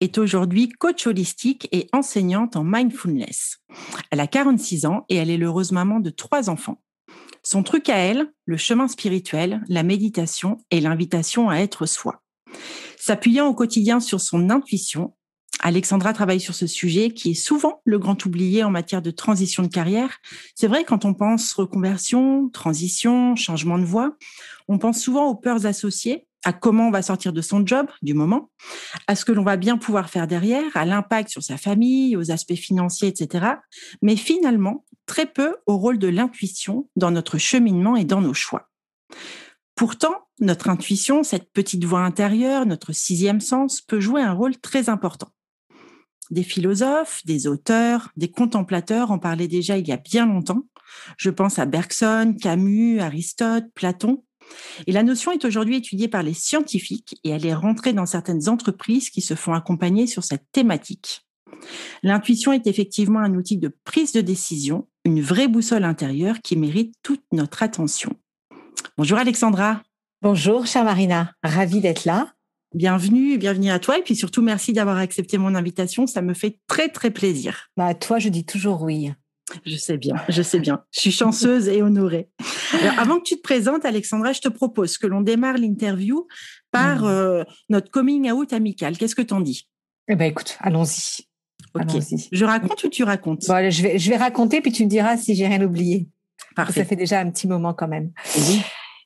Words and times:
est 0.00 0.18
aujourd'hui 0.18 0.68
coach 0.68 1.06
holistique 1.06 1.68
et 1.72 1.88
enseignante 1.92 2.56
en 2.56 2.64
mindfulness. 2.64 3.58
Elle 4.10 4.20
a 4.20 4.26
46 4.26 4.86
ans 4.86 5.04
et 5.08 5.16
elle 5.16 5.30
est 5.30 5.36
l'heureuse 5.36 5.72
maman 5.72 6.00
de 6.00 6.10
trois 6.10 6.50
enfants. 6.50 6.80
Son 7.42 7.62
truc 7.62 7.88
à 7.88 7.96
elle, 7.96 8.32
le 8.44 8.56
chemin 8.56 8.88
spirituel, 8.88 9.62
la 9.68 9.82
méditation 9.82 10.58
et 10.70 10.80
l'invitation 10.80 11.48
à 11.48 11.56
être 11.56 11.86
soi. 11.86 12.22
S'appuyant 12.98 13.46
au 13.46 13.54
quotidien 13.54 14.00
sur 14.00 14.20
son 14.20 14.50
intuition, 14.50 15.14
Alexandra 15.60 16.12
travaille 16.12 16.40
sur 16.40 16.54
ce 16.54 16.68
sujet 16.68 17.10
qui 17.10 17.30
est 17.32 17.34
souvent 17.34 17.80
le 17.84 17.98
grand 17.98 18.24
oublié 18.24 18.62
en 18.62 18.70
matière 18.70 19.02
de 19.02 19.10
transition 19.10 19.62
de 19.62 19.68
carrière. 19.68 20.18
C'est 20.54 20.68
vrai, 20.68 20.84
quand 20.84 21.04
on 21.04 21.14
pense 21.14 21.52
reconversion, 21.52 22.48
transition, 22.50 23.34
changement 23.34 23.78
de 23.78 23.84
voie, 23.84 24.16
on 24.68 24.78
pense 24.78 25.00
souvent 25.00 25.26
aux 25.26 25.34
peurs 25.34 25.66
associées 25.66 26.27
à 26.44 26.52
comment 26.52 26.88
on 26.88 26.90
va 26.90 27.02
sortir 27.02 27.32
de 27.32 27.40
son 27.40 27.66
job 27.66 27.88
du 28.02 28.14
moment, 28.14 28.50
à 29.06 29.16
ce 29.16 29.24
que 29.24 29.32
l'on 29.32 29.42
va 29.42 29.56
bien 29.56 29.76
pouvoir 29.76 30.08
faire 30.08 30.26
derrière, 30.26 30.76
à 30.76 30.84
l'impact 30.84 31.30
sur 31.30 31.42
sa 31.42 31.56
famille, 31.56 32.16
aux 32.16 32.30
aspects 32.30 32.54
financiers, 32.54 33.08
etc. 33.08 33.46
Mais 34.02 34.16
finalement, 34.16 34.84
très 35.06 35.26
peu 35.26 35.56
au 35.66 35.76
rôle 35.76 35.98
de 35.98 36.08
l'intuition 36.08 36.88
dans 36.96 37.10
notre 37.10 37.38
cheminement 37.38 37.96
et 37.96 38.04
dans 38.04 38.20
nos 38.20 38.34
choix. 38.34 38.68
Pourtant, 39.74 40.28
notre 40.40 40.68
intuition, 40.68 41.22
cette 41.22 41.52
petite 41.52 41.84
voix 41.84 42.00
intérieure, 42.00 42.66
notre 42.66 42.92
sixième 42.92 43.40
sens, 43.40 43.80
peut 43.80 44.00
jouer 44.00 44.22
un 44.22 44.32
rôle 44.32 44.56
très 44.56 44.88
important. 44.88 45.28
Des 46.30 46.42
philosophes, 46.42 47.24
des 47.24 47.46
auteurs, 47.46 48.10
des 48.16 48.30
contemplateurs 48.30 49.10
en 49.10 49.18
parlaient 49.18 49.48
déjà 49.48 49.78
il 49.78 49.88
y 49.88 49.92
a 49.92 49.96
bien 49.96 50.26
longtemps. 50.26 50.62
Je 51.16 51.30
pense 51.30 51.58
à 51.58 51.66
Bergson, 51.66 52.36
Camus, 52.40 53.00
Aristote, 53.00 53.66
Platon. 53.74 54.24
Et 54.86 54.92
la 54.92 55.02
notion 55.02 55.32
est 55.32 55.44
aujourd'hui 55.44 55.76
étudiée 55.76 56.08
par 56.08 56.22
les 56.22 56.34
scientifiques 56.34 57.18
et 57.24 57.30
elle 57.30 57.46
est 57.46 57.54
rentrée 57.54 57.92
dans 57.92 58.06
certaines 58.06 58.48
entreprises 58.48 59.10
qui 59.10 59.20
se 59.20 59.34
font 59.34 59.52
accompagner 59.52 60.06
sur 60.06 60.24
cette 60.24 60.44
thématique. 60.52 61.22
L'intuition 62.02 62.52
est 62.52 62.66
effectivement 62.66 63.20
un 63.20 63.34
outil 63.34 63.58
de 63.58 63.74
prise 63.84 64.12
de 64.12 64.20
décision, 64.20 64.86
une 65.04 65.20
vraie 65.20 65.48
boussole 65.48 65.84
intérieure 65.84 66.40
qui 66.42 66.56
mérite 66.56 66.94
toute 67.02 67.22
notre 67.32 67.62
attention. 67.62 68.14
Bonjour 68.96 69.18
Alexandra. 69.18 69.82
Bonjour 70.22 70.66
chère 70.66 70.84
Marina, 70.84 71.32
ravie 71.42 71.80
d'être 71.80 72.04
là. 72.04 72.32
Bienvenue, 72.74 73.38
bienvenue 73.38 73.70
à 73.70 73.78
toi 73.78 73.98
et 73.98 74.02
puis 74.02 74.14
surtout 74.14 74.42
merci 74.42 74.72
d'avoir 74.72 74.98
accepté 74.98 75.38
mon 75.38 75.54
invitation, 75.54 76.06
ça 76.06 76.20
me 76.20 76.34
fait 76.34 76.58
très 76.66 76.88
très 76.88 77.10
plaisir. 77.10 77.70
Bah 77.76 77.94
toi 77.94 78.18
je 78.18 78.28
dis 78.28 78.44
toujours 78.44 78.82
oui. 78.82 79.10
Je 79.64 79.76
sais 79.76 79.96
bien, 79.96 80.14
je 80.28 80.42
sais 80.42 80.60
bien. 80.60 80.82
Je 80.92 81.00
suis 81.00 81.12
chanceuse 81.12 81.68
et 81.68 81.82
honorée. 81.82 82.28
Alors, 82.72 82.98
avant 82.98 83.18
que 83.18 83.24
tu 83.24 83.36
te 83.36 83.42
présentes, 83.42 83.84
Alexandra, 83.84 84.32
je 84.32 84.40
te 84.40 84.48
propose 84.48 84.98
que 84.98 85.06
l'on 85.06 85.20
démarre 85.20 85.56
l'interview 85.56 86.26
par 86.70 87.02
mmh. 87.02 87.06
euh, 87.06 87.44
notre 87.68 87.90
coming 87.90 88.30
out 88.30 88.52
amical. 88.52 88.96
Qu'est-ce 88.96 89.14
que 89.14 89.22
t'en 89.22 89.40
dis? 89.40 89.68
Eh 90.08 90.16
ben, 90.16 90.26
écoute, 90.26 90.56
allons-y. 90.60 91.26
Ok. 91.74 92.02
je 92.32 92.44
raconte 92.44 92.84
ou 92.84 92.88
tu 92.88 93.04
racontes? 93.04 93.44
Bon, 93.46 93.70
je, 93.70 93.82
vais, 93.82 93.98
je 93.98 94.10
vais 94.10 94.16
raconter, 94.16 94.60
puis 94.60 94.72
tu 94.72 94.84
me 94.84 94.88
diras 94.88 95.16
si 95.16 95.34
j'ai 95.34 95.46
rien 95.46 95.62
oublié. 95.62 96.08
Parfait. 96.56 96.80
Ça 96.80 96.86
fait 96.86 96.96
déjà 96.96 97.20
un 97.20 97.30
petit 97.30 97.46
moment 97.46 97.74
quand 97.74 97.88
même. 97.88 98.10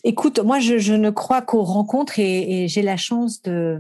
Écoute, 0.04 0.38
moi, 0.40 0.58
je, 0.58 0.94
ne 0.94 1.10
crois 1.10 1.42
qu'aux 1.42 1.62
rencontres 1.62 2.18
et, 2.18 2.66
j'ai 2.68 2.82
la 2.82 2.96
chance 2.96 3.42
de, 3.42 3.78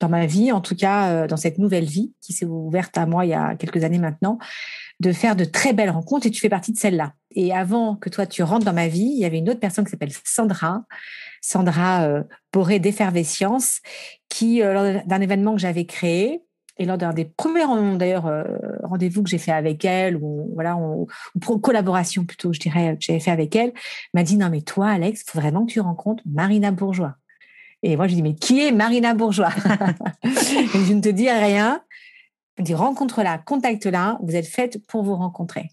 dans 0.00 0.08
ma 0.08 0.26
vie, 0.26 0.52
en 0.52 0.60
tout 0.60 0.76
cas, 0.76 1.10
euh, 1.10 1.26
dans 1.26 1.36
cette 1.36 1.58
nouvelle 1.58 1.84
vie 1.84 2.12
qui 2.20 2.32
s'est 2.32 2.46
ouverte 2.46 2.96
à 2.96 3.06
moi 3.06 3.24
il 3.24 3.30
y 3.30 3.34
a 3.34 3.56
quelques 3.56 3.84
années 3.84 3.98
maintenant, 3.98 4.38
de 5.00 5.12
faire 5.12 5.36
de 5.36 5.44
très 5.44 5.72
belles 5.72 5.90
rencontres 5.90 6.26
et 6.26 6.30
tu 6.30 6.40
fais 6.40 6.48
partie 6.48 6.72
de 6.72 6.78
celle-là. 6.78 7.14
Et 7.32 7.54
avant 7.54 7.96
que 7.96 8.08
toi 8.08 8.26
tu 8.26 8.42
rentres 8.42 8.64
dans 8.64 8.72
ma 8.72 8.88
vie, 8.88 9.10
il 9.14 9.18
y 9.18 9.24
avait 9.24 9.38
une 9.38 9.50
autre 9.50 9.60
personne 9.60 9.84
qui 9.84 9.90
s'appelle 9.90 10.12
Sandra, 10.24 10.84
Sandra 11.40 12.04
euh, 12.04 12.22
Boré 12.52 12.78
d'Effervescience, 12.78 13.80
qui, 14.28 14.62
euh, 14.62 14.72
lors 14.72 15.04
d'un 15.04 15.20
événement 15.20 15.54
que 15.54 15.60
j'avais 15.60 15.84
créé, 15.84 16.42
et 16.80 16.84
lors 16.84 16.96
d'un 16.96 17.12
des 17.12 17.24
premiers 17.24 17.64
d'ailleurs 17.96 18.32
rendez-vous 18.84 19.24
que 19.24 19.28
j'ai 19.28 19.38
fait 19.38 19.50
avec 19.50 19.84
elle, 19.84 20.16
ou 20.16 20.48
voilà, 20.54 20.76
ou 20.76 21.08
collaboration 21.60 22.24
plutôt, 22.24 22.52
je 22.52 22.60
dirais, 22.60 22.96
que 22.96 23.04
j'avais 23.04 23.18
fait 23.18 23.32
avec 23.32 23.56
elle, 23.56 23.72
m'a 24.14 24.22
dit 24.22 24.36
non 24.36 24.48
mais 24.48 24.60
toi, 24.60 24.90
Alex, 24.90 25.24
faut 25.26 25.40
vraiment 25.40 25.66
que 25.66 25.72
tu 25.72 25.80
rencontres 25.80 26.22
Marina 26.24 26.70
Bourgeois. 26.70 27.16
Et 27.82 27.96
moi 27.96 28.08
je 28.08 28.14
dis 28.14 28.22
mais 28.22 28.34
qui 28.34 28.64
est 28.64 28.72
Marina 28.72 29.14
Bourgeois 29.14 29.50
Je 30.24 30.92
ne 30.92 31.00
te 31.00 31.08
dis 31.08 31.30
rien, 31.30 31.82
on 32.58 32.62
dit 32.62 32.74
rencontre-la, 32.74 33.38
contacte-la, 33.38 34.18
vous 34.22 34.34
êtes 34.34 34.48
faite 34.48 34.84
pour 34.86 35.02
vous 35.04 35.14
rencontrer. 35.14 35.70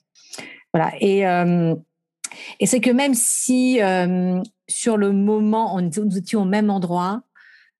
Voilà. 0.73 0.91
Et, 0.99 1.25
euh, 1.25 1.75
c'est 2.63 2.81
que 2.81 2.89
même 2.91 3.13
si 3.13 3.81
euh, 3.81 4.41
sur 4.67 4.97
le 4.97 5.11
moment, 5.13 5.75
on 5.75 5.81
nous 5.81 6.17
étions 6.17 6.41
au 6.41 6.45
même 6.45 6.69
endroit, 6.69 7.21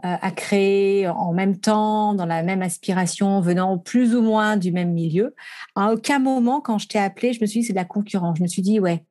euh, 0.04 0.16
à 0.22 0.32
créer 0.32 1.08
en 1.08 1.34
même 1.34 1.60
temps, 1.60 2.14
dans 2.14 2.26
la 2.26 2.44
même 2.44 2.62
aspiration, 2.62 3.42
venant 3.42 3.78
plus 3.78 4.16
ou 4.16 4.22
moins 4.22 4.58
du 4.58 4.72
même 4.72 4.92
milieu, 4.92 5.36
à 5.76 5.92
aucun 5.92 6.20
moment, 6.20 6.62
quand 6.62 6.78
je 6.78 6.88
t'ai 6.88 7.00
appelé, 7.00 7.34
je 7.34 7.42
me 7.42 7.46
suis 7.46 7.62
dit 7.62 7.66
c'est 7.66 7.74
de 7.74 7.78
la 7.78 7.86
concurrence. 7.86 8.38
Je 8.38 8.44
me 8.44 8.48
suis 8.48 8.62
dit, 8.62 8.80
ouais, 8.80 9.06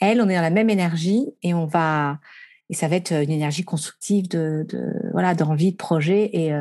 elle, 0.00 0.20
on 0.20 0.28
est 0.28 0.34
dans 0.34 0.42
la 0.42 0.50
même 0.50 0.70
énergie 0.70 1.26
et 1.42 1.54
on 1.54 1.66
va. 1.66 2.18
Et 2.70 2.74
ça 2.74 2.88
va 2.88 2.96
être 2.96 3.12
une 3.12 3.30
énergie 3.30 3.64
constructive 3.64 4.28
de, 4.28 4.64
de 4.68 4.92
voilà 5.12 5.34
d'envie 5.34 5.72
de 5.72 5.76
projet 5.76 6.30
et, 6.32 6.54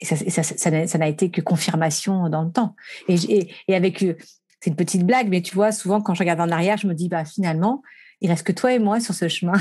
et 0.00 0.04
ça, 0.04 0.42
ça, 0.42 0.98
n'a 0.98 1.08
été 1.08 1.30
que 1.30 1.40
confirmation 1.40 2.28
dans 2.28 2.42
le 2.42 2.50
temps. 2.50 2.74
Et, 3.08 3.48
et, 3.68 3.74
avec, 3.74 4.02
euh, 4.02 4.14
c'est 4.60 4.70
une 4.70 4.76
petite 4.76 5.06
blague, 5.06 5.28
mais 5.28 5.40
tu 5.40 5.54
vois, 5.54 5.72
souvent 5.72 6.02
quand 6.02 6.14
je 6.14 6.20
regarde 6.20 6.40
en 6.40 6.50
arrière, 6.50 6.76
je 6.76 6.86
me 6.86 6.94
dis, 6.94 7.08
bah 7.08 7.24
finalement, 7.24 7.82
il 8.20 8.30
reste 8.30 8.46
que 8.46 8.52
toi 8.52 8.72
et 8.72 8.78
moi 8.78 9.00
sur 9.00 9.14
ce 9.14 9.28
chemin. 9.28 9.54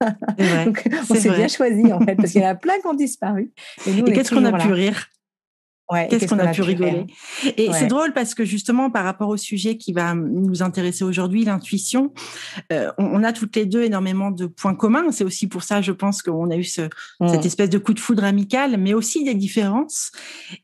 on 0.00 1.14
s'est 1.14 1.30
bien 1.30 1.48
choisi 1.48 1.92
en 1.92 2.00
fait, 2.00 2.16
parce 2.16 2.32
qu'il 2.32 2.42
y 2.42 2.46
en 2.46 2.50
a 2.50 2.54
plein 2.54 2.78
qui 2.80 2.86
ont 2.86 2.94
disparu. 2.94 3.52
Et, 3.86 3.98
et 3.98 4.04
qu'est-ce 4.12 4.34
qu'on 4.34 4.44
a 4.44 4.58
pu 4.58 4.72
rire? 4.72 5.08
Qu'est-ce 6.10 6.26
qu'on 6.26 6.38
a, 6.38 6.48
pu 6.48 6.62
rigoler? 6.62 7.06
Et 7.56 7.72
c'est 7.72 7.86
drôle 7.86 8.12
parce 8.12 8.34
que 8.34 8.44
justement, 8.44 8.90
par 8.90 9.04
rapport 9.04 9.28
au 9.28 9.36
sujet 9.36 9.76
qui 9.76 9.92
va 9.92 10.14
nous 10.14 10.62
intéresser 10.62 11.02
aujourd'hui, 11.02 11.44
l'intuition, 11.44 12.12
euh, 12.72 12.90
on, 12.98 13.24
a 13.24 13.32
toutes 13.32 13.56
les 13.56 13.64
deux 13.64 13.82
énormément 13.82 14.30
de 14.30 14.46
points 14.46 14.74
communs. 14.74 15.10
C'est 15.12 15.24
aussi 15.24 15.48
pour 15.48 15.62
ça, 15.62 15.80
je 15.80 15.92
pense, 15.92 16.22
qu'on 16.22 16.50
a 16.50 16.56
eu 16.56 16.64
ce, 16.64 16.82
mmh. 17.20 17.28
cette 17.28 17.46
espèce 17.46 17.70
de 17.70 17.78
coup 17.78 17.94
de 17.94 18.00
foudre 18.00 18.24
amical, 18.24 18.76
mais 18.76 18.92
aussi 18.92 19.24
des 19.24 19.34
différences. 19.34 20.12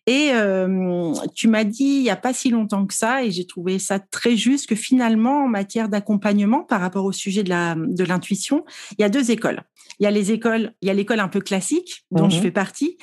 Et 0.06 0.30
euh, 0.34 1.12
tu 1.34 1.48
m'as 1.48 1.64
dit 1.64 1.84
il 1.84 2.02
n'y 2.02 2.10
a 2.10 2.16
pas 2.16 2.34
si 2.34 2.50
longtemps 2.50 2.84
que 2.84 2.94
ça, 2.94 3.24
et 3.24 3.30
j'ai 3.30 3.46
trouvé 3.46 3.78
ça 3.78 3.98
très 3.98 4.36
juste, 4.36 4.68
que 4.68 4.74
finalement, 4.74 5.44
en 5.44 5.48
matière 5.48 5.88
d'accompagnement 5.88 6.64
par 6.64 6.80
rapport 6.80 7.04
au 7.04 7.12
sujet 7.12 7.42
de 7.42 8.04
l'intuition, 8.04 8.64
il 8.98 9.02
y 9.02 9.04
a 9.04 9.08
deux 9.08 9.30
écoles. 9.30 9.62
Il 10.00 10.04
y 10.04 10.06
a 10.06 10.10
les 10.10 10.32
écoles, 10.32 10.72
il 10.82 10.88
y 10.88 10.90
a 10.90 10.94
l'école 10.94 11.20
un 11.20 11.28
peu 11.28 11.40
classique 11.40 12.04
dont 12.10 12.28
je 12.28 12.38
mmh 12.38 12.42
fais 12.42 12.50
partie, 12.50 12.96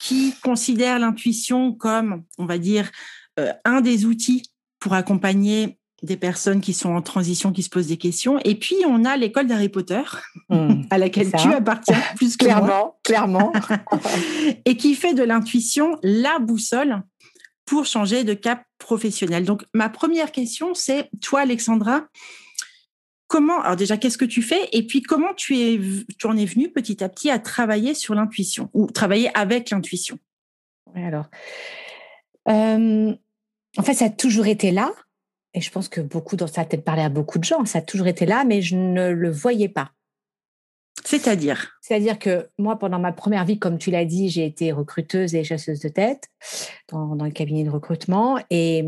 qui 0.00 0.34
considère 0.42 0.98
l'intuition 0.98 1.72
comme, 1.72 2.24
on 2.38 2.46
va 2.46 2.58
dire, 2.58 2.90
euh, 3.38 3.52
un 3.64 3.80
des 3.80 4.06
outils 4.06 4.42
pour 4.80 4.94
accompagner 4.94 5.78
des 6.02 6.16
personnes 6.16 6.62
qui 6.62 6.72
sont 6.72 6.90
en 6.90 7.02
transition, 7.02 7.52
qui 7.52 7.62
se 7.62 7.68
posent 7.68 7.88
des 7.88 7.98
questions. 7.98 8.38
Et 8.44 8.54
puis, 8.54 8.76
on 8.86 9.04
a 9.04 9.18
l'école 9.18 9.46
d'Harry 9.46 9.68
Potter, 9.68 10.02
hmm. 10.48 10.82
à 10.90 10.98
laquelle 10.98 11.30
tu 11.30 11.52
appartiens 11.52 12.00
plus 12.16 12.36
clairement, 12.38 12.98
clairement, 13.04 13.52
et 14.64 14.76
qui 14.76 14.94
fait 14.94 15.14
de 15.14 15.22
l'intuition 15.22 15.98
la 16.02 16.38
boussole 16.38 17.02
pour 17.66 17.84
changer 17.84 18.24
de 18.24 18.32
cap 18.34 18.64
professionnel. 18.78 19.44
Donc, 19.44 19.64
ma 19.74 19.90
première 19.90 20.32
question, 20.32 20.74
c'est, 20.74 21.10
toi, 21.20 21.40
Alexandra, 21.40 22.06
comment, 23.30 23.62
alors 23.62 23.76
déjà, 23.76 23.96
qu'est-ce 23.96 24.18
que 24.18 24.24
tu 24.24 24.42
fais 24.42 24.68
Et 24.72 24.84
puis, 24.84 25.02
comment 25.02 25.32
tu, 25.34 25.56
es, 25.56 25.80
en 26.24 26.36
es 26.36 26.44
venu 26.44 26.68
petit 26.68 27.02
à 27.02 27.08
petit 27.08 27.30
à 27.30 27.38
travailler 27.38 27.94
sur 27.94 28.14
l'intuition 28.14 28.68
ou 28.74 28.90
travailler 28.90 29.30
avec 29.34 29.70
l'intuition? 29.70 30.18
Alors. 30.94 31.26
Euh, 32.48 33.14
en 33.78 33.82
fait, 33.82 33.94
ça 33.94 34.06
a 34.06 34.10
toujours 34.10 34.48
été 34.48 34.72
là. 34.72 34.90
Et 35.54 35.60
je 35.60 35.70
pense 35.70 35.88
que 35.88 36.00
beaucoup, 36.00 36.34
dans 36.34 36.48
ça 36.48 36.62
a 36.62 36.64
peut-être 36.64 36.84
parlé 36.84 37.02
à 37.02 37.08
beaucoup 37.08 37.38
de 37.38 37.44
gens, 37.44 37.64
ça 37.64 37.78
a 37.78 37.82
toujours 37.82 38.08
été 38.08 38.26
là, 38.26 38.44
mais 38.44 38.62
je 38.62 38.74
ne 38.74 39.10
le 39.10 39.30
voyais 39.30 39.68
pas. 39.68 39.92
C'est-à-dire? 41.04 41.72
C'est-à-dire 41.80 42.18
que 42.18 42.48
moi, 42.58 42.78
pendant 42.78 42.98
ma 42.98 43.12
première 43.12 43.44
vie, 43.44 43.58
comme 43.58 43.78
tu 43.78 43.90
l'as 43.90 44.04
dit, 44.04 44.28
j'ai 44.28 44.44
été 44.44 44.72
recruteuse 44.72 45.34
et 45.34 45.44
chasseuse 45.44 45.80
de 45.80 45.88
tête 45.88 46.28
dans, 46.88 47.14
le 47.14 47.30
cabinet 47.30 47.64
de 47.64 47.70
recrutement. 47.70 48.38
Et, 48.50 48.84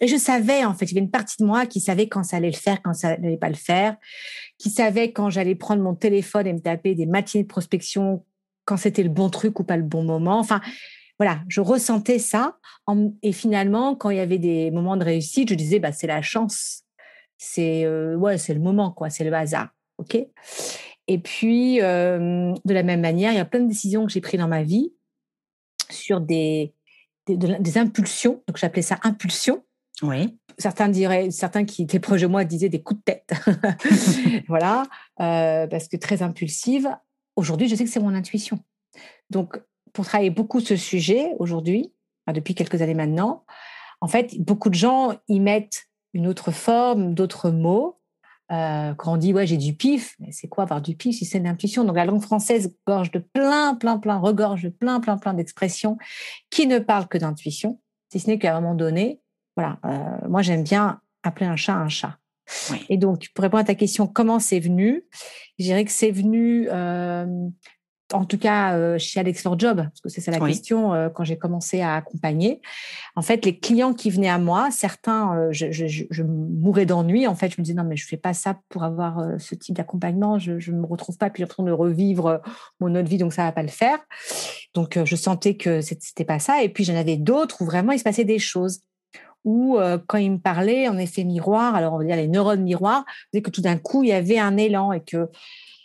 je 0.00 0.16
savais, 0.16 0.64
en 0.64 0.74
fait, 0.74 0.86
il 0.86 0.94
y 0.94 0.98
avait 0.98 1.04
une 1.04 1.10
partie 1.10 1.36
de 1.38 1.46
moi 1.46 1.66
qui 1.66 1.80
savait 1.80 2.08
quand 2.08 2.22
ça 2.22 2.36
allait 2.38 2.50
le 2.50 2.56
faire, 2.56 2.80
quand 2.82 2.94
ça 2.94 3.16
n'allait 3.16 3.36
pas 3.36 3.48
le 3.48 3.54
faire, 3.54 3.96
qui 4.58 4.70
savait 4.70 5.12
quand 5.12 5.30
j'allais 5.30 5.54
prendre 5.54 5.82
mon 5.82 5.94
téléphone 5.94 6.46
et 6.46 6.52
me 6.52 6.60
taper 6.60 6.94
des 6.94 7.06
matinées 7.06 7.44
de 7.44 7.48
prospection, 7.48 8.24
quand 8.64 8.76
c'était 8.76 9.02
le 9.02 9.08
bon 9.08 9.30
truc 9.30 9.60
ou 9.60 9.64
pas 9.64 9.76
le 9.76 9.82
bon 9.82 10.02
moment. 10.02 10.38
Enfin, 10.38 10.60
voilà, 11.18 11.40
je 11.48 11.60
ressentais 11.60 12.18
ça. 12.18 12.56
et 13.22 13.32
finalement, 13.32 13.94
quand 13.94 14.10
il 14.10 14.16
y 14.16 14.20
avait 14.20 14.38
des 14.38 14.70
moments 14.70 14.96
de 14.96 15.04
réussite, 15.04 15.50
je 15.50 15.54
disais, 15.54 15.78
bah, 15.78 15.92
c'est 15.92 16.06
la 16.06 16.22
chance. 16.22 16.84
C'est 17.36 17.86
ouais, 18.16 18.38
c'est 18.38 18.54
le 18.54 18.60
moment, 18.60 18.90
quoi. 18.90 19.10
C'est 19.10 19.24
le 19.24 19.32
hasard. 19.32 19.68
OK? 19.98 20.16
Et 21.10 21.18
puis, 21.18 21.78
de 21.78 22.72
la 22.72 22.82
même 22.84 23.00
manière, 23.00 23.32
il 23.32 23.36
y 23.36 23.40
a 23.40 23.44
plein 23.44 23.58
de 23.58 23.66
décisions 23.66 24.06
que 24.06 24.12
j'ai 24.12 24.20
prises 24.20 24.38
dans 24.38 24.46
ma 24.46 24.62
vie 24.62 24.94
sur 25.90 26.20
des, 26.20 26.72
des, 27.26 27.78
impulsions. 27.78 28.44
Donc, 28.46 28.58
j'appelais 28.58 28.82
ça 28.82 28.96
impulsion. 29.02 29.64
Oui. 30.02 30.38
Certains 30.56 30.88
diraient, 30.88 31.32
certains 31.32 31.64
qui 31.64 31.82
étaient 31.82 31.98
proches 31.98 32.20
de 32.20 32.28
moi 32.28 32.44
disaient 32.44 32.68
des 32.68 32.80
coups 32.80 33.00
de 33.00 33.12
tête. 33.12 33.32
voilà, 34.48 34.84
parce 35.16 35.88
que 35.88 35.96
très 35.96 36.22
impulsive. 36.22 36.88
Aujourd'hui, 37.34 37.68
je 37.68 37.74
sais 37.74 37.82
que 37.82 37.90
c'est 37.90 37.98
mon 37.98 38.14
intuition. 38.14 38.60
Donc, 39.30 39.60
pour 39.92 40.04
travailler 40.04 40.30
beaucoup 40.30 40.60
ce 40.60 40.76
sujet 40.76 41.32
aujourd'hui, 41.40 41.92
depuis 42.32 42.54
quelques 42.54 42.82
années 42.82 42.94
maintenant, 42.94 43.44
en 44.00 44.06
fait, 44.06 44.40
beaucoup 44.40 44.70
de 44.70 44.74
gens 44.74 45.16
y 45.26 45.40
mettent 45.40 45.88
une 46.14 46.28
autre 46.28 46.52
forme, 46.52 47.14
d'autres 47.14 47.50
mots. 47.50 47.99
Euh, 48.52 48.94
quand 48.94 49.12
on 49.12 49.16
dit 49.16 49.32
ouais 49.32 49.46
j'ai 49.46 49.56
du 49.56 49.74
pif, 49.74 50.16
mais 50.18 50.32
c'est 50.32 50.48
quoi 50.48 50.64
avoir 50.64 50.82
du 50.82 50.96
pif 50.96 51.16
si 51.16 51.24
c'est 51.24 51.38
une 51.38 51.46
intuition? 51.46 51.84
Donc 51.84 51.96
la 51.96 52.04
langue 52.04 52.22
française 52.22 52.74
gorge 52.86 53.12
de 53.12 53.20
plein, 53.20 53.74
plein, 53.76 53.98
plein, 53.98 54.18
regorge 54.18 54.64
de 54.64 54.68
plein, 54.70 54.98
plein, 54.98 55.18
plein 55.18 55.34
d'expressions 55.34 55.96
qui 56.50 56.66
ne 56.66 56.80
parlent 56.80 57.06
que 57.06 57.18
d'intuition, 57.18 57.80
si 58.10 58.18
ce 58.18 58.26
n'est 58.26 58.38
qu'à 58.38 58.56
un 58.56 58.60
moment 58.60 58.74
donné, 58.74 59.20
voilà, 59.56 59.78
euh, 59.84 60.28
moi 60.28 60.42
j'aime 60.42 60.64
bien 60.64 61.00
appeler 61.22 61.46
un 61.46 61.56
chat 61.56 61.74
un 61.74 61.88
chat. 61.88 62.16
Et 62.88 62.96
donc 62.96 63.28
pour 63.34 63.42
répondre 63.42 63.60
à 63.60 63.64
ta 63.64 63.76
question, 63.76 64.08
comment 64.08 64.40
c'est 64.40 64.58
venu? 64.58 65.04
Je 65.58 65.64
dirais 65.64 65.84
que 65.84 65.92
c'est 65.92 66.10
venu 66.10 66.66
euh, 66.70 67.26
en 68.12 68.24
tout 68.24 68.38
cas 68.38 68.74
euh, 68.74 68.98
chez 68.98 69.20
Alex 69.20 69.42
for 69.42 69.58
Job, 69.58 69.76
parce 69.76 70.00
que 70.00 70.08
c'est 70.08 70.20
ça 70.20 70.30
la 70.30 70.40
question 70.40 70.94
euh, 70.94 71.08
quand 71.08 71.24
j'ai 71.24 71.36
commencé 71.36 71.80
à 71.80 71.94
accompagner. 71.94 72.60
En 73.16 73.22
fait, 73.22 73.44
les 73.44 73.58
clients 73.58 73.92
qui 73.92 74.10
venaient 74.10 74.28
à 74.28 74.38
moi, 74.38 74.70
certains, 74.70 75.36
euh, 75.36 75.48
je, 75.52 75.70
je, 75.70 75.86
je, 75.86 76.22
mourais 76.22 76.86
d'ennui. 76.86 77.26
En 77.26 77.34
fait, 77.34 77.50
je 77.50 77.60
me 77.60 77.64
disais 77.64 77.76
non, 77.76 77.84
mais 77.84 77.96
je 77.96 78.06
fais 78.06 78.16
pas 78.16 78.34
ça 78.34 78.58
pour 78.68 78.84
avoir 78.84 79.38
ce 79.38 79.54
type 79.54 79.76
d'accompagnement. 79.76 80.38
Je 80.38 80.52
ne 80.52 80.76
me 80.76 80.86
retrouve 80.86 81.16
pas, 81.16 81.30
puis 81.30 81.42
j'ai 81.42 81.48
train 81.48 81.62
de 81.62 81.72
revivre 81.72 82.40
mon 82.80 82.94
autre 82.94 83.08
vie, 83.08 83.18
donc 83.18 83.32
ça 83.32 83.44
va 83.44 83.52
pas 83.52 83.62
le 83.62 83.68
faire. 83.68 83.98
Donc, 84.74 84.98
je 85.04 85.16
sentais 85.16 85.56
que 85.56 85.80
c'était 85.80 86.24
pas 86.24 86.38
ça. 86.38 86.62
Et 86.62 86.68
puis, 86.68 86.84
j'en 86.84 86.96
avais 86.96 87.16
d'autres 87.16 87.62
où 87.62 87.64
vraiment 87.64 87.92
il 87.92 87.98
se 87.98 88.04
passait 88.04 88.24
des 88.24 88.38
choses. 88.38 88.80
Où 89.44 89.78
quand 90.06 90.18
ils 90.18 90.32
me 90.32 90.38
parlaient, 90.38 90.86
en 90.88 90.98
effet 90.98 91.24
miroir, 91.24 91.74
alors 91.74 91.94
on 91.94 91.98
va 91.98 92.04
dire 92.04 92.16
les 92.16 92.28
neurones 92.28 92.62
miroirs, 92.62 93.04
que 93.32 93.50
tout 93.50 93.62
d'un 93.62 93.78
coup 93.78 94.02
il 94.04 94.10
y 94.10 94.12
avait 94.12 94.38
un 94.38 94.58
élan 94.58 94.92
et 94.92 95.00
que 95.00 95.30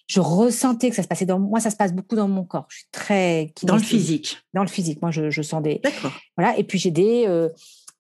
je 0.08 0.20
ressentais 0.20 0.90
que 0.90 0.96
ça 0.96 1.04
se 1.04 1.08
passait 1.08 1.26
dans 1.26 1.40
moi 1.40 1.60
ça 1.60 1.72
se 1.72 1.76
passe 1.76 1.94
beaucoup 1.94 2.16
dans 2.16 2.28
mon 2.28 2.44
corps. 2.44 2.68
Je 2.70 2.78
suis 2.78 2.88
très 2.92 3.54
dans 3.64 3.76
le 3.76 3.82
physique. 3.82 4.38
dans 4.54 4.62
le 4.62 4.68
physique. 4.68 5.02
Moi 5.02 5.12
je, 5.12 5.30
je 5.30 5.42
sens 5.42 5.62
des 5.62 5.80
d'accord. 5.84 6.14
voilà 6.38 6.58
et 6.58 6.64
puis 6.64 6.78
j'ai 6.78 6.92
des 6.92 7.26
euh, 7.28 7.50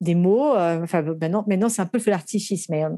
des 0.01 0.13
mots 0.13 0.55
euh, 0.55 0.83
enfin 0.83 1.01
maintenant 1.01 1.43
maintenant 1.47 1.69
c'est 1.69 1.81
un 1.81 1.85
peu 1.85 1.97
le 1.97 2.03
feu 2.03 2.11
d'artifice 2.11 2.69
mais 2.69 2.83
euh, 2.83 2.89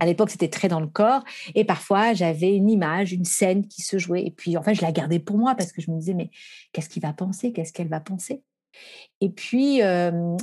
à 0.00 0.06
l'époque 0.06 0.30
c'était 0.30 0.48
très 0.48 0.68
dans 0.68 0.80
le 0.80 0.88
corps. 0.88 1.22
Et 1.54 1.64
parfois 1.64 2.14
j'avais 2.14 2.56
une 2.56 2.68
image 2.68 3.12
une 3.12 3.24
scène 3.24 3.66
qui 3.66 3.82
se 3.82 3.98
jouait. 3.98 4.24
Et 4.24 4.30
puis 4.30 4.56
en 4.56 4.62
fait 4.62 4.74
je 4.74 4.82
la 4.82 4.92
gardais 4.92 5.20
pour 5.20 5.38
moi 5.38 5.54
parce 5.54 5.72
que 5.72 5.80
je 5.80 5.90
me 5.90 5.98
disais 5.98 6.14
mais 6.14 6.30
qu'est-ce 6.72 6.88
qu'il 6.88 7.02
va 7.02 7.12
penser? 7.12 7.52
Qu'est-ce 7.52 7.72
qu'elle 7.72 7.88
va 7.88 8.00
penser? 8.00 8.42
Et 9.20 9.28
puis 9.28 9.80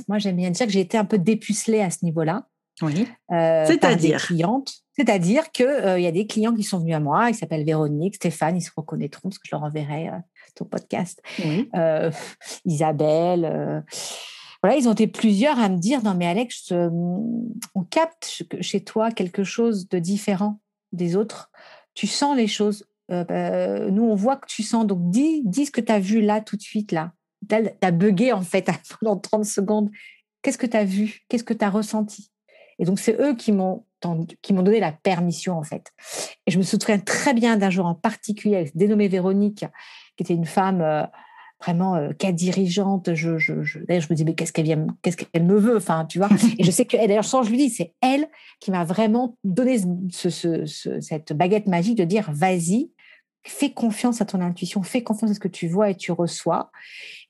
moi 0.08 0.18
j'aime 0.18 0.36
bien 0.36 0.50
dire 0.50 0.66
que 0.66 0.72
j'ai 0.72 0.80
été 0.80 0.96
un 0.96 1.04
peu 1.04 1.18
dépucelée 1.18 1.80
à 1.80 1.90
ce 1.90 2.04
niveau-là 2.04 2.46
oui. 2.82 3.08
c'est-à-dire 3.28 4.20
clientes 4.20 4.82
c'est-à-dire 5.00 5.50
qu'il 5.50 5.64
euh, 5.64 5.98
y 5.98 6.06
a 6.06 6.12
des 6.12 6.26
clients 6.26 6.54
qui 6.54 6.62
sont 6.62 6.78
venus 6.78 6.94
à 6.94 7.00
moi, 7.00 7.30
ils 7.30 7.34
s'appellent 7.34 7.64
Véronique, 7.64 8.16
Stéphane, 8.16 8.58
ils 8.58 8.62
se 8.62 8.70
reconnaîtront 8.76 9.30
parce 9.30 9.38
que 9.38 9.48
je 9.48 9.54
leur 9.54 9.62
enverrai 9.62 10.08
euh, 10.08 10.18
ton 10.54 10.66
podcast. 10.66 11.22
Euh, 11.74 12.10
Isabelle. 12.66 13.82
voilà, 14.62 14.76
ils 14.76 14.88
ont 14.88 14.92
été 14.92 15.06
plusieurs 15.06 15.58
à 15.58 15.70
me 15.70 15.78
dire 15.78 16.02
Non, 16.02 16.12
mais 16.14 16.26
Alex, 16.26 16.70
on 16.72 17.84
capte 17.88 18.44
chez 18.60 18.84
toi 18.84 19.10
quelque 19.10 19.42
chose 19.42 19.88
de 19.88 19.98
différent 19.98 20.60
des 20.92 21.16
autres. 21.16 21.50
Tu 21.94 22.06
sens 22.06 22.36
les 22.36 22.46
choses. 22.46 22.84
Bah, 23.08 23.90
nous, 23.90 24.04
on 24.04 24.14
voit 24.14 24.36
que 24.36 24.48
tu 24.48 24.62
sens. 24.62 24.86
Donc, 24.86 25.10
dis, 25.10 25.40
dis 25.46 25.64
ce 25.64 25.70
que 25.70 25.80
tu 25.80 25.92
as 25.92 25.98
vu 25.98 26.20
là, 26.20 26.42
tout 26.42 26.56
de 26.56 26.62
suite, 26.62 26.92
là. 26.92 27.12
Tu 27.48 27.56
as, 27.80 27.90
bugué, 27.90 28.32
en 28.32 28.42
fait, 28.42 28.68
pendant 29.00 29.16
30 29.16 29.46
secondes. 29.46 29.90
Qu'est-ce 30.42 30.58
que 30.58 30.66
tu 30.66 30.76
as 30.76 30.84
vu? 30.84 31.22
Qu'est-ce 31.28 31.44
que 31.44 31.54
tu 31.54 31.64
as 31.64 31.70
ressenti? 31.70 32.29
Et 32.80 32.84
donc, 32.84 32.98
c'est 32.98 33.20
eux 33.20 33.36
qui 33.36 33.52
m'ont 33.52 33.84
qui 34.42 34.52
m'ont 34.52 34.62
donné 34.62 34.80
la 34.80 34.92
permission 34.92 35.58
en 35.58 35.62
fait. 35.62 35.92
Et 36.46 36.50
je 36.50 36.58
me 36.58 36.62
souviens 36.62 36.98
très 36.98 37.34
bien 37.34 37.56
d'un 37.56 37.70
jour 37.70 37.86
en 37.86 37.94
particulier, 37.94 38.70
dénommée 38.74 39.08
Véronique, 39.08 39.66
qui 40.16 40.22
était 40.22 40.34
une 40.34 40.46
femme 40.46 40.80
euh, 40.80 41.04
vraiment 41.60 41.96
euh, 41.96 42.12
cas 42.12 42.32
dirigeante. 42.32 43.14
Je, 43.14 43.38
je, 43.38 43.62
je, 43.62 43.78
d'ailleurs, 43.80 44.02
je 44.02 44.08
me 44.10 44.14
dis 44.14 44.24
mais 44.24 44.34
qu'est-ce 44.34 44.52
qu'elle 44.52 44.64
vient, 44.64 44.86
qu'est-ce 45.02 45.16
qu'elle 45.16 45.44
me 45.44 45.58
veut, 45.58 45.76
enfin, 45.76 46.06
tu 46.06 46.18
vois. 46.18 46.28
Et 46.58 46.64
je 46.64 46.70
sais 46.70 46.86
que 46.86 46.96
d'ailleurs, 46.96 47.24
sans 47.24 47.42
je 47.42 47.50
lui 47.50 47.58
dis, 47.58 47.70
c'est 47.70 47.94
elle 48.00 48.28
qui 48.58 48.70
m'a 48.70 48.84
vraiment 48.84 49.36
donné 49.44 49.78
ce, 50.10 50.30
ce, 50.30 50.64
cette 51.00 51.32
baguette 51.32 51.66
magique 51.66 51.98
de 51.98 52.04
dire 52.04 52.30
vas-y, 52.32 52.90
fais 53.42 53.70
confiance 53.70 54.20
à 54.20 54.24
ton 54.24 54.40
intuition, 54.40 54.82
fais 54.82 55.02
confiance 55.02 55.32
à 55.32 55.34
ce 55.34 55.40
que 55.40 55.48
tu 55.48 55.68
vois 55.68 55.90
et 55.90 55.94
tu 55.94 56.12
reçois. 56.12 56.70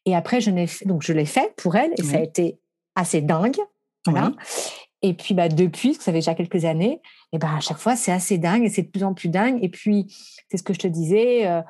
Et 0.06 0.14
après, 0.14 0.40
je 0.40 0.50
l'ai 0.50 0.66
donc 0.84 1.02
je 1.02 1.12
l'ai 1.12 1.26
fait 1.26 1.52
pour 1.56 1.76
elle 1.76 1.92
et 1.96 2.02
ça 2.02 2.18
a 2.18 2.20
été 2.20 2.58
assez 2.94 3.20
dingue. 3.20 3.58
Voilà. 4.06 4.32
Et 5.02 5.14
puis 5.14 5.34
bah, 5.34 5.48
depuis, 5.48 5.94
ça 5.94 6.06
fait 6.06 6.12
déjà 6.12 6.34
quelques 6.34 6.64
années, 6.64 7.00
et 7.32 7.38
ben 7.38 7.56
à 7.56 7.60
chaque 7.60 7.78
fois 7.78 7.96
c'est 7.96 8.12
assez 8.12 8.38
dingue 8.38 8.64
et 8.64 8.68
c'est 8.68 8.82
de 8.82 8.88
plus 8.88 9.04
en 9.04 9.14
plus 9.14 9.28
dingue. 9.28 9.58
Et 9.62 9.68
puis 9.68 10.14
c'est 10.50 10.58
ce 10.58 10.62
que 10.62 10.74
je 10.74 10.78
te 10.78 10.86
disais, 10.86 11.46
euh, 11.46 11.62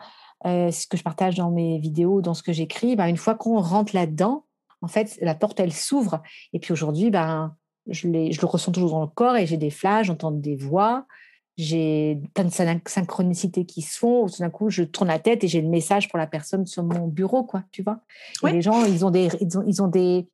euh, 0.46 0.70
ce 0.70 0.86
que 0.86 0.96
je 0.96 1.02
partage 1.02 1.36
dans 1.36 1.50
mes 1.50 1.78
vidéos, 1.78 2.22
dans 2.22 2.34
ce 2.34 2.42
que 2.42 2.52
j'écris. 2.52 2.96
Ben, 2.96 3.06
une 3.06 3.16
fois 3.16 3.34
qu'on 3.34 3.60
rentre 3.60 3.94
là-dedans, 3.94 4.46
en 4.82 4.88
fait 4.88 5.18
la 5.20 5.34
porte 5.34 5.60
elle 5.60 5.72
s'ouvre. 5.72 6.22
Et 6.52 6.58
puis 6.58 6.72
aujourd'hui, 6.72 7.10
ben 7.10 7.54
je, 7.86 8.08
je 8.08 8.40
le 8.40 8.46
ressens 8.46 8.72
toujours 8.72 8.90
dans 8.90 9.02
le 9.02 9.06
corps 9.06 9.36
et 9.36 9.46
j'ai 9.46 9.56
des 9.56 9.70
flashs, 9.70 10.06
j'entends 10.06 10.32
des 10.32 10.56
voix, 10.56 11.06
j'ai 11.60 12.18
plein 12.34 12.44
de 12.44 12.80
synchronicités 12.86 13.64
qui 13.64 13.82
se 13.82 13.98
font. 13.98 14.26
Tout 14.26 14.38
d'un 14.40 14.50
coup, 14.50 14.70
je 14.70 14.82
tourne 14.82 15.08
la 15.08 15.18
tête 15.18 15.44
et 15.44 15.48
j'ai 15.48 15.60
le 15.60 15.68
message 15.68 16.08
pour 16.08 16.18
la 16.18 16.26
personne 16.26 16.66
sur 16.66 16.82
mon 16.82 17.06
bureau, 17.06 17.44
quoi. 17.44 17.62
Tu 17.70 17.82
vois. 17.82 18.00
Les 18.44 18.62
gens, 18.62 18.84
ils 18.84 19.04
ont 19.04 19.10
des, 19.10 19.28
ils 19.40 19.58
ont, 19.58 19.64
ils 19.66 19.82
ont 19.82 19.88
des 19.88 20.28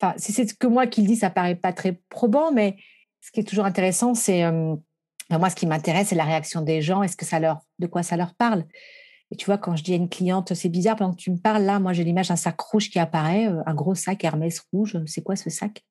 enfin, 0.00 0.14
si 0.16 0.32
c'est 0.32 0.56
que 0.56 0.66
moi 0.66 0.86
qui 0.86 1.02
le 1.02 1.08
dis, 1.08 1.16
ça 1.16 1.30
paraît 1.30 1.56
pas 1.56 1.72
très 1.72 2.00
probant, 2.08 2.52
mais 2.52 2.76
ce 3.20 3.30
qui 3.30 3.40
est 3.40 3.44
toujours 3.44 3.64
intéressant, 3.64 4.14
c'est 4.14 4.44
euh, 4.44 4.74
ben, 5.30 5.38
moi, 5.38 5.50
ce 5.50 5.56
qui 5.56 5.66
m'intéresse, 5.66 6.08
c'est 6.08 6.14
la 6.14 6.24
réaction 6.24 6.62
des 6.62 6.80
gens. 6.80 7.02
Est-ce 7.02 7.16
que 7.16 7.24
ça 7.24 7.38
leur, 7.40 7.60
de 7.78 7.86
quoi 7.86 8.02
ça 8.02 8.16
leur 8.16 8.34
parle? 8.34 8.64
Et 9.30 9.36
tu 9.36 9.44
vois, 9.46 9.58
quand 9.58 9.76
je 9.76 9.84
dis 9.84 9.92
à 9.92 9.96
une 9.96 10.08
cliente, 10.08 10.54
c'est 10.54 10.70
bizarre, 10.70 10.96
pendant 10.96 11.12
que 11.12 11.20
tu 11.20 11.30
me 11.30 11.36
parles, 11.36 11.64
là, 11.64 11.78
moi, 11.78 11.92
j'ai 11.92 12.04
l'image 12.04 12.28
d'un 12.28 12.36
sac 12.36 12.58
rouge 12.60 12.88
qui 12.88 12.98
apparaît, 12.98 13.48
euh, 13.48 13.60
un 13.66 13.74
gros 13.74 13.94
sac 13.94 14.24
Hermès 14.24 14.60
rouge. 14.72 14.98
C'est 15.06 15.22
quoi 15.22 15.36
ce 15.36 15.50
sac? 15.50 15.84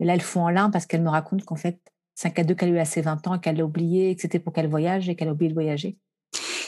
Et 0.00 0.04
là, 0.04 0.14
elle 0.14 0.22
fond 0.22 0.42
en 0.42 0.50
larmes 0.50 0.72
parce 0.72 0.86
qu'elle 0.86 1.02
me 1.02 1.10
raconte 1.10 1.44
qu'en 1.44 1.56
fait, 1.56 1.78
c'est 2.14 2.28
un 2.28 2.32
cadeau 2.32 2.54
qu'elle 2.54 2.70
a 2.70 2.72
eu 2.72 2.78
à 2.78 2.84
ses 2.84 3.02
20 3.02 3.26
ans, 3.28 3.38
qu'elle 3.38 3.60
a 3.60 3.64
oublié, 3.64 4.14
que 4.16 4.22
c'était 4.22 4.38
pour 4.40 4.52
qu'elle 4.52 4.68
voyage 4.68 5.08
et 5.08 5.14
qu'elle 5.14 5.28
a 5.28 5.32
oublié 5.32 5.50
de 5.50 5.54
voyager. 5.54 5.96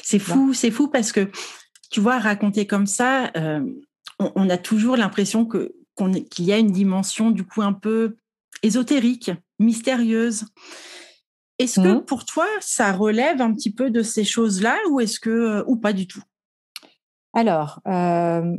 C'est 0.02 0.18
fou, 0.18 0.52
c'est 0.52 0.70
fou 0.70 0.88
parce 0.88 1.12
que 1.12 1.30
tu 1.90 2.00
vois, 2.00 2.18
raconter 2.18 2.66
comme 2.66 2.87
ça, 2.87 3.30
euh, 3.37 3.64
on, 4.18 4.49
a 4.49 4.56
toujours 4.56 4.96
l'impression 4.96 5.44
que 5.44 5.75
qu'il 5.96 6.44
y 6.44 6.52
a 6.52 6.58
une 6.58 6.72
dimension 6.72 7.30
du 7.30 7.44
coup 7.44 7.62
un 7.62 7.72
peu 7.72 8.16
ésotérique, 8.62 9.30
mystérieuse. 9.58 10.46
Est-ce 11.58 11.80
que 11.80 11.99
mmh. 11.99 12.04
pour 12.04 12.25
toi, 12.25 12.46
ça 12.61 12.92
relève 12.92 13.40
un 13.40 13.52
petit 13.52 13.72
peu 13.72 13.90
de 13.90 14.02
ces 14.02 14.25
choses-là 14.25 14.78
ou 14.90 15.00
est-ce 15.00 15.20
que 15.20 15.30
euh, 15.30 15.64
ou 15.66 15.76
pas 15.76 15.92
du 15.92 16.06
tout? 16.06 16.22
Alors, 17.34 17.80
euh, 17.87 18.56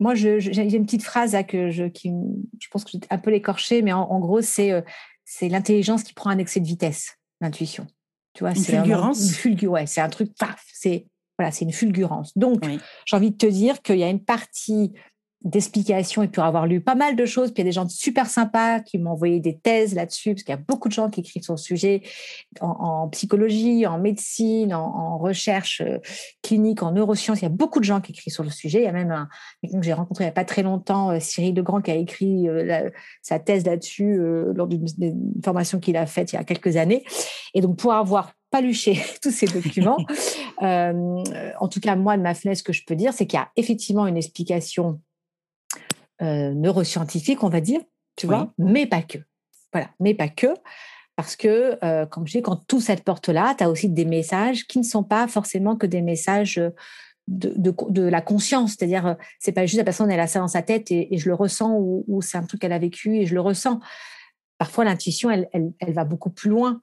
moi, 0.00 0.14
j'ai 0.14 0.38
une 0.76 0.84
petite 0.84 1.04
phrase 1.04 1.36
que 1.46 1.70
je, 1.70 1.84
qui, 1.84 2.10
je 2.58 2.68
pense 2.70 2.84
que 2.84 2.90
j'ai 2.92 3.00
un 3.10 3.18
peu 3.18 3.30
l'écorcher, 3.30 3.82
mais 3.82 3.92
en, 3.92 4.18
gros, 4.18 4.40
c'est 4.40 4.72
euh, 4.72 4.82
c'est 5.24 5.48
l'intelligence 5.48 6.02
qui 6.02 6.14
prend 6.14 6.30
un 6.30 6.38
excès 6.38 6.60
de 6.60 6.66
vitesse, 6.66 7.18
l'intuition. 7.40 7.86
Tu 8.34 8.44
vois, 8.44 8.50
une 8.50 8.64
fulgurance? 8.64 9.44
Une 9.44 9.68
ouais, 9.68 9.86
c'est 9.86 10.00
un 10.00 10.08
truc 10.08 10.32
paf, 10.38 10.64
c'est 10.72 11.06
voilà, 11.38 11.52
c'est 11.52 11.64
une 11.64 11.72
fulgurance. 11.72 12.36
Donc, 12.36 12.64
j'ai 13.06 13.16
envie 13.16 13.30
de 13.30 13.36
te 13.36 13.46
dire 13.46 13.80
qu'il 13.82 13.98
y 13.98 14.02
a 14.02 14.08
une 14.08 14.22
partie 14.22 14.92
d'explications 15.44 16.22
et 16.22 16.28
pour 16.28 16.44
avoir 16.44 16.66
lu 16.66 16.80
pas 16.80 16.94
mal 16.94 17.16
de 17.16 17.24
choses. 17.26 17.52
Puis 17.52 17.62
il 17.62 17.66
y 17.66 17.68
a 17.68 17.70
des 17.70 17.74
gens 17.74 17.88
super 17.88 18.26
sympas 18.26 18.80
qui 18.80 18.98
m'ont 18.98 19.12
envoyé 19.12 19.40
des 19.40 19.56
thèses 19.56 19.94
là-dessus, 19.94 20.34
parce 20.34 20.42
qu'il 20.44 20.52
y 20.52 20.58
a 20.58 20.60
beaucoup 20.68 20.88
de 20.88 20.92
gens 20.92 21.10
qui 21.10 21.20
écrivent 21.20 21.42
sur 21.42 21.54
le 21.54 21.58
sujet 21.58 22.02
en, 22.60 23.08
psychologie, 23.08 23.86
en 23.86 23.98
médecine, 23.98 24.72
en, 24.74 25.18
recherche 25.18 25.80
euh, 25.80 25.98
clinique, 26.42 26.82
en 26.82 26.92
neurosciences. 26.92 27.40
Il 27.40 27.44
y 27.44 27.46
a 27.46 27.50
beaucoup 27.50 27.80
de 27.80 27.84
gens 27.84 28.00
qui 28.00 28.12
écrivent 28.12 28.32
sur 28.32 28.44
le 28.44 28.50
sujet. 28.50 28.80
Il 28.80 28.84
y 28.84 28.88
a 28.88 28.92
même 28.92 29.10
un 29.10 29.28
quelqu'un 29.60 29.80
que 29.80 29.84
j'ai 29.84 29.92
rencontré 29.92 30.24
il 30.24 30.26
n'y 30.26 30.30
a 30.30 30.34
pas 30.34 30.44
très 30.44 30.62
longtemps, 30.62 31.10
euh, 31.10 31.18
Cyril 31.20 31.54
Legrand, 31.54 31.80
qui 31.80 31.90
a 31.90 31.96
écrit 31.96 32.48
euh, 32.48 32.90
sa 33.20 33.38
thèse 33.38 33.64
là-dessus 33.64 34.18
lors 34.54 34.66
d'une 34.66 34.86
formation 35.44 35.80
qu'il 35.80 35.96
a 35.96 36.06
faite 36.06 36.32
il 36.32 36.36
y 36.36 36.38
a 36.38 36.44
quelques 36.44 36.76
années. 36.76 37.04
Et 37.54 37.60
donc 37.60 37.76
pour 37.76 37.92
avoir 37.92 38.32
paluché 38.50 39.00
tous 39.22 39.30
ces 39.30 39.46
documents. 39.46 39.98
en 40.60 41.68
tout 41.68 41.80
cas, 41.80 41.96
moi, 41.96 42.16
de 42.16 42.22
ma 42.22 42.34
fenêtre, 42.34 42.58
ce 42.58 42.62
que 42.62 42.72
je 42.72 42.84
peux 42.84 42.96
dire, 42.96 43.12
c'est 43.12 43.26
qu'il 43.26 43.38
y 43.38 43.42
a 43.42 43.48
effectivement 43.56 44.06
une 44.06 44.16
explication 44.16 45.00
euh, 46.22 46.52
neuroscientifique, 46.54 47.42
on 47.42 47.48
va 47.48 47.60
dire, 47.60 47.80
tu 48.16 48.26
vois, 48.26 48.52
mais 48.58 48.86
pas 48.86 49.02
que. 49.02 49.18
Voilà, 49.72 49.90
mais 50.00 50.14
pas 50.14 50.28
que. 50.28 50.48
Parce 51.16 51.36
que, 51.36 51.78
euh, 51.84 52.06
comme 52.06 52.26
je 52.26 52.38
dis, 52.38 52.42
quand 52.42 52.66
tout 52.66 52.80
cette 52.80 53.04
porte-là, 53.04 53.54
tu 53.56 53.64
as 53.64 53.70
aussi 53.70 53.88
des 53.88 54.04
messages 54.04 54.66
qui 54.66 54.78
ne 54.78 54.84
sont 54.84 55.04
pas 55.04 55.28
forcément 55.28 55.76
que 55.76 55.86
des 55.86 56.00
messages 56.00 56.60
de, 57.28 58.02
la 58.02 58.20
conscience. 58.20 58.72
C'est-à-dire, 58.72 59.16
c'est 59.38 59.52
pas 59.52 59.66
juste 59.66 59.78
la 59.78 59.84
personne, 59.84 60.10
elle 60.10 60.20
a 60.20 60.26
ça 60.26 60.40
dans 60.40 60.48
sa 60.48 60.62
tête 60.62 60.90
et, 60.90 61.08
je 61.16 61.28
le 61.28 61.34
ressens 61.34 61.76
ou, 61.78 62.20
c'est 62.22 62.38
un 62.38 62.44
truc 62.44 62.60
qu'elle 62.60 62.72
a 62.72 62.78
vécu 62.78 63.16
et 63.16 63.26
je 63.26 63.34
le 63.34 63.40
ressens. 63.40 63.80
Parfois, 64.58 64.84
l'intuition, 64.84 65.30
elle, 65.30 65.48
elle, 65.52 65.92
va 65.92 66.04
beaucoup 66.04 66.30
plus 66.30 66.50
loin. 66.50 66.80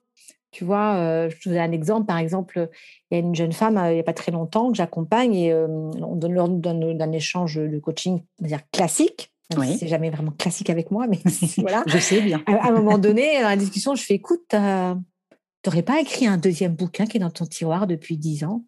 Tu 0.51 0.63
vois, 0.63 1.29
je 1.29 1.35
te 1.37 1.49
donne 1.49 1.59
un 1.59 1.71
exemple. 1.71 2.07
Par 2.07 2.17
exemple, 2.17 2.69
il 3.11 3.15
y 3.15 3.17
a 3.17 3.23
une 3.23 3.35
jeune 3.35 3.51
femme, 3.51 3.79
il 3.87 3.93
n'y 3.93 3.99
a 3.99 4.03
pas 4.03 4.13
très 4.13 4.31
longtemps, 4.31 4.71
que 4.71 4.77
j'accompagne 4.77 5.35
et 5.35 5.53
on 5.53 6.15
donne, 6.15 6.33
leur 6.33 6.49
donne 6.49 7.01
un 7.01 7.11
échange 7.11 7.55
de 7.55 7.79
coaching, 7.79 8.23
dire 8.39 8.61
classique. 8.71 9.31
Oui. 9.57 9.77
C'est 9.77 9.87
jamais 9.87 10.09
vraiment 10.09 10.31
classique 10.31 10.69
avec 10.69 10.91
moi, 10.91 11.07
mais 11.07 11.19
voilà. 11.57 11.83
je 11.87 11.97
sais 11.97 12.21
bien. 12.21 12.43
À, 12.45 12.69
un 12.69 12.71
moment 12.71 12.97
donné, 12.97 13.37
dans 13.41 13.49
la 13.49 13.57
discussion, 13.57 13.95
je 13.95 14.03
fais 14.03 14.15
écoute, 14.15 14.45
tu 14.49 14.57
n'aurais 14.57 15.83
pas 15.83 15.99
écrit 15.99 16.27
un 16.27 16.37
deuxième 16.37 16.75
bouquin 16.75 17.05
qui 17.05 17.17
est 17.17 17.19
dans 17.19 17.31
ton 17.31 17.45
tiroir 17.45 17.87
depuis 17.87 18.17
dix 18.17 18.43
ans? 18.43 18.65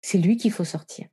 C'est 0.00 0.18
lui 0.18 0.36
qu'il 0.36 0.52
faut 0.52 0.64
sortir. 0.64 1.08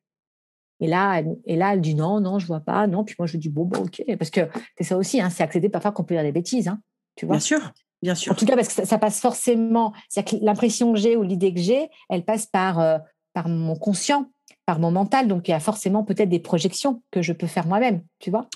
Et 0.79 0.87
là, 0.87 1.19
elle, 1.19 1.37
et 1.45 1.55
là, 1.55 1.73
elle 1.73 1.81
dit 1.81 1.95
non, 1.95 2.19
non, 2.19 2.39
je 2.39 2.47
vois 2.47 2.59
pas, 2.59 2.85
non. 2.87 3.03
Puis 3.03 3.15
moi, 3.17 3.27
je 3.27 3.37
dis 3.37 3.49
bon, 3.49 3.65
bon, 3.65 3.83
ok. 3.83 4.03
Parce 4.17 4.29
que 4.29 4.41
c'est 4.77 4.83
ça 4.83 4.97
aussi, 4.97 5.21
hein, 5.21 5.29
c'est 5.29 5.43
accepter 5.43 5.69
parfois 5.69 5.91
qu'on 5.91 6.03
peut 6.03 6.15
dire 6.15 6.23
des 6.23 6.31
bêtises, 6.31 6.67
hein, 6.67 6.79
tu 7.15 7.25
vois. 7.25 7.35
Bien 7.35 7.41
sûr, 7.41 7.73
bien 8.05 8.13
sûr. 8.13 8.31
En 8.31 8.35
tout 8.35 8.45
cas, 8.45 8.55
parce 8.55 8.71
que 8.71 8.85
ça, 8.85 8.97
passe 8.99 9.19
forcément, 9.19 9.91
c'est 10.09 10.31
l'impression 10.41 10.93
que 10.93 10.99
j'ai 10.99 11.17
ou 11.17 11.23
l'idée 11.23 11.53
que 11.53 11.59
j'ai, 11.59 11.89
elle 12.09 12.23
passe 12.23 12.45
par, 12.45 12.79
euh, 12.79 12.99
par 13.33 13.49
mon 13.49 13.75
conscient, 13.75 14.29
par 14.67 14.77
mon 14.77 14.91
mental. 14.91 15.27
Donc, 15.27 15.47
il 15.47 15.51
y 15.51 15.55
a 15.55 15.59
forcément 15.59 16.03
peut-être 16.03 16.29
des 16.29 16.39
projections 16.39 17.01
que 17.09 17.23
je 17.23 17.33
peux 17.33 17.47
faire 17.47 17.65
moi-même, 17.65 18.03
tu 18.19 18.29
vois 18.29 18.47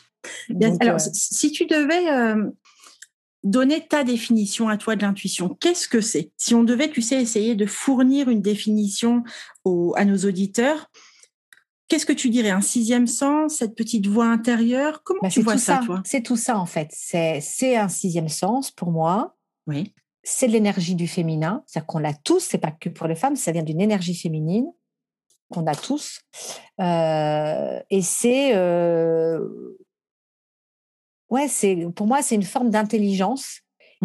alors, 0.81 0.95
euh, 0.95 1.09
si 1.13 1.49
tu 1.49 1.65
devais 1.65 2.11
euh, 2.11 2.51
donner 3.43 3.87
ta 3.87 4.03
définition 4.03 4.67
à 4.67 4.75
toi 4.75 4.97
de 4.97 5.01
l'intuition, 5.01 5.55
qu'est-ce 5.61 5.87
que 5.87 6.01
c'est? 6.01 6.31
Si 6.35 6.53
on 6.53 6.65
devait, 6.65 6.89
tu 6.89 7.01
sais, 7.01 7.21
essayer 7.21 7.55
de 7.55 7.65
fournir 7.65 8.27
une 8.27 8.41
définition 8.41 9.23
à 9.95 10.03
nos 10.03 10.17
auditeurs, 10.17 10.91
qu'est-ce 11.87 12.05
que 12.05 12.11
tu 12.11 12.29
dirais? 12.29 12.49
Un 12.49 12.59
sixième 12.59 13.07
sens, 13.07 13.55
cette 13.55 13.75
petite 13.75 14.07
voix 14.07 14.27
intérieure? 14.27 15.03
Comment 15.03 15.21
bah, 15.23 15.29
tu 15.29 15.41
vois 15.41 15.57
ça, 15.57 15.81
toi? 15.85 16.01
C'est 16.05 16.21
tout 16.21 16.37
ça, 16.37 16.57
en 16.57 16.65
fait. 16.65 16.89
C'est 16.91 17.77
un 17.77 17.89
sixième 17.89 18.29
sens 18.29 18.71
pour 18.71 18.91
moi. 18.91 19.37
Oui. 19.69 19.93
C'est 20.23 20.47
l'énergie 20.47 20.95
du 20.95 21.07
féminin, 21.07 21.63
c'est-à-dire 21.65 21.87
qu'on 21.87 21.99
l'a 21.99 22.13
tous, 22.13 22.39
c'est 22.39 22.57
pas 22.57 22.71
que 22.71 22.89
pour 22.89 23.07
les 23.07 23.15
femmes, 23.15 23.35
ça 23.35 23.51
vient 23.51 23.63
d'une 23.63 23.79
énergie 23.79 24.15
féminine 24.15 24.65
qu'on 25.49 25.65
a 25.65 25.75
tous. 25.75 26.21
Euh, 26.79 27.79
et 27.89 28.01
c'est 28.01 28.53
ouais, 31.29 31.47
c'est 31.47 31.87
pour 31.95 32.07
moi 32.07 32.21
c'est 32.21 32.35
une 32.35 32.43
forme 32.43 32.69
d'intelligence 32.69 33.61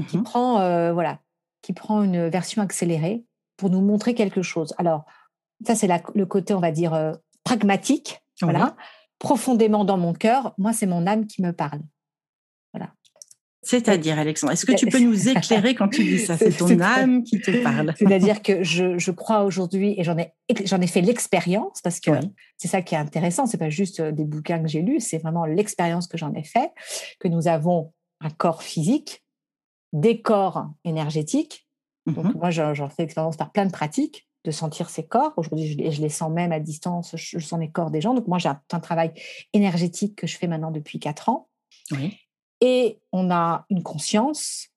qui 0.09 0.19
mmh 0.19 0.23
prend 0.25 0.61
euh, 0.61 0.93
voilà, 0.93 1.21
qui 1.63 1.73
prend 1.73 2.03
une 2.03 2.29
version 2.29 2.63
accélérée 2.63 3.25
pour 3.57 3.71
nous 3.71 3.81
montrer 3.81 4.15
quelque 4.15 4.43
chose. 4.43 4.75
Alors 4.79 5.05
ça 5.67 5.75
c'est 5.75 5.89
le 6.15 6.27
côté 6.27 6.55
on 6.55 6.61
va 6.61 6.73
dire 6.73 6.95
euh, 6.95 7.13
pragmatique, 7.45 8.23
voilà, 8.41 8.77
profondément 9.19 9.85
dans 9.85 9.99
mon 9.99 10.13
cœur. 10.13 10.55
Moi 10.59 10.73
c'est 10.73 10.87
mon 10.87 11.07
âme 11.07 11.27
qui 11.27 11.43
me 11.43 11.53
parle. 11.53 11.81
C'est-à-dire, 13.65 14.19
Alexandre, 14.19 14.53
est-ce 14.53 14.67
que 14.67 14.73
tu 14.73 14.87
peux 14.87 14.99
nous 14.99 15.29
éclairer 15.29 15.75
quand 15.75 15.89
tu 15.89 16.05
dis 16.05 16.19
ça? 16.19 16.37
C'est 16.39 16.57
ton 16.57 16.79
âme 16.81 17.25
qui 17.25 17.41
te 17.41 17.51
parle. 17.63 17.95
C'est-à-dire 17.97 18.43
que 18.43 18.63
je, 18.63 19.11
crois 19.11 19.45
aujourd'hui, 19.45 19.95
et 19.97 20.05
j'en 20.05 20.17
ai, 20.19 20.33
j'en 20.65 20.81
ai 20.81 20.87
fait 20.87 21.01
l'expérience, 21.01 21.81
parce 21.83 22.01
que 22.01 22.11
c'est 22.57 22.69
ça 22.69 22.83
qui 22.83 22.95
est 22.95 22.99
intéressant, 22.99 23.47
c'est 23.47 23.59
pas 23.59 23.71
juste 23.71 24.01
euh, 24.01 24.13
des 24.13 24.25
bouquins 24.25 24.61
que 24.61 24.69
j'ai 24.69 24.83
lus, 24.83 25.01
c'est 25.01 25.19
vraiment 25.19 25.47
l'expérience 25.47 26.07
que 26.07 26.19
j'en 26.19 26.33
ai 26.35 26.45
fait, 26.45 26.71
que 27.21 27.29
nous 27.29 27.49
avons 27.49 27.93
un 28.21 28.31
corps 28.31 28.63
physique, 28.63 29.25
des 29.93 30.21
corps 30.21 30.67
énergétiques. 30.85 31.67
Donc, 32.07 32.35
mmh 32.35 32.39
moi, 32.39 32.51
j'en 32.51 32.89
fais 32.91 33.03
l'expérience 33.03 33.37
par 33.37 33.51
plein 33.51 33.65
de 33.65 33.73
pratiques 33.73 34.29
de 34.45 34.51
sentir 34.51 34.91
ces 34.91 35.07
corps. 35.07 35.33
Aujourd'hui, 35.39 35.69
je, 35.69 35.91
je, 35.91 36.03
les 36.03 36.11
sens 36.11 36.31
même 36.31 36.53
à 36.53 36.61
distance, 36.61 37.17
je, 37.17 37.39
sens 37.39 37.59
les 37.59 37.71
corps 37.71 37.91
des 37.91 38.03
gens. 38.03 38.13
Donc, 38.13 38.29
moi, 38.29 38.39
j'ai 38.39 38.51
un, 38.51 38.61
un 38.73 38.81
travail 38.81 39.13
énergétique 39.55 40.17
que 40.17 40.27
je 40.27 40.37
fais 40.37 40.47
maintenant 40.47 40.71
depuis 40.71 40.99
quatre 40.99 41.31
ans. 41.31 41.49
Oui. 41.93 42.19
Et 42.67 42.99
on 43.13 43.31
a 43.31 43.67
une 43.69 43.83
conscience 43.83 44.69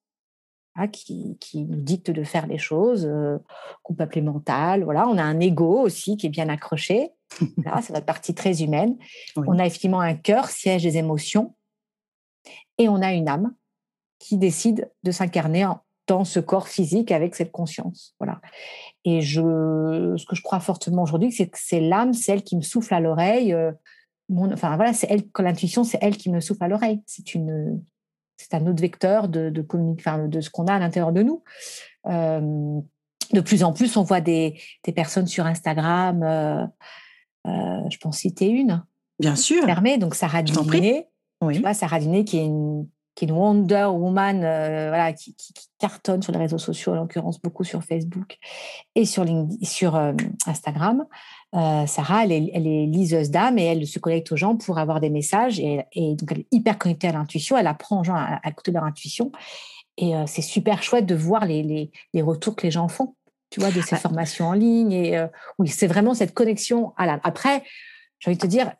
hein, 0.75 0.89
qui, 0.89 1.37
nous 1.53 1.79
dicte 1.79 2.11
de 2.11 2.25
faire 2.25 2.45
les 2.45 2.57
choses, 2.57 3.05
euh, 3.05 3.37
qu'on 3.81 3.93
peut 3.93 4.03
appeler 4.03 4.21
mentale. 4.21 4.83
Voilà. 4.83 5.07
On 5.07 5.17
a 5.17 5.23
un 5.23 5.39
ego 5.39 5.79
aussi 5.79 6.17
qui 6.17 6.27
est 6.27 6.29
bien 6.29 6.49
accroché. 6.49 7.11
c'est 7.39 7.93
notre 7.93 8.05
partie 8.05 8.35
très 8.35 8.61
humaine. 8.61 8.97
On 9.37 9.57
a 9.57 9.65
effectivement 9.65 10.01
un 10.01 10.15
cœur, 10.15 10.49
siège 10.49 10.83
des 10.83 10.97
émotions. 10.97 11.55
Et 12.77 12.89
on 12.89 13.01
a 13.01 13.13
une 13.13 13.29
âme 13.29 13.55
qui 14.19 14.37
décide 14.37 14.91
de 15.03 15.11
s'incarner 15.11 15.65
dans 16.07 16.25
ce 16.25 16.41
corps 16.41 16.67
physique 16.67 17.13
avec 17.13 17.35
cette 17.35 17.53
conscience. 17.53 18.15
Voilà. 18.19 18.41
Et 19.05 19.21
je, 19.21 20.13
ce 20.17 20.25
que 20.25 20.35
je 20.35 20.41
crois 20.41 20.59
fortement 20.59 21.03
aujourd'hui, 21.03 21.31
c'est 21.31 21.47
que 21.47 21.57
c'est 21.57 21.79
l'âme, 21.79 22.13
celle 22.13 22.43
qui 22.43 22.57
me 22.57 22.61
souffle 22.61 22.93
à 22.93 22.99
l'oreille. 22.99 23.53
Euh, 23.53 23.71
enfin 24.35 24.75
voilà, 24.75 24.93
c'est 24.93 25.07
elle, 25.09 25.23
l'intuition, 25.39 25.83
c'est 25.83 25.99
elle 26.01 26.17
qui 26.17 26.29
me 26.29 26.39
souffle 26.39 26.63
à 26.63 26.67
l'oreille. 26.67 27.01
C'est 27.05 27.33
une, 27.33 27.81
c'est 28.37 28.53
un 28.53 28.65
autre 28.67 28.81
vecteur 28.81 29.27
de, 29.27 29.49
de, 29.49 29.65
enfin, 29.99 30.27
de 30.27 30.41
ce 30.41 30.49
qu'on 30.49 30.67
a 30.67 30.73
à 30.73 30.79
l'intérieur 30.79 31.11
de 31.11 31.23
nous. 31.23 31.43
Euh, 32.07 32.79
de 33.33 33.41
plus 33.41 33.63
en 33.63 33.73
plus, 33.73 33.97
on 33.97 34.03
voit 34.03 34.21
des, 34.21 34.59
des 34.83 34.91
personnes 34.91 35.27
sur 35.27 35.45
Instagram. 35.45 36.23
Euh, 36.23 36.65
euh, 37.47 37.89
je 37.89 37.97
pense 37.97 38.19
citer 38.19 38.49
une. 38.49 38.83
Bien 39.19 39.35
sûr. 39.35 39.63
Fermée, 39.65 39.97
donc 39.97 40.15
Sarah 40.15 40.43
Diné. 40.43 41.07
Oui. 41.41 41.55
Tu 41.55 41.61
vois, 41.61 41.73
Sarah 41.73 41.99
Diné 41.99 42.23
qui 42.23 42.37
est 42.37 42.45
une 42.45 42.87
qui 43.15 43.25
est 43.25 43.29
une 43.29 43.33
Wonder 43.33 43.85
Woman, 43.85 44.41
voilà, 44.41 45.11
qui, 45.11 45.33
qui, 45.35 45.51
cartonne 45.79 46.21
sur 46.21 46.31
les 46.31 46.37
réseaux 46.37 46.59
sociaux, 46.59 46.93
en 46.93 46.97
l'occurrence 46.97 47.41
beaucoup 47.41 47.63
sur 47.63 47.83
Facebook 47.83 48.37
et 48.93 49.05
sur, 49.05 49.23
LinkedIn, 49.23 49.65
sur 49.65 49.95
Instagram. 50.45 51.03
Euh, 51.57 51.87
Sarah, 51.87 52.25
elle 52.25 52.31
est, 52.31 52.85
liseuse 52.85 53.31
d'âme 53.31 53.57
et 53.57 53.63
elle 53.63 53.87
se 53.87 53.97
connecte 53.97 54.31
aux 54.31 54.35
gens 54.35 54.55
pour 54.55 54.77
avoir 54.77 54.99
des 54.99 55.09
messages. 55.09 55.59
Et, 55.59 55.85
donc, 55.95 56.31
elle 56.31 56.39
est 56.41 56.47
hyper 56.51 56.77
connectée 56.77 57.07
à 57.07 57.13
l'intuition. 57.13 57.57
Elle 57.57 57.67
apprend 57.67 58.01
aux 58.01 58.03
gens 58.03 58.15
à, 58.15 58.39
écouter 58.47 58.71
leur 58.71 58.83
intuition. 58.83 59.31
Et 59.97 60.15
euh, 60.15 60.25
c'est 60.27 60.43
super 60.43 60.83
chouette 60.83 61.07
de 61.07 61.15
voir 61.15 61.45
les, 61.45 61.91
retours 62.15 62.55
que 62.55 62.63
les 62.63 62.71
gens 62.71 62.87
font, 62.87 63.15
tu 63.49 63.59
vois, 63.59 63.71
de 63.71 63.81
ces 63.81 63.95
formations 63.95 64.49
en 64.49 64.53
ligne. 64.53 64.91
Et 64.91 65.17
euh, 65.17 65.27
oui, 65.57 65.67
c'est 65.67 65.87
vraiment 65.87 66.13
cette 66.13 66.35
connexion 66.35 66.93
à 66.95 67.07
l'âme. 67.07 67.21
Après, 67.23 67.63
j'ai 68.19 68.29
envie 68.29 68.37
de 68.37 68.41
te 68.41 68.47
dire, 68.47 68.73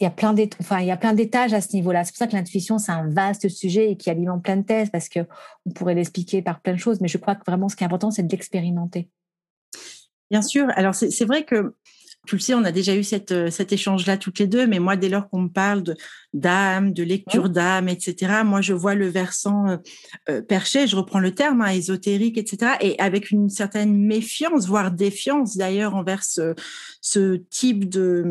il 0.00 0.04
y 0.04 0.06
a 0.08 0.10
plein 0.10 0.34
enfin, 0.60 0.80
il 0.80 0.86
y 0.86 0.90
a 0.90 0.96
plein 0.96 1.12
d'étages 1.12 1.54
à 1.54 1.60
ce 1.60 1.72
niveau-là. 1.76 2.02
C'est 2.02 2.10
pour 2.10 2.18
ça 2.18 2.26
que 2.26 2.32
l'intuition, 2.32 2.78
c'est 2.78 2.90
un 2.90 3.08
vaste 3.08 3.48
sujet 3.48 3.92
et 3.92 3.96
qui 3.96 4.10
alimente 4.10 4.42
plein 4.42 4.56
de 4.56 4.64
thèses 4.64 4.90
parce 4.90 5.08
que 5.08 5.20
on 5.66 5.70
pourrait 5.70 5.94
l'expliquer 5.94 6.42
par 6.42 6.60
plein 6.60 6.72
de 6.72 6.78
choses. 6.78 7.00
Mais 7.00 7.06
je 7.06 7.18
crois 7.18 7.36
que 7.36 7.44
vraiment, 7.46 7.68
ce 7.68 7.76
qui 7.76 7.84
est 7.84 7.86
important, 7.86 8.10
c'est 8.10 8.24
de 8.24 8.28
l'expérimenter. 8.28 9.08
Bien 10.32 10.42
sûr. 10.42 10.66
Alors, 10.74 10.96
c'est 10.96 11.24
vrai 11.24 11.44
que 11.44 11.76
tu 12.26 12.36
le 12.36 12.40
sais, 12.40 12.54
on 12.54 12.64
a 12.64 12.72
déjà 12.72 12.94
eu 12.94 13.04
cette, 13.04 13.32
euh, 13.32 13.50
cet 13.50 13.72
échange-là 13.72 14.16
toutes 14.16 14.38
les 14.38 14.46
deux, 14.46 14.66
mais 14.66 14.78
moi, 14.78 14.96
dès 14.96 15.08
lors 15.08 15.28
qu'on 15.28 15.42
me 15.42 15.48
parle 15.48 15.82
d'âme, 16.32 16.92
de, 16.92 17.02
lecture 17.02 17.50
d'âme, 17.50 17.88
etc., 17.88 18.42
moi, 18.44 18.60
je 18.60 18.72
vois 18.72 18.94
le 18.94 19.08
versant 19.08 19.68
euh, 19.68 19.76
euh, 20.30 20.42
perché, 20.42 20.86
je 20.86 20.96
reprends 20.96 21.18
le 21.18 21.34
terme, 21.34 21.60
hein, 21.60 21.68
ésotérique, 21.68 22.38
etc., 22.38 22.72
et 22.80 22.98
avec 22.98 23.30
une 23.30 23.50
certaine 23.50 23.96
méfiance, 23.96 24.66
voire 24.66 24.90
défiance 24.90 25.56
d'ailleurs 25.56 25.94
envers 25.94 26.24
ce, 26.24 26.54
ce 27.00 27.36
type 27.50 27.88
de, 27.88 28.24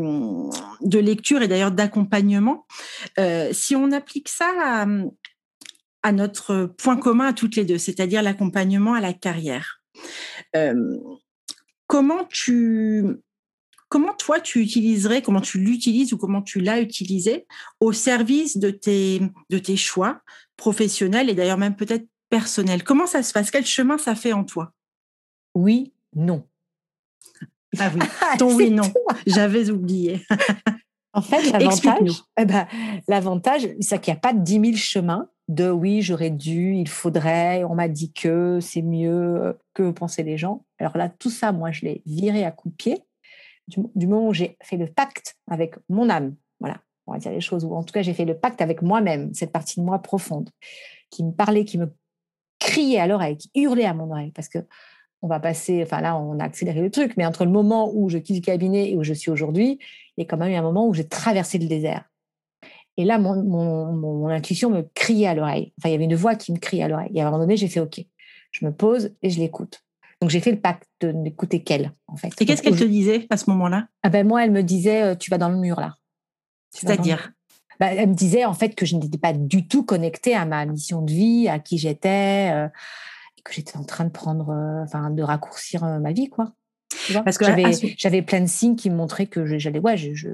de 0.81 0.99
lecture 0.99 1.41
et 1.41 1.47
d'ailleurs 1.47 1.71
d'accompagnement. 1.71 2.65
si 3.51 3.75
on 3.75 3.91
applique 3.91 4.29
ça 4.29 4.49
à, 4.59 4.87
à, 6.01 6.11
notre 6.11 6.65
point 6.77 6.97
commun 6.97 7.27
à 7.27 7.33
toutes 7.33 7.55
les 7.55 7.65
deux, 7.65 7.77
c'est-à-dire 7.77 8.23
l'accompagnement 8.23 8.93
à 8.93 9.01
la 9.01 9.13
carrière, 9.13 9.81
comment 11.87 12.25
tu 12.29 13.21
comment 13.93 14.15
toi 14.15 14.39
tu 14.39 14.59
utiliserais, 14.59 15.21
comment 15.21 15.39
tu 15.39 15.59
l'utilises 15.59 16.13
ou 16.13 16.17
comment 16.17 16.41
tu 16.41 16.59
l'as 16.59 16.81
utilisé 16.81 17.45
au 17.79 17.93
service 17.93 18.57
de 18.57 18.71
tes, 18.71 19.21
de 19.51 19.59
tes 19.59 19.77
choix 19.77 20.21
professionnels 20.57 21.29
et 21.29 21.35
d'ailleurs 21.35 21.59
même 21.59 21.75
peut-être 21.75 22.07
personnels? 22.31 22.83
Comment 22.83 23.05
ça 23.05 23.21
se 23.21 23.31
passe? 23.31 23.51
Quel 23.51 23.67
chemin 23.67 23.99
ça 23.99 24.15
fait 24.15 24.33
en 24.33 24.45
toi? 24.45 24.73
Oui, 25.53 25.93
non. 26.15 26.47
Ah 27.77 27.91
oui, 27.93 28.01
ton 28.39 28.55
oui, 28.55 28.71
non. 28.71 28.91
J'avais 29.27 29.69
oublié. 29.69 30.25
en 31.13 31.21
fait, 31.21 31.43
l'avantage, 31.51 32.23
eh 32.39 32.45
ben, 32.45 32.67
l'avantage, 33.07 33.69
c'est 33.79 34.01
qu'il 34.01 34.11
n'y 34.11 34.17
a 34.17 34.21
pas 34.21 34.33
de 34.33 34.39
10 34.39 34.53
000 34.53 34.75
chemins 34.75 35.29
de 35.49 35.69
oui, 35.69 36.01
j'aurais 36.01 36.31
dû, 36.31 36.73
il 36.73 36.89
faudrait, 36.89 37.63
on 37.65 37.75
m'a 37.75 37.89
dit 37.89 38.11
que 38.11 38.57
c'est 38.59 38.81
mieux, 38.81 39.55
que 39.75 39.91
pensaient 39.91 40.23
les 40.23 40.39
gens. 40.39 40.65
Alors 40.79 40.97
là, 40.97 41.09
tout 41.09 41.29
ça, 41.29 41.51
moi, 41.51 41.71
je 41.71 41.81
l'ai 41.81 42.01
viré 42.07 42.43
à 42.43 42.49
coup 42.49 42.69
de 42.69 42.75
pied 42.75 43.03
du, 43.67 44.07
moment 44.07 44.27
où 44.27 44.33
j'ai 44.33 44.57
fait 44.61 44.77
le 44.77 44.87
pacte 44.87 45.37
avec 45.49 45.75
mon 45.89 46.09
âme, 46.09 46.35
voilà, 46.59 46.81
on 47.07 47.13
va 47.13 47.19
dire 47.19 47.31
les 47.31 47.41
choses, 47.41 47.65
ou 47.65 47.73
en 47.73 47.83
tout 47.83 47.93
cas 47.93 48.01
j'ai 48.01 48.13
fait 48.13 48.25
le 48.25 48.37
pacte 48.37 48.61
avec 48.61 48.81
moi-même, 48.81 49.33
cette 49.33 49.51
partie 49.51 49.79
de 49.79 49.85
moi 49.85 49.99
profonde, 49.99 50.49
qui 51.09 51.23
me 51.23 51.31
parlait, 51.31 51.65
qui 51.65 51.77
me 51.77 51.93
criait 52.59 52.99
à 52.99 53.07
l'oreille, 53.07 53.37
qui 53.37 53.51
hurlait 53.55 53.85
à 53.85 53.93
mon 53.93 54.11
oreille, 54.11 54.31
parce 54.31 54.49
que 54.49 54.59
on 55.21 55.27
va 55.27 55.39
passer, 55.39 55.81
enfin 55.83 56.01
là 56.01 56.17
on 56.17 56.39
a 56.39 56.43
accéléré 56.43 56.81
le 56.81 56.91
truc, 56.91 57.13
mais 57.15 57.25
entre 57.25 57.45
le 57.45 57.51
moment 57.51 57.91
où 57.93 58.09
je 58.09 58.17
quitte 58.17 58.35
le 58.35 58.41
cabinet 58.41 58.91
et 58.91 58.97
où 58.97 59.03
je 59.03 59.13
suis 59.13 59.31
aujourd'hui, 59.31 59.79
il 60.17 60.21
y 60.21 60.23
a 60.23 60.27
quand 60.27 60.37
même 60.37 60.51
eu 60.51 60.55
un 60.55 60.61
moment 60.61 60.87
où 60.87 60.93
j'ai 60.93 61.07
traversé 61.07 61.57
le 61.57 61.67
désert. 61.67 62.09
Et 62.97 63.05
là, 63.05 63.17
mon, 63.17 63.41
mon, 63.41 64.27
intuition 64.27 64.69
me 64.69 64.83
criait 64.93 65.27
à 65.27 65.33
l'oreille. 65.33 65.73
Enfin, 65.79 65.89
il 65.89 65.93
y 65.93 65.95
avait 65.95 66.03
une 66.03 66.15
voix 66.15 66.35
qui 66.35 66.51
me 66.51 66.59
criait 66.59 66.83
à 66.83 66.87
l'oreille. 66.87 67.09
Et 67.15 67.21
à 67.21 67.27
un 67.27 67.31
moment 67.31 67.41
donné, 67.41 67.57
j'ai 67.57 67.67
fait 67.67 67.79
OK. 67.79 68.05
Je 68.51 68.65
me 68.65 68.71
pose 68.71 69.15
et 69.23 69.31
je 69.31 69.39
l'écoute. 69.39 69.83
Donc 70.23 70.29
j'ai 70.29 70.39
fait 70.39 70.51
le 70.51 70.61
pacte 70.61 70.87
de 71.01 71.11
n'écouter 71.11 71.63
qu'elle, 71.63 71.91
en 72.07 72.15
fait. 72.15 72.29
Et 72.39 72.45
qu'est-ce 72.45 72.61
qu'elle 72.61 72.79
te 72.79 72.85
disait 72.85 73.27
à 73.29 73.35
ce 73.35 73.49
moment-là? 73.49 73.89
Ah 74.03 74.09
ben 74.09 74.25
Moi, 74.25 74.45
elle 74.45 74.51
me 74.51 74.63
disait, 74.63 75.17
tu 75.17 75.29
vas 75.29 75.37
dans 75.37 75.49
le 75.49 75.57
mur 75.57 75.81
là. 75.81 75.97
C'est-à-dire? 76.69 77.33
bah, 77.77 77.93
Elle 77.93 78.07
me 78.07 78.13
disait 78.13 78.45
en 78.45 78.53
fait 78.53 78.73
que 78.73 78.85
je 78.85 78.95
n'étais 78.95 79.17
pas 79.17 79.33
du 79.33 79.67
tout 79.67 79.83
connectée 79.83 80.33
à 80.33 80.45
ma 80.45 80.65
mission 80.65 81.01
de 81.01 81.11
vie, 81.11 81.49
à 81.49 81.59
qui 81.59 81.77
j'étais, 81.77 82.47
et 82.47 83.41
que 83.43 83.51
j'étais 83.51 83.75
en 83.75 83.83
train 83.83 84.05
de 84.05 84.11
prendre, 84.11 84.55
enfin, 84.85 85.09
de 85.09 85.23
raccourcir 85.23 85.83
ma 85.83 86.13
vie, 86.13 86.29
quoi. 86.29 86.53
Parce 87.25 87.37
que 87.37 87.43
j'avais, 87.43 87.73
j'avais 87.97 88.21
plein 88.21 88.39
de 88.39 88.47
signes 88.47 88.77
qui 88.77 88.89
me 88.89 88.95
montraient 88.95 89.27
que 89.27 89.45
j'allais, 89.57 89.79
ouais, 89.79 89.97
je, 89.97 90.29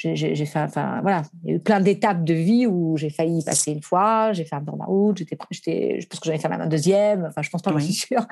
j'ai 0.00 0.46
fait, 0.46 0.60
enfin 0.60 1.00
voilà, 1.02 1.22
il 1.44 1.50
y 1.50 1.52
a 1.52 1.56
eu 1.56 1.60
plein 1.60 1.80
d'étapes 1.80 2.24
de 2.24 2.32
vie 2.32 2.66
où 2.66 2.96
j'ai 2.96 3.10
failli 3.10 3.40
y 3.40 3.44
passer 3.44 3.72
une 3.72 3.82
fois, 3.82 4.32
j'ai 4.32 4.44
fait 4.44 4.56
un 4.56 4.60
burn-out, 4.60 5.18
j'étais, 5.18 5.36
j'étais, 5.50 6.00
je 6.00 6.06
pense 6.06 6.20
que 6.20 6.26
j'en 6.26 6.34
ai 6.34 6.38
fait 6.38 6.48
même 6.48 6.60
un 6.60 6.66
deuxième, 6.66 7.26
enfin 7.26 7.42
je 7.42 7.50
pense 7.50 7.62
pas, 7.62 7.72
je 7.76 7.84
suis 7.84 7.92
sûre, 7.92 8.26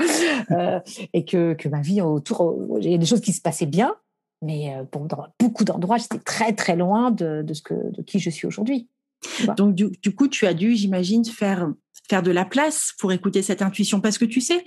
euh, 0.50 0.80
et 1.12 1.24
que, 1.24 1.54
que 1.54 1.68
ma 1.68 1.80
vie 1.80 2.00
autour, 2.00 2.56
il 2.80 2.90
y 2.90 2.94
a 2.94 2.98
des 2.98 3.06
choses 3.06 3.20
qui 3.20 3.32
se 3.32 3.42
passaient 3.42 3.66
bien, 3.66 3.94
mais 4.42 4.74
euh, 4.74 4.84
pour, 4.84 5.02
dans 5.02 5.26
beaucoup 5.38 5.64
d'endroits, 5.64 5.98
j'étais 5.98 6.18
très 6.18 6.54
très 6.54 6.76
loin 6.76 7.10
de, 7.10 7.42
de, 7.42 7.54
ce 7.54 7.62
que, 7.62 7.74
de 7.74 8.02
qui 8.02 8.18
je 8.18 8.30
suis 8.30 8.46
aujourd'hui. 8.46 8.88
Donc 9.56 9.74
du, 9.74 9.90
du, 10.00 10.14
coup, 10.14 10.28
tu 10.28 10.46
as 10.46 10.54
dû, 10.54 10.76
j'imagine, 10.76 11.24
faire 11.24 11.68
faire 12.08 12.22
de 12.22 12.30
la 12.30 12.44
place 12.44 12.94
pour 12.98 13.12
écouter 13.12 13.42
cette 13.42 13.60
intuition, 13.62 14.00
parce 14.00 14.16
que 14.16 14.24
tu 14.24 14.40
sais, 14.40 14.64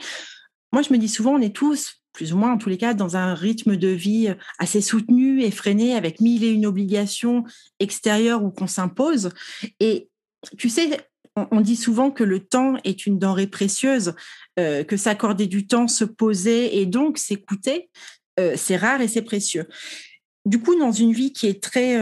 moi 0.71 0.81
je 0.81 0.93
me 0.93 0.97
dis 0.97 1.09
souvent, 1.09 1.33
on 1.33 1.41
est 1.41 1.55
tous 1.55 2.00
plus 2.21 2.33
ou 2.33 2.37
moins 2.37 2.53
en 2.53 2.59
tous 2.59 2.69
les 2.69 2.77
cas, 2.77 2.93
dans 2.93 3.17
un 3.17 3.33
rythme 3.33 3.77
de 3.77 3.87
vie 3.87 4.27
euh, 4.27 4.35
assez 4.59 4.79
soutenu, 4.79 5.41
effréné, 5.41 5.95
avec 5.95 6.21
mille 6.21 6.43
et 6.43 6.51
une 6.51 6.67
obligations 6.67 7.45
extérieures 7.79 8.43
ou 8.43 8.51
qu'on 8.51 8.67
s'impose. 8.67 9.31
Et 9.79 10.07
tu 10.55 10.69
sais, 10.69 10.99
on, 11.35 11.61
dit 11.61 11.75
souvent 11.75 12.11
que 12.11 12.23
le 12.23 12.39
temps 12.39 12.75
est 12.83 13.07
une 13.07 13.17
denrée 13.17 13.47
précieuse, 13.47 14.13
euh, 14.59 14.83
que 14.83 14.97
s'accorder 14.97 15.47
du 15.47 15.65
temps, 15.65 15.87
se 15.87 16.05
poser 16.05 16.79
et 16.79 16.85
donc 16.85 17.17
s'écouter, 17.17 17.89
euh, 18.39 18.53
c'est 18.55 18.77
rare 18.77 19.01
et 19.01 19.07
c'est 19.07 19.23
précieux. 19.23 19.65
Du 20.45 20.59
coup, 20.61 20.77
dans 20.77 20.91
une 20.91 21.13
vie 21.13 21.33
qui 21.33 21.47
est 21.47 21.63
très, 21.63 21.99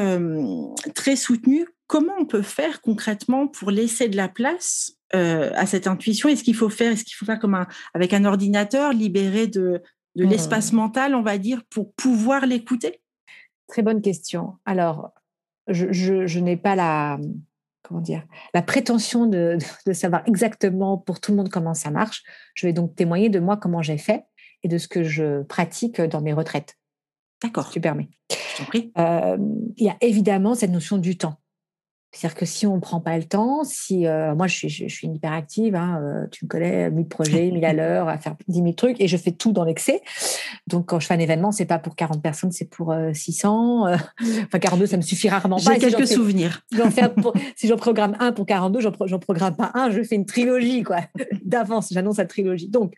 très 0.95 1.15
soutenue, 1.15 1.65
comment 1.87 2.13
on 2.19 2.25
peut 2.25 2.41
faire 2.41 2.81
concrètement 2.81 3.47
pour 3.47 3.71
laisser 3.71 4.09
de 4.09 4.17
la 4.17 4.27
place 4.27 4.97
à 5.11 5.65
cette 5.65 5.87
intuition? 5.87 6.29
Est-ce 6.29 6.45
qu'il 6.45 6.55
faut 6.55 6.69
faire, 6.69 6.93
est-ce 6.93 7.03
qu'il 7.03 7.15
faut 7.15 7.25
faire 7.25 7.39
comme 7.39 7.55
un, 7.55 7.67
avec 7.93 8.13
un 8.13 8.23
ordinateur, 8.23 8.93
libéré 8.93 9.47
de, 9.47 9.81
de 10.15 10.25
mmh. 10.25 10.29
l'espace 10.29 10.73
mental, 10.73 11.15
on 11.15 11.21
va 11.21 11.37
dire, 11.37 11.63
pour 11.69 11.93
pouvoir 11.93 12.45
l'écouter? 12.45 13.01
Très 13.67 13.81
bonne 13.81 14.01
question. 14.01 14.57
Alors, 14.65 15.13
je, 15.67 16.39
n'ai 16.39 16.57
pas 16.57 16.75
la, 16.75 17.19
comment 17.83 18.01
dire, 18.01 18.25
la 18.53 18.61
prétention 18.61 19.25
de, 19.27 19.57
savoir 19.93 20.23
exactement 20.25 20.97
pour 20.97 21.19
tout 21.19 21.31
le 21.31 21.37
monde 21.37 21.49
comment 21.49 21.73
ça 21.73 21.91
marche. 21.91 22.23
Je 22.53 22.67
vais 22.67 22.73
donc 22.73 22.95
témoigner 22.95 23.29
de 23.29 23.39
moi 23.39 23.57
comment 23.57 23.81
j'ai 23.81 23.97
fait 23.97 24.25
et 24.63 24.67
de 24.67 24.77
ce 24.77 24.87
que 24.87 25.03
je 25.03 25.43
pratique 25.43 26.01
dans 26.01 26.21
mes 26.21 26.33
retraites. 26.33 26.75
D'accord. 27.41 27.69
tu 27.69 27.79
permets. 27.79 28.09
Euh, 28.97 29.37
il 29.77 29.85
y 29.85 29.89
a 29.89 29.95
évidemment 30.01 30.53
cette 30.55 30.71
notion 30.71 30.97
du 30.97 31.17
temps. 31.17 31.38
C'est-à-dire 32.11 32.35
que 32.35 32.45
si 32.45 32.65
on 32.65 32.75
ne 32.75 32.81
prend 32.81 32.99
pas 32.99 33.17
le 33.17 33.23
temps, 33.23 33.63
si 33.63 34.07
euh, 34.07 34.33
moi 34.33 34.47
je 34.47 34.55
suis, 34.55 34.69
je, 34.69 34.87
suis 34.87 35.05
une 35.05 35.15
hyperactive, 35.15 35.75
hein, 35.75 36.01
euh, 36.01 36.27
tu 36.31 36.45
me 36.45 36.49
connais, 36.49 36.89
1000 36.89 37.07
projets, 37.07 37.51
1000 37.51 37.63
à 37.63 37.73
l'heure, 37.73 38.09
à 38.09 38.17
faire 38.17 38.35
10 38.47 38.57
000 38.57 38.71
trucs, 38.73 38.99
et 38.99 39.07
je 39.07 39.15
fais 39.15 39.31
tout 39.31 39.51
dans 39.51 39.63
l'excès. 39.63 40.01
Donc 40.65 40.87
quand 40.87 40.99
je 40.99 41.05
fais 41.05 41.13
un 41.13 41.19
événement, 41.19 41.51
c'est 41.51 41.67
pas 41.67 41.77
pour 41.77 41.95
40 41.95 42.21
personnes, 42.21 42.51
c'est 42.51 42.69
pour 42.69 42.95
600. 43.13 43.87
Euh, 43.87 43.97
enfin 44.45 44.59
42, 44.59 44.87
ça 44.87 44.97
me 44.97 45.03
suffit 45.03 45.29
rarement. 45.29 45.59
J'ai 45.59 45.77
quelques 45.77 46.07
souvenirs. 46.07 46.65
si 47.55 47.67
j'en 47.67 47.77
programme 47.77 48.15
un 48.19 48.31
pour 48.31 48.47
42, 48.47 48.81
j'en, 48.81 48.91
j'en 49.05 49.19
programme 49.19 49.55
pas 49.55 49.71
un, 49.75 49.91
je 49.91 50.01
fais 50.01 50.15
une 50.15 50.25
trilogie 50.25 50.81
quoi. 50.81 51.01
D'avance, 51.45 51.89
j'annonce 51.91 52.17
la 52.17 52.25
trilogie. 52.25 52.69
Donc 52.69 52.93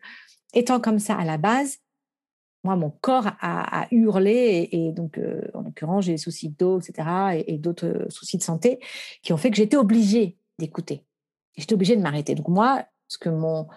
étant 0.53 0.79
comme 0.79 0.99
ça 0.99 1.15
à 1.15 1.25
la 1.25 1.37
base, 1.37 1.79
moi, 2.63 2.75
mon 2.75 2.91
corps 2.91 3.27
a, 3.41 3.87
hurlé 3.91 4.69
et, 4.71 4.91
donc, 4.91 5.17
euh, 5.17 5.41
en 5.53 5.61
l'occurrence, 5.61 6.05
j'ai 6.05 6.13
des 6.13 6.17
soucis 6.17 6.49
d'eau, 6.49 6.79
etc., 6.79 7.43
et, 7.47 7.57
d'autres 7.57 7.87
euh, 7.87 8.09
soucis 8.09 8.37
de 8.37 8.43
santé 8.43 8.79
qui 9.23 9.33
ont 9.33 9.37
fait 9.37 9.49
que 9.49 9.57
j'étais 9.57 9.77
obligée 9.77 10.37
d'écouter. 10.59 11.03
J'étais 11.57 11.73
obligée 11.73 11.95
de 11.95 12.01
m'arrêter. 12.01 12.35
Donc 12.35 12.47
moi, 12.47 12.85
ce 13.07 13.17
que 13.17 13.29
mon 13.29 13.67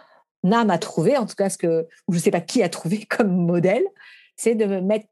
âme 0.44 0.70
a 0.70 0.78
trouvé, 0.78 1.16
en 1.16 1.24
tout 1.24 1.34
cas 1.34 1.48
ce 1.48 1.56
que, 1.56 1.88
ou 2.06 2.12
je 2.12 2.18
ne 2.18 2.22
sais 2.22 2.30
pas 2.30 2.42
qui 2.42 2.62
a 2.62 2.68
trouvé 2.68 3.04
comme 3.08 3.34
modèle, 3.34 3.84
c'est 4.36 4.54
de 4.54 4.66
me 4.66 4.80
mettre 4.80 5.08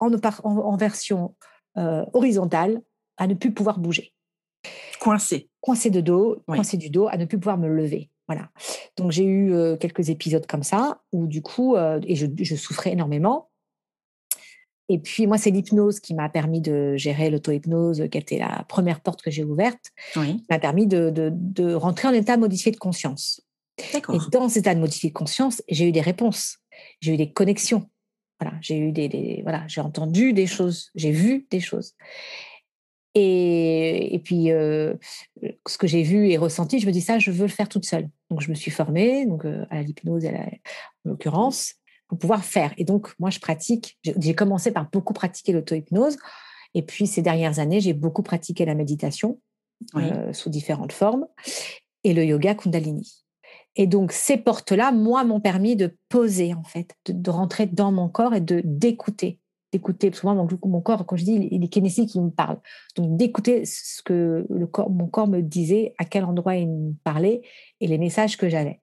en, 0.00 0.12
en, 0.12 0.76
version 0.76 1.36
euh, 1.76 2.04
horizontale 2.12 2.82
à 3.18 3.26
ne 3.26 3.34
plus 3.34 3.52
pouvoir 3.52 3.78
bouger. 3.78 4.14
Coincé. 4.98 5.48
Coincé 5.60 5.90
de 5.90 6.00
dos, 6.00 6.42
coincé 6.46 6.76
du 6.76 6.90
dos, 6.90 7.06
à 7.08 7.16
ne 7.16 7.26
plus 7.26 7.38
pouvoir 7.38 7.58
me 7.58 7.68
lever. 7.68 8.10
Voilà. 8.26 8.50
Donc 9.00 9.12
j'ai 9.12 9.24
eu 9.24 9.54
quelques 9.80 10.10
épisodes 10.10 10.46
comme 10.46 10.62
ça 10.62 11.00
où 11.10 11.26
du 11.26 11.40
coup, 11.40 11.74
et 11.76 12.14
je, 12.16 12.54
souffrais 12.54 12.92
énormément. 12.92 13.48
Et 14.90 14.98
puis 14.98 15.26
moi, 15.26 15.38
c'est 15.38 15.50
l'hypnose 15.50 16.00
qui 16.00 16.14
m'a 16.14 16.28
permis 16.28 16.60
de 16.60 16.96
gérer 16.96 17.30
l'auto-hypnose, 17.30 18.08
qui 18.10 18.18
était 18.18 18.38
la 18.38 18.64
première 18.68 19.00
porte 19.00 19.22
que 19.22 19.30
j'ai 19.30 19.44
ouverte, 19.44 19.92
qui 20.12 20.44
m'a 20.50 20.58
permis 20.58 20.86
de, 20.86 21.74
rentrer 21.74 22.08
en 22.08 22.12
état 22.12 22.36
modifié 22.36 22.72
de 22.72 22.76
conscience. 22.76 23.40
Et 23.78 24.18
dans 24.30 24.50
cet 24.50 24.64
état 24.64 24.74
de 24.74 24.80
modifié 24.80 25.08
de 25.08 25.14
conscience, 25.14 25.62
j'ai 25.68 25.88
eu 25.88 25.92
des 25.92 26.02
réponses, 26.02 26.58
j'ai 27.00 27.14
eu 27.14 27.16
des 27.16 27.32
connexions. 27.32 27.88
Voilà, 28.38 28.56
j'ai 28.60 28.76
eu 28.76 28.92
des 28.92 29.40
voilà, 29.42 29.64
j'ai 29.68 29.80
entendu 29.80 30.34
des 30.34 30.46
choses, 30.46 30.90
j'ai 30.94 31.10
vu 31.10 31.46
des 31.50 31.60
choses. 31.60 31.94
Et, 33.22 34.20
puis, 34.24 34.46
ce 34.46 35.78
que 35.78 35.86
j'ai 35.86 36.02
vu 36.02 36.28
et 36.28 36.36
ressenti, 36.36 36.80
je 36.80 36.86
me 36.86 36.92
dis 36.92 37.00
ça, 37.00 37.18
je 37.18 37.30
veux 37.30 37.42
le 37.42 37.48
faire 37.48 37.68
toute 37.68 37.84
seule. 37.84 38.08
Donc, 38.30 38.40
je 38.40 38.50
me 38.50 38.54
suis 38.54 38.70
formée 38.70 39.26
donc, 39.26 39.44
à 39.70 39.82
l'hypnose, 39.82 40.24
en 40.24 40.50
l'occurrence, 41.04 41.74
pour 42.08 42.18
pouvoir 42.18 42.44
faire. 42.44 42.72
Et 42.76 42.84
donc, 42.84 43.12
moi, 43.18 43.30
je 43.30 43.38
pratique. 43.38 43.98
J'ai 44.02 44.34
commencé 44.34 44.72
par 44.72 44.88
beaucoup 44.90 45.12
pratiquer 45.12 45.52
l'auto-hypnose. 45.52 46.16
Et 46.74 46.82
puis, 46.82 47.06
ces 47.06 47.22
dernières 47.22 47.58
années, 47.58 47.80
j'ai 47.80 47.94
beaucoup 47.94 48.22
pratiqué 48.22 48.64
la 48.64 48.74
méditation 48.74 49.40
sous 50.32 50.50
différentes 50.50 50.92
formes 50.92 51.26
et 52.04 52.14
le 52.14 52.24
yoga 52.24 52.54
Kundalini. 52.54 53.24
Et 53.76 53.86
donc, 53.86 54.12
ces 54.12 54.36
portes-là, 54.36 54.92
moi, 54.92 55.24
m'ont 55.24 55.40
permis 55.40 55.76
de 55.76 55.96
poser, 56.08 56.54
en 56.54 56.64
fait, 56.64 56.94
de, 57.06 57.12
de, 57.12 57.30
rentrer 57.30 57.66
dans 57.66 57.92
mon 57.92 58.08
corps 58.08 58.34
et 58.34 58.40
de 58.40 58.60
d'écouter 58.64 59.38
d'écouter, 59.72 60.10
moi, 60.24 60.34
mon, 60.34 60.48
mon, 60.64 60.80
corps, 60.80 61.06
quand 61.06 61.16
je 61.16 61.24
dis, 61.24 61.48
il 61.50 61.64
est 61.64 61.68
kinésique, 61.68 62.14
il 62.14 62.22
me 62.22 62.30
parle. 62.30 62.58
Donc, 62.96 63.16
d'écouter 63.16 63.64
ce 63.64 64.02
que 64.02 64.46
le 64.48 64.66
corps, 64.66 64.90
mon 64.90 65.06
corps 65.06 65.28
me 65.28 65.40
disait, 65.40 65.94
à 65.98 66.04
quel 66.04 66.24
endroit 66.24 66.56
il 66.56 66.68
me 66.68 66.94
parlait 67.04 67.42
et 67.80 67.86
les 67.86 67.98
messages 67.98 68.36
que 68.36 68.48
j'avais. 68.48 68.80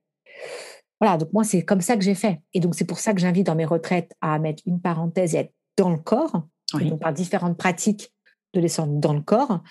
Voilà, 1.00 1.18
donc 1.18 1.32
moi, 1.34 1.44
c'est 1.44 1.64
comme 1.64 1.82
ça 1.82 1.96
que 1.96 2.04
j'ai 2.04 2.16
fait. 2.16 2.42
Et 2.54 2.60
donc, 2.60 2.76
c'est 2.76 2.86
pour 2.86 3.00
ça 3.00 3.14
que 3.14 3.20
j'invite 3.20 3.46
dans 3.46 3.56
mes 3.56 3.66
retraites 3.66 4.16
à 4.22 4.40
mettre 4.40 4.64
une 4.66 4.82
parenthèse 4.82 5.36
et 5.36 5.40
être 5.40 5.54
dans 5.78 5.92
le 5.92 5.98
corps, 5.98 6.48
donc 6.74 7.00
par 7.00 7.14
différentes 7.14 7.58
pratiques 7.58 8.12
de 8.54 8.62
descendre 8.62 9.00
dans 9.00 9.14
le 9.14 9.22
corps. 9.22 9.62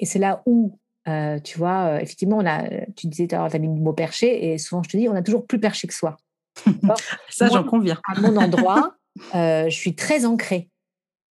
Et 0.00 0.06
c'est 0.06 0.18
là 0.18 0.42
où, 0.46 0.80
euh, 1.06 1.38
tu 1.38 1.58
vois, 1.58 1.84
euh, 1.84 1.98
effectivement, 1.98 2.38
on 2.38 2.46
a, 2.46 2.68
tu 2.96 3.06
disais, 3.06 3.28
tu 3.28 3.34
as 3.34 3.58
mis 3.58 3.68
le 3.68 3.80
mot 3.80 3.92
perché, 3.92 4.52
et 4.52 4.58
souvent 4.58 4.82
je 4.82 4.88
te 4.88 4.96
dis, 4.96 5.08
on 5.08 5.14
a 5.14 5.22
toujours 5.22 5.46
plus 5.46 5.60
perché 5.60 5.86
que 5.86 5.94
soi. 5.94 6.16
ça, 7.30 7.48
j'en 7.48 7.62
conviens. 7.64 8.00
À 8.04 8.20
mon 8.20 8.36
endroit, 8.36 8.96
je 9.34 9.68
suis 9.70 9.94
très 9.94 10.24
ancrée. 10.24 10.68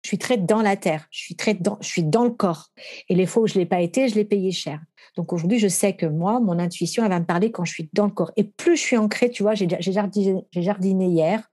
Je 0.04 0.10
suis 0.10 0.20
très 0.20 0.38
dans 0.38 0.62
la 0.62 0.78
terre. 0.78 1.08
Je 1.10 1.20
suis 1.20 1.36
très 1.36 1.56
dans, 1.56 1.80
le 1.80 2.30
corps. 2.30 2.70
Et 3.10 3.16
les 3.16 3.26
fois 3.26 3.42
où 3.42 3.48
je 3.48 3.56
l'ai 3.56 3.66
pas 3.66 3.82
été, 3.82 4.08
je 4.08 4.14
l'ai 4.14 4.24
payé 4.24 4.52
cher. 4.52 4.80
Donc 5.18 5.34
aujourd'hui, 5.34 5.58
je 5.58 5.68
sais 5.68 5.96
que 5.96 6.06
moi, 6.06 6.40
mon 6.40 6.60
intuition, 6.60 7.04
elle 7.04 7.10
va 7.10 7.20
me 7.20 7.26
parler 7.26 7.52
quand 7.52 7.66
je 7.66 7.74
suis 7.74 7.90
dans 7.92 8.06
le 8.06 8.12
corps. 8.12 8.32
Et 8.38 8.44
plus 8.44 8.78
je 8.78 8.82
suis 8.82 8.98
ancrée, 8.98 9.32
tu 9.32 9.42
vois, 9.42 9.56
j'ai 9.56 9.68
jardiné, 9.82 11.08
hier 11.08 11.50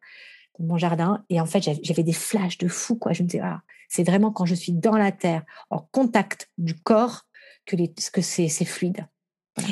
dans 0.58 0.66
mon 0.66 0.76
jardin, 0.76 1.24
et 1.30 1.40
en 1.40 1.46
fait, 1.46 1.62
j'avais 1.82 2.02
des 2.02 2.12
flashs 2.12 2.58
de 2.58 2.68
fou, 2.68 2.96
quoi. 2.96 3.14
Je 3.14 3.22
me 3.22 3.28
disais, 3.28 3.42
ah, 3.42 3.62
c'est 3.88 4.04
vraiment 4.04 4.30
quand 4.30 4.44
je 4.44 4.54
suis 4.54 4.72
dans 4.72 4.96
la 4.96 5.12
terre, 5.12 5.44
en 5.70 5.78
contact 5.90 6.50
du 6.58 6.74
corps, 6.74 7.22
que, 7.64 7.76
que 8.10 8.20
c'est 8.20 8.48
fluide. 8.66 9.06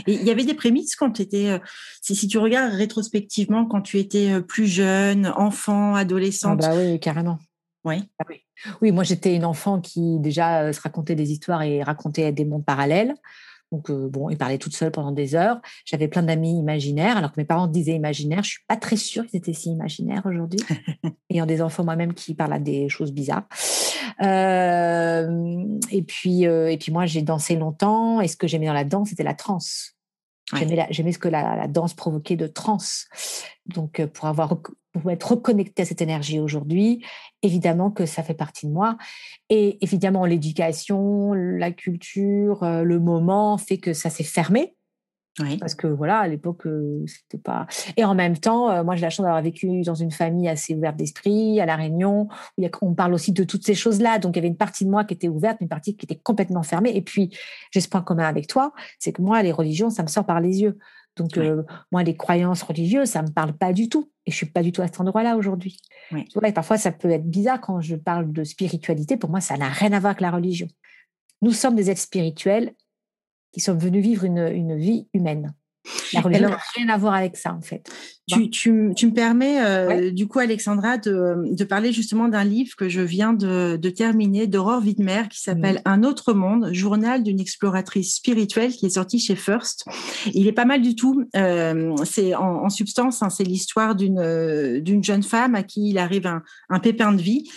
Et 0.06 0.14
il 0.14 0.22
y 0.24 0.30
avait 0.30 0.44
des 0.44 0.54
prémices 0.54 0.94
quand 0.94 1.12
tu 1.12 1.22
étais, 1.22 1.48
euh, 1.48 1.58
si, 2.02 2.28
tu 2.28 2.38
regardes 2.38 2.72
rétrospectivement, 2.74 3.66
quand 3.66 3.80
tu 3.80 3.98
étais 3.98 4.32
euh, 4.32 4.40
plus 4.40 4.66
jeune, 4.66 5.32
enfant, 5.36 5.94
ah 5.94 6.00
adolescente? 6.00 6.60
bah 6.60 6.74
oui, 6.76 7.00
carrément. 7.00 7.38
Oui. 7.84 8.02
Ah 8.18 8.24
oui. 8.28 8.42
oui. 8.82 8.92
moi 8.92 9.04
j'étais 9.04 9.34
une 9.34 9.46
enfant 9.46 9.80
qui 9.80 10.18
déjà 10.18 10.64
euh, 10.64 10.72
se 10.72 10.80
racontait 10.82 11.14
des 11.14 11.32
histoires 11.32 11.62
et 11.62 11.82
racontait 11.82 12.30
des 12.30 12.44
mondes 12.44 12.64
parallèles. 12.64 13.14
Donc, 13.72 13.90
bon, 13.90 14.30
il 14.30 14.36
parlait 14.36 14.58
toute 14.58 14.74
seule 14.74 14.90
pendant 14.90 15.12
des 15.12 15.34
heures. 15.34 15.60
J'avais 15.84 16.08
plein 16.08 16.22
d'amis 16.22 16.58
imaginaires, 16.58 17.16
alors 17.16 17.32
que 17.32 17.40
mes 17.40 17.44
parents 17.44 17.68
disaient 17.68 17.94
imaginaires. 17.94 18.42
Je 18.42 18.50
suis 18.50 18.64
pas 18.66 18.76
très 18.76 18.96
sûre 18.96 19.26
qu'ils 19.26 19.38
étaient 19.38 19.52
si 19.52 19.70
imaginaires 19.70 20.22
aujourd'hui, 20.24 20.60
ayant 21.30 21.46
des 21.46 21.62
enfants 21.62 21.84
moi-même 21.84 22.14
qui 22.14 22.34
parlent 22.34 22.52
à 22.52 22.58
des 22.58 22.88
choses 22.88 23.12
bizarres. 23.12 23.46
et 24.20 26.02
puis, 26.02 26.42
et 26.44 26.78
puis 26.78 26.92
moi, 26.92 27.06
j'ai 27.06 27.22
dansé 27.22 27.56
longtemps. 27.56 28.20
Et 28.20 28.28
ce 28.28 28.36
que 28.36 28.48
j'aimais 28.48 28.66
dans 28.66 28.72
la 28.72 28.84
danse, 28.84 29.10
c'était 29.10 29.22
la 29.22 29.34
transe. 29.34 29.94
J'aimais 30.90 31.12
ce 31.12 31.18
que 31.18 31.28
la, 31.28 31.56
la, 31.56 31.68
danse 31.68 31.94
provoquait 31.94 32.36
de 32.36 32.46
transe. 32.46 33.08
Donc, 33.66 34.04
pour 34.06 34.26
avoir 34.26 34.58
pour 34.92 35.10
être 35.10 35.30
reconnecté 35.30 35.82
à 35.82 35.84
cette 35.84 36.02
énergie 36.02 36.40
aujourd'hui, 36.40 37.04
évidemment 37.42 37.90
que 37.90 38.06
ça 38.06 38.22
fait 38.22 38.34
partie 38.34 38.66
de 38.66 38.72
moi. 38.72 38.96
Et 39.48 39.78
évidemment, 39.84 40.24
l'éducation, 40.24 41.32
la 41.32 41.70
culture, 41.70 42.64
le 42.64 42.98
moment 42.98 43.56
fait 43.56 43.78
que 43.78 43.92
ça 43.92 44.10
s'est 44.10 44.24
fermé. 44.24 44.74
Parce 45.58 45.74
que 45.74 45.86
voilà, 45.86 46.18
à 46.18 46.28
l'époque, 46.28 46.66
euh, 46.66 47.04
c'était 47.06 47.42
pas. 47.42 47.66
Et 47.96 48.04
en 48.04 48.14
même 48.14 48.36
temps, 48.36 48.70
euh, 48.70 48.84
moi, 48.84 48.96
j'ai 48.96 49.02
la 49.02 49.10
chance 49.10 49.24
d'avoir 49.24 49.42
vécu 49.42 49.82
dans 49.82 49.94
une 49.94 50.10
famille 50.10 50.48
assez 50.48 50.74
ouverte 50.74 50.96
d'esprit, 50.96 51.60
à 51.60 51.66
La 51.66 51.76
Réunion, 51.76 52.28
où 52.58 52.66
on 52.82 52.94
parle 52.94 53.14
aussi 53.14 53.32
de 53.32 53.44
toutes 53.44 53.64
ces 53.64 53.74
choses-là. 53.74 54.18
Donc, 54.18 54.36
il 54.36 54.38
y 54.38 54.40
avait 54.40 54.48
une 54.48 54.56
partie 54.56 54.84
de 54.84 54.90
moi 54.90 55.04
qui 55.04 55.14
était 55.14 55.28
ouverte, 55.28 55.58
une 55.60 55.68
partie 55.68 55.96
qui 55.96 56.06
était 56.06 56.20
complètement 56.22 56.62
fermée. 56.62 56.92
Et 56.94 57.02
puis, 57.02 57.36
j'ai 57.70 57.80
ce 57.80 57.88
point 57.88 58.02
commun 58.02 58.24
avec 58.24 58.46
toi, 58.46 58.72
c'est 58.98 59.12
que 59.12 59.22
moi, 59.22 59.42
les 59.42 59.52
religions, 59.52 59.90
ça 59.90 60.02
me 60.02 60.08
sort 60.08 60.26
par 60.26 60.40
les 60.40 60.62
yeux. 60.62 60.78
Donc, 61.16 61.36
euh, 61.36 61.62
moi, 61.92 62.02
les 62.02 62.16
croyances 62.16 62.62
religieuses, 62.62 63.08
ça 63.08 63.22
me 63.22 63.30
parle 63.30 63.52
pas 63.52 63.72
du 63.72 63.88
tout. 63.88 64.10
Et 64.26 64.30
je 64.30 64.36
suis 64.36 64.46
pas 64.46 64.62
du 64.62 64.72
tout 64.72 64.80
à 64.80 64.86
cet 64.86 65.00
endroit-là 65.00 65.36
aujourd'hui. 65.36 65.78
parfois, 66.54 66.78
ça 66.78 66.92
peut 66.92 67.10
être 67.10 67.28
bizarre 67.28 67.60
quand 67.60 67.80
je 67.80 67.96
parle 67.96 68.32
de 68.32 68.44
spiritualité. 68.44 69.16
Pour 69.16 69.30
moi, 69.30 69.40
ça 69.40 69.56
n'a 69.56 69.68
rien 69.68 69.92
à 69.92 70.00
voir 70.00 70.10
avec 70.10 70.20
la 70.20 70.30
religion. 70.30 70.68
Nous 71.42 71.52
sommes 71.52 71.74
des 71.74 71.90
êtres 71.90 72.00
spirituels 72.00 72.74
qui 73.52 73.60
sont 73.60 73.76
venus 73.76 74.02
vivre 74.02 74.24
une, 74.24 74.48
une 74.48 74.76
vie 74.76 75.08
humaine. 75.14 75.54
La 76.12 76.20
religion 76.20 76.48
n'a 76.50 76.58
rien 76.76 76.88
à 76.88 76.98
voir 76.98 77.14
avec 77.14 77.36
ça, 77.36 77.54
en 77.54 77.62
fait. 77.62 77.88
Tu, 78.28 78.50
tu, 78.50 78.92
tu 78.94 79.06
me 79.06 79.12
permets, 79.12 79.60
euh, 79.64 80.10
du 80.10 80.28
coup, 80.28 80.38
Alexandra, 80.38 80.98
de, 80.98 81.36
de 81.50 81.64
parler 81.64 81.92
justement 81.92 82.28
d'un 82.28 82.44
livre 82.44 82.76
que 82.76 82.88
je 82.88 83.00
viens 83.00 83.32
de, 83.32 83.76
de 83.76 83.90
terminer 83.90 84.46
d'Aurore 84.46 84.82
Widmer 84.84 85.22
qui 85.30 85.40
s'appelle 85.40 85.80
Un 85.84 86.04
autre 86.04 86.32
monde, 86.32 86.72
journal 86.72 87.22
d'une 87.22 87.40
exploratrice 87.40 88.16
spirituelle 88.16 88.72
qui 88.72 88.86
est 88.86 88.90
sorti 88.90 89.18
chez 89.18 89.36
First. 89.36 89.84
Il 90.32 90.46
est 90.46 90.52
pas 90.52 90.66
mal 90.66 90.82
du 90.82 90.94
tout. 90.94 91.24
Euh, 91.34 91.96
c'est 92.04 92.34
en, 92.34 92.64
en, 92.64 92.70
substance, 92.70 93.22
hein, 93.22 93.30
c'est 93.30 93.44
l'histoire 93.44 93.94
d'une 93.94 94.80
d'une 94.80 95.02
jeune 95.02 95.22
femme 95.22 95.54
à 95.54 95.62
qui 95.62 95.90
il 95.90 95.98
arrive 95.98 96.26
un, 96.26 96.42
un 96.68 96.78
pépin 96.78 97.12
de 97.12 97.22
vie 97.22 97.50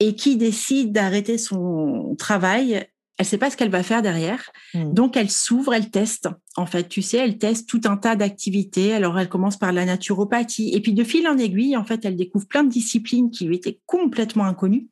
et 0.00 0.14
qui 0.16 0.36
décide 0.36 0.92
d'arrêter 0.92 1.38
son 1.38 2.14
travail 2.18 2.86
elle 3.20 3.26
sait 3.26 3.36
pas 3.36 3.50
ce 3.50 3.56
qu'elle 3.58 3.70
va 3.70 3.82
faire 3.82 4.00
derrière. 4.00 4.50
Hmm. 4.72 4.94
Donc, 4.94 5.14
elle 5.14 5.28
s'ouvre, 5.28 5.74
elle 5.74 5.90
teste. 5.90 6.30
En 6.56 6.64
fait, 6.64 6.88
tu 6.88 7.02
sais, 7.02 7.18
elle 7.18 7.36
teste 7.36 7.68
tout 7.68 7.82
un 7.84 7.98
tas 7.98 8.16
d'activités. 8.16 8.94
Alors, 8.94 9.18
elle 9.18 9.28
commence 9.28 9.58
par 9.58 9.72
la 9.72 9.84
naturopathie. 9.84 10.70
Et 10.74 10.80
puis, 10.80 10.94
de 10.94 11.04
fil 11.04 11.28
en 11.28 11.36
aiguille, 11.36 11.76
en 11.76 11.84
fait, 11.84 12.02
elle 12.06 12.16
découvre 12.16 12.48
plein 12.48 12.64
de 12.64 12.70
disciplines 12.70 13.30
qui 13.30 13.44
lui 13.44 13.56
étaient 13.56 13.78
complètement 13.84 14.44
inconnues. 14.44 14.88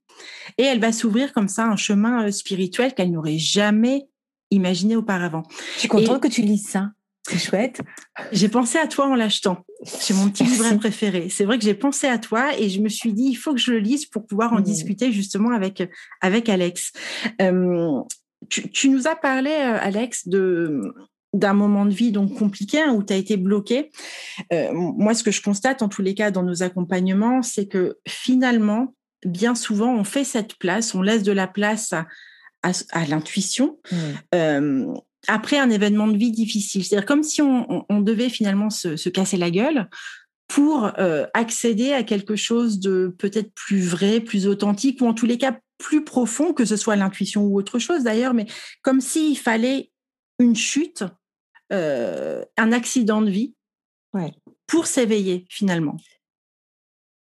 Et 0.59 0.62
elle 0.62 0.79
va 0.79 0.93
s'ouvrir 0.93 1.33
comme 1.33 1.49
ça 1.49 1.64
un 1.64 1.77
chemin 1.77 2.27
euh, 2.27 2.31
spirituel 2.31 2.93
qu'elle 2.93 3.12
n'aurait 3.12 3.38
jamais 3.38 4.05
imaginé 4.51 4.95
auparavant. 4.95 5.45
Je 5.77 5.81
suis 5.81 5.88
contente 5.88 6.23
que 6.23 6.29
tu 6.29 6.43
lises 6.43 6.69
ça. 6.69 6.91
C'est 7.29 7.38
chouette. 7.38 7.83
J'ai 8.33 8.49
pensé 8.49 8.79
à 8.79 8.87
toi 8.87 9.07
en 9.07 9.14
l'achetant. 9.14 9.64
C'est 9.85 10.14
mon 10.14 10.31
petit 10.31 10.45
livre 10.45 10.75
préféré. 10.77 11.29
C'est 11.29 11.45
vrai 11.45 11.59
que 11.59 11.64
j'ai 11.64 11.75
pensé 11.75 12.07
à 12.07 12.19
toi 12.19 12.59
et 12.59 12.71
je 12.71 12.81
me 12.81 12.88
suis 12.88 13.12
dit, 13.12 13.27
il 13.31 13.35
faut 13.35 13.53
que 13.53 13.61
je 13.61 13.73
le 13.73 13.79
lise 13.79 14.07
pour 14.07 14.27
pouvoir 14.27 14.53
en 14.53 14.61
mmh. 14.61 14.62
discuter 14.62 15.12
justement 15.12 15.51
avec, 15.51 15.83
avec 16.21 16.49
Alex. 16.49 16.93
Euh, 17.43 18.01
tu, 18.48 18.88
nous 18.88 19.07
as 19.07 19.16
parlé, 19.16 19.51
euh, 19.51 19.79
Alex, 19.81 20.29
de 20.29 20.94
d'un 21.35 21.53
moment 21.53 21.85
de 21.85 21.92
vie 21.92 22.11
donc 22.11 22.38
compliqué 22.38 22.81
hein, 22.81 22.94
où 22.94 23.03
tu 23.03 23.12
as 23.12 23.16
été 23.16 23.37
bloqué. 23.37 23.90
Euh, 24.51 24.72
moi, 24.72 25.12
ce 25.12 25.22
que 25.22 25.31
je 25.31 25.42
constate 25.42 25.83
en 25.83 25.88
tous 25.88 26.01
les 26.01 26.14
cas 26.14 26.31
dans 26.31 26.42
nos 26.42 26.62
accompagnements, 26.62 27.42
c'est 27.42 27.66
que 27.68 27.98
finalement, 28.09 28.94
bien 29.27 29.55
souvent, 29.55 29.94
on 29.94 30.05
fait 30.05 30.24
cette 30.24 30.57
place, 30.57 30.94
on 30.94 31.03
laisse 31.03 31.22
de 31.22 31.33
la 31.33 31.46
place 31.46 31.92
à, 31.92 32.07
à, 32.62 33.05
l'intuition. 33.05 33.79
Mmh 33.92 34.94
après 35.27 35.59
un 35.59 35.70
événement 35.70 36.07
de 36.07 36.16
vie 36.16 36.31
difficile. 36.31 36.85
C'est-à-dire 36.85 37.07
comme 37.07 37.22
si 37.22 37.42
on, 37.42 38.01
devait 38.01 38.29
finalement 38.29 38.70
se, 38.70 39.09
casser 39.09 39.37
la 39.37 39.51
gueule 39.51 39.88
pour 40.46 40.92
euh, 40.98 41.27
accéder 41.35 41.92
à 41.92 42.03
quelque 42.03 42.37
chose 42.37 42.79
de 42.79 43.14
peut-être 43.18 43.53
plus 43.53 43.81
vrai, 43.81 44.20
plus 44.20 44.46
authentique, 44.46 45.01
ou 45.01 45.07
en 45.07 45.14
tous 45.14 45.27
les 45.27 45.38
cas 45.38 45.59
plus 45.79 46.05
profond, 46.05 46.53
que 46.53 46.64
ce 46.64 46.77
soit 46.77 46.97
l'intuition 46.97 47.45
ou 47.45 47.57
autre 47.57 47.79
chose 47.79 48.05
d'ailleurs, 48.05 48.35
mais 48.35 48.47
comme 48.83 49.01
s'il 49.01 49.38
fallait 49.38 49.91
une 50.38 50.57
chute, 50.57 51.05
euh, 51.73 52.45
un 52.57 52.73
accident 52.73 53.23
de 53.23 53.31
vie 53.31 53.55
pour 54.67 54.87
s'éveiller 54.87 55.47
finalement. 55.49 55.97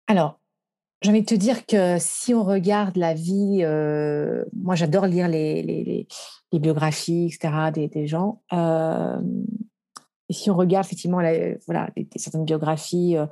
Alors, 0.07 0.39
j'ai 1.01 1.11
envie 1.11 1.21
de 1.21 1.27
te 1.27 1.35
dire 1.35 1.65
que 1.65 1.97
si 1.99 2.33
on 2.33 2.43
regarde 2.43 2.97
la 2.97 3.13
vie, 3.13 3.59
euh, 3.61 4.43
moi 4.53 4.75
j'adore 4.75 5.05
lire 5.05 5.27
les, 5.27 5.61
les, 5.61 6.07
les 6.51 6.59
biographies, 6.59 7.25
etc., 7.27 7.71
des, 7.73 7.87
des 7.87 8.07
gens. 8.07 8.41
Euh, 8.53 9.19
et 10.29 10.33
si 10.33 10.49
on 10.51 10.55
regarde 10.55 10.85
effectivement 10.85 11.21
voilà, 11.67 11.89
certaines 12.17 12.43
biographies, 12.43 13.15
euh, 13.15 13.25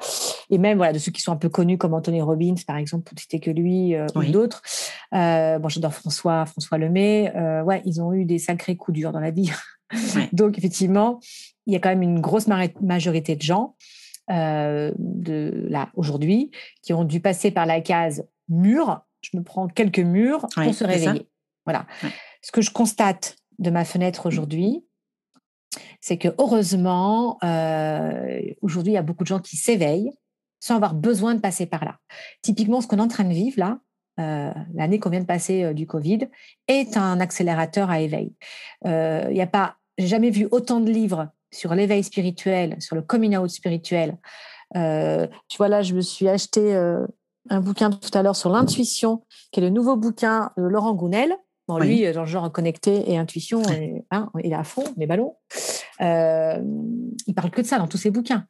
et 0.50 0.58
même 0.58 0.78
voilà, 0.78 0.94
de 0.94 1.00
ceux 1.00 1.12
qui 1.12 1.22
sont 1.22 1.32
un 1.32 1.38
peu 1.38 1.50
connus 1.50 1.78
comme 1.78 1.94
Anthony 1.94 2.22
Robbins, 2.22 2.56
par 2.66 2.78
exemple, 2.78 3.04
pour 3.04 3.20
citer 3.20 3.40
que 3.40 3.52
lui, 3.52 3.96
euh, 3.96 4.08
ou 4.16 4.24
d'autres, 4.24 4.62
euh, 5.14 5.60
bon, 5.60 5.68
j'adore 5.68 5.94
François, 5.94 6.46
François 6.46 6.78
Lemay, 6.78 7.34
euh, 7.36 7.64
ouais, 7.64 7.82
ils 7.86 8.02
ont 8.02 8.14
eu 8.14 8.26
des 8.26 8.40
sacrés 8.40 8.78
coups 8.78 8.96
durs 8.96 9.12
dans 9.12 9.20
la 9.20 9.32
vie. 9.32 9.52
Donc, 10.34 10.58
effectivement, 10.58 11.20
il 11.66 11.74
y 11.74 11.76
a 11.76 11.80
quand 11.80 11.90
même 11.90 12.02
une 12.02 12.22
grosse 12.22 12.48
majorité 12.48 13.36
de 13.36 13.42
gens 13.42 13.76
de 14.28 15.68
là 15.70 15.90
aujourd'hui 15.94 16.50
qui 16.82 16.94
ont 16.94 17.04
dû 17.04 17.20
passer 17.20 17.52
par 17.52 17.68
la 17.68 17.82
case 17.82 18.28
mur. 18.50 19.02
Je 19.22 19.38
me 19.38 19.44
prends 19.44 19.68
quelques 19.68 20.00
murs 20.00 20.48
pour 20.56 20.74
se 20.74 20.84
réveiller. 20.84 21.28
Voilà. 21.66 21.86
Ce 22.42 22.52
que 22.52 22.62
je 22.62 22.72
constate 22.72 23.36
de 23.60 23.70
ma 23.70 23.86
fenêtre 23.86 24.26
aujourd'hui, 24.26 24.84
c'est 26.02 26.18
que 26.18 26.30
heureusement, 26.38 27.38
euh, 27.44 28.40
aujourd'hui, 28.62 28.94
il 28.94 28.96
y 28.96 29.00
a 29.00 29.04
beaucoup 29.04 29.24
de 29.24 29.28
gens 29.28 29.40
qui 29.40 29.58
s'éveillent 29.58 30.12
sans 30.60 30.76
avoir 30.76 30.96
besoin 30.96 31.36
de 31.36 31.40
passer 31.40 31.66
par 31.66 31.86
là. 31.86 31.98
Typiquement, 32.42 32.82
ce 32.82 32.88
qu'on 32.88 32.98
est 32.98 33.02
en 33.02 33.08
train 33.08 33.24
de 33.24 33.34
vivre 33.34 33.60
là, 33.60 33.80
euh, 34.20 34.52
l'année 34.74 35.00
qu'on 35.00 35.10
vient 35.10 35.20
de 35.20 35.26
passer 35.26 35.64
euh, 35.64 35.74
du 35.74 35.86
Covid, 35.86 36.28
est 36.68 36.98
un 36.98 37.20
accélérateur 37.20 37.90
à 37.90 38.00
éveil. 38.00 38.34
Il 38.86 39.34
n'y 39.34 39.42
a 39.42 39.48
pas, 39.48 39.76
jamais 39.98 40.30
vu 40.30 40.48
autant 40.52 40.80
de 40.80 40.92
livres 40.92 41.30
sur 41.52 41.76
l'éveil 41.76 42.04
spirituel, 42.04 42.78
sur 42.80 42.96
le 42.96 43.02
coming 43.02 43.38
out 43.38 43.50
spirituel. 43.50 44.18
tu 44.74 45.58
vois 45.58 45.68
là, 45.68 45.82
je 45.82 45.94
me 45.94 46.02
suis 46.02 46.28
acheté 46.28 46.76
un 47.50 47.62
bouquin 47.62 47.92
tout 47.92 48.10
à 48.14 48.24
l'heure 48.24 48.36
sur 48.36 48.50
l'intuition, 48.50 49.24
qui 49.52 49.60
est 49.60 49.64
le 49.64 49.70
nouveau 49.70 49.96
bouquin 49.96 50.52
de 50.58 50.64
Laurent 50.64 50.94
Gounel. 50.94 51.36
Bon, 51.68 51.80
lui, 51.80 52.12
dans 52.14 52.22
le 52.22 52.28
genre 52.28 52.52
connecté 52.52 53.12
et 53.12 53.18
intuition, 53.18 53.62
hein, 54.12 54.30
il 54.44 54.52
est 54.52 54.56
à 54.56 54.64
fond, 54.64 54.84
les 54.98 55.08
ballons. 55.08 55.36
Euh, 56.02 56.62
il 57.26 57.34
parle 57.34 57.50
que 57.50 57.62
de 57.62 57.66
ça 57.66 57.80
dans 57.80 57.88
tous 57.88 57.98
ses 57.98 58.12
bouquins. 58.12 58.46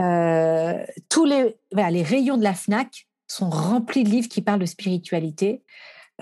Euh, 0.00 0.84
tous 1.08 1.24
les, 1.24 1.56
les 1.72 2.02
rayons 2.02 2.36
de 2.36 2.42
la 2.42 2.54
FNAC 2.54 3.06
sont 3.26 3.50
remplis 3.50 4.04
de 4.04 4.10
livres 4.10 4.28
qui 4.28 4.42
parlent 4.42 4.58
de 4.58 4.66
spiritualité, 4.66 5.62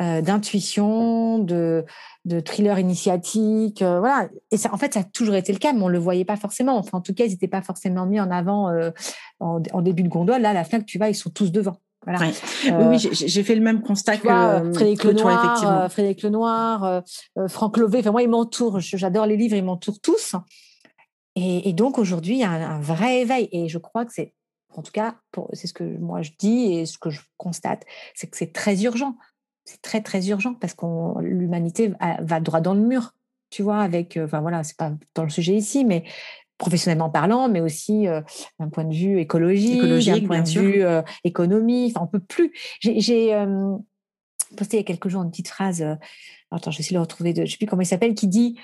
euh, 0.00 0.20
d'intuition, 0.20 1.38
de, 1.38 1.86
de 2.26 2.40
thriller 2.40 2.78
initiatique. 2.78 3.80
Euh, 3.80 4.00
voilà. 4.00 4.28
Et 4.50 4.58
ça, 4.58 4.74
en 4.74 4.76
fait, 4.76 4.92
ça 4.92 5.00
a 5.00 5.04
toujours 5.04 5.36
été 5.36 5.52
le 5.52 5.58
cas, 5.58 5.72
mais 5.72 5.82
on 5.82 5.88
ne 5.88 5.92
le 5.92 5.98
voyait 5.98 6.26
pas 6.26 6.36
forcément. 6.36 6.76
Enfin, 6.76 6.98
en 6.98 7.00
tout 7.00 7.14
cas, 7.14 7.24
ils 7.24 7.30
n'étaient 7.30 7.48
pas 7.48 7.62
forcément 7.62 8.04
mis 8.04 8.20
en 8.20 8.30
avant 8.30 8.70
en, 9.40 9.62
en, 9.72 9.82
début 9.82 10.02
de 10.02 10.08
gondole. 10.08 10.42
Là, 10.42 10.52
la 10.52 10.64
FNAC, 10.64 10.84
tu 10.84 10.98
vois, 10.98 11.08
ils 11.08 11.14
sont 11.14 11.30
tous 11.30 11.50
devant. 11.50 11.80
Voilà. 12.06 12.20
oui, 12.24 12.70
euh, 12.70 12.98
j'ai 13.12 13.42
fait 13.42 13.56
le 13.56 13.60
même 13.60 13.82
constat 13.82 14.18
que, 14.18 14.28
euh, 14.28 14.72
Frédéric 14.72 15.02
Lenoir, 15.02 15.44
effectivement. 15.44 15.80
Euh, 15.80 15.88
Frédéric 15.88 16.22
Lenoir, 16.22 17.02
Franck 17.48 17.76
Lové. 17.78 17.98
Enfin, 17.98 18.12
moi, 18.12 18.22
ils 18.22 18.28
m'entourent. 18.28 18.78
J'adore 18.78 19.26
les 19.26 19.36
livres, 19.36 19.56
ils 19.56 19.64
m'entourent 19.64 20.00
tous. 20.00 20.36
Et, 21.34 21.72
donc 21.72 21.98
aujourd'hui, 21.98 22.34
il 22.34 22.40
y 22.40 22.44
a 22.44 22.50
un, 22.50 22.80
vrai 22.80 23.22
éveil. 23.22 23.48
Et 23.50 23.68
je 23.68 23.78
crois 23.78 24.04
que 24.04 24.12
c'est, 24.12 24.32
en 24.74 24.82
tout 24.82 24.92
cas, 24.92 25.16
c'est 25.52 25.66
ce 25.66 25.74
que 25.74 25.84
moi 25.84 26.22
je 26.22 26.30
dis 26.38 26.72
et 26.74 26.86
ce 26.86 26.96
que 26.96 27.10
je 27.10 27.20
constate, 27.36 27.82
c'est 28.14 28.28
que 28.28 28.36
c'est 28.36 28.52
très 28.52 28.84
urgent. 28.84 29.16
C'est 29.64 29.82
très 29.82 30.00
très 30.00 30.28
urgent 30.28 30.54
parce 30.54 30.74
que 30.74 30.86
l'humanité 31.20 31.92
va 32.20 32.40
droit 32.40 32.60
dans 32.60 32.74
le 32.74 32.80
mur 32.80 33.12
tu 33.48 33.62
vois, 33.62 33.78
avec, 33.78 34.18
enfin 34.20 34.40
voilà, 34.40 34.64
c'est 34.64 34.76
pas 34.76 34.92
dans 35.14 35.22
le 35.22 35.30
sujet 35.30 35.54
ici, 35.54 35.84
mais 35.84 36.04
professionnellement 36.58 37.10
parlant, 37.10 37.48
mais 37.48 37.60
aussi 37.60 38.08
euh, 38.08 38.20
d'un 38.58 38.68
point 38.68 38.84
de 38.84 38.94
vue 38.94 39.20
écologique, 39.20 39.80
d'un 39.80 40.26
point 40.26 40.42
de 40.42 40.48
vue 40.48 40.82
euh, 40.82 41.02
économie. 41.24 41.92
Enfin, 41.94 42.04
on 42.04 42.06
peut 42.06 42.20
plus. 42.20 42.52
J'ai 42.80 43.34
euh, 43.34 43.76
posté 44.56 44.76
il 44.76 44.80
y 44.80 44.82
a 44.82 44.84
quelques 44.84 45.08
jours 45.08 45.22
une 45.22 45.30
petite 45.30 45.48
phrase. 45.48 45.82
attends, 46.50 46.70
je 46.70 46.78
vais 46.78 46.80
essayer 46.80 46.94
de 46.94 46.98
le 46.98 47.02
retrouver. 47.02 47.32
De, 47.32 47.44
je 47.44 47.52
sais 47.52 47.58
plus 47.58 47.66
comment 47.66 47.82
il 47.82 47.86
s'appelle, 47.86 48.14
qui 48.14 48.28
dit. 48.28 48.58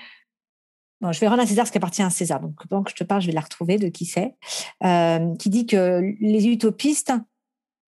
Bon, 1.01 1.11
je 1.11 1.19
vais 1.19 1.27
rendre 1.27 1.41
à 1.41 1.45
César 1.45 1.67
ce 1.67 1.71
qui 1.71 1.77
appartient 1.77 2.01
à 2.01 2.09
César. 2.09 2.39
Donc, 2.39 2.55
pendant 2.69 2.83
que 2.83 2.91
je 2.91 2.95
te 2.95 3.03
parle, 3.03 3.21
je 3.21 3.27
vais 3.27 3.33
la 3.33 3.41
retrouver 3.41 3.77
de 3.77 3.89
qui 3.89 4.05
c'est. 4.05 4.35
qui 5.37 5.49
dit 5.49 5.65
que 5.65 6.01
les 6.21 6.47
utopistes, 6.47 7.13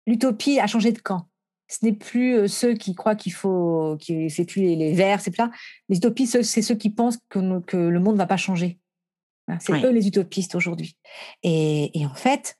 l'utopie 0.07 0.59
a 0.59 0.67
changé 0.67 0.91
de 0.91 0.99
camp. 0.99 1.27
Ce 1.67 1.83
n'est 1.83 1.93
plus 1.93 2.47
ceux 2.47 2.73
qui 2.73 2.93
croient 2.93 3.15
qu'il 3.15 3.33
faut, 3.33 3.97
c'est 3.99 4.45
plus 4.45 4.61
les, 4.61 4.93
verts, 4.93 5.19
c'est 5.19 5.35
là. 5.37 5.49
Les 5.89 5.97
utopistes, 5.97 6.43
c'est 6.43 6.61
ceux 6.61 6.75
qui 6.75 6.89
pensent 6.89 7.17
que, 7.29 7.59
que 7.61 7.77
le 7.77 7.99
monde 7.99 8.13
ne 8.13 8.19
va 8.19 8.27
pas 8.27 8.37
changer 8.37 8.79
c'est 9.59 9.73
eux 9.83 9.91
les 9.91 10.07
utopistes 10.07 10.55
aujourd'hui. 10.55 10.97
Et, 11.43 11.91
en 12.05 12.13
fait, 12.13 12.57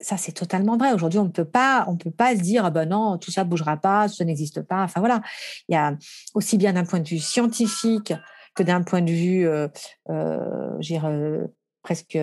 ça 0.00 0.16
c'est 0.16 0.32
totalement 0.32 0.76
vrai. 0.76 0.92
Aujourd'hui, 0.92 1.18
on 1.18 1.24
ne 1.24 1.30
peut 1.30 1.44
pas, 1.44 1.84
on 1.88 1.96
peut 1.96 2.10
pas 2.10 2.34
se 2.34 2.40
dire 2.40 2.64
ah 2.64 2.70
ben 2.70 2.88
non, 2.88 3.18
tout 3.18 3.30
ça 3.30 3.44
bougera 3.44 3.76
pas, 3.76 4.08
ça 4.08 4.24
n'existe 4.24 4.62
pas. 4.62 4.82
Enfin 4.82 5.00
voilà, 5.00 5.20
il 5.68 5.74
y 5.74 5.76
a 5.76 5.96
aussi 6.34 6.56
bien 6.56 6.72
d'un 6.72 6.84
point 6.84 7.00
de 7.00 7.08
vue 7.08 7.18
scientifique 7.18 8.14
que 8.54 8.62
d'un 8.62 8.82
point 8.82 9.02
de 9.02 9.12
vue, 9.12 9.46
euh, 9.46 9.68
euh, 10.08 10.78
euh 11.04 11.46
presque 11.82 12.18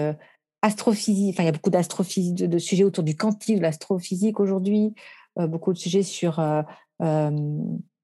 astrophysique. 0.62 1.34
Enfin, 1.34 1.44
il 1.44 1.46
y 1.48 1.50
a 1.50 1.54
beaucoup 1.54 1.70
d'astrophysique, 1.70 2.36
de, 2.36 2.58
sujets 2.60 2.84
autour 2.84 3.04
du 3.04 3.16
quantique, 3.16 3.58
de 3.58 3.62
l'astrophysique 3.62 4.40
aujourd'hui, 4.40 4.94
euh, 5.40 5.48
beaucoup 5.48 5.74
de 5.74 5.78
sujets 5.78 6.04
sur 6.04 6.40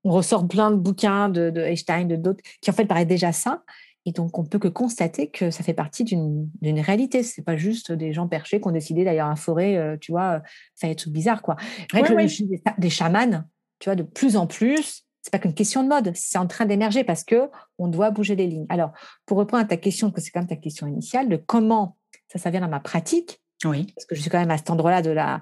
on 0.06 0.12
ressort 0.12 0.48
plein 0.48 0.70
de 0.72 0.76
bouquins 0.76 1.30
de, 1.30 1.50
de 1.50 1.62
Einstein, 1.62 2.08
de 2.08 2.16
d'autres, 2.16 2.44
qui 2.62 2.70
en 2.70 2.74
fait 2.74 2.86
paraissent 2.86 3.08
déjà 3.08 3.32
ça. 3.32 3.64
Et 4.06 4.12
donc, 4.12 4.38
on 4.38 4.44
peut 4.44 4.60
que 4.60 4.68
constater 4.68 5.30
que 5.30 5.50
ça 5.50 5.64
fait 5.64 5.74
partie 5.74 6.04
d'une 6.04 6.50
réalité. 6.62 7.24
C'est 7.24 7.42
pas 7.42 7.56
juste 7.56 7.92
des 7.92 8.12
gens 8.12 8.28
perchés 8.28 8.60
qui 8.60 8.68
ont 8.68 8.72
décidé 8.72 9.06
d'aller 9.06 9.22
en 9.22 9.36
forêt, 9.36 9.78
euh, 9.78 9.98
tu 10.00 10.12
vois, 10.12 10.42
ça 10.76 10.88
va 10.88 10.92
être 10.92 11.10
bizarre, 11.10 11.42
quoi. 11.42 11.56
Des, 11.94 12.62
des 12.78 12.90
chamans, 12.90 13.44
tu 13.80 13.90
vois, 13.90 13.96
de 13.96 14.04
plus 14.04 14.36
en 14.36 14.46
plus, 14.46 15.06
c'est 15.22 15.32
pas 15.32 15.40
qu'une 15.40 15.54
question 15.54 15.84
de 15.84 15.88
mode, 15.88 16.12
c'est 16.16 16.38
en 16.38 16.48
train 16.48 16.66
d'émerger 16.66 17.06
parce 17.06 17.24
que 17.24 17.50
on 17.78 17.88
doit 17.88 18.12
bouger 18.12 18.36
les 18.36 18.46
lignes. 18.46 18.66
Alors, 18.68 18.92
pour 19.26 19.38
reprendre 19.38 19.64
à 19.64 19.68
ta 19.68 19.78
question, 19.78 20.12
que 20.12 20.20
c'est 20.20 20.32
quand 20.32 20.42
même 20.42 20.50
ta 20.50 20.58
question 20.58 20.86
initiale, 20.86 21.30
de 21.30 21.38
comment 21.38 21.98
ça, 22.28 22.40
ça 22.40 22.50
vient 22.50 22.60
dans 22.60 22.68
ma 22.68 22.82
pratique. 22.82 23.42
Oui. 23.64 23.88
Parce 23.96 24.06
que 24.06 24.16
je 24.16 24.22
suis 24.22 24.30
quand 24.30 24.40
même 24.40 24.52
à 24.52 24.58
cet 24.58 24.70
endroit-là 24.70 25.02
de 25.02 25.12
la, 25.12 25.42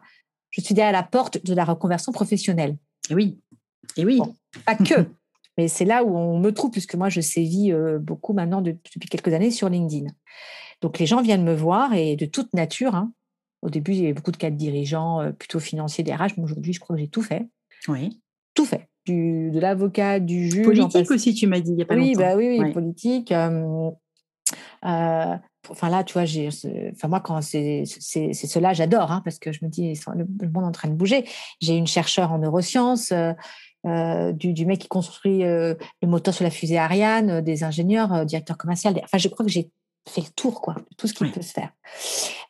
je 0.51 0.61
suis 0.61 0.75
derrière 0.75 0.93
la 0.93 1.03
porte 1.03 1.43
de 1.43 1.53
la 1.55 1.65
reconversion 1.65 2.11
professionnelle. 2.11 2.77
Et 3.09 3.15
oui. 3.15 3.39
Et 3.97 4.05
oui. 4.05 4.21
pas 4.65 4.75
que. 4.75 5.09
Mais 5.57 5.67
c'est 5.67 5.85
là 5.85 6.03
où 6.03 6.15
on 6.17 6.39
me 6.39 6.51
trouve, 6.51 6.71
puisque 6.71 6.95
moi, 6.95 7.09
je 7.09 7.21
sévis 7.21 7.71
euh, 7.71 7.99
beaucoup 7.99 8.33
maintenant 8.33 8.61
depuis 8.61 9.09
quelques 9.09 9.33
années 9.33 9.51
sur 9.51 9.69
LinkedIn. 9.69 10.07
Donc, 10.81 10.99
les 10.99 11.05
gens 11.05 11.21
viennent 11.21 11.43
me 11.43 11.53
voir 11.53 11.93
et 11.93 12.15
de 12.15 12.25
toute 12.25 12.53
nature. 12.53 12.95
Hein. 12.95 13.11
Au 13.61 13.69
début, 13.69 13.91
il 13.91 13.99
y 13.99 14.03
avait 14.03 14.13
beaucoup 14.13 14.31
de 14.31 14.37
cas 14.37 14.49
de 14.49 14.55
dirigeants, 14.55 15.21
euh, 15.21 15.31
plutôt 15.31 15.59
financiers, 15.59 16.03
des 16.03 16.13
RH. 16.13 16.33
Mais 16.37 16.43
aujourd'hui, 16.43 16.73
je 16.73 16.79
crois 16.79 16.95
que 16.95 17.01
j'ai 17.01 17.07
tout 17.07 17.21
fait. 17.21 17.47
Oui. 17.87 18.21
Tout 18.53 18.65
fait. 18.65 18.87
Du, 19.05 19.51
de 19.51 19.59
l'avocat, 19.59 20.19
du 20.19 20.49
juge. 20.49 20.65
Politique 20.65 21.11
aussi, 21.11 21.33
tu 21.33 21.47
m'as 21.47 21.59
dit, 21.59 21.71
il 21.71 21.75
n'y 21.75 21.81
a 21.81 21.85
pas 21.85 21.95
oui, 21.95 22.13
longtemps. 22.13 22.19
Bah 22.19 22.35
oui, 22.35 22.57
oui, 22.59 22.71
politique. 22.71 23.33
Euh, 24.83 25.35
enfin 25.69 25.89
là, 25.89 26.03
tu 26.03 26.13
vois, 26.13 26.25
j'ai, 26.25 26.49
enfin 26.91 27.07
moi 27.07 27.19
quand 27.19 27.41
c'est 27.41 27.83
c'est 27.85 28.33
cela, 28.33 28.73
j'adore, 28.73 29.11
hein, 29.11 29.21
parce 29.23 29.39
que 29.39 29.51
je 29.51 29.63
me 29.63 29.69
dis 29.69 29.93
le, 30.15 30.25
monde 30.49 30.63
est 30.63 30.67
en 30.67 30.71
train 30.71 30.89
de 30.89 30.95
bouger. 30.95 31.25
J'ai 31.59 31.75
une 31.75 31.87
chercheure 31.87 32.31
en 32.31 32.39
neurosciences, 32.39 33.11
euh, 33.11 33.33
du, 33.85 34.53
du, 34.53 34.65
mec 34.65 34.79
qui 34.79 34.87
construit 34.87 35.43
euh, 35.43 35.75
le 36.01 36.07
moteur 36.07 36.33
sur 36.33 36.43
la 36.43 36.51
fusée 36.51 36.77
Ariane, 36.77 37.29
euh, 37.29 37.41
des 37.41 37.63
ingénieurs, 37.63 38.25
directeurs 38.25 38.57
commerciaux. 38.57 38.91
Enfin, 39.03 39.17
je 39.17 39.27
crois 39.27 39.45
que 39.45 39.51
j'ai 39.51 39.71
fait 40.09 40.21
le 40.21 40.31
tour, 40.35 40.61
quoi, 40.61 40.75
tout 40.97 41.07
ce 41.07 41.13
qui 41.13 41.25
peut 41.25 41.41
se 41.41 41.53
faire. 41.53 41.71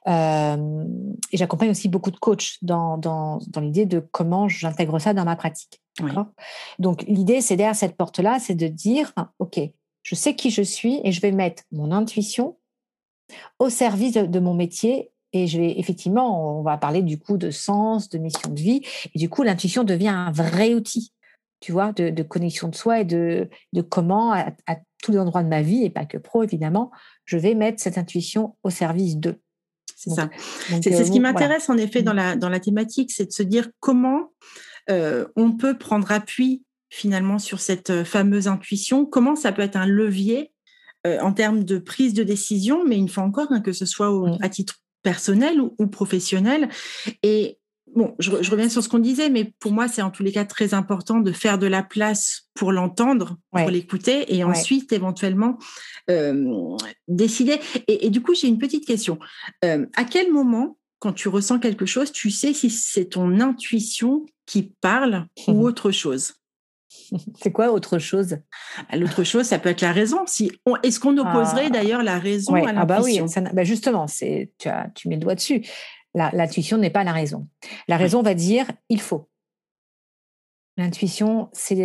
et 0.07 1.37
j'accompagne 1.37 1.69
aussi 1.69 1.89
beaucoup 1.89 2.11
de 2.11 2.17
coachs 2.17 2.57
dans, 2.61 2.97
dans, 2.97 3.39
dans 3.47 3.61
l'idée 3.61 3.85
de 3.85 3.99
comment 3.99 4.47
j'intègre 4.47 4.99
ça 4.99 5.13
dans 5.13 5.25
ma 5.25 5.35
pratique. 5.35 5.81
Donc, 6.79 7.03
l'idée, 7.07 7.41
c'est 7.41 7.57
derrière 7.57 7.75
cette 7.75 7.97
porte-là, 7.97 8.39
c'est 8.39 8.55
de 8.55 8.67
dire, 8.67 9.13
OK, 9.39 9.59
je 10.03 10.15
sais 10.15 10.35
qui 10.35 10.49
je 10.49 10.61
suis 10.61 11.01
et 11.03 11.11
je 11.11 11.21
vais 11.21 11.31
mettre 11.31 11.63
mon 11.71 11.91
intuition 11.91 12.57
au 13.59 13.69
service 13.69 14.13
de, 14.13 14.25
de 14.25 14.39
mon 14.39 14.53
métier 14.53 15.11
et 15.33 15.47
je 15.47 15.59
vais 15.59 15.79
effectivement, 15.79 16.59
on 16.59 16.63
va 16.63 16.77
parler 16.77 17.01
du 17.01 17.17
coup 17.17 17.37
de 17.37 17.51
sens, 17.51 18.09
de 18.09 18.17
mission 18.17 18.49
de 18.49 18.59
vie. 18.59 18.81
Et 19.15 19.19
du 19.19 19.29
coup, 19.29 19.43
l'intuition 19.43 19.83
devient 19.83 20.09
un 20.09 20.31
vrai 20.31 20.73
outil 20.73 21.13
tu 21.61 21.71
vois, 21.71 21.93
de, 21.93 22.23
connexion 22.23 22.67
de 22.67 22.75
soi 22.75 23.01
et 23.01 23.05
de, 23.05 23.47
de 23.71 23.81
comment, 23.81 24.33
à, 24.33 24.51
tous 25.01 25.11
les 25.11 25.19
endroits 25.19 25.43
de 25.43 25.47
ma 25.47 25.61
vie, 25.61 25.85
et 25.85 25.89
pas 25.89 26.05
que 26.05 26.17
pro, 26.17 26.43
évidemment, 26.43 26.91
je 27.25 27.37
vais 27.37 27.55
mettre 27.55 27.81
cette 27.81 27.97
intuition 27.97 28.57
au 28.63 28.69
service 28.69 29.17
d'eux. 29.17 29.39
C'est 29.95 30.09
ça. 30.09 30.29
C'est 30.67 30.91
ce 30.91 31.09
euh, 31.09 31.11
qui 31.11 31.19
m'intéresse, 31.19 31.69
en 31.69 31.77
effet, 31.77 32.01
dans 32.01 32.13
mmh. 32.13 32.17
la, 32.17 32.35
dans 32.35 32.49
la 32.49 32.59
thématique, 32.59 33.11
c'est 33.11 33.27
de 33.27 33.31
se 33.31 33.43
dire 33.43 33.69
comment 33.79 34.31
euh, 34.89 35.27
on 35.35 35.51
peut 35.53 35.77
prendre 35.77 36.11
appui, 36.11 36.63
finalement, 36.89 37.37
sur 37.37 37.59
cette 37.59 37.91
euh, 37.91 38.03
fameuse 38.03 38.47
intuition, 38.47 39.05
comment 39.05 39.35
ça 39.35 39.51
peut 39.51 39.61
être 39.61 39.77
un 39.77 39.87
levier 39.87 40.51
en 41.03 41.33
termes 41.33 41.63
de 41.63 41.79
prise 41.79 42.13
de 42.13 42.21
décision, 42.21 42.85
mais 42.85 42.95
une 42.95 43.09
fois 43.09 43.23
encore, 43.23 43.47
hein, 43.49 43.61
que 43.61 43.73
ce 43.73 43.87
soit 43.87 44.11
mmh. 44.11 44.37
à 44.41 44.49
titre 44.49 44.75
personnel 45.01 45.59
ou, 45.59 45.73
ou 45.79 45.87
professionnel. 45.87 46.69
Et 47.23 47.57
bon, 47.95 48.15
je, 48.19 48.31
reviens 48.31 48.69
sur 48.69 48.83
ce 48.83 48.89
qu'on 48.89 48.99
disait, 48.99 49.29
mais 49.29 49.53
pour 49.59 49.71
moi, 49.71 49.87
c'est 49.87 50.01
en 50.01 50.11
tous 50.11 50.23
les 50.23 50.31
cas 50.31 50.45
très 50.45 50.73
important 50.73 51.19
de 51.19 51.31
faire 51.31 51.57
de 51.57 51.67
la 51.67 51.83
place 51.83 52.49
pour 52.53 52.71
l'entendre, 52.71 53.37
pour 53.51 53.69
l'écouter, 53.69 54.33
et 54.35 54.43
ensuite 54.43 54.91
éventuellement 54.93 55.57
euh, 56.09 56.75
décider. 57.07 57.59
Et, 57.87 58.09
du 58.09 58.21
coup, 58.21 58.33
j'ai 58.33 58.47
une 58.47 58.59
petite 58.59 58.85
question. 58.85 59.19
Euh, 59.65 59.85
à 59.95 60.03
quel 60.03 60.31
moment, 60.31 60.77
quand 60.99 61.13
tu 61.13 61.27
ressens 61.27 61.59
quelque 61.59 61.85
chose, 61.85 62.11
tu 62.11 62.29
sais 62.29 62.53
si 62.53 62.69
c'est 62.69 63.05
ton 63.05 63.39
intuition 63.39 64.25
qui 64.45 64.73
parle 64.81 65.27
ou 65.47 65.61
autre 65.67 65.91
chose? 65.91 66.33
C'est 67.41 67.51
quoi 67.51 67.71
autre 67.71 67.99
chose? 67.99 68.37
Bah, 68.77 68.97
L'autre 68.97 69.23
chose, 69.23 69.45
ça 69.45 69.59
peut 69.59 69.69
être 69.69 69.81
la 69.81 69.91
raison. 69.91 70.19
Si 70.27 70.51
est-ce 70.83 70.99
qu'on 70.99 71.17
opposerait 71.17 71.67
ah. 71.67 71.69
d'ailleurs 71.69 72.03
la 72.03 72.19
raison 72.19 72.53
à 72.53 72.73
l'intuition 72.73 72.81
ah 72.81 72.85
bah 72.85 73.01
oui, 73.01 73.19
bah 73.53 73.63
justement, 73.63 74.07
c'est 74.07 74.51
tu, 74.57 74.67
as, 74.67 74.89
tu 74.95 75.07
mets 75.07 75.15
le 75.15 75.21
doigt 75.21 75.35
dessus. 75.35 75.61
L'intuition 76.13 76.77
n'est 76.77 76.89
pas 76.89 77.03
la 77.03 77.13
raison. 77.13 77.47
La 77.87 77.97
raison 77.97 78.21
va 78.21 78.33
dire 78.33 78.65
il 78.89 78.99
faut. 78.99 79.29
L'intuition, 80.77 81.49
c'est 81.53 81.75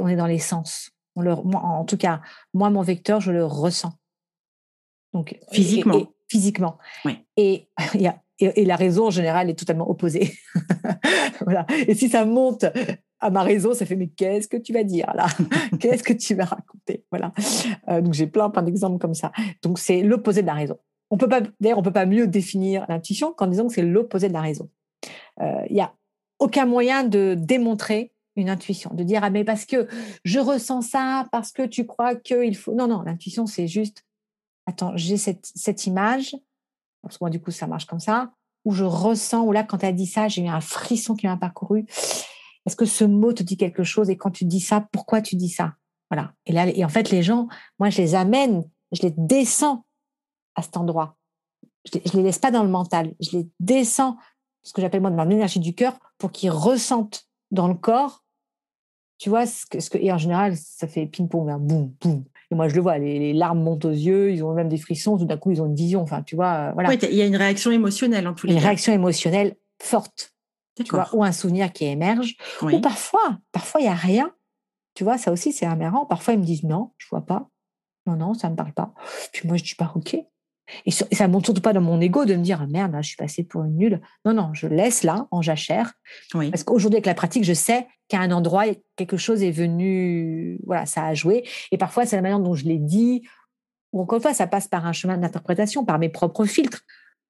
on 0.00 0.08
est 0.08 0.16
dans 0.16 0.26
les 0.26 0.38
sens. 0.38 0.90
On 1.16 1.22
le, 1.22 1.32
en 1.32 1.84
tout 1.84 1.96
cas, 1.96 2.20
moi, 2.52 2.70
mon 2.70 2.82
vecteur, 2.82 3.20
je 3.20 3.30
le 3.30 3.44
ressens. 3.44 3.92
Donc 5.12 5.38
physiquement. 5.52 5.98
Et, 5.98 6.08
physiquement. 6.28 6.78
Et, 7.36 7.68
et, 8.40 8.64
la 8.64 8.76
raison 8.76 9.06
en 9.06 9.10
général 9.10 9.48
est 9.48 9.58
totalement 9.58 9.88
opposée. 9.88 10.32
voilà. 11.40 11.66
Et 11.86 11.94
si 11.94 12.08
ça 12.08 12.24
monte 12.24 12.64
à 13.20 13.30
ma 13.30 13.42
raison, 13.42 13.74
ça 13.74 13.86
fait 13.86 13.96
mais 13.96 14.08
qu'est-ce 14.08 14.48
que 14.48 14.56
tu 14.56 14.72
vas 14.72 14.84
dire 14.84 15.12
là? 15.14 15.26
Qu'est-ce 15.80 16.02
que 16.02 16.12
tu 16.12 16.34
vas 16.34 16.44
raconter? 16.44 17.04
Voilà. 17.10 17.32
Euh, 17.88 18.00
donc 18.00 18.12
j'ai 18.12 18.26
plein 18.26 18.50
plein 18.50 18.62
d'exemples 18.62 18.98
comme 18.98 19.14
ça. 19.14 19.32
Donc 19.62 19.78
c'est 19.78 20.02
l'opposé 20.02 20.42
de 20.42 20.46
la 20.46 20.54
raison. 20.54 20.78
On 21.14 21.16
peut 21.16 21.28
pas, 21.28 21.42
d'ailleurs, 21.60 21.78
on 21.78 21.82
peut 21.82 21.92
pas 21.92 22.06
mieux 22.06 22.26
définir 22.26 22.86
l'intuition 22.88 23.32
qu'en 23.32 23.46
disant 23.46 23.68
que 23.68 23.74
c'est 23.74 23.82
l'opposé 23.82 24.26
de 24.26 24.32
la 24.32 24.40
raison. 24.40 24.68
Il 25.38 25.44
euh, 25.44 25.66
n'y 25.70 25.80
a 25.80 25.94
aucun 26.40 26.66
moyen 26.66 27.04
de 27.04 27.36
démontrer 27.38 28.12
une 28.34 28.50
intuition, 28.50 28.90
de 28.92 29.04
dire 29.04 29.22
ah 29.22 29.30
mais 29.30 29.44
parce 29.44 29.64
que 29.64 29.86
je 30.24 30.40
ressens 30.40 30.82
ça, 30.82 31.28
parce 31.30 31.52
que 31.52 31.62
tu 31.62 31.86
crois 31.86 32.16
qu'il 32.16 32.56
faut. 32.56 32.74
Non 32.74 32.88
non, 32.88 33.02
l'intuition 33.02 33.46
c'est 33.46 33.68
juste 33.68 34.04
attends 34.66 34.96
j'ai 34.96 35.16
cette 35.16 35.52
cette 35.54 35.86
image 35.86 36.34
parce 37.00 37.16
que 37.16 37.22
moi 37.22 37.30
du 37.30 37.40
coup 37.40 37.52
ça 37.52 37.68
marche 37.68 37.86
comme 37.86 38.00
ça 38.00 38.32
où 38.64 38.72
je 38.72 38.82
ressens 38.82 39.44
où 39.44 39.52
là 39.52 39.62
quand 39.62 39.78
tu 39.78 39.86
as 39.86 39.92
dit 39.92 40.06
ça 40.06 40.26
j'ai 40.26 40.42
eu 40.42 40.48
un 40.48 40.60
frisson 40.60 41.14
qui 41.14 41.28
m'a 41.28 41.36
parcouru. 41.36 41.86
Est-ce 42.66 42.74
que 42.74 42.86
ce 42.86 43.04
mot 43.04 43.32
te 43.32 43.44
dit 43.44 43.56
quelque 43.56 43.84
chose 43.84 44.10
et 44.10 44.16
quand 44.16 44.32
tu 44.32 44.46
dis 44.46 44.58
ça 44.58 44.84
pourquoi 44.90 45.22
tu 45.22 45.36
dis 45.36 45.48
ça? 45.48 45.74
Voilà 46.10 46.32
et 46.44 46.52
là 46.52 46.66
et 46.66 46.84
en 46.84 46.88
fait 46.88 47.12
les 47.12 47.22
gens 47.22 47.46
moi 47.78 47.88
je 47.88 48.02
les 48.02 48.16
amène 48.16 48.64
je 48.90 49.02
les 49.02 49.14
descends 49.16 49.84
à 50.54 50.62
cet 50.62 50.76
endroit. 50.76 51.16
Je 51.92 51.98
ne 51.98 52.18
les 52.18 52.22
laisse 52.24 52.38
pas 52.38 52.50
dans 52.50 52.62
le 52.62 52.70
mental, 52.70 53.14
je 53.20 53.36
les 53.36 53.48
descends, 53.60 54.16
ce 54.62 54.72
que 54.72 54.80
j'appelle 54.80 55.02
moi 55.02 55.10
dans 55.10 55.24
l'énergie 55.24 55.60
du 55.60 55.74
cœur, 55.74 55.98
pour 56.18 56.32
qu'ils 56.32 56.50
ressentent 56.50 57.26
dans 57.50 57.68
le 57.68 57.74
corps, 57.74 58.24
tu 59.18 59.28
vois, 59.28 59.46
ce 59.46 59.66
que, 59.66 59.80
ce 59.80 59.90
que, 59.90 59.98
et 59.98 60.12
en 60.12 60.18
général, 60.18 60.56
ça 60.56 60.88
fait 60.88 61.06
ping-pong, 61.06 61.48
hein, 61.48 61.58
boum, 61.58 61.92
boum. 62.00 62.24
Et 62.50 62.54
moi, 62.54 62.68
je 62.68 62.74
le 62.74 62.80
vois, 62.80 62.98
les, 62.98 63.32
larmes 63.32 63.62
montent 63.62 63.84
aux 63.84 63.90
yeux, 63.90 64.32
ils 64.32 64.42
ont 64.42 64.52
même 64.54 64.68
des 64.68 64.78
frissons, 64.78 65.16
tout 65.18 65.24
d'un 65.24 65.36
coup, 65.36 65.50
ils 65.50 65.62
ont 65.62 65.66
une 65.66 65.74
vision, 65.74 66.02
enfin, 66.02 66.22
tu 66.22 66.36
vois, 66.36 66.52
euh, 66.52 66.72
voilà. 66.72 66.92
Il 66.94 67.14
y 67.14 67.22
a 67.22 67.26
une 67.26 67.36
réaction 67.36 67.70
émotionnelle 67.70 68.26
en 68.26 68.34
tous 68.34 68.46
les 68.46 68.54
cas. 68.54 68.60
Une 68.60 68.64
réaction 68.64 68.92
émotionnelle 68.92 69.56
forte, 69.80 70.34
tu 70.76 70.90
vois, 70.90 71.08
ou 71.14 71.22
un 71.22 71.32
souvenir 71.32 71.72
qui 71.72 71.84
émerge, 71.84 72.36
ou 72.62 72.80
parfois, 72.80 73.38
parfois, 73.52 73.80
il 73.80 73.84
n'y 73.84 73.90
a 73.90 73.94
rien. 73.94 74.32
Tu 74.94 75.04
vois, 75.04 75.18
ça 75.18 75.32
aussi, 75.32 75.52
c'est 75.52 75.66
aberrant. 75.66 76.06
Parfois, 76.06 76.34
ils 76.34 76.40
me 76.40 76.44
disent 76.44 76.62
non, 76.62 76.92
je 76.98 77.08
vois 77.08 77.24
pas. 77.24 77.48
Non, 78.06 78.16
non, 78.16 78.34
ça 78.34 78.48
me 78.50 78.56
parle 78.56 78.72
pas. 78.72 78.94
Puis 79.32 79.48
moi, 79.48 79.56
je 79.56 79.64
dis 79.64 79.74
pas 79.74 79.92
OK. 79.94 80.16
Et, 80.86 80.90
ça 80.90 81.26
ne 81.26 81.32
monte 81.32 81.44
surtout 81.44 81.60
pas 81.60 81.72
dans 81.72 81.80
mon 81.80 82.00
ego 82.00 82.24
de 82.24 82.34
me 82.34 82.42
dire 82.42 82.66
merde, 82.68 82.96
je 83.00 83.08
suis 83.08 83.16
passée 83.16 83.44
pour 83.44 83.64
une 83.64 83.76
nulle. 83.76 84.00
Non, 84.24 84.32
non, 84.32 84.54
je 84.54 84.66
laisse 84.66 85.02
là, 85.02 85.26
en 85.30 85.42
jachère. 85.42 85.92
Parce 86.32 86.64
qu'aujourd'hui, 86.64 86.96
avec 86.96 87.06
la 87.06 87.14
pratique, 87.14 87.44
je 87.44 87.52
sais 87.52 87.86
qu'à 88.08 88.20
un 88.20 88.30
endroit, 88.30 88.64
quelque 88.96 89.16
chose 89.16 89.42
est 89.42 89.50
venu, 89.50 90.58
voilà, 90.64 90.86
ça 90.86 91.06
a 91.06 91.14
joué. 91.14 91.46
Et 91.70 91.78
parfois, 91.78 92.06
c'est 92.06 92.16
la 92.16 92.22
manière 92.22 92.40
dont 92.40 92.54
je 92.54 92.64
l'ai 92.64 92.78
dit. 92.78 93.26
Ou 93.92 94.00
encore 94.02 94.16
une 94.16 94.22
fois, 94.22 94.34
ça 94.34 94.46
passe 94.46 94.68
par 94.68 94.86
un 94.86 94.92
chemin 94.92 95.16
d'interprétation, 95.16 95.84
par 95.84 95.98
mes 95.98 96.08
propres 96.08 96.44
filtres. 96.44 96.82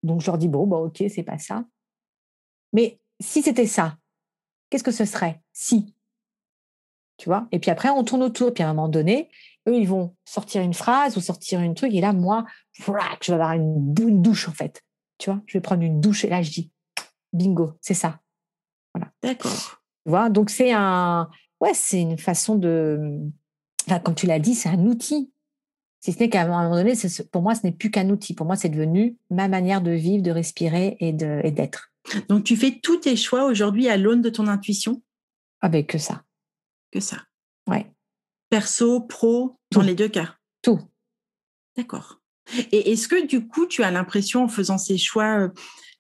Donc, 0.03 0.21
je 0.21 0.27
leur 0.27 0.39
dis 0.39 0.49
bon, 0.49 0.67
bah, 0.67 0.77
ok, 0.79 1.05
c'est 1.09 1.23
pas 1.23 1.39
ça. 1.39 1.65
Mais 2.73 2.99
si 3.21 3.43
c'était 3.43 3.67
ça, 3.67 3.97
qu'est-ce 4.71 4.85
que 4.85 4.91
ce 4.91 5.05
serait? 5.05 5.41
Si. 5.53 5.95
Tu 7.17 7.29
vois? 7.29 7.47
Et 7.53 7.61
puis 7.61 7.71
après, 7.71 7.91
on 7.91 8.03
tourne 8.05 8.23
autour. 8.23 8.53
Puis 8.53 8.65
à 8.65 8.69
un 8.69 8.75
moment 8.75 8.89
donné, 8.89 9.31
eux, 9.69 9.77
ils 9.77 9.89
vont 9.89 10.15
sortir 10.25 10.63
une 10.63 10.75
phrase 10.75 11.17
ou 11.17 11.21
sortir 11.21 11.61
une 11.61 11.75
truc. 11.75 11.93
Et 11.95 12.01
là, 12.01 12.13
moi, 12.13 12.45
je 12.73 12.85
vais 12.85 13.33
avoir 13.33 13.53
une, 13.53 13.93
douche, 14.23 14.49
en 14.49 14.53
fait. 14.53 14.83
Tu 15.19 15.31
vois, 15.31 15.41
je 15.47 15.57
vais 15.57 15.63
prendre 15.63 15.83
une 15.83 16.01
douche. 16.01 16.25
Et 16.25 16.29
là, 16.29 16.43
je 16.43 16.51
dis, 16.51 16.71
bingo, 17.33 17.73
c'est 17.81 17.95
ça. 17.95 18.21
Voilà. 18.95 19.11
D'accord. 19.23 19.81
Tu 20.05 20.11
vois, 20.11 20.29
donc 20.29 20.51
c'est 20.51 20.73
un, 20.73 21.31
ouais, 21.61 21.73
c'est 21.75 22.01
une 22.01 22.19
façon 22.19 22.57
de, 22.57 23.21
enfin, 23.87 23.99
comme 24.01 24.15
tu 24.15 24.27
l'as 24.27 24.39
dit, 24.39 24.55
c'est 24.55 24.69
un 24.69 24.85
outil. 24.87 25.33
Si 26.01 26.13
ce 26.13 26.19
n'est 26.19 26.29
qu'à 26.29 26.43
un 26.43 26.49
moment 26.49 26.71
donné, 26.71 26.93
pour 27.33 27.41
moi, 27.41 27.55
ce 27.55 27.63
n'est 27.65 27.73
plus 27.73 27.91
qu'un 27.91 28.11
outil. 28.11 28.35
Pour 28.35 28.47
moi, 28.47 28.57
c'est 28.57 28.69
devenu 28.69 29.17
ma 29.31 29.49
manière 29.49 29.81
de 29.81 29.93
vivre, 29.93 30.23
de 30.23 30.31
respirer 30.31 30.99
et 31.01 31.13
d'être. 31.13 31.93
Donc, 32.29 32.45
tu 32.45 32.57
fais 32.57 32.79
tous 32.83 32.99
tes 32.99 33.17
choix 33.17 33.47
aujourd'hui 33.47 33.89
à 33.89 33.97
l'aune 33.97 34.21
de 34.21 34.29
ton 34.29 34.47
intuition? 34.47 35.03
Ah 35.63 35.71
ben, 35.71 35.87
que 35.87 35.97
ça. 35.97 36.23
Que 36.91 37.01
ça. 37.01 37.17
Ouais 37.67 37.94
perso, 38.51 39.01
pro, 39.01 39.57
dans 39.71 39.83
les 39.83 39.95
deux 39.95 40.09
cas? 40.09 40.37
Tout. 40.63 40.81
D'accord. 41.77 42.21
Et 42.73 42.93
est-ce 42.93 43.09
que 43.09 43.27
du 43.27 43.47
coup, 43.47 43.67
tu 43.67 43.83
as 43.83 43.91
l'impression 43.91 44.45
en 44.45 44.49
faisant 44.49 44.79
ces 44.79 44.99
choix 44.99 45.39
euh, 45.39 45.49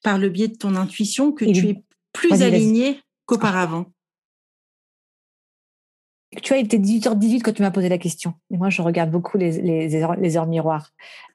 par 0.02 0.18
le 0.18 0.28
biais 0.28 0.48
de 0.48 0.56
ton 0.56 0.76
intuition 0.76 1.32
que 1.32 1.44
tu 1.44 1.68
es 1.68 1.84
plus 2.12 2.42
aligné 2.42 3.00
qu'auparavant? 3.26 3.86
Tu 6.42 6.48
vois, 6.48 6.58
il 6.58 6.64
était 6.64 6.78
18h18 6.78 7.42
quand 7.42 7.52
tu 7.52 7.62
m'as 7.62 7.70
posé 7.70 7.88
la 7.88 7.98
question. 7.98 8.34
Et 8.50 8.56
moi, 8.56 8.68
je 8.68 8.82
regarde 8.82 9.10
beaucoup 9.10 9.38
les, 9.38 9.60
les, 9.62 9.94
heures, 10.02 10.16
les 10.16 10.36
heures, 10.36 10.46
miroirs. 10.46 10.90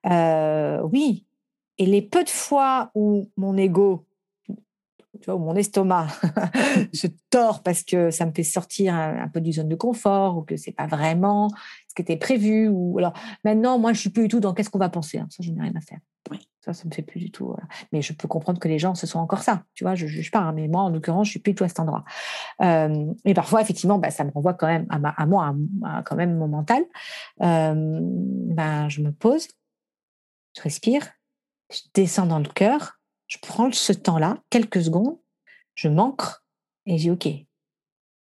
Euh, 0.05 0.81
oui. 0.91 1.25
Et 1.77 1.85
les 1.85 2.01
peu 2.01 2.23
de 2.23 2.29
fois 2.29 2.91
où 2.95 3.31
mon 3.37 3.55
ego, 3.57 4.05
tu 5.19 5.25
vois, 5.25 5.35
où 5.35 5.39
mon 5.39 5.55
estomac 5.55 6.07
se 6.93 7.07
tord 7.29 7.63
parce 7.63 7.83
que 7.83 8.11
ça 8.11 8.25
me 8.25 8.31
fait 8.31 8.43
sortir 8.43 8.93
un, 8.93 9.27
peu 9.27 9.41
du 9.41 9.51
zone 9.51 9.67
de 9.67 9.75
confort 9.75 10.37
ou 10.37 10.41
que 10.43 10.55
c'est 10.55 10.71
pas 10.71 10.87
vraiment 10.87 11.49
ce 11.87 11.95
qui 11.95 12.01
était 12.01 12.17
prévu. 12.17 12.67
Ou 12.67 12.97
alors 12.99 13.13
maintenant, 13.43 13.79
moi, 13.79 13.93
je 13.93 13.99
suis 13.99 14.09
plus 14.09 14.23
du 14.23 14.27
tout 14.29 14.39
dans 14.39 14.53
qu'est-ce 14.53 14.69
qu'on 14.69 14.79
va 14.79 14.89
penser. 14.89 15.17
Hein. 15.17 15.27
Ça, 15.29 15.41
je 15.41 15.51
n'ai 15.51 15.61
rien 15.61 15.73
à 15.75 15.81
faire. 15.81 15.99
Oui. 16.29 16.47
Ça, 16.61 16.73
ça 16.73 16.87
me 16.87 16.93
fait 16.93 17.01
plus 17.01 17.19
du 17.19 17.31
tout. 17.31 17.55
Mais 17.91 18.01
je 18.01 18.13
peux 18.13 18.27
comprendre 18.27 18.59
que 18.59 18.67
les 18.67 18.79
gens, 18.79 18.93
ce 18.93 19.07
sont 19.07 19.19
encore 19.19 19.43
ça. 19.43 19.63
Tu 19.73 19.83
vois, 19.83 19.95
je 19.95 20.05
ne 20.05 20.09
juge 20.09 20.29
pas. 20.29 20.39
Hein, 20.39 20.51
mais 20.51 20.67
moi, 20.67 20.81
en 20.81 20.89
l'occurrence, 20.89 21.27
je 21.27 21.31
suis 21.31 21.39
plus 21.39 21.53
du 21.53 21.55
tout 21.55 21.63
à 21.63 21.69
cet 21.69 21.79
endroit. 21.79 22.03
Euh, 22.61 23.13
et 23.25 23.33
parfois, 23.33 23.61
effectivement, 23.61 23.97
bah, 23.97 24.11
ça 24.11 24.25
me 24.25 24.31
renvoie 24.31 24.53
quand 24.53 24.67
même 24.67 24.85
à, 24.89 25.25
moi, 25.25 25.55
à, 25.85 26.03
quand 26.03 26.17
même 26.17 26.37
mon 26.37 26.47
mental. 26.47 26.83
Euh, 27.41 27.99
ben, 28.01 28.89
je 28.89 29.01
me 29.01 29.11
pose, 29.11 29.47
je 30.57 30.61
respire, 30.61 31.07
je 31.71 31.79
descends 31.93 32.25
dans 32.25 32.39
le 32.39 32.49
cœur, 32.49 32.98
je 33.29 33.37
prends 33.41 33.71
ce 33.71 33.93
temps-là, 33.93 34.43
quelques 34.49 34.83
secondes, 34.83 35.17
je 35.75 35.87
m'ancre 35.87 36.43
et 36.85 36.97
je 36.97 37.03
dis 37.03 37.11
OK, 37.11 37.29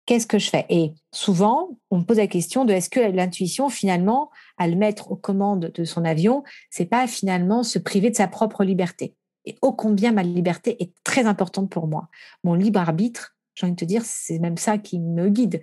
qu'est-ce 0.06 0.26
que 0.26 0.38
je 0.38 0.50
fais? 0.50 0.66
Et 0.68 0.92
souvent, 1.12 1.78
on 1.90 1.98
me 1.98 2.04
pose 2.04 2.18
la 2.18 2.26
question 2.26 2.64
de 2.64 2.72
est-ce 2.72 2.90
que 2.90 3.00
l'intuition, 3.00 3.68
finalement, 3.70 4.30
à 4.58 4.68
le 4.68 4.76
mettre 4.76 5.10
aux 5.10 5.16
commandes 5.16 5.72
de 5.74 5.84
son 5.84 6.04
avion, 6.04 6.44
c'est 6.70 6.86
pas 6.86 7.06
finalement 7.06 7.62
se 7.62 7.78
priver 7.78 8.10
de 8.10 8.16
sa 8.16 8.28
propre 8.28 8.64
liberté? 8.64 9.14
Et 9.44 9.56
ô 9.62 9.72
combien 9.72 10.12
ma 10.12 10.22
liberté 10.22 10.82
est 10.82 10.92
très 11.04 11.24
importante 11.24 11.70
pour 11.70 11.88
moi. 11.88 12.08
Mon 12.44 12.54
libre 12.54 12.78
arbitre, 12.78 13.36
j'ai 13.54 13.66
envie 13.66 13.74
de 13.74 13.80
te 13.80 13.84
dire, 13.86 14.02
c'est 14.04 14.38
même 14.38 14.58
ça 14.58 14.76
qui 14.76 15.00
me 15.00 15.30
guide. 15.30 15.62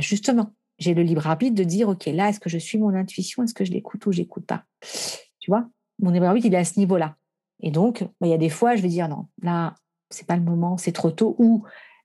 justement, 0.00 0.52
j'ai 0.78 0.94
le 0.94 1.02
libre 1.02 1.26
arbitre 1.28 1.54
de 1.54 1.62
dire, 1.62 1.88
OK, 1.88 2.06
là, 2.06 2.28
est-ce 2.28 2.40
que 2.40 2.50
je 2.50 2.58
suis 2.58 2.78
mon 2.78 2.94
intuition? 2.94 3.44
Est-ce 3.44 3.54
que 3.54 3.64
je 3.64 3.70
l'écoute 3.70 4.04
ou 4.06 4.12
je 4.12 4.18
l'écoute 4.18 4.46
pas? 4.46 4.64
Tu 5.38 5.50
vois? 5.50 5.68
Mon 6.00 6.10
libre 6.10 6.26
arbitre, 6.26 6.46
il 6.46 6.54
est 6.54 6.58
à 6.58 6.64
ce 6.64 6.78
niveau-là. 6.78 7.16
Et 7.62 7.70
donc, 7.70 8.02
bah, 8.20 8.26
il 8.26 8.30
y 8.30 8.34
a 8.34 8.38
des 8.38 8.48
fois, 8.48 8.76
je 8.76 8.82
vais 8.82 8.88
dire, 8.88 9.08
non, 9.08 9.26
là, 9.42 9.74
c'est 10.10 10.26
pas 10.26 10.36
le 10.36 10.42
moment, 10.42 10.76
c'est 10.76 10.92
trop 10.92 11.10
tôt, 11.10 11.36
ou 11.38 11.64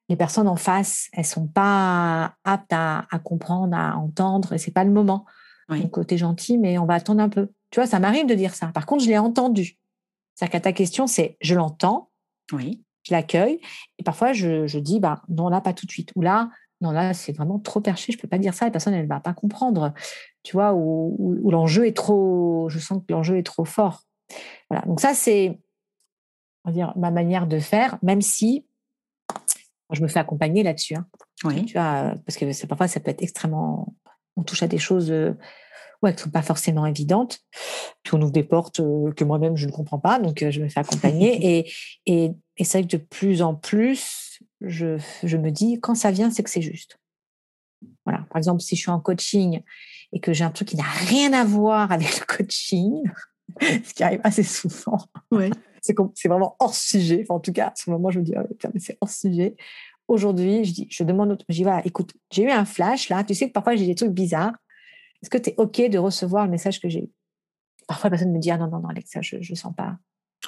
les 0.10 0.16
personnes 0.16 0.48
en 0.48 0.56
face, 0.56 1.10
elles 1.14 1.26
sont 1.26 1.48
pas 1.48 2.36
aptes 2.44 2.72
à, 2.72 3.08
comprendre, 3.24 3.76
à 3.76 3.98
entendre, 3.98 4.54
et 4.54 4.58
c'est 4.58 4.72
pas 4.72 4.84
le 4.84 4.92
moment. 4.92 5.26
Donc, 5.70 5.90
côté 5.90 6.18
gentil, 6.18 6.60
mais 6.60 6.78
on 6.78 6.86
va 6.86 6.94
attendre 6.94 7.22
un 7.22 7.30
peu. 7.30 7.50
Tu 7.72 7.80
vois, 7.80 7.88
ça 7.88 8.00
m'arrive 8.00 8.28
de 8.28 8.36
dire 8.36 8.54
ça. 8.54 8.68
Par 8.68 8.86
contre, 8.86 9.04
je 9.04 9.10
l'ai 9.10 9.18
entendu. 9.18 9.80
C'est-à-dire 10.36 10.52
qu'à 10.52 10.60
ta 10.60 10.74
question, 10.74 11.08
c'est 11.08 11.38
je 11.42 11.56
l'entends, 11.56 12.12
oui. 12.52 12.84
je 13.04 13.14
l'accueille, 13.14 13.60
et 13.98 14.04
parfois 14.04 14.34
je, 14.34 14.78
dis, 14.78 15.00
bah, 15.00 15.24
non, 15.28 15.50
là, 15.50 15.60
pas 15.62 15.74
tout 15.74 15.88
de 15.88 15.92
suite. 15.92 16.12
Ou 16.16 16.22
là, 16.22 16.52
non, 16.82 16.92
là, 16.92 17.14
c'est 17.14 17.32
vraiment 17.32 17.58
trop 17.58 17.82
perché, 17.82 18.12
je 18.12 18.18
peux 18.20 18.28
pas 18.28 18.38
dire 18.38 18.54
ça, 18.54 18.66
la 18.66 18.72
personne, 18.72 18.94
elle 18.94 19.08
va 19.08 19.20
pas 19.20 19.34
comprendre. 19.34 19.94
Tu 20.44 20.54
vois, 20.54 20.76
ou, 20.76 21.50
l'enjeu 21.50 21.88
est 21.88 21.96
trop, 21.96 22.68
je 22.70 22.78
sens 22.78 23.00
que 23.00 23.12
l'enjeu 23.12 23.38
est 23.38 23.44
trop 23.44 23.66
fort. 23.66 24.04
Voilà. 24.70 24.86
Donc, 24.86 25.00
ça, 25.00 25.14
c'est, 25.14 25.60
on 26.64 26.70
va 26.70 26.74
dire, 26.74 26.94
ma 26.98 27.12
manière 27.12 27.48
de 27.48 27.60
faire, 27.60 27.98
même 28.02 28.22
si 28.22 28.66
je 29.92 30.02
me 30.02 30.08
fais 30.08 30.20
accompagner 30.20 30.64
là-dessus. 30.64 30.96
Hein. 30.96 31.08
Oui. 31.44 31.66
Tu 31.66 31.74
vois, 31.74 32.16
parce 32.26 32.38
que 32.38 32.66
parfois, 32.66 32.88
ça 32.88 33.00
peut 33.00 33.12
être 33.12 33.22
extrêmement. 33.22 33.94
On 34.36 34.44
touche 34.44 34.64
à 34.64 34.68
des 34.68 34.78
choses 34.78 35.12
euh, 35.12 35.34
ouais, 36.02 36.12
qui 36.12 36.18
ne 36.18 36.24
sont 36.24 36.30
pas 36.32 36.42
forcément 36.42 36.86
évidentes. 36.86 37.40
Puis 38.04 38.14
on 38.16 38.22
ouvre 38.22 38.32
des 38.32 38.44
portes 38.44 38.80
euh, 38.80 39.12
que 39.14 39.24
moi-même, 39.24 39.56
je 39.56 39.68
ne 39.68 39.72
comprends 39.72 40.00
pas. 40.00 40.20
Donc, 40.20 40.42
euh, 40.42 40.52
je 40.52 40.62
me 40.62 40.70
fais 40.70 40.80
accompagner. 40.80 41.60
et, 41.60 41.72
et, 42.06 42.32
et 42.58 42.64
c'est 42.64 42.80
vrai 42.80 42.88
que 42.88 42.98
de 42.98 43.02
plus 43.02 43.42
en 43.42 43.56
plus, 43.56 44.40
je, 44.62 44.98
je 45.24 45.38
me 45.38 45.52
dis, 45.52 45.80
quand 45.80 45.96
ça 45.96 46.12
vient, 46.12 46.32
c'est 46.32 46.44
que 46.44 46.50
c'est 46.50 46.62
juste. 46.62 46.98
Voilà. 48.06 48.26
Par 48.30 48.38
exemple, 48.38 48.62
si 48.62 48.76
je 48.76 48.82
suis 48.82 48.92
en 48.92 49.00
coaching 49.00 49.62
et 50.12 50.20
que 50.20 50.34
j'ai 50.34 50.44
un 50.44 50.52
truc 50.52 50.70
qui 50.70 50.78
n'a 50.78 50.84
rien 50.84 51.34
à 51.34 51.44
voir 51.44 51.92
avec 51.92 52.20
le 52.20 52.26
coaching, 52.26 53.04
ce 53.84 53.94
qui 53.94 54.04
arrive 54.04 54.22
assez 54.24 54.44
souvent. 54.44 55.00
Ouais 55.32 55.50
c'est 56.16 56.28
vraiment 56.28 56.56
hors 56.60 56.76
sujet. 56.76 57.26
en 57.30 57.40
tout 57.40 57.52
cas, 57.52 57.68
à 57.68 57.74
ce 57.76 57.90
moment, 57.90 58.10
je 58.10 58.20
me 58.20 58.24
dis, 58.24 58.34
oh, 58.38 58.70
c'est 58.78 58.98
hors 59.02 59.10
sujet. 59.10 59.56
Aujourd'hui, 60.08 60.66
je 60.66 60.74
dis, 60.74 60.88
je 60.90 61.04
demande, 61.04 61.38
je 61.50 61.56
dis, 61.56 61.64
voilà, 61.64 61.86
écoute, 61.86 62.14
j'ai 62.32 62.44
eu 62.44 62.52
un 62.52 62.66
flash 62.66 63.10
là. 63.10 63.24
Tu 63.24 63.34
sais 63.34 63.48
que 63.48 63.54
parfois 63.54 63.76
j'ai 63.76 63.88
des 63.88 63.96
trucs 63.96 64.12
bizarres. 64.12 64.54
Est-ce 65.22 65.30
que 65.30 65.38
tu 65.38 65.50
es 65.50 65.56
OK 65.58 65.82
de 65.90 65.98
recevoir 65.98 66.46
le 66.46 66.52
message 66.52 66.80
que 66.80 66.90
j'ai 66.90 67.06
eu? 67.06 67.10
Parfois, 67.88 68.10
la 68.10 68.18
personne 68.18 68.32
me 68.32 68.40
dit, 68.40 68.52
ah 68.52 68.58
non, 68.58 68.68
non, 68.68 68.80
non, 68.80 68.90
Alexa, 68.90 69.22
je 69.22 69.38
ne 69.38 69.56
sens 69.56 69.74
pas. 69.76 69.98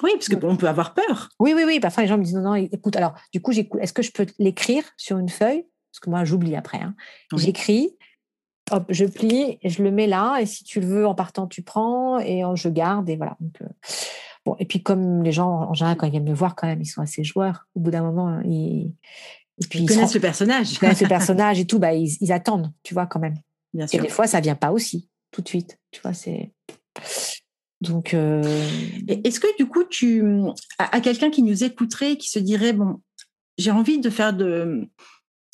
Oui, 0.02 0.10
parce 0.14 0.28
qu'on 0.28 0.56
peut 0.56 0.68
avoir 0.68 0.94
peur. 0.94 1.28
Oui, 1.40 1.54
oui, 1.56 1.64
oui. 1.66 1.80
Parfois, 1.80 2.04
les 2.04 2.08
gens 2.08 2.18
me 2.18 2.22
disent, 2.22 2.34
non, 2.34 2.42
non, 2.42 2.54
écoute, 2.54 2.94
alors, 2.94 3.14
du 3.32 3.40
coup. 3.40 3.52
Est-ce 3.52 3.92
que 3.92 4.02
je 4.02 4.12
peux 4.12 4.26
l'écrire 4.38 4.84
sur 4.96 5.18
une 5.18 5.28
feuille? 5.28 5.64
Parce 5.90 6.00
que 6.00 6.10
moi, 6.10 6.24
j'oublie 6.24 6.54
après. 6.54 6.78
Hein. 6.78 6.94
J'écris, 7.36 7.96
hop, 8.70 8.86
je 8.90 9.04
plie, 9.04 9.58
je 9.64 9.82
le 9.82 9.90
mets 9.90 10.06
là, 10.06 10.38
et 10.40 10.46
si 10.46 10.64
tu 10.64 10.80
le 10.80 10.86
veux, 10.86 11.06
en 11.06 11.14
partant, 11.14 11.46
tu 11.46 11.62
prends, 11.62 12.18
et 12.18 12.42
je 12.54 12.68
garde, 12.68 13.08
et 13.08 13.16
voilà. 13.16 13.36
Donc, 13.40 13.62
euh, 13.62 14.54
et 14.58 14.64
puis 14.64 14.82
comme 14.82 15.22
les 15.22 15.32
gens, 15.32 15.48
en 15.48 15.74
général, 15.74 15.96
quand 15.96 16.06
ils 16.06 16.10
viennent 16.10 16.28
me 16.28 16.34
voir, 16.34 16.54
quand 16.54 16.66
même, 16.66 16.80
ils 16.80 16.86
sont 16.86 17.02
assez 17.02 17.22
joueurs. 17.22 17.66
Au 17.74 17.80
bout 17.80 17.90
d'un 17.90 18.02
moment, 18.02 18.40
ils, 18.44 18.92
et 19.60 19.66
puis, 19.66 19.80
ils, 19.80 19.88
connaissent 19.88 20.14
le 20.14 20.20
personnage. 20.20 20.72
Ils 20.72 20.78
connaissent 20.78 21.00
le 21.00 21.08
personnage 21.08 21.58
et 21.58 21.66
tout, 21.66 21.78
bah, 21.78 21.92
ils, 21.94 22.32
attendent, 22.32 22.72
tu 22.82 22.94
vois, 22.94 23.06
quand 23.06 23.18
même. 23.18 23.36
Bien 23.74 23.86
sûr. 23.86 23.98
Et 23.98 24.02
des 24.02 24.08
fois, 24.08 24.26
ça 24.26 24.40
vient 24.40 24.54
pas 24.54 24.70
aussi, 24.70 25.08
tout 25.30 25.42
de 25.42 25.48
suite. 25.48 25.78
Tu 25.90 26.00
vois, 26.00 26.14
c'est. 26.14 26.52
Donc. 27.80 28.14
Euh, 28.14 28.42
est-ce 29.08 29.40
que 29.40 29.56
du 29.56 29.66
coup, 29.66 29.84
tu. 29.84 30.24
À, 30.78 31.00
quelqu'un 31.00 31.30
qui 31.30 31.42
nous 31.42 31.64
écouterait, 31.64 32.16
qui 32.16 32.30
se 32.30 32.38
dirait, 32.38 32.72
bon, 32.72 33.00
j'ai 33.58 33.70
envie 33.70 33.98
de 33.98 34.10
faire 34.10 34.32
de 34.32 34.88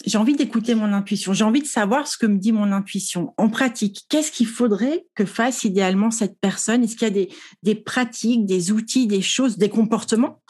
j'ai 0.04 0.18
envie 0.18 0.35
d'écouter 0.35 0.74
mon 0.74 0.92
intuition, 0.92 1.33
j'ai 1.33 1.44
envie 1.44 1.62
de 1.62 1.66
savoir 1.66 2.07
ce 2.07 2.18
que 2.18 2.26
me 2.26 2.38
dit 2.38 2.52
mon 2.52 2.72
intuition. 2.72 3.33
En 3.37 3.48
pratique, 3.48 4.04
qu'est-ce 4.09 4.33
qu'il 4.33 4.46
faudrait 4.46 5.07
que 5.14 5.24
fasse 5.24 5.64
idéalement 5.64 6.11
cette 6.11 6.38
personne? 6.40 6.83
Est-ce 6.85 6.96
qu'il 6.96 7.09
y 7.09 7.11
a 7.11 7.14
des, 7.14 7.28
des, 7.62 7.74
pratiques, 7.74 8.44
des 8.44 8.72
outils, 8.72 9.07
des 9.07 9.22
choses, 9.22 9.57
des 9.57 9.68
comportements 9.68 10.42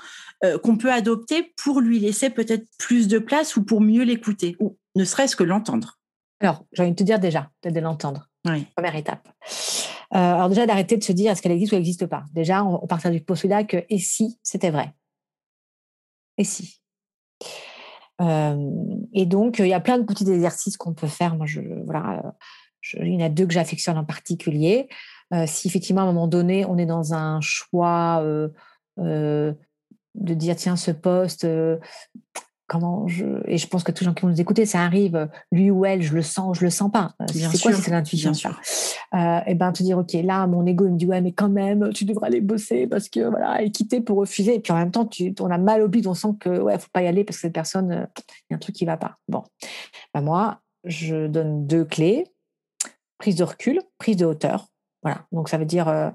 euh, 0.44 0.59
qu'on 0.59 0.76
peut 0.76 0.92
adopter 0.92 1.54
pour 1.62 1.80
lui 1.80 1.98
laisser 1.98 2.30
peut-être 2.30 2.66
plus 2.78 3.07
de 3.07 3.18
place 3.18 3.57
ou 3.57 3.64
pour 3.64 3.80
mieux 3.80 4.02
l'écouter, 4.02 4.57
ou 4.61 4.78
ne 4.96 5.04
serait-ce 5.04 5.37
que 5.37 5.44
l'entendre? 5.44 5.98
Alors, 6.40 6.64
j'ai 6.72 6.83
envie 6.83 6.92
de 6.92 6.96
te 6.96 7.04
dire 7.04 7.18
déjà, 7.18 7.50
de 7.62 7.80
l'entendre. 7.80 8.28
Oui. 8.46 8.66
Première 8.76 8.96
étape. 8.96 9.28
Euh, 10.14 10.18
alors 10.18 10.48
déjà, 10.48 10.66
d'arrêter 10.66 10.96
de 10.96 11.04
se 11.04 11.12
dire 11.12 11.33
est-ce 11.33 11.42
qu'elle 11.42 11.52
existe 11.52 11.72
ou 11.72 11.76
elle 11.76 11.83
n'existe 11.83 12.07
pas? 12.07 12.24
Déjà, 12.33 12.64
on, 12.64 12.83
on 12.83 12.87
part 12.87 13.11
du 13.11 13.20
postulat 13.20 13.64
que 13.64 13.85
et 13.88 13.98
si 13.98 14.38
c'était 14.42 14.70
vrai? 14.70 14.92
Et 16.37 16.44
si? 16.44 16.80
Et 18.20 19.27
donc, 19.27 19.59
il 19.59 19.66
y 19.66 19.74
a 19.74 19.81
plein 19.81 19.98
de 19.98 20.05
petits 20.05 20.31
exercices 20.31 20.77
qu'on 20.77 20.94
peut 20.94 21.07
faire. 21.07 21.37
Voilà, 21.85 22.35
il 23.00 23.14
y 23.14 23.16
en 23.16 23.27
a 23.27 23.29
deux 23.29 23.46
que 23.46 23.55
j'affectionne 23.55 23.98
en 23.98 24.05
particulier. 24.05 24.88
si 25.46 25.68
effectivement, 25.68 26.03
à 26.03 26.05
un 26.05 26.09
moment 26.09 26.29
donné, 26.29 26.64
on 26.64 26.79
est 26.79 26.87
dans 26.87 27.14
un 27.14 27.40
choix 27.40 28.22
de 28.96 29.55
dire, 30.14 30.57
tiens, 30.57 30.77
ce 30.77 30.90
poste, 30.90 31.46
comment 32.66 33.07
je 33.09 33.24
et 33.46 33.59
je 33.59 33.66
pense 33.66 33.85
que 33.85 33.92
tous 33.92 34.05
les 34.05 34.07
gens 34.07 34.14
qui 34.14 34.22
vont 34.22 34.29
nous 34.29 34.40
écouter, 34.40 34.66
ça 34.66 34.81
arrive, 34.81 35.29
lui 35.53 35.70
ou 35.70 35.85
elle, 35.85 36.03
je 36.03 36.14
le 36.14 36.22
sens, 36.22 36.59
je 36.59 36.64
le 36.64 36.70
sens 36.70 36.90
pas. 36.90 37.14
C'est 37.33 37.61
quoi 37.61 37.72
c'est 37.72 37.90
l'intuition 37.90 38.33
euh, 39.14 39.40
Et 39.46 39.55
ben 39.55 39.72
te 39.72 39.83
dire 39.83 39.98
ok 39.98 40.12
là 40.24 40.46
mon 40.46 40.64
ego 40.66 40.88
me 40.88 40.96
dit 40.96 41.07
ouais 41.07 41.20
mais 41.20 41.33
quand 41.33 41.48
même 41.48 41.90
tu 41.92 42.05
devrais 42.05 42.29
aller 42.29 42.40
bosser 42.40 42.87
parce 42.87 43.09
que 43.09 43.20
voilà 43.20 43.62
et 43.62 43.70
quitter 43.70 44.00
pour 44.00 44.18
refuser. 44.18 44.55
Et 44.55 44.61
puis 44.61 44.72
en 44.72 44.77
même 44.77 44.90
temps 44.90 45.07
tu 45.07 45.35
on 45.40 45.50
a 45.50 45.59
mal 45.59 45.83
au 45.83 45.88
bide, 45.88 46.07
on 46.07 46.14
sent 46.14 46.35
que 46.40 46.48
ouais 46.48 46.79
faut 46.79 46.88
pas 46.92 47.03
y 47.03 47.07
aller 47.07 47.24
parce 47.24 47.37
que 47.38 47.42
cette 47.42 47.55
personne 47.55 48.09
il 48.18 48.53
y 48.53 48.55
a 48.55 48.57
un 48.57 48.61
truc 48.61 48.74
qui 48.74 48.85
va 48.85 48.96
pas. 48.96 49.18
Bon, 49.29 49.44
ben 50.14 50.22
moi 50.22 50.61
je 50.85 51.27
donne 51.27 51.66
deux 51.66 51.85
clés. 51.85 52.27
Prise 53.18 53.37
de 53.37 53.44
recul, 53.44 53.81
prise 53.98 54.16
de 54.16 54.27
hauteur. 54.27 54.66
Voilà. 55.03 55.27
Donc 55.33 55.48
ça 55.48 55.57
veut 55.57 55.64
dire 55.64 56.12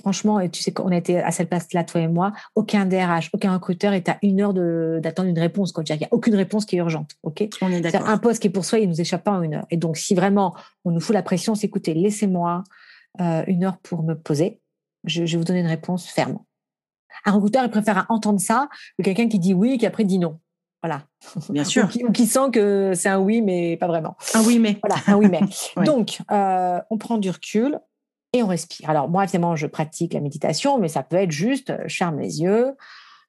Franchement, 0.00 0.46
tu 0.48 0.62
sais 0.62 0.72
qu'on 0.72 0.90
a 0.90 0.96
été 0.96 1.20
à 1.20 1.30
cette 1.30 1.48
place-là, 1.48 1.84
toi 1.84 2.00
et 2.00 2.08
moi, 2.08 2.32
aucun 2.54 2.86
DRH, 2.86 3.30
aucun 3.32 3.52
recruteur 3.52 3.92
est 3.92 4.08
à 4.08 4.18
une 4.22 4.40
heure 4.40 4.54
d'attendre 4.54 5.28
une 5.28 5.38
réponse. 5.38 5.74
il 5.76 5.96
n'y 5.96 6.04
a 6.04 6.08
aucune 6.10 6.34
réponse 6.34 6.64
qui 6.64 6.76
est 6.76 6.78
urgente. 6.78 7.16
ok? 7.22 7.48
On 7.60 7.70
est 7.70 7.80
d'accord. 7.80 8.08
Un 8.08 8.18
poste 8.18 8.40
qui 8.40 8.48
est 8.48 8.50
pour 8.50 8.64
soi, 8.64 8.78
il 8.78 8.88
nous 8.88 9.00
échappe 9.00 9.24
pas 9.24 9.32
en 9.32 9.42
une 9.42 9.54
heure. 9.54 9.66
Et 9.70 9.76
donc, 9.76 9.96
si 9.96 10.14
vraiment 10.14 10.54
on 10.84 10.90
nous 10.90 11.00
fout 11.00 11.14
la 11.14 11.22
pression, 11.22 11.54
c'est 11.54 11.66
écoutez, 11.66 11.94
laissez-moi 11.94 12.64
euh, 13.20 13.44
une 13.46 13.64
heure 13.64 13.78
pour 13.78 14.02
me 14.02 14.14
poser. 14.14 14.60
Je, 15.04 15.22
vais 15.22 15.36
vous 15.36 15.44
donner 15.44 15.60
une 15.60 15.66
réponse 15.66 16.06
ferme. 16.06 16.38
Un 17.26 17.32
recruteur, 17.32 17.64
il 17.64 17.70
préfère 17.70 18.06
entendre 18.08 18.40
ça 18.40 18.68
que 18.98 19.04
quelqu'un 19.04 19.28
qui 19.28 19.38
dit 19.38 19.54
oui 19.54 19.72
et 19.72 19.78
qui 19.78 19.86
après 19.86 20.04
dit 20.04 20.18
non. 20.18 20.38
Voilà. 20.82 21.02
Bien 21.50 21.64
sûr. 21.64 21.88
ou, 22.02 22.12
qui, 22.12 22.26
sent 22.26 22.50
que 22.52 22.92
c'est 22.94 23.10
un 23.10 23.18
oui, 23.18 23.42
mais 23.42 23.76
pas 23.76 23.86
vraiment. 23.86 24.16
Un 24.34 24.42
oui, 24.44 24.58
mais. 24.58 24.78
Voilà, 24.82 25.02
un 25.06 25.16
oui, 25.16 25.28
mais. 25.28 25.40
Donc, 25.84 26.20
euh, 26.30 26.80
on 26.88 26.96
prend 26.96 27.18
du 27.18 27.28
recul, 27.28 27.78
et 28.32 28.42
on 28.42 28.46
respire. 28.46 28.88
Alors 28.88 29.08
moi, 29.08 29.24
évidemment, 29.24 29.56
je 29.56 29.66
pratique 29.66 30.14
la 30.14 30.20
méditation, 30.20 30.78
mais 30.78 30.88
ça 30.88 31.02
peut 31.02 31.16
être 31.16 31.30
juste, 31.30 31.72
je 31.86 31.96
ferme 31.96 32.18
les 32.18 32.42
yeux, 32.42 32.76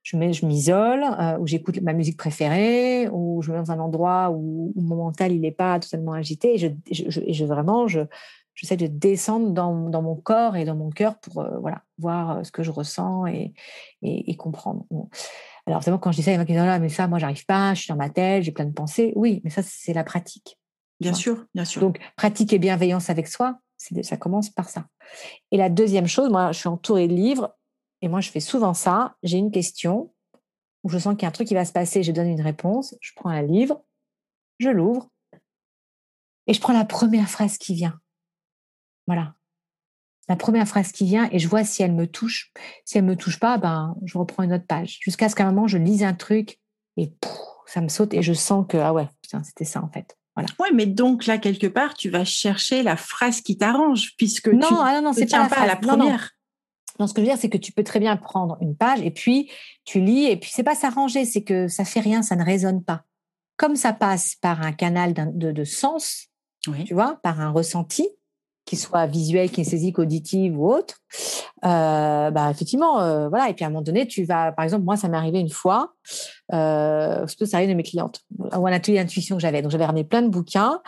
je 0.04 0.46
m'isole, 0.46 1.04
euh, 1.04 1.38
ou 1.38 1.48
j'écoute 1.48 1.80
ma 1.82 1.94
musique 1.94 2.18
préférée, 2.18 3.08
ou 3.10 3.42
je 3.42 3.52
me 3.52 3.58
mets 3.58 3.64
dans 3.64 3.72
un 3.72 3.80
endroit 3.80 4.32
où, 4.32 4.74
mon 4.76 4.96
mental 4.96 5.32
il 5.32 5.42
n'est 5.42 5.52
pas 5.52 5.80
totalement 5.80 6.14
agité, 6.14 6.56
et 6.56 6.58
je, 6.58 6.68
je, 6.92 7.22
je 7.28 7.46
vraiment, 7.46 7.88
je, 7.88 8.02
j'essaie 8.56 8.78
de 8.78 8.88
descendre 8.88 9.52
dans, 9.52 9.90
dans, 9.90 10.02
mon 10.02 10.16
corps 10.16 10.56
et 10.56 10.66
dans 10.66 10.76
mon 10.76 10.90
cœur 10.90 11.20
pour 11.20 11.42
euh, 11.42 11.58
voilà, 11.60 11.84
voir 11.98 12.38
euh, 12.38 12.44
ce 12.44 12.52
que 12.52 12.64
je 12.64 12.72
ressens 12.72 13.26
et, 13.28 13.54
et, 14.02 14.36
comprendre. 14.36 14.86
Alors, 15.68 15.80
évidemment, 15.80 16.00
quand 16.00 16.12
je 16.12 16.18
dis 16.18 16.24
ça, 16.24 16.32
il 16.32 16.38
y 16.38 16.38
a 16.38 16.46
qui 16.46 16.54
disent, 16.54 16.80
mais 16.82 16.90
ça, 16.90 17.08
moi, 17.08 17.20
j'arrive 17.20 17.46
pas, 17.46 17.74
je 17.74 17.82
suis 17.82 17.90
dans 17.90 17.98
ma 17.98 18.10
tête, 18.10 18.44
j'ai 18.44 18.52
plein 18.52 18.66
de 18.66 18.74
pensées. 18.74 19.14
Oui, 19.16 19.42
mais 19.44 19.50
ça, 19.50 19.62
c'est 19.64 19.94
la 19.94 20.04
pratique. 20.04 20.58
Bien 21.00 21.14
sûr, 21.14 21.46
bien 21.56 21.66
sûr. 21.66 21.82
Donc, 21.82 22.00
pratique 22.16 22.54
et 22.54 22.60
bienveillance 22.60 23.10
avec 23.10 23.28
soi, 23.28 23.58
ça 24.04 24.18
commence 24.18 24.50
par 24.50 24.70
ça. 24.70 24.86
Et 25.52 25.58
la 25.58 25.70
deuxième 25.70 26.08
chose, 26.08 26.30
moi, 26.30 26.52
je 26.52 26.60
suis 26.60 26.70
entourée 26.70 27.08
de 27.08 27.14
livres 27.14 27.56
et 28.02 28.08
moi, 28.08 28.22
je 28.22 28.30
fais 28.30 28.40
souvent 28.40 28.74
ça. 28.74 29.16
J'ai 29.24 29.38
une 29.38 29.52
question 29.52 30.14
où 30.84 30.90
je 30.90 30.98
sens 30.98 31.14
qu'il 31.14 31.24
y 31.24 31.26
a 31.26 31.30
un 31.30 31.32
truc 31.32 31.48
qui 31.48 31.54
va 31.54 31.66
se 31.66 31.72
passer, 31.72 32.04
je 32.04 32.12
donne 32.12 32.28
une 32.28 32.42
réponse, 32.42 32.96
je 33.02 33.12
prends 33.16 33.30
un 33.30 33.42
livre, 33.42 33.84
je 34.60 34.70
l'ouvre 34.70 35.10
et 36.48 36.54
je 36.54 36.62
prends 36.62 36.74
la 36.74 36.86
première 36.86 37.30
phrase 37.30 37.58
qui 37.58 37.76
vient. 37.76 38.00
Voilà. 39.08 39.36
La 40.28 40.36
première 40.36 40.68
phrase 40.68 40.92
qui 40.92 41.06
vient 41.06 41.30
et 41.32 41.40
je 41.40 41.48
vois 41.48 41.64
si 41.64 41.84
elle 41.84 41.94
me 41.94 42.08
touche. 42.08 42.52
Si 42.86 42.98
elle 42.98 43.06
me 43.06 43.16
touche 43.16 43.40
pas, 43.40 43.58
ben, 43.58 43.96
je 44.06 44.18
reprends 44.18 44.44
une 44.44 44.54
autre 44.54 44.66
page. 44.66 44.98
Jusqu'à 45.02 45.30
ce 45.30 45.36
qu'à 45.36 45.46
un 45.46 45.52
moment, 45.52 45.68
je 45.68 45.78
lise 45.78 46.04
un 46.04 46.14
truc 46.14 46.60
et 46.98 47.14
ça 47.66 47.82
me 47.82 47.90
saute 47.90 48.14
et 48.14 48.22
je 48.22 48.34
sens 48.34 48.66
que, 48.68 48.78
ah 48.78 48.94
ouais, 48.94 49.08
c'était 49.44 49.66
ça 49.66 49.84
en 49.84 49.90
fait. 49.90 50.18
Voilà. 50.42 50.54
Ouais, 50.60 50.76
mais 50.76 50.86
donc 50.86 51.26
là, 51.26 51.38
quelque 51.38 51.68
part, 51.68 51.94
tu 51.94 52.10
vas 52.10 52.26
chercher 52.26 52.84
la 52.84 52.98
phrase 52.98 53.42
qui 53.42 53.58
t'arrange, 53.58 54.14
puisque 54.18 54.48
non, 54.48 54.68
tu 54.68 54.74
ah 54.80 54.94
non, 54.96 55.10
non, 55.10 55.14
c'est 55.14 55.30
pas, 55.30 55.48
pas 55.48 55.66
la 55.66 55.76
première. 55.76 56.32
Non, 57.00 57.08
ce 57.08 57.14
que 57.14 57.22
je 57.22 57.26
veux 57.26 57.32
dire, 57.32 57.40
c'est 57.40 57.50
que 57.50 57.58
tu 57.58 57.72
peux 57.72 57.84
très 57.84 58.00
bien 58.00 58.16
prendre 58.18 58.58
une 58.62 58.76
page 58.76 59.02
et 59.02 59.12
puis 59.12 59.50
tu 59.86 60.00
lis, 60.02 60.26
et 60.26 60.38
puis 60.38 60.52
c'est 60.54 60.64
pas 60.64 60.76
s'arranger, 60.76 61.26
c'est 61.26 61.44
que 61.44 61.68
ça 61.68 61.86
fait 61.86 62.00
rien, 62.00 62.22
ça 62.22 62.36
ne 62.36 62.44
résonne 62.44 62.84
pas. 62.84 63.06
Comme 63.58 63.76
ça 63.76 63.94
passe 63.94 64.36
par 64.36 64.62
un 64.62 64.72
canal 64.72 65.14
de, 65.14 65.52
de, 65.52 65.64
sens, 65.64 66.28
tu 66.62 66.94
vois, 66.94 67.20
par 67.24 67.40
un 67.42 67.50
ressenti, 67.50 68.08
qu'il 68.72 68.80
soit 68.80 69.06
visuel, 69.06 69.52
kinesthésique, 69.52 70.00
auditif 70.00 70.54
ou 70.56 70.72
autre, 70.72 70.96
euh, 71.66 72.32
bah 72.32 72.50
effectivement, 72.50 73.02
euh, 73.02 73.28
voilà. 73.28 73.50
Et 73.50 73.54
puis 73.54 73.66
à 73.66 73.68
un 73.68 73.70
moment 73.70 73.82
donné, 73.82 74.08
tu 74.08 74.24
vas, 74.24 74.54
par 74.54 74.64
exemple, 74.64 74.86
moi, 74.86 74.96
ça 74.96 75.10
m'est 75.10 75.18
arrivé 75.18 75.42
une 75.42 75.50
fois, 75.50 75.94
euh, 76.54 77.28
ça 77.28 77.58
arrive 77.58 77.70
de 77.70 77.74
mes 77.74 77.84
clientes, 77.84 78.22
ou 78.40 78.66
un 78.66 78.72
atelier 78.72 78.98
d'intuition 78.98 79.36
que 79.36 79.42
j'avais. 79.42 79.62
Donc 79.62 79.72
j'avais 79.72 79.86
ramené 79.86 80.06
plein 80.06 80.22
de 80.22 80.30
bouquins. 80.30 80.82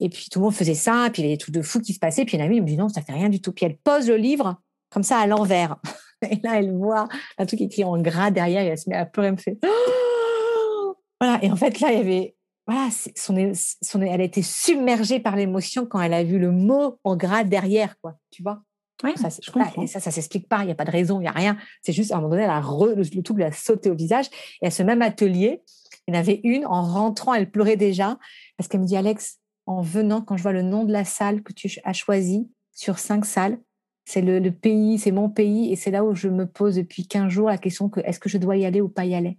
Et 0.00 0.08
puis 0.08 0.28
tout 0.30 0.38
le 0.38 0.44
monde 0.44 0.54
faisait 0.54 0.74
ça, 0.74 1.08
et 1.08 1.10
puis 1.10 1.20
il 1.20 1.24
y 1.26 1.28
avait 1.28 1.34
des 1.34 1.40
trucs 1.40 1.54
de 1.54 1.60
fou 1.60 1.80
qui 1.80 1.92
se 1.92 1.98
passaient. 1.98 2.24
Puis 2.24 2.38
une 2.38 2.42
amie 2.42 2.62
me 2.62 2.66
dit 2.66 2.78
non, 2.78 2.88
ça 2.88 3.02
fait 3.02 3.12
rien 3.12 3.28
du 3.28 3.42
tout. 3.42 3.52
Puis 3.52 3.66
elle 3.66 3.76
pose 3.76 4.08
le 4.08 4.16
livre 4.16 4.56
comme 4.90 5.02
ça 5.02 5.18
à 5.18 5.26
l'envers. 5.26 5.76
Et 6.30 6.40
là, 6.42 6.58
elle 6.58 6.74
voit 6.74 7.08
un 7.36 7.44
truc 7.44 7.60
écrit 7.60 7.84
en 7.84 8.00
gras 8.00 8.30
derrière 8.30 8.62
et 8.62 8.68
elle 8.68 8.78
se 8.78 8.90
met 8.90 8.96
à 8.96 9.06
pleurer, 9.06 9.28
elle 9.28 9.34
me 9.34 9.38
fait 9.38 9.58
voilà. 11.20 11.38
Et 11.44 11.50
en 11.50 11.56
fait, 11.56 11.78
là, 11.78 11.92
il 11.92 11.98
y 11.98 12.00
avait 12.00 12.34
voilà, 12.68 12.90
son, 12.90 13.52
son, 13.54 14.02
elle 14.02 14.20
a 14.20 14.24
été 14.24 14.42
submergée 14.42 15.20
par 15.20 15.36
l'émotion 15.36 15.86
quand 15.86 16.02
elle 16.02 16.12
a 16.12 16.22
vu 16.22 16.38
le 16.38 16.52
mot 16.52 17.00
en 17.02 17.16
gras 17.16 17.42
derrière, 17.42 17.98
quoi. 18.02 18.18
Tu 18.30 18.42
vois? 18.42 18.62
Ouais, 19.02 19.16
ça, 19.16 19.28
je 19.30 19.50
comprends. 19.50 19.86
ça, 19.86 20.00
ça 20.00 20.10
s'explique 20.10 20.48
pas. 20.48 20.64
Il 20.64 20.66
n'y 20.66 20.72
a 20.72 20.74
pas 20.74 20.84
de 20.84 20.90
raison, 20.90 21.18
il 21.18 21.22
n'y 21.22 21.28
a 21.28 21.32
rien. 21.32 21.56
C'est 21.80 21.94
juste 21.94 22.12
à 22.12 22.16
un 22.16 22.18
moment 22.18 22.32
donné, 22.32 22.42
elle 22.42 22.50
a 22.50 22.60
le, 22.60 23.22
tout 23.22 23.34
lui 23.34 23.44
a 23.44 23.52
sauté 23.52 23.90
au 23.90 23.94
visage. 23.94 24.26
Et 24.60 24.66
à 24.66 24.70
ce 24.70 24.82
même 24.82 25.00
atelier, 25.00 25.62
il 26.06 26.14
y 26.14 26.16
en 26.16 26.20
avait 26.20 26.40
une 26.44 26.66
en 26.66 26.82
rentrant, 26.82 27.32
elle 27.32 27.50
pleurait 27.50 27.76
déjà 27.76 28.18
parce 28.58 28.68
qu'elle 28.68 28.80
me 28.80 28.86
dit 28.86 28.96
Alex, 28.98 29.38
en 29.64 29.80
venant, 29.80 30.20
quand 30.20 30.36
je 30.36 30.42
vois 30.42 30.52
le 30.52 30.62
nom 30.62 30.84
de 30.84 30.92
la 30.92 31.06
salle 31.06 31.42
que 31.42 31.54
tu 31.54 31.74
as 31.84 31.92
choisi 31.94 32.50
sur 32.72 32.98
cinq 32.98 33.24
salles, 33.24 33.58
c'est 34.04 34.20
le, 34.20 34.50
pays, 34.50 34.98
c'est 34.98 35.12
mon 35.12 35.30
pays, 35.30 35.72
et 35.72 35.76
c'est 35.76 35.90
là 35.90 36.04
où 36.04 36.14
je 36.14 36.28
me 36.28 36.46
pose 36.46 36.76
depuis 36.76 37.06
15 37.06 37.30
jours 37.30 37.48
la 37.48 37.58
question 37.58 37.88
que 37.88 38.00
est-ce 38.00 38.18
que 38.18 38.28
je 38.28 38.38
dois 38.38 38.56
y 38.56 38.64
aller 38.64 38.80
ou 38.80 38.88
pas 38.88 39.04
y 39.04 39.14
aller? 39.14 39.38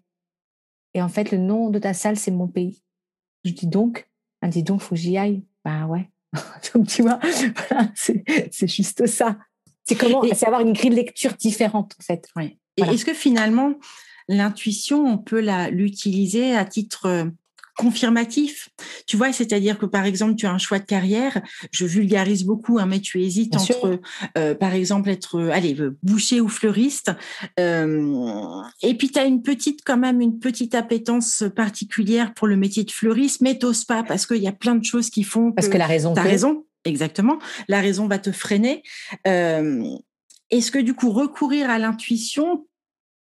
Et 0.94 1.02
en 1.02 1.10
fait, 1.10 1.32
le 1.32 1.38
nom 1.38 1.70
de 1.70 1.80
ta 1.80 1.94
salle, 1.94 2.18
c'est 2.18 2.32
mon 2.32 2.48
pays. 2.48 2.84
Je 3.46 3.52
dis 3.52 3.68
donc, 3.68 4.10
elle 4.42 4.50
dit 4.50 4.64
donc, 4.64 4.82
faut 4.82 4.96
que 4.96 5.02
j'y 5.02 5.18
aille. 5.18 5.44
Bah 5.64 5.86
ouais. 5.86 6.10
donc 6.74 6.88
tu 6.88 7.02
vois, 7.02 7.20
c'est 7.96 8.68
juste 8.68 9.08
ça. 9.08 9.38
C'est 9.84 9.96
comment, 9.96 10.22
c'est 10.34 10.46
avoir 10.46 10.62
une 10.62 10.74
grille 10.74 10.92
de 10.92 10.96
lecture 10.96 11.34
différente 11.34 11.96
en 12.00 12.04
fait. 12.04 12.28
Ouais. 12.36 12.58
Et 12.78 12.84
est-ce 12.84 13.06
que 13.06 13.14
finalement, 13.14 13.74
l'intuition, 14.28 15.06
on 15.06 15.18
peut 15.18 15.42
l'utiliser 15.72 16.56
à 16.56 16.64
titre 16.64 17.08
euh, 17.08 17.26
confirmatif. 17.80 18.68
Tu 19.08 19.16
vois, 19.16 19.32
c'est-à-dire 19.32 19.80
que 19.80 19.86
par 19.86 20.04
exemple, 20.04 20.36
tu 20.36 20.46
as 20.46 20.52
un 20.52 20.58
choix 20.58 20.80
de 20.80 20.86
carrière, 20.86 21.42
je 21.72 21.86
vulgarise 21.86 22.44
beaucoup, 22.44 22.78
hein, 22.78 22.86
mais 22.86 23.00
tu 23.00 23.22
hésites 23.24 23.56
entre, 23.56 24.02
euh, 24.38 24.54
par 24.54 24.74
exemple, 24.74 25.10
être, 25.10 25.40
euh, 25.40 25.52
allez, 25.52 25.80
euh, 25.80 25.98
boucher 26.04 26.42
ou 26.42 26.50
fleuriste. 26.50 27.14
et 27.58 28.94
puis, 28.96 29.12
tu 29.12 29.18
as 29.18 29.24
une 29.24 29.42
petite, 29.42 29.80
quand 29.86 29.96
même, 29.96 30.20
une 30.20 30.40
petite 30.40 30.76
appétence 30.76 31.46
particulière 31.56 32.34
pour 32.34 32.48
le 32.48 32.58
métier 32.58 32.84
de 32.84 32.92
fleuriste, 32.92 33.40
mais 33.40 33.58
t'oses 33.58 33.86
pas 33.86 34.04
parce 34.04 34.26
qu'il 34.26 34.44
y 34.44 34.48
a 34.50 34.52
plein 34.52 34.76
de 34.76 34.84
choses 34.84 35.10
qui 35.10 35.24
font. 35.24 35.54
Parce 35.54 35.70
que, 35.70 35.78
la 35.78 35.88
raison. 35.88 36.14
T'as 36.14 36.24
raison, 36.24 36.66
exactement. 36.84 37.40
La 37.70 37.80
raison 37.80 38.10
va 38.10 38.20
te 38.20 38.34
freiner. 38.34 38.84
Est-ce 39.24 40.72
que 40.72 40.80
du 40.80 40.96
coup, 40.96 41.12
recourir 41.12 41.70
à 41.70 41.80
l'intuition 41.80 42.68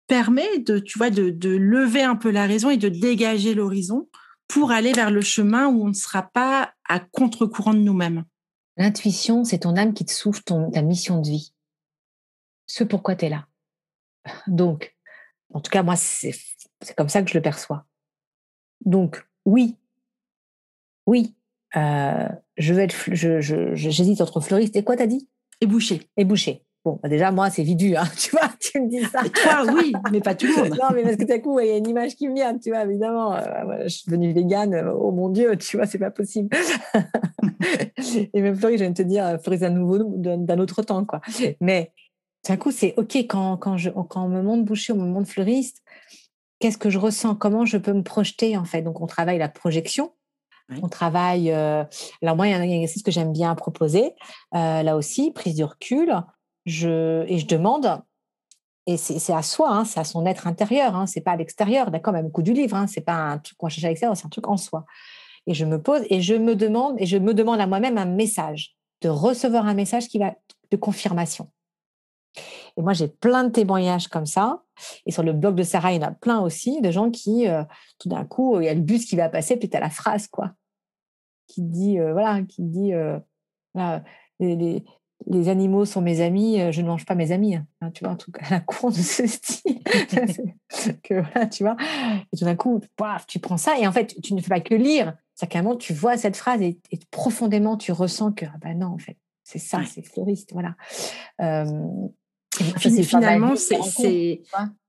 permet 0.07 0.59
de, 0.59 0.79
tu 0.79 0.97
vois, 0.97 1.09
de, 1.09 1.31
de 1.31 1.49
lever 1.49 2.03
un 2.03 2.15
peu 2.15 2.31
la 2.31 2.45
raison 2.45 2.69
et 2.69 2.77
de 2.77 2.87
dégager 2.87 3.53
l'horizon? 3.53 4.07
Pour 4.47 4.71
aller 4.71 4.93
vers 4.93 5.11
le 5.11 5.21
chemin 5.21 5.67
où 5.67 5.83
on 5.83 5.89
ne 5.89 5.93
sera 5.93 6.23
pas 6.23 6.73
à 6.87 6.99
contre-courant 6.99 7.73
de 7.73 7.79
nous-mêmes. 7.79 8.23
L'intuition, 8.77 9.43
c'est 9.43 9.59
ton 9.59 9.75
âme 9.75 9.93
qui 9.93 10.05
te 10.05 10.11
souffle 10.11 10.43
ton, 10.43 10.71
ta 10.71 10.81
mission 10.81 11.21
de 11.21 11.27
vie. 11.27 11.53
Ce 12.67 12.83
pourquoi 12.83 13.15
tu 13.15 13.25
es 13.25 13.29
là. 13.29 13.47
Donc, 14.47 14.95
en 15.53 15.61
tout 15.61 15.71
cas, 15.71 15.83
moi, 15.83 15.95
c'est 15.95 16.33
comme 16.95 17.09
ça 17.09 17.21
que 17.23 17.29
je 17.29 17.37
le 17.37 17.41
perçois. 17.41 17.85
Donc, 18.85 19.25
oui, 19.45 19.77
oui, 21.05 21.33
euh, 21.75 22.27
je 22.57 22.73
vais 22.73 22.83
être, 22.83 22.95
j'hésite 23.75 24.21
entre 24.21 24.41
fleuriste 24.41 24.75
et 24.75 24.83
quoi 24.83 24.97
t'as 24.97 25.07
dit? 25.07 25.27
Et 25.61 25.65
boucher. 25.65 26.09
Et 26.17 26.25
boucher. 26.25 26.63
Bon, 26.87 26.97
bah, 27.03 27.09
déjà, 27.09 27.31
moi, 27.31 27.49
c'est 27.49 27.63
vidu, 27.63 27.97
hein, 27.97 28.05
tu 28.17 28.31
vois, 28.31 28.49
tu 28.61 28.79
me 28.79 28.87
dis 28.87 29.03
ça. 29.03 29.19
toi, 29.21 29.65
oui, 29.73 29.91
mais 30.09 30.21
pas 30.21 30.35
tout 30.35 30.45
le 30.45 30.55
monde. 30.55 30.69
non, 30.81 30.87
mais 30.95 31.03
parce 31.03 31.17
que 31.17 31.25
tout 31.25 31.33
à 31.33 31.39
coup, 31.39 31.59
il 31.59 31.67
y 31.67 31.71
a 31.71 31.75
une 31.75 31.89
image 31.89 32.15
qui 32.15 32.29
me 32.29 32.33
vient, 32.33 32.57
tu 32.57 32.69
vois, 32.69 32.85
évidemment. 32.85 33.35
Euh, 33.35 33.83
je 33.83 33.89
suis 33.89 34.05
devenue 34.05 34.31
végane, 34.31 34.73
euh, 34.73 34.93
oh 34.93 35.11
mon 35.11 35.27
Dieu, 35.27 35.57
tu 35.57 35.75
vois, 35.75 35.85
c'est 35.85 35.97
pas 35.97 36.11
possible. 36.11 36.55
et 38.33 38.41
même 38.41 38.55
Floris, 38.55 38.77
je 38.77 38.83
viens 38.85 38.91
de 38.91 38.95
te 38.95 39.01
dire, 39.01 39.25
euh, 39.25 39.37
Floris 39.37 39.59
d'un 39.59 39.71
nouveau, 39.71 39.97
d'un 39.97 40.59
autre 40.59 40.81
temps, 40.81 41.03
quoi. 41.03 41.19
Mais 41.59 41.91
tout 42.45 42.53
à 42.53 42.55
coup, 42.55 42.71
c'est 42.71 42.93
OK, 42.95 43.17
quand, 43.17 43.57
quand, 43.57 43.75
je, 43.75 43.89
quand 43.89 44.23
on 44.23 44.29
me 44.29 44.41
montre 44.41 44.63
boucher, 44.63 44.93
on 44.93 44.97
me 44.97 45.11
montre 45.11 45.29
fleuriste, 45.29 45.83
qu'est-ce 46.59 46.77
que 46.77 46.89
je 46.89 46.99
ressens? 46.99 47.35
Comment 47.35 47.65
je 47.65 47.77
peux 47.77 47.91
me 47.91 48.03
projeter, 48.03 48.55
en 48.55 48.63
fait? 48.63 48.81
Donc, 48.81 49.01
on 49.01 49.07
travaille 49.07 49.39
la 49.39 49.49
projection. 49.49 50.13
On 50.81 50.87
travaille. 50.87 51.51
alors 51.51 52.35
moi, 52.37 52.47
il 52.47 52.51
y 52.51 52.53
a 52.53 52.57
un 52.57 52.61
exercice 52.61 53.03
que 53.03 53.11
j'aime 53.11 53.33
bien 53.33 53.55
proposer. 53.55 54.13
là 54.53 54.95
aussi, 54.95 55.31
prise 55.33 55.55
de 55.55 55.65
recul 55.65 56.13
et 56.67 57.39
je 57.39 57.47
demande, 57.47 58.01
et 58.85 58.97
c'est 58.97 59.33
à 59.33 59.41
soi, 59.41 59.69
hein, 59.69 59.85
c'est 59.85 59.99
à 59.99 60.03
son 60.03 60.25
être 60.25 60.47
intérieur, 60.47 60.95
hein, 60.95 61.07
c'est 61.07 61.21
pas 61.21 61.31
à 61.31 61.35
l'extérieur, 61.35 61.91
d'accord, 61.91 62.13
même 62.13 62.27
au 62.27 62.29
coup 62.29 62.41
du 62.41 62.53
livre, 62.53 62.75
hein, 62.75 62.87
c'est 62.87 63.01
pas 63.01 63.15
un 63.15 63.37
truc 63.37 63.57
qu'on 63.57 63.69
cherche 63.69 63.83
à 63.83 63.89
l'extérieur, 63.89 64.15
c'est 64.15 64.25
un 64.25 64.29
truc 64.29 64.47
en 64.47 64.57
soi. 64.57 64.85
Et 65.45 65.53
je 65.53 65.65
me 65.65 65.81
pose 65.81 66.03
et 66.09 66.21
je 66.21 66.35
me 66.35 66.55
demande, 66.55 66.95
et 66.99 67.05
je 67.05 67.17
me 67.17 67.33
demande 67.33 67.59
à 67.59 67.67
moi-même 67.67 67.97
un 67.97 68.05
message, 68.05 68.75
de 69.01 69.09
recevoir 69.09 69.65
un 69.65 69.73
message 69.73 70.07
qui 70.07 70.19
va 70.19 70.33
de 70.71 70.77
confirmation. 70.77 71.49
Et 72.77 72.81
moi, 72.81 72.93
j'ai 72.93 73.07
plein 73.07 73.43
de 73.43 73.49
témoignages 73.49 74.07
comme 74.07 74.25
ça. 74.25 74.61
Et 75.05 75.11
sur 75.11 75.23
le 75.23 75.33
blog 75.33 75.55
de 75.55 75.63
Sarah, 75.63 75.93
il 75.93 76.01
y 76.01 76.05
en 76.05 76.07
a 76.07 76.11
plein 76.11 76.39
aussi 76.39 76.81
de 76.81 76.91
gens 76.91 77.09
qui, 77.09 77.47
euh, 77.47 77.63
tout 77.99 78.09
d'un 78.09 78.25
coup, 78.25 78.59
il 78.59 78.65
y 78.65 78.69
a 78.69 78.73
le 78.73 78.81
bus 78.81 79.05
qui 79.05 79.15
va 79.15 79.29
passer, 79.29 79.57
puis 79.57 79.69
tu 79.69 79.75
as 79.75 79.79
la 79.79 79.89
phrase, 79.89 80.27
quoi, 80.27 80.51
qui 81.47 81.63
dit, 81.63 81.99
euh, 81.99 82.13
voilà, 82.13 82.43
qui 82.43 82.61
dit, 82.61 82.93
euh, 82.93 83.19
les, 84.39 84.55
les 84.55 84.85
animaux 85.47 85.85
sont 85.85 86.01
mes 86.01 86.21
amis, 86.21 86.61
euh, 86.61 86.71
je 86.71 86.81
ne 86.81 86.87
mange 86.87 87.05
pas 87.05 87.15
mes 87.15 87.31
amis. 87.31 87.55
Hein, 87.55 87.91
tu 87.93 88.03
vois, 88.03 88.13
un 88.13 88.15
truc 88.15 88.37
à 88.41 88.49
la 88.49 88.59
cour 88.59 88.91
de 88.91 88.97
ce 88.97 89.27
style. 89.27 89.81
que, 91.03 91.21
voilà, 91.21 91.47
tu 91.47 91.63
vois. 91.63 91.75
Et 92.31 92.37
tout 92.37 92.45
d'un 92.45 92.55
coup, 92.55 92.81
tu 93.27 93.39
prends 93.39 93.57
ça 93.57 93.77
et 93.79 93.87
en 93.87 93.91
fait, 93.91 94.19
tu 94.21 94.33
ne 94.33 94.41
fais 94.41 94.49
pas 94.49 94.61
que 94.61 94.75
lire. 94.75 95.15
C'est 95.35 95.47
qu'à 95.47 95.59
un 95.59 95.61
moment, 95.63 95.75
tu 95.75 95.93
vois 95.93 96.17
cette 96.17 96.37
phrase 96.37 96.61
et, 96.61 96.79
profondément, 97.11 97.77
tu 97.77 97.91
ressens 97.91 98.31
que, 98.31 98.45
ah 98.45 98.57
ben 98.61 98.79
non, 98.79 98.87
en 98.87 98.97
fait, 98.97 99.17
c'est 99.43 99.59
ça, 99.59 99.81
c'est 99.85 100.01
fleuriste. 100.01 100.51
Voilà. 100.53 100.75
Euh, 101.41 101.83
finalement, 102.53 103.55
c'est. 103.55 104.41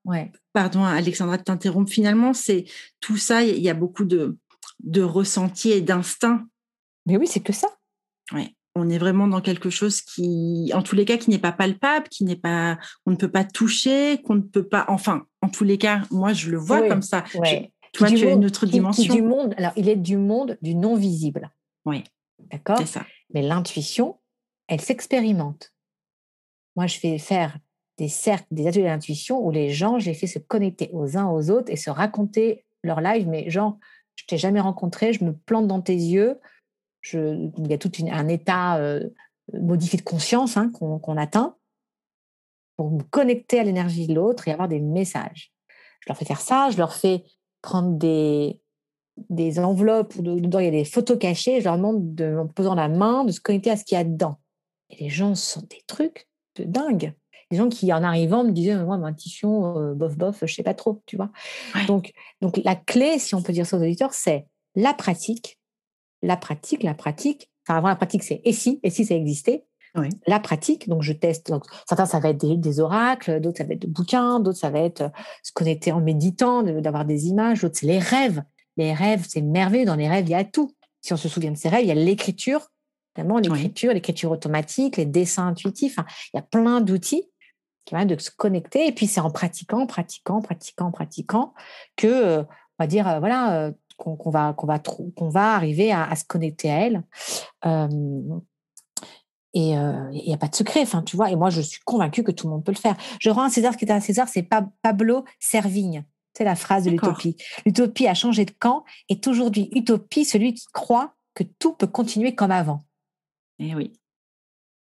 Ouais. 0.04 0.32
Pardon, 0.54 0.84
Alexandra, 0.84 1.36
de 1.36 1.42
t'interrompre. 1.42 1.90
Finalement, 1.90 2.32
c'est 2.32 2.64
tout 3.00 3.18
ça, 3.18 3.42
il 3.42 3.60
y 3.60 3.68
a 3.68 3.74
beaucoup 3.74 4.04
de, 4.04 4.38
de 4.80 5.02
ressenti 5.02 5.70
et 5.70 5.82
d'instinct. 5.82 6.46
Mais 7.04 7.16
oui, 7.16 7.26
c'est 7.26 7.40
que 7.40 7.52
ça. 7.52 7.68
Ouais 8.32 8.54
on 8.78 8.88
est 8.88 8.98
vraiment 8.98 9.28
dans 9.28 9.40
quelque 9.40 9.70
chose 9.70 10.00
qui, 10.00 10.70
en 10.74 10.82
tous 10.82 10.94
les 10.94 11.04
cas, 11.04 11.16
qui 11.16 11.30
n'est 11.30 11.38
pas 11.38 11.52
palpable, 11.52 12.08
qui 12.08 12.24
n'est 12.24 12.36
pas, 12.36 12.78
on 13.06 13.10
ne 13.10 13.16
peut 13.16 13.30
pas 13.30 13.44
toucher, 13.44 14.22
qu'on 14.22 14.36
ne 14.36 14.40
peut 14.40 14.66
pas, 14.66 14.84
enfin, 14.88 15.26
en 15.42 15.48
tous 15.48 15.64
les 15.64 15.78
cas, 15.78 16.02
moi, 16.10 16.32
je 16.32 16.50
le 16.50 16.58
vois 16.58 16.86
comme 16.88 17.02
ça. 17.02 17.24
toi, 17.92 18.08
tu 18.08 18.26
as 18.26 18.32
une 18.32 18.44
autre 18.44 18.66
dimension. 18.66 19.14
du 19.14 19.22
monde, 19.22 19.54
alors, 19.58 19.72
il 19.76 19.88
est 19.88 19.96
du 19.96 20.16
monde 20.16 20.58
du 20.62 20.74
non 20.74 20.96
visible. 20.96 21.50
Oui. 21.84 22.04
D'accord? 22.50 22.78
C'est 22.78 22.86
ça. 22.86 23.04
Mais 23.34 23.42
l'intuition, 23.42 24.18
elle 24.68 24.80
s'expérimente. 24.80 25.72
Moi, 26.76 26.86
je 26.86 26.98
fais 26.98 27.18
faire 27.18 27.58
des 27.98 28.08
cercles, 28.08 28.46
des 28.50 28.66
ateliers 28.66 28.84
d'intuition 28.84 29.44
où 29.44 29.50
les 29.50 29.70
gens, 29.70 29.98
je 29.98 30.06
les 30.06 30.14
fais 30.14 30.28
se 30.28 30.38
connecter 30.38 30.88
aux 30.92 31.16
uns 31.16 31.26
aux 31.26 31.50
autres 31.50 31.70
et 31.70 31.76
se 31.76 31.90
raconter 31.90 32.64
leur 32.84 33.00
live, 33.00 33.26
mais 33.26 33.50
genre, 33.50 33.76
je 34.14 34.24
t'ai 34.24 34.38
jamais 34.38 34.60
rencontré, 34.60 35.12
je 35.12 35.24
me 35.24 35.32
plante 35.32 35.66
dans 35.66 35.80
tes 35.80 35.94
yeux, 35.94 36.38
il 37.12 37.66
y 37.68 37.72
a 37.72 37.78
tout 37.78 37.90
un 38.10 38.28
état 38.28 38.78
euh, 38.78 39.08
modifié 39.52 39.98
de 39.98 40.04
conscience 40.04 40.56
hein, 40.56 40.70
qu'on 40.70 41.16
atteint 41.16 41.56
pour 42.76 42.90
me 42.90 43.02
connecter 43.02 43.60
à 43.60 43.64
l'énergie 43.64 44.06
de 44.06 44.14
l'autre 44.14 44.46
et 44.48 44.52
avoir 44.52 44.68
des 44.68 44.80
messages. 44.80 45.52
Je 46.00 46.08
leur 46.08 46.16
fais 46.16 46.24
faire 46.24 46.40
ça, 46.40 46.70
je 46.70 46.78
leur 46.78 46.94
fais 46.94 47.24
prendre 47.60 47.98
des, 47.98 48.60
des 49.28 49.58
enveloppes 49.58 50.14
où 50.16 50.22
dedans 50.22 50.60
il 50.60 50.66
y 50.66 50.68
a 50.68 50.72
des 50.72 50.84
photos 50.84 51.18
cachées. 51.18 51.60
Je 51.60 51.64
leur 51.64 51.76
demande, 51.76 52.14
de, 52.14 52.36
en 52.38 52.46
posant 52.46 52.74
la 52.74 52.88
main, 52.88 53.24
de 53.24 53.32
se 53.32 53.40
connecter 53.40 53.70
à 53.70 53.76
ce 53.76 53.84
qu'il 53.84 53.96
y 53.96 54.00
a 54.00 54.04
dedans. 54.04 54.38
Et 54.90 55.04
les 55.04 55.10
gens 55.10 55.34
sont 55.34 55.62
des 55.62 55.82
trucs 55.86 56.28
de 56.56 56.64
dingue. 56.64 57.14
Les 57.50 57.56
gens 57.56 57.68
qui, 57.68 57.92
en 57.92 58.02
arrivant, 58.02 58.44
me 58.44 58.52
disaient 58.52 58.76
Moi, 58.76 58.98
ma 58.98 59.08
intuition, 59.08 59.78
euh, 59.78 59.94
bof, 59.94 60.16
bof, 60.16 60.44
je 60.44 60.54
sais 60.54 60.62
pas 60.62 60.74
trop, 60.74 61.02
tu 61.06 61.16
vois. 61.16 61.30
Donc, 61.86 62.12
donc, 62.40 62.60
la 62.62 62.76
clé, 62.76 63.18
si 63.18 63.34
on 63.34 63.42
peut 63.42 63.52
dire 63.52 63.66
ça 63.66 63.76
aux 63.76 63.82
auditeurs, 63.82 64.12
c'est 64.12 64.46
la 64.74 64.92
pratique. 64.92 65.57
La 66.22 66.36
pratique, 66.36 66.82
la 66.82 66.94
pratique. 66.94 67.50
Enfin, 67.66 67.78
avant 67.78 67.88
la 67.88 67.96
pratique, 67.96 68.22
c'est 68.22 68.40
et 68.44 68.52
si, 68.52 68.80
et 68.82 68.90
si 68.90 69.04
ça 69.04 69.14
existait. 69.14 69.64
La 70.26 70.40
pratique, 70.40 70.88
donc 70.88 71.02
je 71.02 71.12
teste. 71.12 71.48
Donc, 71.48 71.64
certains, 71.88 72.06
ça 72.06 72.20
va 72.20 72.30
être 72.30 72.38
des, 72.38 72.80
oracles, 72.80 73.40
d'autres, 73.40 73.58
ça 73.58 73.64
va 73.64 73.74
être 73.74 73.80
des 73.80 73.88
bouquins, 73.88 74.40
d'autres, 74.40 74.58
ça 74.58 74.70
va 74.70 74.80
être 74.80 75.00
euh, 75.02 75.08
se 75.42 75.52
connecter 75.52 75.92
en 75.92 76.00
méditant, 76.00 76.62
d'avoir 76.62 77.04
des 77.04 77.26
images, 77.26 77.62
d'autres, 77.62 77.76
c'est 77.78 77.86
les 77.86 77.98
rêves. 77.98 78.42
Les 78.76 78.92
rêves, 78.92 79.24
c'est 79.28 79.42
merveilleux. 79.42 79.86
Dans 79.86 79.96
les 79.96 80.08
rêves, 80.08 80.26
il 80.26 80.30
y 80.30 80.34
a 80.34 80.44
tout. 80.44 80.72
Si 81.00 81.12
on 81.12 81.16
se 81.16 81.28
souvient 81.28 81.50
de 81.50 81.56
ces 81.56 81.68
rêves, 81.68 81.82
il 81.82 81.88
y 81.88 81.90
a 81.90 81.94
l'écriture, 81.94 82.68
l'écriture, 83.16 83.92
l'écriture 83.92 84.30
automatique, 84.30 84.96
les 84.96 85.06
dessins 85.06 85.48
intuitifs. 85.48 85.96
il 86.32 86.36
y 86.36 86.38
a 86.38 86.42
plein 86.42 86.80
d'outils 86.80 87.28
qui 87.84 87.94
permettent 87.94 88.16
de 88.16 88.20
se 88.20 88.30
connecter. 88.30 88.86
Et 88.86 88.92
puis, 88.92 89.06
c'est 89.06 89.20
en 89.20 89.30
pratiquant, 89.30 89.86
pratiquant, 89.86 90.40
pratiquant, 90.40 90.92
pratiquant 90.92 91.54
que, 91.96 92.06
euh, 92.06 92.42
on 92.42 92.84
va 92.84 92.86
dire, 92.86 93.08
euh, 93.08 93.18
voilà, 93.18 93.72
qu'on 93.98 94.30
va, 94.30 94.54
qu'on 94.54 94.66
va, 94.66 94.78
qu'on 94.78 95.28
va 95.28 95.54
arriver 95.54 95.92
à, 95.92 96.14
se 96.16 96.24
connecter 96.24 96.70
à 96.70 96.80
elle. 96.80 97.02
Et 99.54 99.70
il 99.70 100.22
n'y 100.26 100.34
a 100.34 100.38
pas 100.38 100.48
de 100.48 100.54
secret, 100.54 100.80
enfin, 100.82 101.02
tu 101.02 101.16
vois. 101.16 101.30
Et 101.30 101.36
moi, 101.36 101.50
je 101.50 101.60
suis 101.60 101.80
convaincue 101.84 102.22
que 102.22 102.30
tout 102.30 102.46
le 102.46 102.52
monde 102.54 102.64
peut 102.64 102.72
le 102.72 102.78
faire. 102.78 102.96
Je 103.20 103.28
rends 103.28 103.44
à 103.44 103.50
César 103.50 103.72
ce 103.72 103.78
qui 103.78 103.84
est 103.84 103.90
à 103.90 104.00
César, 104.00 104.28
c'est 104.28 104.48
Pablo 104.82 105.24
Servigne. 105.38 106.04
C'est 106.36 106.44
la 106.44 106.54
phrase 106.54 106.84
de 106.84 106.90
l'utopie. 106.90 107.36
L'utopie 107.66 108.06
a 108.06 108.14
changé 108.14 108.44
de 108.44 108.52
camp, 108.52 108.84
est 109.08 109.26
aujourd'hui 109.26 109.70
utopie 109.72 110.24
celui 110.24 110.54
qui 110.54 110.66
croit 110.72 111.16
que 111.34 111.42
tout 111.42 111.72
peut 111.72 111.88
continuer 111.88 112.34
comme 112.36 112.52
avant. 112.52 112.84
Et 113.58 113.70
eh 113.70 113.74
oui. 113.74 113.92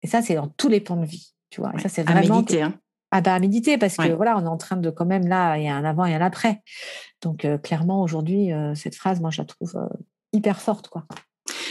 Et 0.03 0.07
ça, 0.07 0.21
c'est 0.21 0.35
dans 0.35 0.49
tous 0.49 0.69
les 0.69 0.81
points 0.81 0.97
de 0.97 1.07
vie, 1.07 1.33
tu 1.51 1.63
vois. 1.63 1.73
Et 1.75 1.79
ça, 1.81 1.89
c'est 1.89 2.03
vraiment. 2.03 2.37
À 2.37 2.41
méditer, 2.41 2.63
hein. 2.63 2.79
Ah 3.11 3.21
bah, 3.21 3.35
à 3.35 3.39
méditer, 3.39 3.79
parce 3.79 3.97
que 3.97 4.13
voilà, 4.13 4.37
on 4.37 4.45
est 4.45 4.49
en 4.49 4.59
train 4.59 4.77
de 4.77 4.91
quand 4.91 5.07
même 5.07 5.27
là, 5.27 5.57
il 5.57 5.65
y 5.65 5.69
a 5.69 5.75
un 5.75 5.85
avant 5.85 6.05
et 6.05 6.15
un 6.15 6.21
après. 6.21 6.63
Donc, 7.23 7.47
clairement, 7.63 8.03
aujourd'hui, 8.03 8.51
cette 8.75 8.95
phrase, 8.95 9.21
moi, 9.21 9.31
je 9.31 9.41
la 9.41 9.47
trouve 9.47 9.75
hyper 10.33 10.61
forte, 10.61 10.89
quoi. 10.89 11.07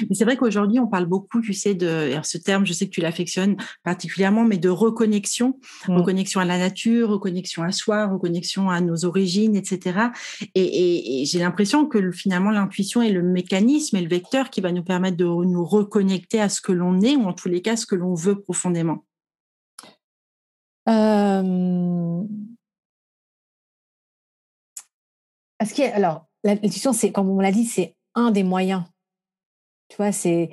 Mais 0.10 0.16
c'est 0.16 0.26
vrai 0.26 0.38
qu'aujourd'hui, 0.38 0.80
on 0.80 0.88
parle 0.88 1.06
beaucoup, 1.06 1.42
tu 1.42 1.54
sais, 1.54 1.74
de 1.74 2.12
ce 2.24 2.38
terme, 2.38 2.66
je 2.66 2.74
sais 2.74 2.86
que 2.86 2.92
tu 2.92 3.02
l'affectionnes 3.02 3.58
particulièrement, 3.84 4.44
mais 4.44 4.58
de 4.58 4.70
reconnexion, 4.70 5.60
mmh. 5.88 5.96
reconnexion 5.96 6.40
à 6.40 6.46
la 6.46 6.58
nature, 6.58 7.10
reconnexion 7.10 7.64
à 7.64 7.72
soi, 7.72 8.08
reconnexion 8.08 8.70
à 8.70 8.82
nos 8.82 9.06
origines, 9.06 9.56
etc. 9.56 10.00
Et, 10.56 11.24
j'ai 11.26 11.40
l'impression 11.40 11.86
que 11.86 12.12
finalement, 12.12 12.52
l'intuition 12.52 13.02
est 13.02 13.12
le 13.12 13.24
mécanisme 13.24 13.98
et 13.98 14.02
le 14.02 14.10
vecteur 14.10 14.50
qui 14.50 14.62
va 14.62 14.72
nous 14.72 14.84
permettre 14.84 15.18
de 15.18 15.26
nous 15.26 15.66
reconnecter 15.66 16.40
à 16.40 16.50
ce 16.50 16.62
que 16.62 16.72
l'on 16.72 17.02
est, 17.02 17.16
ou 17.16 17.26
en 17.26 17.34
tous 17.34 17.50
les 17.50 17.62
cas, 17.62 17.76
ce 17.76 17.86
que 17.86 17.96
l'on 17.96 18.14
veut 18.14 18.40
profondément. 18.40 19.07
Euh... 20.88 22.24
alors, 25.94 26.28
l'intuition, 26.44 26.94
c'est, 26.94 27.12
comme 27.12 27.30
on 27.30 27.40
l'a 27.40 27.52
dit, 27.52 27.66
c'est 27.66 27.96
un 28.16 28.32
des 28.32 28.44
moyens 28.44 28.84
tu 29.90 29.96
vois, 29.98 30.12
c'est 30.12 30.50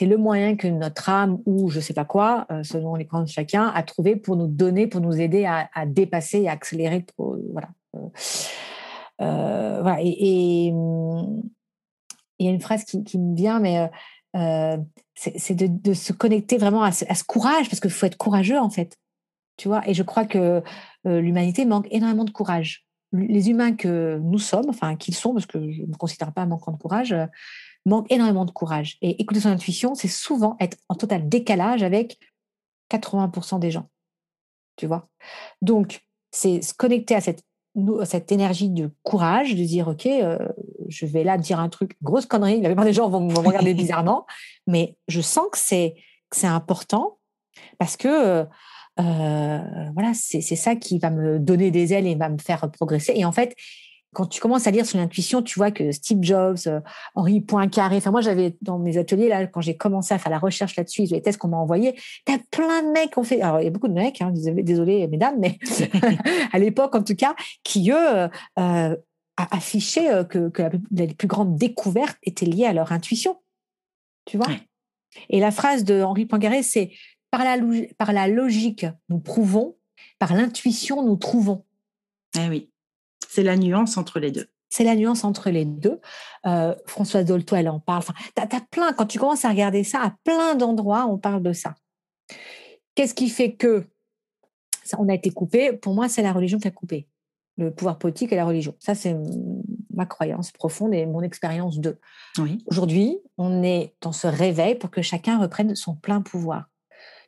le 0.00 0.16
moyen 0.16 0.56
que 0.56 0.66
notre 0.66 1.08
âme 1.08 1.38
ou 1.46 1.70
je 1.70 1.78
sais 1.78 1.94
pas 1.94 2.04
quoi, 2.04 2.46
euh, 2.50 2.64
selon 2.64 2.96
les 2.96 3.06
crans 3.06 3.22
de 3.22 3.28
chacun, 3.28 3.68
a 3.68 3.82
trouvé 3.84 4.16
pour 4.16 4.36
nous 4.36 4.48
donner, 4.48 4.88
pour 4.88 5.00
nous 5.00 5.20
aider 5.20 5.46
à, 5.46 5.86
dépasser 5.86 6.48
à 6.48 6.52
accélérer. 6.52 7.06
voilà. 7.16 7.68
Euh, 7.94 8.08
euh, 9.20 9.78
voilà. 9.82 9.98
Et 10.02 10.66
il 12.40 12.46
y 12.46 12.48
a 12.48 12.50
une 12.50 12.60
phrase 12.60 12.84
qui, 12.84 13.18
me 13.18 13.36
vient, 13.36 13.60
mais 13.60 13.88
c'est 15.14 15.54
de, 15.54 15.94
se 15.94 16.12
connecter 16.12 16.58
vraiment 16.58 16.82
à 16.82 16.90
ce, 16.90 17.24
courage, 17.24 17.68
parce 17.68 17.78
qu'il 17.78 17.90
faut 17.90 18.06
être 18.06 18.18
courageux 18.18 18.58
en 18.58 18.70
fait. 18.70 18.98
Tu 19.58 19.68
vois, 19.68 19.86
et 19.86 19.92
je 19.92 20.02
crois 20.02 20.24
que 20.24 20.62
l'humanité 21.04 21.66
manque 21.66 21.86
énormément 21.90 22.24
de 22.24 22.30
courage. 22.30 22.86
Les 23.12 23.50
humains 23.50 23.74
que 23.74 24.18
nous 24.22 24.38
sommes, 24.38 24.70
enfin 24.70 24.96
qu'ils 24.96 25.14
sont, 25.14 25.34
parce 25.34 25.46
que 25.46 25.58
je 25.70 25.82
ne 25.82 25.86
me 25.88 25.96
considère 25.96 26.32
pas 26.32 26.46
manquant 26.46 26.72
de 26.72 26.78
courage, 26.78 27.14
manque 27.84 28.10
énormément 28.10 28.44
de 28.44 28.50
courage. 28.50 28.98
Et 29.02 29.20
écouter 29.20 29.40
son 29.40 29.48
intuition, 29.48 29.94
c'est 29.94 30.08
souvent 30.08 30.56
être 30.60 30.76
en 30.88 30.94
total 30.94 31.28
décalage 31.28 31.82
avec 31.82 32.18
80% 32.90 33.58
des 33.58 33.70
gens. 33.70 33.88
Tu 34.76 34.86
vois? 34.86 35.08
Donc, 35.62 36.02
c'est 36.30 36.62
se 36.62 36.74
connecter 36.74 37.14
à 37.14 37.20
cette, 37.20 37.44
cette 38.04 38.30
énergie 38.30 38.70
de 38.70 38.90
courage, 39.02 39.54
de 39.54 39.64
dire, 39.64 39.88
OK, 39.88 40.06
euh, 40.06 40.38
je 40.88 41.06
vais 41.06 41.24
là 41.24 41.38
dire 41.38 41.58
un 41.58 41.68
truc, 41.68 41.96
grosse 42.02 42.26
connerie, 42.26 42.60
la 42.60 42.68
plupart 42.68 42.84
des 42.84 42.92
gens 42.92 43.08
vont, 43.08 43.20
me 43.20 43.38
regarder 43.38 43.74
bizarrement, 43.82 44.26
mais 44.66 44.96
je 45.08 45.20
sens 45.20 45.46
que 45.50 45.58
c'est 45.58 45.96
important 46.44 47.18
parce 47.78 47.96
que... 47.96 48.46
Euh, 49.00 49.58
voilà, 49.94 50.12
c'est 50.14 50.40
ça 50.40 50.76
qui 50.76 50.98
va 50.98 51.10
me 51.10 51.38
donner 51.38 51.70
des 51.70 51.92
ailes 51.92 52.06
et 52.06 52.14
va 52.14 52.28
me 52.28 52.38
faire 52.38 52.70
progresser. 52.70 53.12
Et 53.14 53.24
en 53.24 53.32
fait, 53.32 53.54
quand 54.14 54.26
tu 54.26 54.40
commences 54.40 54.66
à 54.66 54.70
lire 54.70 54.86
sur 54.86 54.98
l'intuition, 54.98 55.42
tu 55.42 55.58
vois 55.58 55.70
que 55.70 55.92
Steve 55.92 56.18
Jobs, 56.22 56.58
euh, 56.66 56.80
Henri 57.14 57.40
Poincaré, 57.40 57.96
enfin 57.96 58.10
moi 58.10 58.22
j'avais 58.22 58.56
dans 58.62 58.78
mes 58.78 58.96
ateliers 58.96 59.28
là 59.28 59.46
quand 59.46 59.60
j'ai 59.60 59.76
commencé 59.76 60.14
à 60.14 60.18
faire 60.18 60.32
la 60.32 60.38
recherche 60.38 60.76
là-dessus, 60.76 61.02
les 61.02 61.20
tests 61.20 61.38
qu'on 61.38 61.48
m'a 61.48 61.58
envoyés, 61.58 61.94
t'as 62.24 62.38
plein 62.50 62.82
de 62.82 62.88
mecs 62.88 63.12
qui 63.12 63.18
ont 63.18 63.24
fait, 63.24 63.40
alors 63.42 63.60
il 63.60 63.64
y 63.64 63.66
a 63.66 63.70
beaucoup 63.70 63.88
de 63.88 63.92
mecs, 63.92 64.20
hein, 64.22 64.32
désolé, 64.32 65.06
mesdames, 65.08 65.36
mais 65.38 65.58
à 66.52 66.58
l'époque 66.58 66.94
en 66.94 67.02
tout 67.02 67.14
cas, 67.14 67.34
qui 67.62 67.90
eux 67.90 68.28
euh, 68.58 68.96
affichaient 69.36 70.10
euh, 70.10 70.24
que, 70.24 70.48
que 70.48 70.62
la, 70.62 70.70
plus 71.14 71.28
grandes 71.28 71.56
découvertes 71.56 72.18
étaient 72.22 72.46
liées 72.46 72.66
à 72.66 72.72
leur 72.72 72.92
intuition, 72.92 73.36
tu 74.24 74.36
vois? 74.36 74.48
Et 75.30 75.40
la 75.40 75.50
phrase 75.50 75.84
de 75.84 76.02
Henri 76.02 76.26
Poincaré, 76.26 76.62
c'est 76.62 76.92
par 77.30 77.44
la, 77.44 77.56
par 77.96 78.12
la 78.12 78.28
logique 78.28 78.86
nous 79.08 79.18
prouvons, 79.18 79.76
par 80.18 80.34
l'intuition 80.34 81.02
nous 81.02 81.16
trouvons. 81.16 81.64
Eh 82.38 82.48
oui. 82.48 82.70
C'est 83.28 83.42
la 83.42 83.56
nuance 83.56 83.96
entre 83.96 84.20
les 84.20 84.30
deux. 84.30 84.48
C'est 84.70 84.84
la 84.84 84.96
nuance 84.96 85.24
entre 85.24 85.50
les 85.50 85.64
deux. 85.64 86.00
Euh, 86.46 86.74
Françoise 86.86 87.24
Dolto, 87.24 87.56
elle 87.56 87.68
en 87.68 87.80
parle. 87.80 87.98
Enfin, 87.98 88.14
as, 88.36 88.60
plein, 88.70 88.92
quand 88.92 89.06
tu 89.06 89.18
commences 89.18 89.44
à 89.44 89.50
regarder 89.50 89.84
ça, 89.84 90.02
à 90.02 90.14
plein 90.24 90.54
d'endroits, 90.54 91.06
on 91.06 91.18
parle 91.18 91.42
de 91.42 91.52
ça. 91.52 91.74
Qu'est-ce 92.94 93.14
qui 93.14 93.28
fait 93.28 93.54
que 93.54 93.86
ça, 94.84 94.96
on 95.00 95.08
a 95.08 95.14
été 95.14 95.30
coupé? 95.30 95.72
Pour 95.72 95.94
moi, 95.94 96.08
c'est 96.08 96.22
la 96.22 96.32
religion 96.32 96.58
qui 96.58 96.68
a 96.68 96.70
coupé. 96.70 97.06
Le 97.56 97.72
pouvoir 97.72 97.98
politique 97.98 98.32
et 98.32 98.36
la 98.36 98.44
religion. 98.44 98.74
Ça, 98.78 98.94
c'est 98.94 99.16
ma 99.92 100.06
croyance 100.06 100.52
profonde 100.52 100.94
et 100.94 101.06
mon 101.06 101.22
expérience 101.22 101.80
de. 101.80 101.98
Oui. 102.38 102.62
Aujourd'hui, 102.66 103.18
on 103.36 103.62
est 103.62 103.94
dans 104.00 104.12
ce 104.12 104.26
réveil 104.26 104.76
pour 104.76 104.90
que 104.90 105.02
chacun 105.02 105.38
reprenne 105.38 105.74
son 105.74 105.94
plein 105.94 106.22
pouvoir. 106.22 106.68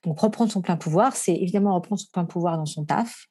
Donc, 0.05 0.19
reprendre 0.21 0.51
son 0.51 0.63
plein 0.63 0.77
pouvoir, 0.77 1.15
c'est 1.15 1.35
évidemment 1.35 1.75
reprendre 1.75 2.01
son 2.01 2.11
plein 2.13 2.25
pouvoir 2.25 2.57
dans 2.57 2.67
son 2.67 2.85
taf, 2.85 3.27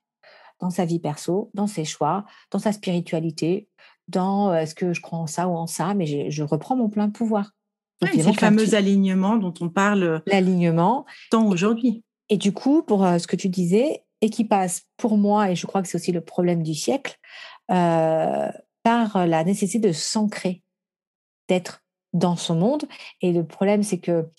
dans 0.59 0.69
sa 0.69 0.85
vie 0.85 0.99
perso, 0.99 1.49
dans 1.53 1.67
ses 1.67 1.85
choix, 1.85 2.25
dans 2.51 2.59
sa 2.59 2.71
spiritualité, 2.71 3.69
dans 4.07 4.53
est-ce 4.53 4.75
que 4.75 4.93
je 4.93 5.01
crois 5.01 5.19
en 5.19 5.27
ça 5.27 5.47
ou 5.47 5.55
en 5.55 5.67
ça, 5.67 5.93
mais 5.93 6.29
je 6.29 6.43
reprends 6.43 6.75
mon 6.75 6.89
plein 6.89 7.09
pouvoir. 7.09 7.51
c'est 8.01 8.23
le 8.23 8.33
fameux 8.33 8.75
alignement 8.75 9.37
dont 9.37 9.53
on 9.61 9.69
parle 9.69 10.21
l'alignement 10.25 11.05
tant 11.31 11.47
aujourd'hui. 11.47 12.03
Et 12.29 12.37
du 12.37 12.51
coup, 12.51 12.83
pour 12.83 13.01
ce 13.01 13.25
que 13.25 13.35
tu 13.35 13.49
disais, 13.49 14.03
et 14.21 14.29
qui 14.29 14.43
passe 14.43 14.83
pour 14.97 15.17
moi, 15.17 15.49
et 15.49 15.55
je 15.55 15.65
crois 15.65 15.81
que 15.81 15.87
c'est 15.87 15.95
aussi 15.95 16.11
le 16.11 16.21
problème 16.21 16.61
du 16.61 16.75
siècle, 16.75 17.17
par 17.67 19.27
la 19.27 19.43
nécessité 19.43 19.79
de 19.79 19.93
s'ancrer, 19.93 20.63
d'être 21.47 21.83
dans 22.13 22.35
son 22.35 22.55
monde. 22.55 22.85
Et 23.21 23.31
le 23.31 23.45
problème, 23.45 23.83
c'est 23.83 23.99
que, 23.99 24.29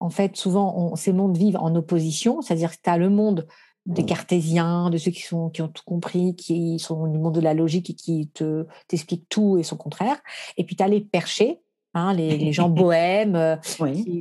en 0.00 0.10
fait, 0.10 0.36
souvent, 0.36 0.96
ces 0.96 1.12
mondes 1.12 1.36
vivent 1.36 1.58
en 1.58 1.74
opposition, 1.74 2.40
c'est-à-dire 2.40 2.72
que 2.72 2.82
tu 2.82 2.90
as 2.90 2.96
le 2.96 3.10
monde 3.10 3.46
des 3.86 4.04
cartésiens, 4.04 4.90
de 4.90 4.98
ceux 4.98 5.10
qui, 5.10 5.22
sont, 5.22 5.50
qui 5.50 5.62
ont 5.62 5.68
tout 5.68 5.82
compris, 5.84 6.36
qui 6.36 6.78
sont 6.78 7.06
du 7.06 7.18
monde 7.18 7.34
de 7.34 7.40
la 7.40 7.54
logique 7.54 7.90
et 7.90 7.94
qui 7.94 8.28
te, 8.28 8.66
t'expliquent 8.88 9.28
tout 9.28 9.58
et 9.58 9.62
son 9.62 9.76
contraire. 9.76 10.20
Et 10.56 10.64
puis 10.64 10.76
tu 10.76 10.82
as 10.82 10.88
les 10.88 11.00
perchés, 11.00 11.60
hein, 11.94 12.12
les, 12.14 12.52
gens 12.52 12.68
bohèmes, 12.68 13.36
euh, 13.36 13.56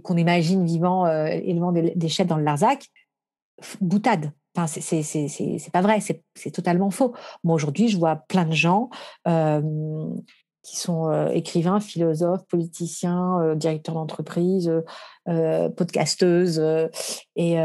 qu'on 0.03 0.17
imagine 0.17 0.65
vivant, 0.65 1.05
euh, 1.05 1.25
élevant 1.27 1.71
des, 1.71 1.93
des, 1.95 2.09
chefs 2.09 2.27
dans 2.27 2.37
le 2.37 2.43
Larzac. 2.43 2.89
Boutade. 3.81 4.31
Enfin, 4.55 4.67
c'est, 4.67 5.03
c'est, 5.03 5.71
pas 5.71 5.81
vrai, 5.81 5.99
c'est, 6.01 6.51
totalement 6.51 6.89
faux. 6.89 7.13
Moi, 7.43 7.55
aujourd'hui, 7.55 7.87
je 7.87 7.97
vois 7.97 8.15
plein 8.15 8.45
de 8.45 8.53
gens 8.53 8.89
euh, 9.27 9.61
qui 10.61 10.77
sont 10.77 11.29
écrivains, 11.31 11.79
philosophes, 11.79 12.45
politiciens, 12.47 13.55
directeurs 13.55 13.95
d'entreprise, 13.95 14.71
podcasteuses, 15.25 16.61
et 17.35 17.57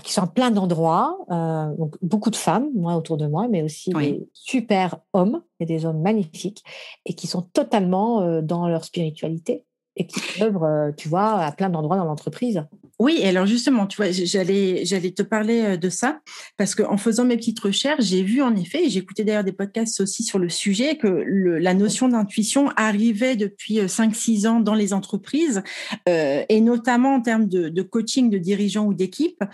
qui 0.00 0.12
sont 0.12 0.22
en 0.22 0.26
plein 0.26 0.50
d'endroits, 0.50 1.18
euh, 1.30 1.74
donc 1.76 1.96
beaucoup 2.02 2.30
de 2.30 2.36
femmes, 2.36 2.68
moi 2.74 2.96
autour 2.96 3.16
de 3.16 3.26
moi, 3.26 3.48
mais 3.48 3.62
aussi 3.62 3.90
des 3.90 4.28
super 4.32 4.98
hommes 5.12 5.42
et 5.58 5.66
des 5.66 5.84
hommes 5.84 6.00
magnifiques 6.00 6.64
et 7.04 7.14
qui 7.14 7.26
sont 7.26 7.42
totalement 7.42 8.22
euh, 8.22 8.40
dans 8.40 8.68
leur 8.68 8.84
spiritualité 8.84 9.64
et 10.00 10.06
qui 10.06 10.42
œuvrent, 10.42 10.92
tu 10.96 11.08
vois, 11.08 11.40
à 11.42 11.52
plein 11.52 11.68
d'endroits 11.68 11.98
dans 11.98 12.06
l'entreprise. 12.06 12.64
Oui, 12.98 13.22
alors 13.24 13.46
justement, 13.46 13.86
tu 13.86 13.96
vois, 13.96 14.10
j'allais, 14.10 14.84
j'allais 14.84 15.10
te 15.10 15.22
parler 15.22 15.76
de 15.78 15.88
ça 15.88 16.20
parce 16.56 16.74
qu'en 16.74 16.96
faisant 16.96 17.24
mes 17.24 17.36
petites 17.36 17.60
recherches, 17.60 18.04
j'ai 18.04 18.22
vu 18.22 18.42
en 18.42 18.54
effet, 18.56 18.84
et 18.84 18.96
écouté 18.96 19.24
d'ailleurs 19.24 19.44
des 19.44 19.52
podcasts 19.52 20.00
aussi 20.00 20.22
sur 20.22 20.38
le 20.38 20.48
sujet, 20.48 20.96
que 20.96 21.06
la 21.06 21.74
notion 21.74 22.08
d'intuition 22.08 22.70
arrivait 22.76 23.36
depuis 23.36 23.78
5-6 23.78 24.46
ans 24.48 24.60
dans 24.60 24.74
les 24.74 24.92
entreprises 24.92 25.62
et 26.06 26.60
notamment 26.60 27.14
en 27.14 27.20
termes 27.20 27.46
de 27.46 27.82
coaching 27.82 28.30
de 28.30 28.38
dirigeants 28.38 28.86
ou 28.86 28.94
d'équipes 28.94 29.44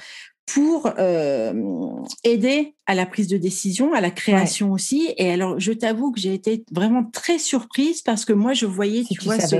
pour 0.47 0.93
euh, 0.99 1.53
aider 2.23 2.75
à 2.87 2.95
la 2.95 3.05
prise 3.05 3.27
de 3.27 3.37
décision, 3.37 3.93
à 3.93 4.01
la 4.01 4.11
création 4.11 4.73
aussi. 4.73 5.13
Et 5.17 5.31
alors, 5.31 5.59
je 5.59 5.73
t'avoue 5.73 6.13
que 6.13 6.21
j'ai 6.21 6.35
été 6.35 6.65
vraiment 6.71 7.05
très 7.05 7.39
surprise 7.39 8.01
parce 8.03 8.25
que 8.25 8.33
moi, 8.33 8.53
je 8.55 8.65
voyais, 8.67 9.03
tu, 9.05 9.21
vois, 9.25 9.41
ce... 9.41 9.57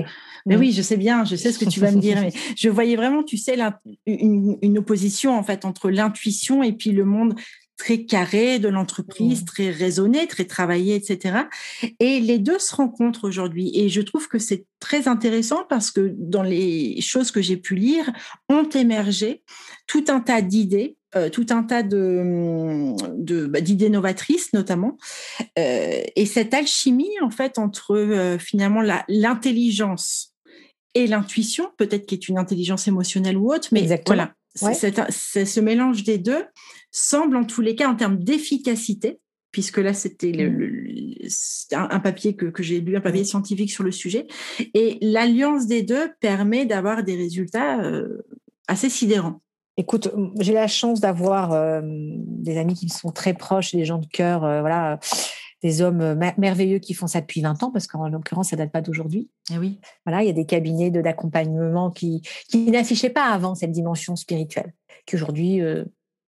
mais 0.47 0.57
mm. 0.57 0.61
oui, 0.61 0.73
je 0.73 0.83
sais 0.83 0.97
bien, 0.97 1.25
je 1.25 1.35
sais 1.35 1.51
ce 1.51 1.59
que 1.59 1.65
tu 1.65 1.81
vas 1.81 1.91
me 1.91 2.01
dire, 2.01 2.21
mais 2.21 2.33
je 2.57 2.69
voyais 2.69 2.95
vraiment, 2.95 3.25
tu 3.25 3.37
sais, 3.37 3.59
une, 4.07 4.57
une 4.63 4.79
opposition 4.79 5.37
en 5.37 5.43
fait 5.43 5.65
entre 5.65 5.91
l'intuition 5.91 6.63
et 6.63 6.73
puis 6.73 6.93
le 6.93 7.05
monde 7.05 7.35
très 7.77 8.05
carré 8.05 8.59
de 8.59 8.69
l'entreprise, 8.69 9.43
mmh. 9.43 9.47
très 9.47 9.71
raisonné, 9.71 10.27
très 10.27 10.45
travaillé, 10.45 10.95
etc. 10.95 11.41
Et 12.01 12.21
les 12.21 12.39
deux 12.39 12.59
se 12.59 12.75
rencontrent 12.75 13.25
aujourd'hui. 13.25 13.71
Et 13.75 13.89
je 13.89 14.01
trouve 14.01 14.29
que 14.29 14.39
c'est 14.39 14.65
très 14.81 15.09
intéressant 15.09 15.65
parce 15.69 15.91
que 15.91 16.13
dans 16.17 16.43
les 16.43 17.01
choses 17.01 17.31
que 17.31 17.43
j'ai 17.43 17.57
pu 17.57 17.75
lire, 17.75 18.11
ont 18.49 18.69
émergé 18.69 19.43
tout 19.87 20.05
un 20.09 20.21
tas 20.21 20.43
d'idées, 20.43 20.97
euh, 21.15 21.31
tout 21.31 21.47
un 21.51 21.63
tas 21.63 21.83
de, 21.83 23.47
bah, 23.47 23.61
d'idées 23.61 23.91
novatrices 23.91 24.53
notamment. 24.53 24.99
Euh, 25.59 26.03
et 26.15 26.27
cette 26.27 26.55
alchimie, 26.55 27.13
en 27.23 27.31
fait, 27.31 27.59
entre 27.59 27.97
euh, 27.97 28.39
finalement 28.39 28.83
l'intelligence 29.09 30.35
et 30.95 31.07
l'intuition, 31.07 31.71
peut-être 31.77 32.07
qui 32.07 32.15
est 32.15 32.29
une 32.29 32.39
intelligence 32.39 32.89
émotionnelle 32.89 33.37
ou 33.37 33.53
autre, 33.53 33.69
mais 33.73 33.87
voilà, 34.07 34.33
c'est 34.55 35.45
ce 35.45 35.61
mélange 35.61 36.05
des 36.05 36.19
deux 36.19 36.45
semble 36.97 37.37
en 37.37 37.45
tous 37.45 37.61
les 37.61 37.77
cas 37.77 37.89
en 37.89 37.95
termes 37.95 38.17
d'efficacité, 38.17 39.21
puisque 39.53 39.79
là 39.79 39.93
c'était 39.93 40.33
mmh. 40.33 41.75
un, 41.75 42.01
papier 42.01 42.35
que, 42.37 42.51
j'ai 42.63 42.81
lu, 42.81 42.97
un 42.97 43.01
papier 43.01 43.23
mmh. 43.23 43.27
scientifique 43.27 43.71
sur 43.71 43.85
le 43.85 43.93
sujet, 43.93 44.27
et 44.73 44.99
l'alliance 45.03 45.67
des 45.67 45.83
deux 45.83 46.13
permet 46.21 46.65
d'avoir 46.65 47.05
des 47.05 47.17
résultats 47.17 47.83
euh, 47.83 48.23
assez 48.67 48.89
sidérants. 48.89 49.43
Écoute, 49.77 50.11
j'ai 50.41 50.55
la 50.55 50.69
chance 50.69 51.01
d'avoir 51.01 51.53
euh, 51.53 51.83
des 51.85 52.57
amis 52.57 52.73
qui 52.73 52.87
me 52.87 52.91
sont 52.91 53.11
très 53.11 53.35
proches, 53.35 53.75
des 53.75 53.85
gens 53.85 53.99
de 53.99 54.07
cœur, 54.07 54.43
euh, 54.45 54.61
voilà, 54.61 54.99
des 55.63 55.83
hommes 55.83 56.19
merveilleux 56.39 56.79
qui 56.79 56.95
font 56.95 57.07
ça 57.07 57.21
depuis 57.21 57.43
20 57.43 57.63
ans, 57.63 57.71
parce 57.71 57.87
qu'en 57.87 58.09
l'occurrence, 58.09 58.51
ça 58.51 58.57
date 58.57 58.73
pas 58.73 58.81
d'aujourd'hui. 58.81 59.29
Eh 59.53 59.59
oui. 59.59 59.81
Voilà, 60.07 60.23
il 60.23 60.27
y 60.29 60.31
a 60.31 60.33
des 60.33 60.47
cabinets 60.47 60.91
d'accompagnement 60.91 61.91
qui, 61.91 62.23
qui 62.49 62.71
n'affichaient 62.71 63.11
pas 63.11 63.27
avant 63.27 63.55
cette 63.55 63.73
dimension 63.73 64.17
spirituelle, 64.17 64.73
qui 65.05 65.17
aujourd'hui 65.17 65.61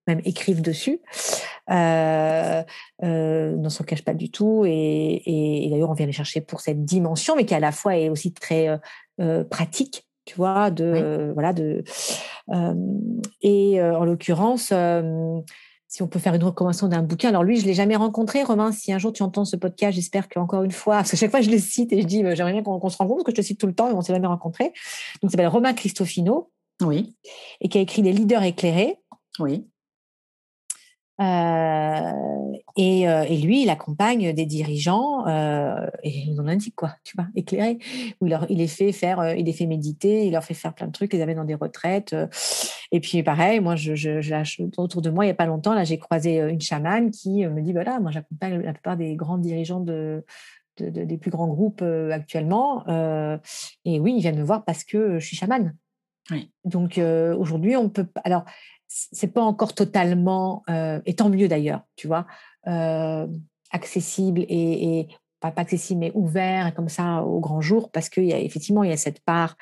même 0.08 0.22
écrivent 0.24 0.62
dessus, 0.62 1.00
euh, 1.70 2.62
euh, 3.04 3.56
ne 3.56 3.68
s'en 3.68 3.84
cache 3.84 4.02
pas 4.02 4.14
du 4.14 4.30
tout. 4.30 4.64
Et, 4.66 5.68
d'ailleurs, 5.70 5.90
on 5.90 5.94
vient 5.94 6.06
les 6.06 6.12
chercher 6.12 6.40
pour 6.40 6.60
cette 6.60 6.84
dimension, 6.84 7.36
mais 7.36 7.44
qui 7.44 7.54
à 7.54 7.60
la 7.60 7.72
fois 7.72 7.96
est 7.96 8.08
aussi 8.08 8.32
très 8.32 8.68
euh, 8.68 8.78
euh, 9.20 9.44
pratique, 9.44 10.06
tu 10.24 10.34
vois, 10.36 10.70
de 10.70 11.30
voilà, 11.34 11.52
de 11.52 11.84
et 13.42 13.82
en 13.82 14.04
l'occurrence. 14.04 14.72
si 15.90 16.02
on 16.02 16.06
peut 16.06 16.18
faire 16.18 16.34
une 16.34 16.44
recommandation 16.44 16.88
d'un 16.88 17.02
bouquin. 17.02 17.30
Alors 17.30 17.44
lui, 17.44 17.58
je 17.58 17.64
l'ai 17.64 17.72
jamais 17.72 17.96
rencontré, 17.96 18.42
Romain. 18.42 18.72
Si 18.72 18.92
un 18.92 18.98
jour 18.98 19.12
tu 19.12 19.22
entends 19.22 19.46
ce 19.46 19.56
podcast, 19.56 19.94
j'espère 19.94 20.28
qu'encore 20.28 20.62
une 20.62 20.70
fois, 20.70 20.96
parce 20.96 21.10
que 21.10 21.16
chaque 21.16 21.30
fois 21.30 21.40
je 21.40 21.50
le 21.50 21.58
cite 21.58 21.92
et 21.92 22.02
je 22.02 22.06
dis, 22.06 22.22
bah, 22.22 22.34
j'aimerais 22.34 22.52
bien 22.52 22.62
qu'on 22.62 22.88
se 22.88 22.96
rencontre, 22.98 23.24
parce 23.24 23.24
que 23.24 23.30
je 23.32 23.42
te 23.42 23.46
cite 23.46 23.60
tout 23.60 23.66
le 23.66 23.74
temps 23.74 23.88
et 23.88 23.92
on 23.92 24.02
s'est 24.02 24.12
jamais 24.12 24.26
rencontré. 24.26 24.64
Donc, 25.22 25.24
il 25.24 25.30
s'appelle 25.30 25.48
Romain 25.48 25.72
Cristofino. 25.72 26.50
Oui. 26.82 27.16
Et 27.60 27.68
qui 27.68 27.78
a 27.78 27.80
écrit 27.80 28.02
Les 28.02 28.12
leaders 28.12 28.42
éclairés. 28.42 28.98
Oui. 29.38 29.66
Euh, 31.20 32.12
et, 32.76 33.08
euh, 33.08 33.24
et, 33.28 33.38
lui, 33.38 33.62
il 33.62 33.70
accompagne 33.70 34.32
des 34.32 34.46
dirigeants, 34.46 35.26
euh, 35.26 35.86
et 36.04 36.10
il 36.10 36.34
nous 36.36 36.48
indique 36.48 36.76
quoi, 36.76 36.94
tu 37.02 37.16
vois, 37.16 37.26
éclairé, 37.34 37.78
où 38.20 38.26
il, 38.26 38.30
leur, 38.30 38.48
il 38.48 38.58
les 38.58 38.68
fait 38.68 38.92
faire, 38.92 39.34
il 39.34 39.46
les 39.46 39.52
fait 39.52 39.66
méditer, 39.66 40.26
il 40.26 40.32
leur 40.32 40.44
fait 40.44 40.54
faire 40.54 40.74
plein 40.74 40.86
de 40.86 40.92
trucs, 40.92 41.12
les 41.12 41.20
amène 41.20 41.36
dans 41.36 41.44
des 41.44 41.56
retraites. 41.56 42.14
Et 42.92 43.00
puis 43.00 43.22
pareil, 43.24 43.58
moi, 43.58 43.74
je, 43.74 43.94
je, 43.96 44.20
je, 44.20 44.62
autour 44.76 45.02
de 45.02 45.10
moi, 45.10 45.24
il 45.24 45.28
y 45.28 45.32
a 45.32 45.34
pas 45.34 45.46
longtemps, 45.46 45.74
là, 45.74 45.82
j'ai 45.82 45.98
croisé 45.98 46.38
une 46.38 46.60
chamane 46.60 47.10
qui 47.10 47.44
me 47.46 47.62
dit, 47.62 47.72
voilà, 47.72 47.98
moi, 47.98 48.12
j'accompagne 48.12 48.60
la 48.60 48.72
plupart 48.72 48.96
des 48.96 49.16
grands 49.16 49.38
dirigeants 49.38 49.80
de, 49.80 50.24
de, 50.78 50.90
de 50.90 51.04
des 51.04 51.18
plus 51.18 51.32
grands 51.32 51.48
groupes 51.48 51.82
actuellement. 52.12 52.84
et 53.84 53.98
oui, 53.98 54.14
ils 54.16 54.20
viennent 54.20 54.38
me 54.38 54.44
voir 54.44 54.64
parce 54.64 54.84
que 54.84 55.18
je 55.18 55.26
suis 55.26 55.36
chamane. 55.36 55.74
Oui. 56.30 56.52
Donc 56.64 56.98
aujourd'hui, 56.98 57.74
on 57.76 57.88
peut. 57.88 58.06
Alors, 58.22 58.44
c'est 58.88 59.32
pas 59.32 59.42
encore 59.42 59.74
totalement, 59.74 60.64
euh, 60.70 61.00
et 61.06 61.14
tant 61.14 61.28
mieux 61.28 61.46
d'ailleurs, 61.46 61.82
tu 61.94 62.06
vois, 62.06 62.26
euh, 62.66 63.26
accessible 63.70 64.40
et, 64.48 65.06
pas, 65.40 65.52
pas, 65.52 65.60
accessible 65.60 66.00
mais 66.00 66.12
ouvert 66.14 66.74
comme 66.74 66.88
ça 66.88 67.22
au 67.22 67.38
grand 67.38 67.60
jour 67.60 67.90
parce 67.90 68.08
qu'il 68.08 68.24
y 68.24 68.32
a 68.32 68.40
effectivement 68.40 68.82
il 68.82 68.90
y 68.90 68.92
a 68.92 68.96
cette 68.96 69.20
part 69.20 69.56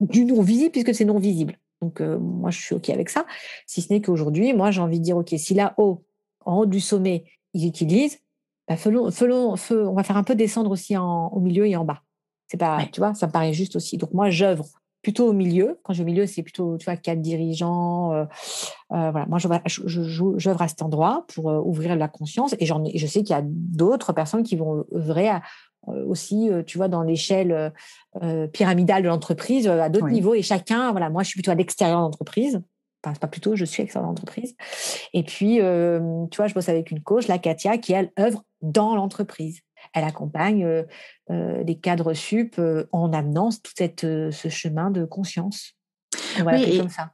du 0.00 0.24
non 0.24 0.40
visible 0.40 0.70
puisque 0.70 0.94
c'est 0.94 1.04
non 1.04 1.18
visible. 1.18 1.58
Donc 1.82 2.00
euh, 2.00 2.18
moi 2.18 2.50
je 2.50 2.60
suis 2.60 2.74
ok 2.74 2.88
avec 2.90 3.10
ça, 3.10 3.26
si 3.66 3.82
ce 3.82 3.92
n'est 3.92 4.00
qu'aujourd'hui 4.00 4.54
moi 4.54 4.70
j'ai 4.70 4.80
envie 4.80 5.00
de 5.00 5.04
dire 5.04 5.16
ok 5.16 5.34
si 5.36 5.54
là-haut 5.54 6.04
en 6.44 6.58
haut 6.58 6.66
du 6.66 6.80
sommet 6.80 7.24
ils 7.52 7.66
utilisent, 7.66 8.20
bah, 8.68 8.76
on 8.86 9.94
va 9.94 10.02
faire 10.02 10.16
un 10.16 10.24
peu 10.24 10.34
descendre 10.34 10.70
aussi 10.70 10.96
en, 10.96 11.28
au 11.28 11.40
milieu 11.40 11.66
et 11.66 11.76
en 11.76 11.84
bas. 11.84 12.02
C'est 12.46 12.58
pas, 12.58 12.86
tu 12.92 13.00
vois, 13.00 13.14
ça 13.14 13.26
me 13.26 13.32
paraît 13.32 13.52
juste 13.52 13.76
aussi. 13.76 13.98
Donc 13.98 14.12
moi 14.14 14.30
j'œuvre 14.30 14.66
plutôt 15.02 15.28
au 15.28 15.32
milieu. 15.32 15.78
Quand 15.82 15.92
je 15.92 16.02
au 16.02 16.06
milieu, 16.06 16.26
c'est 16.26 16.42
plutôt, 16.42 16.76
tu 16.78 16.84
vois, 16.84 16.96
quatre 16.96 17.20
dirigeants. 17.20 18.12
Euh, 18.12 18.24
euh, 18.92 19.10
voilà. 19.10 19.26
Moi, 19.26 19.38
j'œuvre 19.38 19.60
je, 19.66 20.50
à 20.62 20.68
cet 20.68 20.82
endroit 20.82 21.24
pour 21.34 21.50
euh, 21.50 21.60
ouvrir 21.60 21.94
la 21.96 22.08
conscience. 22.08 22.54
Et 22.58 22.66
j'en 22.66 22.84
je 22.84 23.06
sais 23.06 23.22
qu'il 23.22 23.34
y 23.34 23.38
a 23.38 23.42
d'autres 23.44 24.12
personnes 24.12 24.42
qui 24.42 24.56
vont 24.56 24.84
œuvrer 24.94 25.30
aussi, 25.86 26.50
tu 26.66 26.76
vois, 26.76 26.88
dans 26.88 27.02
l'échelle 27.02 27.72
pyramidale 28.52 29.02
de 29.02 29.08
l'entreprise, 29.08 29.66
à 29.66 29.88
d'autres 29.88 30.10
niveaux. 30.10 30.34
Et 30.34 30.42
chacun, 30.42 30.90
voilà, 30.90 31.08
moi, 31.08 31.22
je 31.22 31.28
suis 31.28 31.36
plutôt 31.36 31.50
à 31.50 31.54
l'extérieur 31.54 31.98
de 31.98 32.04
l'entreprise. 32.04 32.60
Enfin, 33.02 33.16
pas 33.18 33.28
plutôt, 33.28 33.56
je 33.56 33.64
suis 33.64 33.80
à 33.80 33.84
l'extérieur 33.84 34.10
de 34.10 34.10
l'entreprise. 34.10 34.54
Et 35.14 35.22
puis, 35.22 35.60
tu 36.30 36.36
vois, 36.36 36.46
je 36.46 36.52
bosse 36.52 36.68
avec 36.68 36.90
une 36.90 37.00
coach, 37.00 37.26
la 37.26 37.38
Katia, 37.38 37.78
qui, 37.78 37.94
elle, 37.94 38.10
œuvre 38.18 38.44
dans 38.60 38.94
l'entreprise 38.96 39.62
elle 39.92 40.04
accompagne 40.04 40.64
euh, 40.64 40.82
euh, 41.30 41.62
les 41.64 41.78
cadres 41.78 42.14
sup 42.14 42.60
en 42.92 43.12
amenant 43.12 43.50
tout 43.50 43.72
cette, 43.76 44.00
ce 44.02 44.48
chemin 44.48 44.90
de 44.90 45.04
conscience. 45.04 45.74
Voilà, 46.38 46.58
oui, 46.58 46.78
comme 46.78 46.88
ça. 46.88 47.12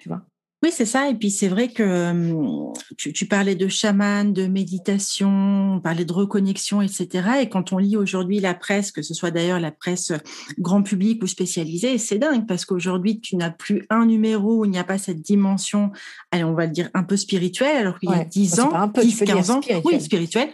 Tu 0.00 0.08
vois? 0.08 0.22
Oui, 0.62 0.70
c'est 0.72 0.86
ça. 0.86 1.10
Et 1.10 1.14
puis 1.14 1.30
c'est 1.30 1.48
vrai 1.48 1.68
que 1.68 2.72
tu, 2.96 3.26
parlais 3.26 3.54
de 3.54 3.68
chaman, 3.68 4.32
de 4.32 4.46
méditation, 4.46 5.74
on 5.76 5.80
parlait 5.80 6.06
de 6.06 6.12
reconnexion, 6.12 6.80
etc. 6.80 7.28
Et 7.42 7.48
quand 7.48 7.72
on 7.72 7.78
lit 7.78 7.96
aujourd'hui 7.96 8.40
la 8.40 8.54
presse, 8.54 8.90
que 8.90 9.02
ce 9.02 9.12
soit 9.12 9.30
d'ailleurs 9.30 9.60
la 9.60 9.70
presse 9.70 10.12
grand 10.58 10.82
public 10.82 11.22
ou 11.22 11.26
spécialisée, 11.26 11.98
c'est 11.98 12.18
dingue 12.18 12.46
parce 12.46 12.64
qu'aujourd'hui 12.64 13.20
tu 13.20 13.36
n'as 13.36 13.50
plus 13.50 13.86
un 13.90 14.06
numéro 14.06 14.60
où 14.60 14.64
il 14.64 14.70
n'y 14.70 14.78
a 14.78 14.84
pas 14.84 14.98
cette 14.98 15.20
dimension, 15.20 15.90
allez, 16.30 16.44
on 16.44 16.54
va 16.54 16.66
le 16.66 16.72
dire 16.72 16.88
un 16.94 17.02
peu 17.02 17.18
spirituelle, 17.18 17.76
alors 17.76 17.98
qu'il 17.98 18.10
y 18.10 18.14
a 18.14 18.24
10 18.24 18.60
ans, 18.60 18.72
un 18.72 18.88
peu, 18.88 19.02
10, 19.02 19.24
15 19.24 19.50
ans, 19.50 19.60
oui, 19.84 20.00
spirituelle. 20.00 20.50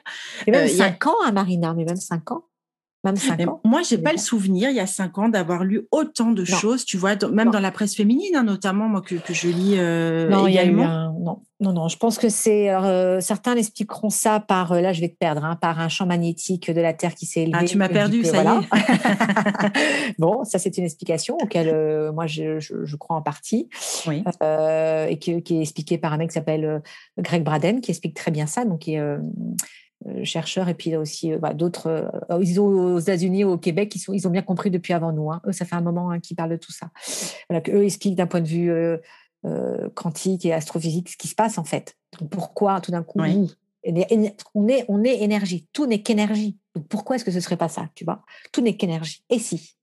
Et 0.46 0.50
même 0.50 0.68
5 0.68 1.06
ans, 1.06 1.14
à 1.24 1.28
hein, 1.28 1.32
Marina, 1.32 1.74
mais 1.74 1.84
même 1.84 1.96
5 1.96 2.32
ans. 2.32 2.44
Même 3.04 3.16
cinq 3.16 3.40
ans. 3.48 3.60
Moi, 3.64 3.82
j'ai 3.82 3.98
pas 3.98 4.12
le 4.12 4.18
souvenir, 4.18 4.70
il 4.70 4.76
y 4.76 4.80
a 4.80 4.86
cinq 4.86 5.18
ans, 5.18 5.28
d'avoir 5.28 5.64
lu 5.64 5.88
autant 5.90 6.30
de 6.30 6.44
choses, 6.44 6.84
tu 6.84 6.96
vois, 6.96 7.16
même 7.32 7.50
dans 7.50 7.58
la 7.58 7.72
presse 7.72 7.96
féminine, 7.96 8.36
hein, 8.36 8.44
notamment, 8.44 8.88
moi, 8.88 9.02
que, 9.02 9.16
que 9.16 9.34
je 9.34 9.48
lis 9.48 9.74
euh, 9.76 10.28
non, 10.28 10.46
également. 10.46 11.12
non, 11.18 11.42
non, 11.58 11.72
non, 11.72 11.88
je 11.88 11.96
pense 11.96 12.16
que 12.16 12.28
c'est. 12.28 12.70
Euh, 12.70 13.20
certains 13.20 13.56
l'expliqueront 13.56 14.08
ça 14.08 14.38
par, 14.38 14.70
euh, 14.70 14.80
là, 14.80 14.92
je 14.92 15.00
vais 15.00 15.08
te 15.08 15.16
perdre, 15.16 15.44
hein, 15.44 15.56
par 15.56 15.80
un 15.80 15.88
champ 15.88 16.06
magnétique 16.06 16.70
de 16.70 16.80
la 16.80 16.92
Terre 16.92 17.16
qui 17.16 17.26
s'est 17.26 17.42
élevé. 17.42 17.58
Ah, 17.60 17.64
tu 17.64 17.76
m'as 17.76 17.88
perdu, 17.88 18.22
ça 18.24 18.44
y 18.44 18.46
est. 18.46 20.14
bon, 20.18 20.44
ça, 20.44 20.60
c'est 20.60 20.78
une 20.78 20.84
explication 20.84 21.36
auquel 21.42 22.12
moi, 22.12 22.28
je, 22.28 22.60
je, 22.60 22.96
crois 22.96 23.16
en 23.16 23.22
partie. 23.22 23.68
Oui. 24.06 24.22
et 25.08 25.18
qui, 25.18 25.42
qui, 25.42 25.58
est 25.58 25.62
expliquée 25.62 25.98
par 25.98 26.12
un 26.12 26.18
mec 26.18 26.28
qui 26.28 26.34
s'appelle 26.34 26.82
Greg 27.18 27.42
Braden, 27.42 27.80
qui 27.80 27.90
explique 27.90 28.14
très 28.14 28.30
bien 28.30 28.46
ça. 28.46 28.64
Donc, 28.64 28.80
qui 28.80 28.94
est 28.94 29.16
chercheurs 30.24 30.68
et 30.68 30.74
puis 30.74 30.96
aussi 30.96 31.32
euh, 31.32 31.38
bah, 31.38 31.54
d'autres. 31.54 32.10
Euh, 32.30 32.42
ils 32.42 32.60
ont 32.60 32.94
aux 32.94 32.98
États-Unis, 32.98 33.44
au 33.44 33.58
Québec, 33.58 33.94
ils, 33.94 33.98
sont, 33.98 34.12
ils 34.12 34.26
ont 34.26 34.30
bien 34.30 34.42
compris 34.42 34.70
depuis 34.70 34.92
avant 34.92 35.12
nous. 35.12 35.30
Hein. 35.30 35.40
Eux, 35.46 35.52
ça 35.52 35.64
fait 35.64 35.76
un 35.76 35.80
moment 35.80 36.10
hein, 36.10 36.20
qu'ils 36.20 36.36
parlent 36.36 36.50
de 36.50 36.56
tout 36.56 36.72
ça. 36.72 36.90
Voilà, 37.48 37.62
eux 37.68 37.84
expliquent 37.84 38.16
d'un 38.16 38.26
point 38.26 38.40
de 38.40 38.48
vue 38.48 38.72
quantique 39.94 40.46
et 40.46 40.52
astrophysique 40.52 41.08
ce 41.08 41.16
qui 41.16 41.28
se 41.28 41.34
passe 41.34 41.58
en 41.58 41.64
fait. 41.64 41.96
Donc, 42.20 42.30
pourquoi 42.30 42.80
tout 42.80 42.92
d'un 42.92 43.02
coup 43.02 43.18
on, 43.20 44.68
est, 44.68 44.84
on 44.88 45.04
est 45.04 45.22
énergie, 45.22 45.66
tout 45.72 45.86
n'est 45.86 46.02
qu'énergie. 46.02 46.56
Donc 46.74 46.86
pourquoi 46.88 47.16
est-ce 47.16 47.24
que 47.24 47.30
ce 47.30 47.40
serait 47.40 47.56
pas 47.56 47.68
ça, 47.68 47.88
tu 47.94 48.04
vois? 48.04 48.24
Tout 48.52 48.60
n'est 48.60 48.76
qu'énergie. 48.76 49.24
Et 49.28 49.38
si? 49.38 49.76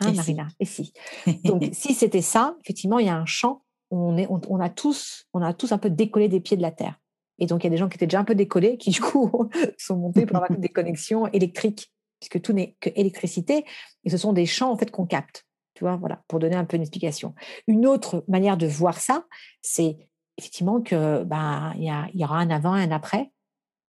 Hein, 0.00 0.12
Marina? 0.12 0.48
Et 0.60 0.64
si? 0.64 0.92
Donc 1.44 1.64
si 1.72 1.94
c'était 1.94 2.22
ça, 2.22 2.56
effectivement, 2.62 2.98
il 2.98 3.06
y 3.06 3.10
a 3.10 3.16
un 3.16 3.26
champ. 3.26 3.62
On, 3.90 4.16
est, 4.16 4.26
on, 4.30 4.58
a 4.58 4.70
tous, 4.70 5.26
on 5.34 5.42
a 5.42 5.52
tous 5.52 5.72
un 5.72 5.78
peu 5.78 5.90
décollé 5.90 6.28
des 6.28 6.40
pieds 6.40 6.56
de 6.56 6.62
la 6.62 6.70
Terre. 6.70 6.98
Et 7.38 7.46
donc, 7.46 7.62
il 7.62 7.66
y 7.66 7.68
a 7.68 7.70
des 7.70 7.76
gens 7.76 7.88
qui 7.88 7.96
étaient 7.96 8.06
déjà 8.06 8.20
un 8.20 8.24
peu 8.24 8.34
décollés, 8.34 8.76
qui 8.76 8.90
du 8.90 9.00
coup 9.00 9.48
sont 9.78 9.96
montés 9.96 10.26
pour 10.26 10.36
avoir 10.36 10.50
des 10.58 10.68
connexions 10.68 11.26
électriques, 11.28 11.92
puisque 12.20 12.40
tout 12.40 12.52
n'est 12.52 12.76
que 12.80 12.90
électricité. 12.94 13.64
Et 14.04 14.10
ce 14.10 14.16
sont 14.16 14.32
des 14.32 14.46
champs 14.46 14.70
en 14.70 14.76
fait 14.76 14.90
qu'on 14.90 15.06
capte. 15.06 15.46
Tu 15.74 15.84
vois, 15.84 15.96
voilà, 15.96 16.22
pour 16.28 16.38
donner 16.38 16.56
un 16.56 16.64
peu 16.64 16.76
une 16.76 16.82
explication. 16.82 17.34
Une 17.66 17.86
autre 17.86 18.24
manière 18.28 18.56
de 18.56 18.66
voir 18.66 18.98
ça, 18.98 19.24
c'est 19.62 19.96
effectivement 20.36 20.80
que 20.80 21.24
ben 21.24 21.72
il 21.76 21.84
y, 21.84 22.18
y, 22.18 22.24
aura 22.24 22.38
un 22.38 22.50
avant 22.50 22.76
et 22.76 22.82
un 22.82 22.90
après, 22.90 23.30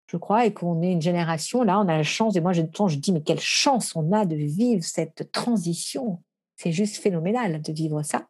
je 0.06 0.16
crois, 0.16 0.46
et 0.46 0.52
qu'on 0.52 0.82
est 0.82 0.92
une 0.92 1.02
génération 1.02 1.62
là, 1.62 1.80
on 1.80 1.88
a 1.88 1.96
la 1.96 2.02
chance. 2.02 2.36
Et 2.36 2.40
moi, 2.40 2.52
temps, 2.54 2.88
je 2.88 2.98
dis 2.98 3.12
mais 3.12 3.22
quelle 3.22 3.40
chance 3.40 3.96
on 3.96 4.12
a 4.12 4.26
de 4.26 4.36
vivre 4.36 4.84
cette 4.84 5.32
transition. 5.32 6.22
C'est 6.56 6.72
juste 6.72 6.96
phénoménal 6.96 7.62
de 7.62 7.72
vivre 7.72 8.02
ça. 8.02 8.28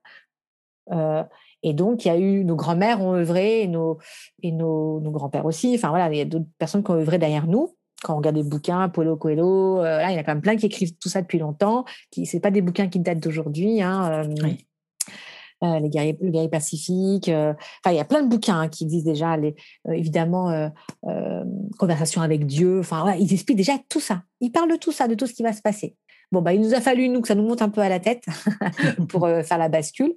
Euh, 0.91 1.25
et 1.63 1.75
donc, 1.75 2.05
il 2.05 2.09
y 2.09 2.11
a 2.11 2.19
eu 2.19 2.45
nos 2.45 2.57
grands-mères 2.57 3.01
ont 3.01 3.15
œuvré 3.15 3.63
et 3.63 3.69
nos, 3.69 3.99
et 4.43 4.53
nos, 4.53 5.01
nos 5.01 5.11
grands-pères 5.11 5.47
aussi. 5.47 5.75
Enfin 5.75 5.91
voilà, 5.91 6.13
il 6.13 6.19
y 6.19 6.21
a 6.21 6.25
d'autres 6.25 6.47
personnes 6.59 6.83
qui 6.83 6.91
ont 6.91 6.97
œuvré 6.97 7.19
derrière 7.19 7.47
nous 7.47 7.75
quand 8.03 8.15
on 8.15 8.17
regarde 8.19 8.37
des 8.37 8.43
bouquins, 8.43 8.89
Paulo 8.89 9.17
Coelho, 9.17 9.79
euh, 9.79 9.99
là, 9.99 10.11
il 10.11 10.15
y 10.15 10.17
en 10.17 10.21
a 10.21 10.25
quand 10.25 10.33
même 10.33 10.43
plein 10.43 10.57
qui 10.57 10.67
écrivent 10.67 10.95
tout 10.99 11.09
ça 11.09 11.23
depuis 11.23 11.39
longtemps. 11.39 11.85
C'est 12.25 12.41
pas 12.41 12.51
des 12.51 12.61
bouquins 12.61 12.89
qui 12.89 12.99
datent 12.99 13.21
d'aujourd'hui. 13.21 13.81
Hein, 13.81 14.27
euh, 14.27 14.49
euh, 15.63 15.79
les 15.79 15.89
guerriers, 15.89 16.19
le 16.21 16.31
guerrier 16.31 16.49
pacifique. 16.49 17.29
Enfin, 17.29 17.93
il 17.93 17.95
y 17.95 18.01
a 18.01 18.05
plein 18.05 18.23
de 18.23 18.29
bouquins 18.29 18.63
hein, 18.63 18.69
qui 18.69 18.85
disent 18.85 19.05
déjà, 19.05 19.37
les, 19.37 19.55
évidemment, 19.89 20.71
conversation 21.79 22.21
avec 22.21 22.47
Dieu. 22.47 22.81
Enfin, 22.81 23.15
ils 23.15 23.33
expliquent 23.33 23.59
déjà 23.59 23.75
tout 23.89 24.01
ça. 24.01 24.25
Ils 24.41 24.51
parlent 24.51 24.71
de 24.71 24.77
tout 24.77 24.93
ça, 24.93 25.07
de 25.07 25.15
tout 25.15 25.29
ce 25.29 25.33
qui 25.33 25.45
va 25.45 25.53
se 25.53 25.63
passer. 25.63 25.97
Bon, 26.33 26.43
bah, 26.43 26.55
il 26.55 26.61
nous 26.61 26.75
a 26.75 26.81
fallu, 26.81 27.09
nous, 27.09 27.21
que 27.21 27.29
ça 27.29 27.35
nous 27.35 27.47
monte 27.47 27.63
un 27.63 27.69
peu 27.69 27.81
à 27.81 27.89
la 27.89 28.01
tête 28.01 28.25
pour 29.09 29.29
faire 29.29 29.59
la 29.59 29.69
bascule. 29.69 30.15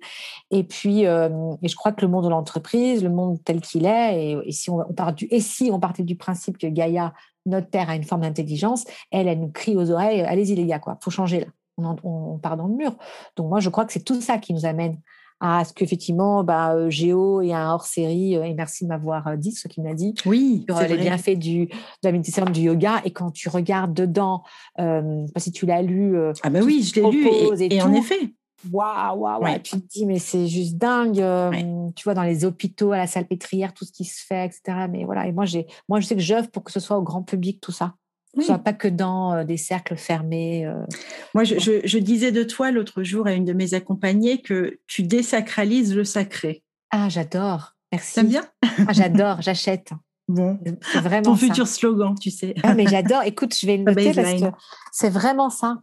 Et 0.49 0.63
puis, 0.63 1.01
et 1.01 1.67
je 1.67 1.75
crois 1.75 1.91
que 1.91 2.01
le 2.01 2.07
monde 2.07 2.23
de 2.23 2.29
l'entreprise, 2.29 3.03
le 3.03 3.09
monde 3.09 3.37
tel 3.43 3.61
qu'il 3.61 3.85
est, 3.85 4.41
et, 4.45 4.51
si 4.51 4.69
on, 4.69 4.79
on, 4.79 5.11
du, 5.11 5.27
et 5.29 5.39
si 5.41 5.69
on 5.71 5.79
partait 5.79 6.03
du 6.03 6.15
principe 6.15 6.57
que 6.57 6.67
Gaïa 6.67 7.13
notre 7.45 7.69
Terre 7.69 7.89
a 7.89 7.95
une 7.95 8.03
forme 8.03 8.21
d'intelligence, 8.21 8.85
elle, 9.11 9.27
elle 9.27 9.39
nous 9.39 9.51
crie 9.51 9.75
aux 9.75 9.91
oreilles, 9.91 10.21
allez-y 10.21 10.55
les 10.55 10.65
gars, 10.65 10.79
quoi, 10.79 10.97
faut 11.01 11.11
changer 11.11 11.41
là. 11.41 11.47
On, 11.77 12.37
part 12.37 12.55
dans 12.55 12.67
le 12.67 12.73
mur. 12.73 12.95
Donc 13.35 13.49
moi, 13.49 13.59
je 13.59 13.69
crois 13.69 13.83
que 13.83 13.91
c'est 13.91 14.03
tout 14.03 14.21
ça 14.21 14.37
qui 14.37 14.53
nous 14.53 14.65
amène 14.65 14.97
à 15.39 15.65
ce 15.65 15.73
qu'effectivement, 15.73 16.43
bah, 16.43 16.73
euh, 16.73 16.89
Géo 16.89 17.41
et 17.41 17.53
un 17.53 17.71
hors-série, 17.71 18.37
euh, 18.37 18.43
et 18.43 18.53
merci 18.53 18.85
de 18.85 18.89
m'avoir 18.89 19.27
euh, 19.27 19.35
dit 19.35 19.51
ce 19.51 19.67
qu'il 19.67 19.83
m'a 19.83 19.93
dit, 19.93 20.13
oui, 20.25 20.65
sur 20.69 20.79
les 20.79 20.97
bienfaits 20.97 21.37
du, 21.37 21.65
de 21.65 21.73
la 22.03 22.11
méditation, 22.11 22.45
du 22.45 22.61
yoga, 22.61 23.01
et 23.03 23.11
quand 23.11 23.31
tu 23.31 23.49
regardes 23.49 23.93
dedans, 23.93 24.43
euh, 24.79 25.25
pas 25.33 25.39
si 25.39 25.51
tu 25.51 25.65
l'as 25.65 25.81
lu. 25.81 26.17
ah 26.43 26.49
ben 26.49 26.63
oui, 26.63 26.83
je 26.83 27.01
l'ai 27.01 27.09
lu, 27.09 27.27
et, 27.69 27.81
en 27.81 27.93
effet, 27.93 28.33
waouh, 28.71 29.19
waouh, 29.19 29.43
ouais. 29.43 29.61
tu 29.61 29.81
te 29.81 29.87
dis, 29.87 30.05
mais 30.05 30.19
c'est 30.19 30.47
juste 30.47 30.77
dingue. 30.77 31.23
Tu 31.95 32.03
vois, 32.03 32.13
dans 32.13 32.23
les 32.23 32.45
hôpitaux, 32.45 32.93
à 32.93 32.97
la 32.97 33.07
salpêtrière, 33.07 33.73
tout 33.73 33.85
ce 33.85 33.91
qui 33.91 34.05
se 34.05 34.25
fait, 34.25 34.45
etc. 34.45 34.87
Mais 34.89 35.03
voilà, 35.03 35.27
et 35.27 35.33
moi, 35.33 35.45
j'ai, 35.45 35.67
moi 35.89 35.99
je 35.99 36.07
sais 36.07 36.15
que 36.15 36.21
j'œuvre 36.21 36.49
pour 36.49 36.63
que 36.63 36.71
ce 36.71 36.79
soit 36.79 36.97
au 36.97 37.03
grand 37.03 37.23
public, 37.23 37.59
tout 37.59 37.71
ça. 37.73 37.95
Soit 38.41 38.59
pas 38.59 38.73
que 38.73 38.87
dans 38.87 39.43
des 39.45 39.57
cercles 39.57 39.95
fermés. 39.95 40.69
Moi, 41.33 41.43
je, 41.43 41.81
je, 41.83 41.97
disais 41.97 42.31
de 42.31 42.43
toi 42.43 42.71
l'autre 42.71 43.03
jour 43.03 43.27
à 43.27 43.33
une 43.33 43.45
de 43.45 43.53
mes 43.53 43.73
accompagnées 43.73 44.41
que 44.41 44.79
tu 44.87 45.03
désacralises 45.03 45.95
le 45.95 46.03
sacré. 46.03 46.63
Ah, 46.91 47.09
j'adore. 47.09 47.75
Merci. 47.91 48.15
T'aimes 48.15 48.27
bien? 48.27 48.45
Ah, 48.61 48.93
J'adore, 48.93 49.41
j'achète. 49.41 49.91
Bon, 50.27 50.59
c'est 50.81 50.99
vraiment 50.99 51.23
ton 51.23 51.35
futur 51.35 51.67
slogan, 51.67 52.15
tu 52.19 52.31
sais. 52.31 52.55
Ah, 52.63 52.73
mais 52.73 52.87
j'adore. 52.87 53.23
Écoute, 53.23 53.55
je 53.57 53.65
vais 53.65 53.77
le 53.77 53.83
noter 53.85 54.11
parce 54.13 54.41
que 54.41 54.47
c'est 54.91 55.09
vraiment 55.09 55.49
ça. 55.49 55.77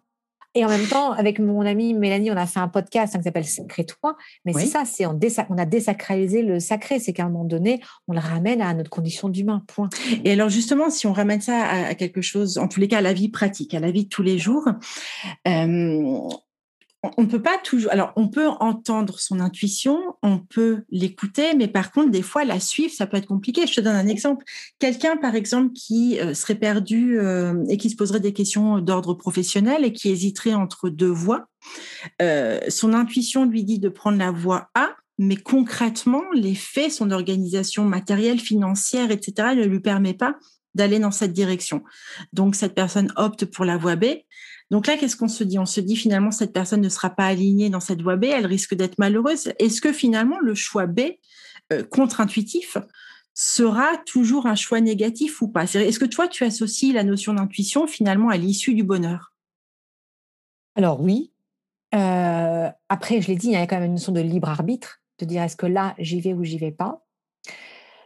Et 0.55 0.65
en 0.65 0.69
même 0.69 0.87
temps, 0.87 1.13
avec 1.13 1.39
mon 1.39 1.63
amie 1.63 1.95
Mélanie, 1.95 2.31
on 2.31 2.37
a 2.37 2.47
fait 2.47 2.61
un 2.61 2.69
podcast 2.69 3.15
hein, 3.15 3.19
qui 3.19 3.25
s'appelle 3.25 3.47
Sacré 3.47 3.85
Toi. 3.85 4.17
Mais 4.45 4.53
c'est 4.53 4.67
ça, 4.67 4.85
c'est 4.85 5.07
on, 5.07 5.19
on, 5.49 5.59
a 5.59 5.65
désacralisé 5.65 6.43
le 6.43 6.61
sacré. 6.61 6.99
C'est 6.99 7.13
qu'à 7.13 7.25
un 7.25 7.31
moment 7.31 7.45
donné, 7.45 7.81
on 8.07 8.13
le 8.13 8.19
ramène 8.19 8.61
à 8.61 8.75
notre 8.75 8.91
condition 8.91 9.29
d'humain. 9.29 9.63
Point. 9.67 9.89
Et 10.25 10.33
alors 10.33 10.51
justement, 10.51 10.91
si 10.91 11.07
on 11.07 11.13
ramène 11.13 11.41
ça 11.41 11.63
à, 11.63 11.95
quelque 11.95 12.21
chose, 12.21 12.59
en 12.59 12.69
tous 12.69 12.81
les 12.81 12.89
cas, 12.89 12.99
à 12.99 13.03
la 13.03 13.15
vie 13.15 13.31
pratique, 13.31 13.73
à 13.75 13.81
la 13.81 13.91
vie 13.91 14.05
de 14.05 14.09
tous 14.09 14.23
les 14.23 14.39
jours, 14.39 14.69
euh, 15.49 16.19
on 17.03 17.27
peut 17.27 17.43
pas 17.43 17.59
toujours. 17.59 17.91
On 18.17 18.29
peut 18.29 18.47
entendre 18.47 19.19
son 19.19 19.41
intuition, 19.41 19.99
on 20.23 20.39
peut 20.39 20.85
l'écouter, 20.91 21.55
mais 21.57 21.67
par 21.67 21.91
contre, 21.91 22.11
des 22.11 22.23
fois, 22.23 22.45
la 22.45 22.61
suivre, 22.61 22.93
ça 22.93 23.07
peut 23.07 23.17
être 23.17 23.27
compliqué. 23.27 23.67
Je 23.67 23.75
te 23.75 23.81
donne 23.81 23.97
un 23.97 24.07
exemple. 24.07 24.45
Quelqu'un, 24.79 25.17
par 25.17 25.35
exemple, 25.35 25.73
qui 25.73 26.21
euh, 26.21 26.35
serait 26.35 26.55
perdu 26.55 27.19
euh, 27.19 27.65
et 27.69 27.77
qui 27.77 27.91
se 27.91 27.97
poserait 27.97 28.21
des 28.21 28.33
questions 28.33 28.79
d'ordre 28.79 29.15
professionnel 29.15 29.85
et 29.85 29.93
qui 29.93 30.11
hésiterait 30.11 30.55
entre 30.55 30.89
deux 30.89 31.11
voies, 31.11 31.47
euh, 32.21 32.61
son 32.69 32.95
intuition 32.95 33.45
lui 33.47 33.65
dit 33.65 33.81
de 33.81 33.89
prendre 33.89 34.19
la 34.19 34.31
voie 34.31 34.71
A, 34.75 34.91
mais 35.19 35.37
concrètement, 35.37 36.23
les 36.33 36.55
faits, 36.55 36.93
son 36.93 37.11
organisation 37.11 37.85
matérielle, 37.85 38.39
financière, 38.39 39.11
etc., 39.11 39.55
ne 39.57 39.65
lui 39.65 39.81
permet 39.81 40.15
pas 40.15 40.37
d'aller 40.75 40.99
dans 40.99 41.11
cette 41.11 41.33
direction. 41.33 41.83
Donc, 42.33 42.55
cette 42.55 42.75
personne 42.75 43.13
opte 43.17 43.45
pour 43.45 43.65
la 43.65 43.77
voie 43.77 43.97
B. 43.97 44.05
Donc 44.73 44.87
là, 44.87 44.97
qu'est-ce 44.97 45.17
qu'on 45.17 45.29
se 45.29 45.45
dit? 45.45 45.59
On 45.59 45.67
se 45.67 45.83
dit 45.83 45.97
finalement, 45.97 46.31
cette 46.31 46.55
personne 46.55 46.81
ne 46.81 46.89
sera 46.89 47.11
pas 47.11 47.27
alignée 47.27 47.69
dans 47.69 47.79
cette 47.79 48.01
voie 48.01 48.17
B, 48.17 48.25
elle 48.25 48.47
risque 48.47 48.75
d'être 48.75 48.99
malheureuse. 48.99 49.53
Est-ce 49.59 49.83
que 49.83 49.93
finalement, 49.93 50.39
le 50.41 50.55
choix 50.55 50.87
B, 50.87 51.01
euh, 51.75 51.83
contre-intuitif, 51.85 52.79
sera 53.35 53.99
toujours 54.07 54.47
un 54.47 54.55
choix 54.55 54.81
négatif 54.81 55.43
ou 55.43 55.49
pas? 55.49 55.65
Est-ce 55.65 55.99
que 55.99 56.07
toi, 56.07 56.27
tu 56.27 56.45
associes 56.45 56.95
la 56.95 57.05
notion 57.05 57.35
d'intuition 57.35 57.87
finalement 57.87 58.31
à 58.31 58.39
l'issue 58.39 58.73
du 58.73 58.83
bonheur? 58.83 59.35
Alors 60.75 61.03
oui. 61.03 61.33
Euh, 61.95 62.71
après, 62.89 63.21
je 63.21 63.29
l'ai 63.29 63.37
dit, 63.37 63.49
il 63.49 63.53
y 63.53 63.57
a 63.57 63.67
quand 63.67 63.77
même 63.77 63.85
une 63.85 63.93
notion 63.93 64.13
de 64.13 64.21
libre 64.21 64.49
arbitre, 64.49 65.03
de 65.19 65.27
dire 65.27 65.43
est-ce 65.43 65.57
que 65.57 65.67
là, 65.67 65.95
j'y 65.99 66.23
vais 66.23 66.33
ou 66.33 66.45
j'y 66.45 66.57
vais 66.57 66.73
pas? 66.73 67.05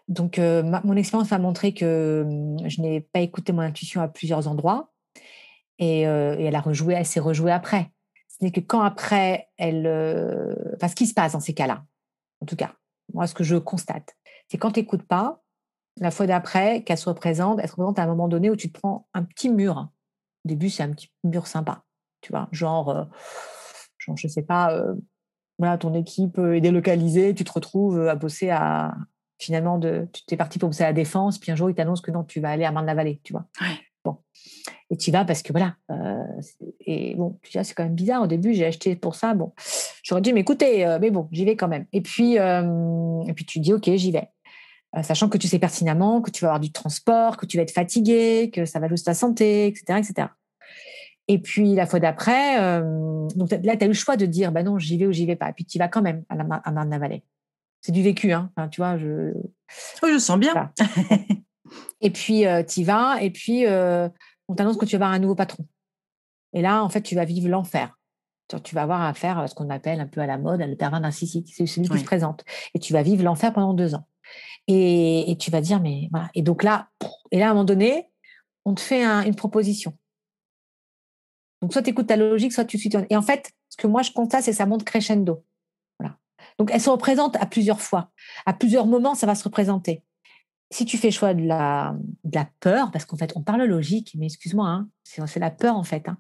Donc, 0.09 0.41
euh, 0.41 0.64
mon 0.83 0.97
expérience 0.97 1.31
a 1.31 1.39
montré 1.39 1.75
que 1.75 2.25
hum, 2.27 2.69
je 2.69 2.81
n'ai 2.81 3.03
pas 3.03 3.21
écouté 3.21 3.53
mon 3.53 3.61
intuition 3.61 4.01
à 4.01 4.09
plusieurs 4.09 4.49
endroits. 4.49 4.93
Euh, 5.81 6.37
et, 6.39 6.45
elle 6.45 6.55
a 6.55 6.61
rejoué, 6.61 6.95
elle 6.95 7.07
s'est 7.07 7.20
rejouée 7.20 7.53
après. 7.53 7.91
Ce 8.29 8.45
n'est 8.45 8.53
que 8.53 8.61
quand 8.61 8.83
après, 8.83 9.49
elle, 9.57 9.87
euh, 9.87 10.55
enfin, 10.74 10.89
ce 10.89 10.95
qui 10.95 11.07
se 11.07 11.14
passe 11.14 11.33
dans 11.33 11.41
ces 11.41 11.55
cas-là, 11.55 11.85
en 12.41 12.47
tout 12.47 12.57
cas, 12.57 12.74
moi, 13.14 13.27
ce 13.27 13.35
que 13.35 13.45
je 13.45 13.57
constate, 13.57 14.16
c'est 14.49 14.59
quand 14.59 14.72
tu 14.72 14.81
n'écoutes 14.81 15.07
pas, 15.07 15.43
la 15.99 16.11
fois 16.11 16.27
d'après, 16.27 16.83
qu'elle 16.83 16.99
se 16.99 17.09
représente, 17.09 17.59
elle 17.61 17.68
se 17.68 17.72
représente 17.72 17.99
à 17.99 18.03
un 18.03 18.07
moment 18.07 18.29
donné 18.29 18.51
où 18.51 18.57
tu 18.57 18.70
te 18.70 18.79
prends 18.79 19.09
un 19.14 19.22
petit 19.22 19.49
mur. 19.49 19.89
Au 20.45 20.49
début, 20.49 20.68
c'est 20.68 20.83
un 20.83 20.93
petit 20.93 21.11
mur 21.24 21.47
sympa, 21.47 21.85
tu 22.20 22.33
vois, 22.33 22.49
genre, 22.53 22.91
euh, 22.91 23.05
genre 23.99 24.16
je 24.16 24.29
sais 24.29 24.43
pas, 24.43 24.79
voilà, 25.59 25.79
ton 25.79 25.95
équipe 25.95 26.39
est 26.39 26.61
délocalisée, 26.61 27.35
tu 27.35 27.45
te 27.45 27.53
retrouves 27.53 28.07
à 28.07 28.14
bosser 28.14 28.51
à, 28.51 28.95
finalement, 29.39 29.79
de, 29.79 30.09
tu 30.12 30.35
es 30.35 30.37
parti 30.37 30.59
pour 30.59 30.68
bosser 30.68 30.85
à 30.85 30.89
la 30.89 30.93
défense, 30.93 31.39
puis 31.39 31.51
un 31.51 31.57
jour, 31.57 31.70
ils 31.70 31.74
t'annoncent 31.74 32.03
que 32.03 32.11
non, 32.11 32.24
tu 32.24 32.41
vas 32.41 32.51
aller 32.51 32.64
à 32.64 32.72
Marne-la-Vallée, 32.72 33.20
tu 33.24 33.33
vois. 33.33 33.47
Bon 34.05 34.18
et 34.91 34.97
tu 34.97 35.11
vas 35.11 35.24
parce 35.24 35.43
que 35.43 35.53
voilà. 35.53 35.74
Euh, 35.91 36.22
et 36.80 37.14
bon, 37.16 37.39
tu 37.43 37.59
ah, 37.59 37.64
c'est 37.64 37.74
quand 37.74 37.82
même 37.82 37.95
bizarre. 37.95 38.22
Au 38.22 38.26
début, 38.26 38.55
j'ai 38.55 38.66
acheté 38.66 38.95
pour 38.95 39.14
ça. 39.14 39.34
Bon, 39.34 39.53
j'aurais 40.03 40.20
dit, 40.20 40.32
mais 40.32 40.41
écoutez, 40.41 40.87
euh, 40.87 40.99
mais 41.01 41.11
bon, 41.11 41.28
j'y 41.32 41.45
vais 41.45 41.57
quand 41.57 41.68
même. 41.68 41.87
Et 41.93 42.01
puis, 42.01 42.39
euh, 42.39 43.22
et 43.26 43.32
puis 43.32 43.45
tu 43.45 43.59
dis, 43.59 43.72
ok, 43.72 43.91
j'y 43.95 44.12
vais. 44.12 44.28
sachant 45.03 45.28
que 45.28 45.39
tu 45.39 45.49
sais 45.49 45.59
pertinemment 45.59 46.20
que 46.22 46.30
tu 46.30 46.45
vas 46.45 46.51
avoir 46.51 46.61
du 46.61 46.70
transport, 46.70 47.37
que 47.37 47.47
tu 47.47 47.57
vas 47.57 47.64
être 47.64 47.72
fatigué, 47.72 48.51
que 48.53 48.64
ça 48.64 48.78
va 48.78 48.87
jouer 48.87 48.97
sur 48.97 49.07
ta 49.07 49.14
santé, 49.14 49.66
etc., 49.66 49.99
etc. 49.99 50.28
Et 51.28 51.41
puis 51.41 51.74
la 51.74 51.87
fois 51.87 51.99
d'après, 51.99 52.80
donc 53.34 53.51
là, 53.51 53.76
tu 53.76 53.82
as 53.82 53.87
eu 53.87 53.89
le 53.89 53.95
choix 53.95 54.16
de 54.16 54.26
dire, 54.26 54.53
bah 54.53 54.62
non, 54.62 54.78
j'y 54.78 54.97
vais 54.97 55.07
ou 55.07 55.12
j'y 55.12 55.26
vais 55.26 55.34
pas. 55.34 55.51
Et 55.51 55.53
puis 55.53 55.64
tu 55.64 55.76
vas 55.76 55.89
quand 55.89 56.03
même 56.03 56.22
à, 56.28 56.37
la, 56.37 56.45
à 56.45 56.70
Marne-la-Vallée. 56.70 57.24
C'est 57.80 57.91
du 57.91 58.03
vécu, 58.05 58.30
hein. 58.30 58.53
tu 58.70 58.80
vois. 58.80 58.97
Je... 58.97 59.32
Oh, 60.03 60.07
je 60.09 60.18
sens 60.18 60.39
bien. 60.39 60.70
et 62.01 62.11
puis 62.11 62.45
tu 62.68 62.80
y 62.80 62.84
vas, 62.84 63.20
et 63.20 63.30
puis 63.30 63.64
on 64.49 64.55
t'annonce 64.55 64.76
que 64.76 64.84
tu 64.84 64.97
vas 64.97 65.07
avoir 65.07 65.12
un 65.12 65.18
nouveau 65.18 65.34
patron. 65.34 65.66
Et 66.53 66.62
là, 66.62 66.82
en 66.82 66.88
fait, 66.88 67.03
tu 67.03 67.14
vas 67.14 67.24
vivre 67.24 67.49
l'enfer. 67.49 67.99
Tu 68.62 68.74
vas 68.74 68.82
avoir 68.82 69.03
à 69.03 69.12
faire 69.12 69.49
ce 69.49 69.55
qu'on 69.55 69.70
appelle 69.70 70.01
un 70.01 70.07
peu 70.07 70.20
à 70.20 70.26
la 70.26 70.38
mode 70.38 70.61
le 70.61 70.76
pervers 70.76 71.01
narcissique. 71.01 71.53
C'est 71.53 71.66
celui 71.66 71.88
qui 71.88 71.99
se 71.99 72.05
présente. 72.05 72.44
Et 72.74 72.78
tu 72.78 72.92
vas 72.92 73.03
vivre 73.03 73.24
l'enfer 73.24 73.53
pendant 73.53 73.74
deux 73.74 73.94
ans. 73.94 74.07
Et, 74.68 75.36
tu 75.40 75.51
vas 75.51 75.61
dire, 75.61 75.80
mais 75.80 76.09
voilà. 76.12 76.30
Et 76.34 76.42
donc 76.42 76.62
là, 76.62 76.88
et 77.30 77.38
là, 77.38 77.49
à 77.49 77.51
un 77.51 77.55
moment 77.55 77.64
donné, 77.64 78.09
on 78.64 78.74
te 78.74 78.80
fait 78.80 79.05
une 79.05 79.34
proposition. 79.34 79.97
Donc, 81.61 81.72
soit 81.72 81.82
tu 81.82 81.90
écoutes 81.90 82.07
ta 82.07 82.16
logique, 82.16 82.53
soit 82.53 82.64
tu 82.64 82.78
suis. 82.78 82.90
Et 83.11 83.16
en 83.16 83.22
fait, 83.22 83.53
ce 83.68 83.76
que 83.76 83.86
moi, 83.86 84.03
je 84.03 84.12
constate, 84.12 84.44
c'est 84.44 84.53
que 84.53 84.57
ça 84.57 84.66
monte 84.66 84.84
crescendo. 84.84 85.44
Voilà. 85.99 86.16
Donc, 86.59 86.70
elle 86.72 86.80
se 86.80 86.90
représente 86.90 87.36
à 87.36 87.47
plusieurs 87.47 87.80
fois. 87.80 88.11
À 88.44 88.53
plusieurs 88.53 88.86
moments, 88.86 89.14
ça 89.14 89.26
va 89.26 89.34
se 89.34 89.44
représenter 89.44 90.03
si 90.71 90.85
tu 90.85 90.99
fais 90.99 91.11
choix 91.11 91.35
de 91.35 91.43
la, 91.43 91.97
de 92.25 92.35
la 92.35 92.49
peur, 92.61 92.91
parce 92.91 93.05
qu'en 93.05 93.17
fait, 93.17 93.33
on 93.37 93.43
parle 93.43 93.62
logique, 93.64 94.14
mais 94.19 94.27
excuse-moi, 94.27 94.69
hein, 94.69 94.89
c'est 95.05 95.39
la 95.39 95.51
peur 95.51 95.77
en 95.77 95.85
fait. 95.85 96.09
Hein. 96.09 96.19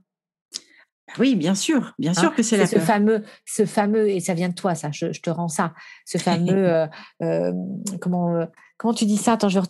Bah 1.08 1.14
oui, 1.18 1.36
bien 1.36 1.54
sûr, 1.54 1.94
bien 1.98 2.14
sûr 2.14 2.30
hein, 2.30 2.34
que 2.36 2.42
c'est 2.42 2.56
la 2.56 2.66
ce 2.66 2.78
fameux, 2.78 3.24
ce 3.44 3.64
fameux, 3.64 4.08
et 4.08 4.20
ça 4.20 4.34
vient 4.34 4.48
de 4.48 4.54
toi, 4.54 4.74
ça, 4.74 4.90
je, 4.92 5.06
te 5.20 5.30
rends 5.30 5.48
ça, 5.48 5.72
ce 6.04 6.18
fameux, 6.18 6.52
euh, 6.72 6.86
euh, 7.22 7.52
comment, 8.00 8.34
euh, 8.34 8.46
comment 8.76 8.92
tu 8.92 9.04
dis 9.04 9.16
ça? 9.16 9.34
Attends, 9.34 9.48
je 9.48 9.60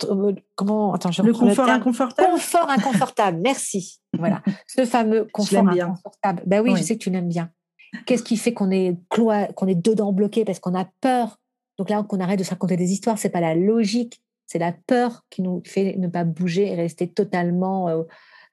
comment, 0.54 0.94
attends, 0.94 1.10
je 1.10 1.22
le 1.22 1.32
confort 1.32 1.68
inconfortable. 1.68 2.30
Confort 2.32 2.70
inconfortable, 2.70 3.38
merci. 3.42 4.00
voilà, 4.16 4.42
ce 4.66 4.86
fameux 4.86 5.26
confort 5.32 5.68
inconfortable. 5.68 6.42
Ben 6.46 6.60
oui, 6.60 6.74
je 6.76 6.82
sais 6.82 6.96
que 6.96 7.02
tu 7.02 7.10
l'aimes 7.10 7.28
bien. 7.28 7.50
Qu'est-ce 8.06 8.22
qui 8.22 8.36
fait 8.36 8.52
qu'on 8.52 8.70
est 8.70 8.96
qu'on 9.10 9.66
est 9.66 9.74
dedans 9.74 10.12
bloqué 10.12 10.44
parce 10.44 10.58
qu'on 10.58 10.74
a 10.74 10.86
peur? 11.00 11.38
Donc 11.78 11.90
là, 11.90 12.02
qu'on 12.02 12.20
arrête 12.20 12.38
de 12.38 12.44
se 12.44 12.50
raconter 12.50 12.76
des 12.76 12.92
histoires, 12.92 13.18
c'est 13.18 13.28
pas 13.28 13.40
la 13.40 13.54
logique, 13.54 14.22
c'est 14.46 14.58
la 14.58 14.72
peur 14.72 15.24
qui 15.30 15.42
nous 15.42 15.62
fait 15.64 15.96
ne 15.96 16.08
pas 16.08 16.24
bouger 16.24 16.68
et 16.68 16.74
rester 16.74 17.08
totalement. 17.08 17.88
Euh, 17.88 18.02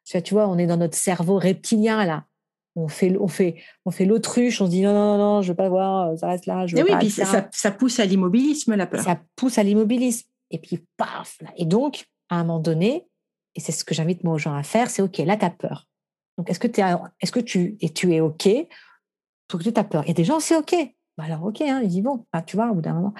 tu 0.05 0.33
vois, 0.33 0.47
on 0.47 0.57
est 0.57 0.67
dans 0.67 0.77
notre 0.77 0.97
cerveau 0.97 1.37
reptilien 1.37 2.05
là. 2.05 2.25
on 2.75 2.87
fait, 2.87 3.15
on 3.19 3.27
fait, 3.27 3.55
on 3.85 3.91
fait 3.91 4.05
l'autruche, 4.05 4.59
on 4.61 4.65
se 4.65 4.71
dit 4.71 4.81
non, 4.81 4.93
non, 4.93 5.17
non, 5.17 5.41
je 5.41 5.49
veux 5.49 5.55
pas 5.55 5.69
voir, 5.69 6.17
ça 6.17 6.27
reste 6.27 6.45
là. 6.45 6.67
Je 6.67 6.75
veux 6.75 6.83
oui, 6.83 6.91
puis 6.99 7.09
ça, 7.09 7.47
ça, 7.51 7.71
pousse 7.71 7.99
à 7.99 8.05
l'immobilisme, 8.05 8.75
la 8.75 8.87
peur. 8.87 9.01
Ça 9.01 9.19
pousse 9.35 9.57
à 9.57 9.63
l'immobilisme. 9.63 10.27
Et 10.51 10.59
puis, 10.59 10.85
paf 10.97 11.39
Et 11.57 11.65
donc, 11.65 12.05
à 12.29 12.35
un 12.35 12.43
moment 12.43 12.59
donné, 12.59 13.07
et 13.55 13.59
c'est 13.59 13.71
ce 13.71 13.83
que 13.83 13.93
j'invite 13.93 14.23
moi 14.23 14.35
aux 14.35 14.39
gens 14.39 14.55
à 14.55 14.63
faire, 14.63 14.89
c'est 14.89 15.01
OK, 15.01 15.17
là, 15.19 15.37
tu 15.37 15.45
as 15.45 15.49
peur. 15.49 15.87
Donc, 16.37 16.49
est-ce 16.49 16.59
que, 16.59 16.67
es, 16.67 16.95
est-ce 17.21 17.31
que 17.31 17.39
tu, 17.39 17.77
et 17.81 17.89
tu 17.89 18.13
es 18.13 18.19
OK 18.19 18.49
pour 19.47 19.59
que 19.59 19.69
tu 19.69 19.79
as 19.79 19.83
peur 19.83 20.03
Il 20.03 20.07
y 20.07 20.11
a 20.11 20.15
des 20.15 20.23
gens, 20.23 20.39
c'est 20.39 20.55
OK. 20.55 20.75
Bah 21.17 21.25
alors, 21.25 21.43
OK, 21.43 21.61
hein, 21.61 21.81
ils 21.83 21.89
disent 21.89 22.01
bon, 22.01 22.25
bah, 22.33 22.41
tu 22.41 22.55
vois, 22.55 22.71
au 22.71 22.75
bout 22.75 22.81
d'un 22.81 22.93
moment. 22.93 23.13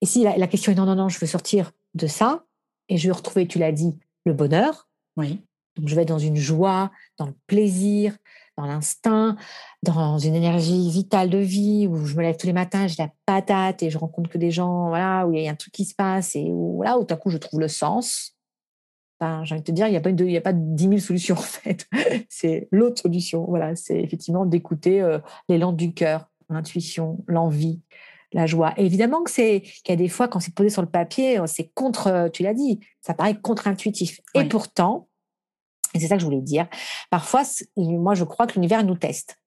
Et 0.00 0.06
si 0.06 0.22
la, 0.22 0.36
la, 0.36 0.46
question 0.46 0.70
est 0.70 0.76
non, 0.76 0.86
non, 0.86 0.94
non, 0.94 1.08
je 1.08 1.18
veux 1.18 1.26
sortir 1.26 1.72
de 1.94 2.06
ça 2.06 2.44
et 2.90 2.96
je 2.96 3.06
veux 3.06 3.14
retrouver, 3.14 3.46
tu 3.46 3.58
l'as 3.58 3.72
dit, 3.72 3.98
le 4.26 4.34
bonheur. 4.34 4.88
Oui. 5.16 5.40
Donc, 5.76 5.88
je 5.88 5.94
vais 5.94 6.02
être 6.02 6.08
dans 6.08 6.18
une 6.18 6.36
joie, 6.36 6.90
dans 7.18 7.26
le 7.26 7.34
plaisir, 7.46 8.16
dans 8.56 8.66
l'instinct, 8.66 9.36
dans 9.82 10.18
une 10.18 10.34
énergie 10.34 10.90
vitale 10.90 11.30
de 11.30 11.38
vie 11.38 11.86
où 11.86 12.04
je 12.04 12.16
me 12.16 12.22
lève 12.22 12.36
tous 12.36 12.48
les 12.48 12.52
matins, 12.52 12.86
j'ai 12.88 13.02
la 13.02 13.10
patate 13.24 13.82
et 13.82 13.90
je 13.90 13.96
rencontre 13.96 14.28
que 14.28 14.38
des 14.38 14.50
gens, 14.50 14.88
voilà, 14.88 15.26
où 15.26 15.32
il 15.32 15.42
y 15.42 15.48
a 15.48 15.50
un 15.50 15.54
truc 15.54 15.72
qui 15.72 15.84
se 15.84 15.94
passe 15.94 16.34
et 16.34 16.50
où, 16.50 16.76
voilà, 16.76 16.98
où 16.98 17.04
tout 17.04 17.14
à 17.14 17.16
coup 17.16 17.30
je 17.30 17.38
trouve 17.38 17.60
le 17.60 17.68
sens. 17.68 18.36
Ben, 19.20 19.44
j'ai 19.44 19.54
envie 19.54 19.62
de 19.62 19.66
te 19.66 19.72
dire, 19.72 19.86
il 19.86 19.90
n'y 19.90 19.96
a 19.96 20.00
pas 20.00 20.10
il 20.10 20.30
y 20.30 20.36
a 20.36 20.40
pas 20.40 20.52
de 20.52 20.60
10 20.60 20.88
000 20.88 20.98
solutions 20.98 21.36
en 21.38 21.42
fait. 21.42 21.86
c'est 22.28 22.68
l'autre 22.72 23.00
solution. 23.00 23.44
Voilà, 23.44 23.76
c'est 23.76 24.00
effectivement 24.00 24.46
d'écouter 24.46 25.00
euh, 25.00 25.18
l'élan 25.48 25.72
du 25.72 25.94
cœur, 25.94 26.28
l'intuition, 26.48 27.22
l'envie, 27.28 27.80
la 28.32 28.46
joie. 28.46 28.72
évidemment 28.76 29.22
que 29.22 29.30
c'est 29.30 29.62
qu'il 29.62 29.90
y 29.90 29.92
a 29.92 29.96
des 29.96 30.08
fois 30.08 30.28
quand 30.28 30.40
c'est 30.40 30.54
posé 30.54 30.70
sur 30.70 30.82
le 30.82 30.88
papier, 30.88 31.40
euh, 31.40 31.46
c'est 31.46 31.70
contre, 31.74 32.06
euh, 32.06 32.28
tu 32.28 32.42
l'as 32.42 32.54
dit, 32.54 32.80
ça 33.00 33.14
paraît 33.14 33.34
contre-intuitif. 33.34 34.20
Et 34.34 34.44
pourtant, 34.44 35.08
et 35.94 36.00
c'est 36.00 36.08
ça 36.08 36.14
que 36.16 36.20
je 36.20 36.26
voulais 36.26 36.40
dire. 36.40 36.68
Parfois, 37.10 37.42
moi, 37.76 38.14
je 38.14 38.24
crois 38.24 38.46
que 38.46 38.54
l'univers 38.54 38.84
nous 38.84 38.96
teste. 38.96 39.38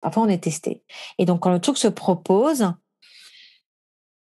Parfois, 0.00 0.24
on 0.24 0.28
est 0.28 0.42
testé. 0.42 0.82
Et 1.18 1.24
donc, 1.24 1.40
quand 1.40 1.50
le 1.50 1.60
truc 1.60 1.78
se 1.78 1.88
propose, 1.88 2.72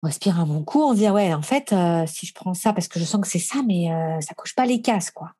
on 0.03 0.07
respire 0.07 0.39
un 0.39 0.45
bon 0.45 0.63
coup, 0.63 0.81
on 0.81 0.93
se 0.93 0.99
dit, 0.99 1.09
ouais, 1.09 1.33
en 1.33 1.41
fait, 1.41 1.73
euh, 1.73 2.05
si 2.07 2.25
je 2.25 2.33
prends 2.33 2.53
ça 2.53 2.73
parce 2.73 2.87
que 2.87 2.99
je 2.99 3.05
sens 3.05 3.21
que 3.21 3.27
c'est 3.27 3.39
ça, 3.39 3.61
mais 3.65 3.91
euh, 3.91 4.19
ça 4.21 4.33
couche 4.33 4.55
pas 4.55 4.65
les 4.65 4.81
cases, 4.81 5.11
quoi. 5.11 5.31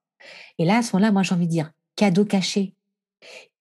Et 0.59 0.65
là, 0.65 0.77
à 0.77 0.81
ce 0.83 0.95
moment-là, 0.95 1.11
moi, 1.11 1.23
j'ai 1.23 1.33
envie 1.33 1.47
de 1.47 1.51
dire, 1.51 1.71
cadeau 1.95 2.25
caché. 2.25 2.75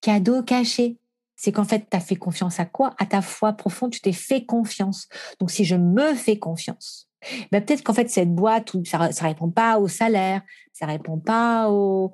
Cadeau 0.00 0.42
caché. 0.42 0.98
C'est 1.42 1.52
qu'en 1.52 1.64
fait, 1.64 1.86
tu 1.90 1.96
as 1.96 2.00
fait 2.00 2.16
confiance 2.16 2.60
à 2.60 2.66
quoi? 2.66 2.94
À 2.98 3.06
ta 3.06 3.22
foi 3.22 3.54
profonde, 3.54 3.92
tu 3.92 4.02
t'es 4.02 4.12
fait 4.12 4.44
confiance. 4.44 5.08
Donc, 5.40 5.50
si 5.50 5.64
je 5.64 5.74
me 5.74 6.14
fais 6.14 6.38
confiance, 6.38 7.08
ben, 7.50 7.64
peut-être 7.64 7.82
qu'en 7.82 7.94
fait, 7.94 8.10
cette 8.10 8.34
boîte, 8.34 8.72
ça 8.84 8.98
ne 8.98 9.26
répond 9.26 9.50
pas 9.50 9.78
au 9.78 9.88
salaire, 9.88 10.42
ça 10.74 10.84
ne 10.84 10.90
répond 10.92 11.18
pas 11.18 11.70
au, 11.70 12.12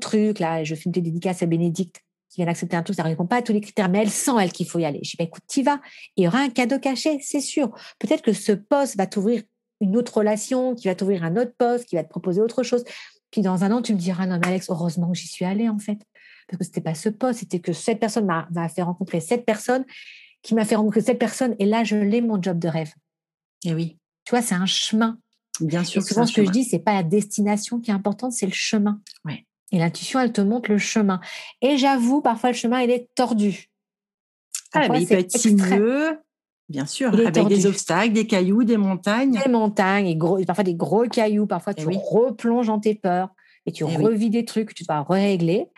truc. 0.00 0.40
Là, 0.40 0.64
je 0.64 0.74
fais 0.74 0.82
une 0.86 0.90
dédicace 0.90 1.40
à 1.44 1.46
Bénédicte 1.46 2.00
qui 2.28 2.40
vient 2.40 2.46
d'accepter 2.46 2.76
un 2.76 2.82
truc, 2.82 2.96
ça 2.96 3.04
ne 3.04 3.10
répond 3.10 3.26
pas 3.26 3.36
à 3.36 3.42
tous 3.42 3.52
les 3.52 3.60
critères, 3.60 3.88
mais 3.88 4.02
elle 4.02 4.10
sent, 4.10 4.32
elle, 4.40 4.50
qu'il 4.50 4.66
faut 4.66 4.80
y 4.80 4.84
aller. 4.84 4.98
Je 5.04 5.10
dis, 5.10 5.16
ben, 5.16 5.28
écoute, 5.28 5.44
tu 5.46 5.62
vas. 5.62 5.80
Il 6.16 6.24
y 6.24 6.26
aura 6.26 6.38
un 6.40 6.50
cadeau 6.50 6.80
caché, 6.80 7.20
c'est 7.22 7.40
sûr. 7.40 7.70
Peut-être 8.00 8.22
que 8.22 8.32
ce 8.32 8.50
poste 8.50 8.96
va 8.96 9.06
t'ouvrir 9.06 9.44
une 9.80 9.96
autre 9.96 10.16
relation, 10.16 10.74
qui 10.74 10.88
va 10.88 10.96
t'ouvrir 10.96 11.22
un 11.22 11.36
autre 11.36 11.52
poste, 11.56 11.84
qui 11.84 11.94
va 11.94 12.02
te 12.02 12.08
proposer 12.08 12.40
autre 12.40 12.64
chose. 12.64 12.82
Puis 13.30 13.40
dans 13.40 13.62
un 13.62 13.70
an, 13.70 13.82
tu 13.82 13.94
me 13.94 13.98
diras, 13.98 14.26
non, 14.26 14.40
mais 14.40 14.48
Alex, 14.48 14.68
heureusement 14.68 15.12
que 15.12 15.18
j'y 15.18 15.28
suis 15.28 15.44
allée, 15.44 15.68
en 15.68 15.78
fait. 15.78 15.98
Parce 16.48 16.58
que 16.58 16.64
ce 16.64 16.70
n'était 16.70 16.80
pas 16.80 16.94
ce 16.94 17.08
poste, 17.08 17.40
c'était 17.40 17.60
que 17.60 17.72
cette 17.72 18.00
personne 18.00 18.26
m'a 18.26 18.68
fait 18.68 18.82
rencontrer 18.82 19.20
cette 19.20 19.44
personne, 19.44 19.84
qui 20.42 20.54
m'a 20.54 20.64
fait 20.64 20.76
rencontrer 20.76 21.00
cette 21.00 21.18
personne, 21.18 21.56
et 21.58 21.64
là, 21.64 21.84
je 21.84 21.96
l'ai, 21.96 22.20
mon 22.20 22.40
job 22.40 22.58
de 22.58 22.68
rêve. 22.68 22.92
Et 23.64 23.74
oui. 23.74 23.96
Tu 24.24 24.30
vois, 24.30 24.42
c'est 24.42 24.54
un 24.54 24.66
chemin. 24.66 25.18
Bien 25.60 25.84
sûr. 25.84 26.02
Et 26.02 26.04
souvent, 26.04 26.26
ce 26.26 26.34
que 26.34 26.44
je 26.44 26.50
dis, 26.50 26.64
c'est 26.64 26.78
pas 26.78 26.94
la 26.94 27.02
destination 27.02 27.80
qui 27.80 27.90
est 27.90 27.94
importante, 27.94 28.32
c'est 28.32 28.46
le 28.46 28.52
chemin. 28.52 29.00
Ouais. 29.24 29.46
Et 29.72 29.78
l'intuition, 29.78 30.20
elle 30.20 30.32
te 30.32 30.40
montre 30.40 30.70
le 30.70 30.78
chemin. 30.78 31.20
Et 31.62 31.78
j'avoue, 31.78 32.20
parfois, 32.20 32.50
le 32.50 32.56
chemin, 32.56 32.80
il 32.80 32.90
est 32.90 33.08
tordu. 33.14 33.70
ah, 34.72 34.88
mais 34.88 35.02
il 35.02 35.08
peut 35.08 35.14
être 35.14 35.36
sinueux, 35.36 36.20
bien 36.68 36.86
sûr, 36.86 37.12
avec 37.12 37.46
des 37.48 37.66
obstacles, 37.66 38.12
des 38.12 38.26
cailloux, 38.26 38.64
des 38.64 38.76
montagnes. 38.76 39.40
Des 39.44 39.50
montagnes, 39.50 40.06
et 40.06 40.16
gros, 40.16 40.42
parfois 40.44 40.64
des 40.64 40.74
gros 40.74 41.08
cailloux. 41.08 41.46
Parfois, 41.46 41.74
tu 41.74 41.86
replonges 41.86 42.66
dans 42.66 42.80
tes 42.80 42.94
peurs 42.94 43.30
et 43.66 43.72
tu 43.72 43.84
revis 43.84 44.30
des 44.30 44.44
trucs 44.44 44.68
que 44.68 44.74
tu 44.74 44.84
dois 44.84 45.02
régler. 45.02 45.68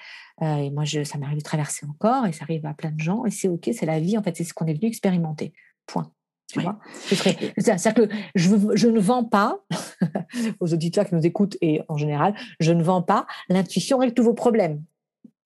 Euh, 0.43 0.57
et 0.57 0.71
moi, 0.71 0.85
je, 0.85 1.03
ça 1.05 1.19
m'arrive 1.19 1.39
de 1.39 1.43
traverser 1.43 1.87
encore 1.87 2.27
et 2.27 2.33
ça 2.33 2.45
arrive 2.45 2.67
à 2.67 2.75
plein 2.75 2.91
de 2.91 3.01
gens. 3.01 3.25
Et 3.25 3.31
c'est 3.31 3.49
OK, 3.49 3.71
c'est 3.73 3.87
la 3.87 4.01
vie. 4.01 4.19
En 4.19 4.23
fait, 4.23 4.37
c'est 4.37 4.45
ce 4.45 4.55
qu'on 4.55 4.67
est 4.67 4.75
venu 4.75 4.89
expérimenter. 4.89 5.53
Point. 5.87 6.11
Tu 6.49 6.61
vois? 6.61 6.79
C'est-à-dire 7.07 7.95
que 7.95 8.09
je, 8.37 8.51
je, 8.75 8.89
ne 8.89 9.01
vends 9.01 9.25
pas, 9.25 9.65
aux 10.61 10.73
auditeurs 10.73 11.05
qui 11.07 11.15
nous 11.15 11.27
écoutent 11.27 11.57
et 11.61 11.83
en 11.89 11.97
général, 11.97 12.35
je 12.61 12.73
ne 12.73 12.85
vends 12.85 13.03
pas 13.03 13.27
l'intuition 13.49 14.01
avec 14.01 14.15
tous 14.15 14.23
vos 14.23 14.35
problèmes. 14.35 14.85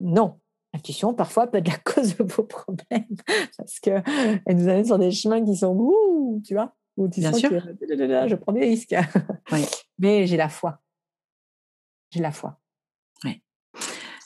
Non. 0.01 0.38
L'intuition, 0.74 1.14
parfois, 1.14 1.47
peut 1.47 1.59
être 1.59 1.68
la 1.68 1.78
cause 1.84 2.16
de 2.16 2.24
vos 2.24 2.45
problèmes 2.45 3.16
parce 3.57 3.80
qu'elle 3.80 4.03
nous 4.49 4.68
amène 4.68 4.84
sur 4.84 4.99
des 4.99 5.11
chemins 5.11 5.45
qui 5.45 5.57
sont, 5.57 5.74
ouh, 5.74 6.43
tu 6.45 6.55
vois, 6.55 6.74
où 6.97 7.09
tu 7.09 7.20
Bien 7.20 7.32
sûr. 7.32 7.51
je 7.51 8.34
prends 8.34 8.53
des 8.53 8.61
risques. 8.61 8.95
Mais 9.99 10.26
j'ai 10.26 10.36
la 10.36 10.49
foi. 10.49 10.80
J'ai 12.11 12.20
la 12.20 12.32
foi. 12.32 12.60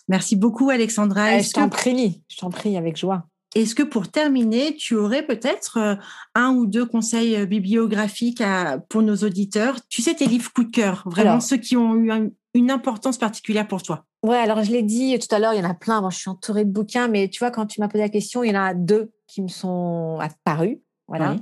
Merci 0.08 0.36
beaucoup, 0.36 0.70
Alexandra. 0.70 1.38
je 1.38 1.50
t'en 1.50 1.68
prie, 1.68 2.22
je 2.28 2.36
t'en 2.36 2.50
prie 2.50 2.76
avec 2.76 2.96
joie. 2.96 3.26
Est-ce 3.54 3.74
que 3.76 3.84
pour 3.84 4.08
terminer, 4.08 4.74
tu 4.74 4.96
aurais 4.96 5.24
peut-être 5.24 5.78
euh, 5.78 5.94
un 6.34 6.50
ou 6.50 6.66
deux 6.66 6.84
conseils 6.84 7.36
euh, 7.36 7.46
bibliographiques 7.46 8.42
pour 8.88 9.02
nos 9.02 9.16
auditeurs? 9.16 9.76
Tu 9.88 10.02
sais, 10.02 10.14
tes 10.14 10.26
livres 10.26 10.52
coup 10.52 10.64
de 10.64 10.70
cœur, 10.70 11.04
vraiment 11.06 11.40
ceux 11.40 11.56
qui 11.56 11.76
ont 11.76 11.94
eu 11.94 12.32
une 12.54 12.70
importance 12.70 13.16
particulière 13.16 13.68
pour 13.68 13.82
toi. 13.82 14.04
Ouais, 14.24 14.36
alors 14.36 14.62
je 14.64 14.72
l'ai 14.72 14.82
dit 14.82 15.18
tout 15.18 15.32
à 15.32 15.38
l'heure, 15.38 15.52
il 15.54 15.60
y 15.60 15.64
en 15.64 15.70
a 15.70 15.74
plein. 15.74 16.00
Moi, 16.00 16.10
je 16.10 16.18
suis 16.18 16.30
entourée 16.30 16.64
de 16.64 16.70
bouquins, 16.70 17.08
mais 17.08 17.28
tu 17.28 17.38
vois, 17.38 17.50
quand 17.50 17.66
tu 17.66 17.80
m'as 17.80 17.88
posé 17.88 18.02
la 18.02 18.08
question, 18.08 18.42
il 18.42 18.52
y 18.52 18.56
en 18.56 18.60
a 18.60 18.74
deux 18.74 19.12
qui 19.28 19.40
me 19.40 19.48
sont 19.48 20.18
apparus. 20.20 20.78
Voilà. 21.06 21.36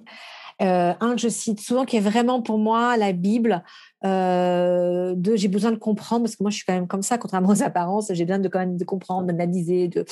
Euh, 0.62 0.94
un 1.00 1.14
que 1.16 1.20
je 1.20 1.28
cite 1.28 1.60
souvent, 1.60 1.84
qui 1.84 1.96
est 1.96 2.00
vraiment 2.00 2.40
pour 2.40 2.58
moi 2.58 2.96
la 2.96 3.12
Bible. 3.12 3.64
Euh, 4.04 5.14
deux, 5.16 5.36
j'ai 5.36 5.48
besoin 5.48 5.72
de 5.72 5.76
comprendre, 5.76 6.24
parce 6.24 6.36
que 6.36 6.42
moi 6.42 6.50
je 6.50 6.56
suis 6.56 6.64
quand 6.64 6.74
même 6.74 6.86
comme 6.86 7.02
ça, 7.02 7.18
contrairement 7.18 7.50
aux 7.50 7.62
apparences, 7.62 8.12
j'ai 8.12 8.24
besoin 8.24 8.38
de 8.38 8.48
quand 8.48 8.60
même 8.60 8.76
de 8.76 8.84
comprendre, 8.84 9.26
d'analyser, 9.26 9.88
de, 9.88 10.04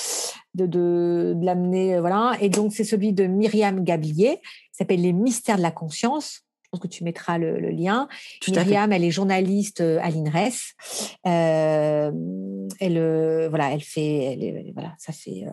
de, 0.55 0.67
de, 0.67 1.37
l'amener. 1.41 1.97
Euh, 1.97 2.01
voilà. 2.01 2.33
Et 2.41 2.49
donc 2.49 2.73
c'est 2.73 2.85
celui 2.85 3.13
de 3.13 3.27
Myriam 3.27 3.85
Gablier, 3.85 4.39
qui 4.39 4.77
s'appelle 4.79 5.03
Les 5.03 5.13
mystères 5.13 5.57
de 5.57 5.63
la 5.63 5.71
conscience 5.71 6.43
pense 6.71 6.81
que 6.81 6.89
tu 6.89 7.05
mettras 7.05 7.39
le, 7.39 7.59
lien. 7.71 8.09
Tout 8.41 8.53
Myriam, 8.53 8.93
elle 8.93 9.05
est 9.05 9.11
journaliste 9.11 9.81
euh, 9.81 9.99
à 10.03 10.11
l'INRES. 10.11 10.75
Euh, 11.27 12.11
elle, 12.81 12.99
euh, 12.99 13.49
voilà, 13.49 13.73
elle 13.73 13.83
fait, 13.83 14.33
elle, 14.33 14.73
voilà, 14.73 14.95
ça 14.99 15.13
fait. 15.13 15.45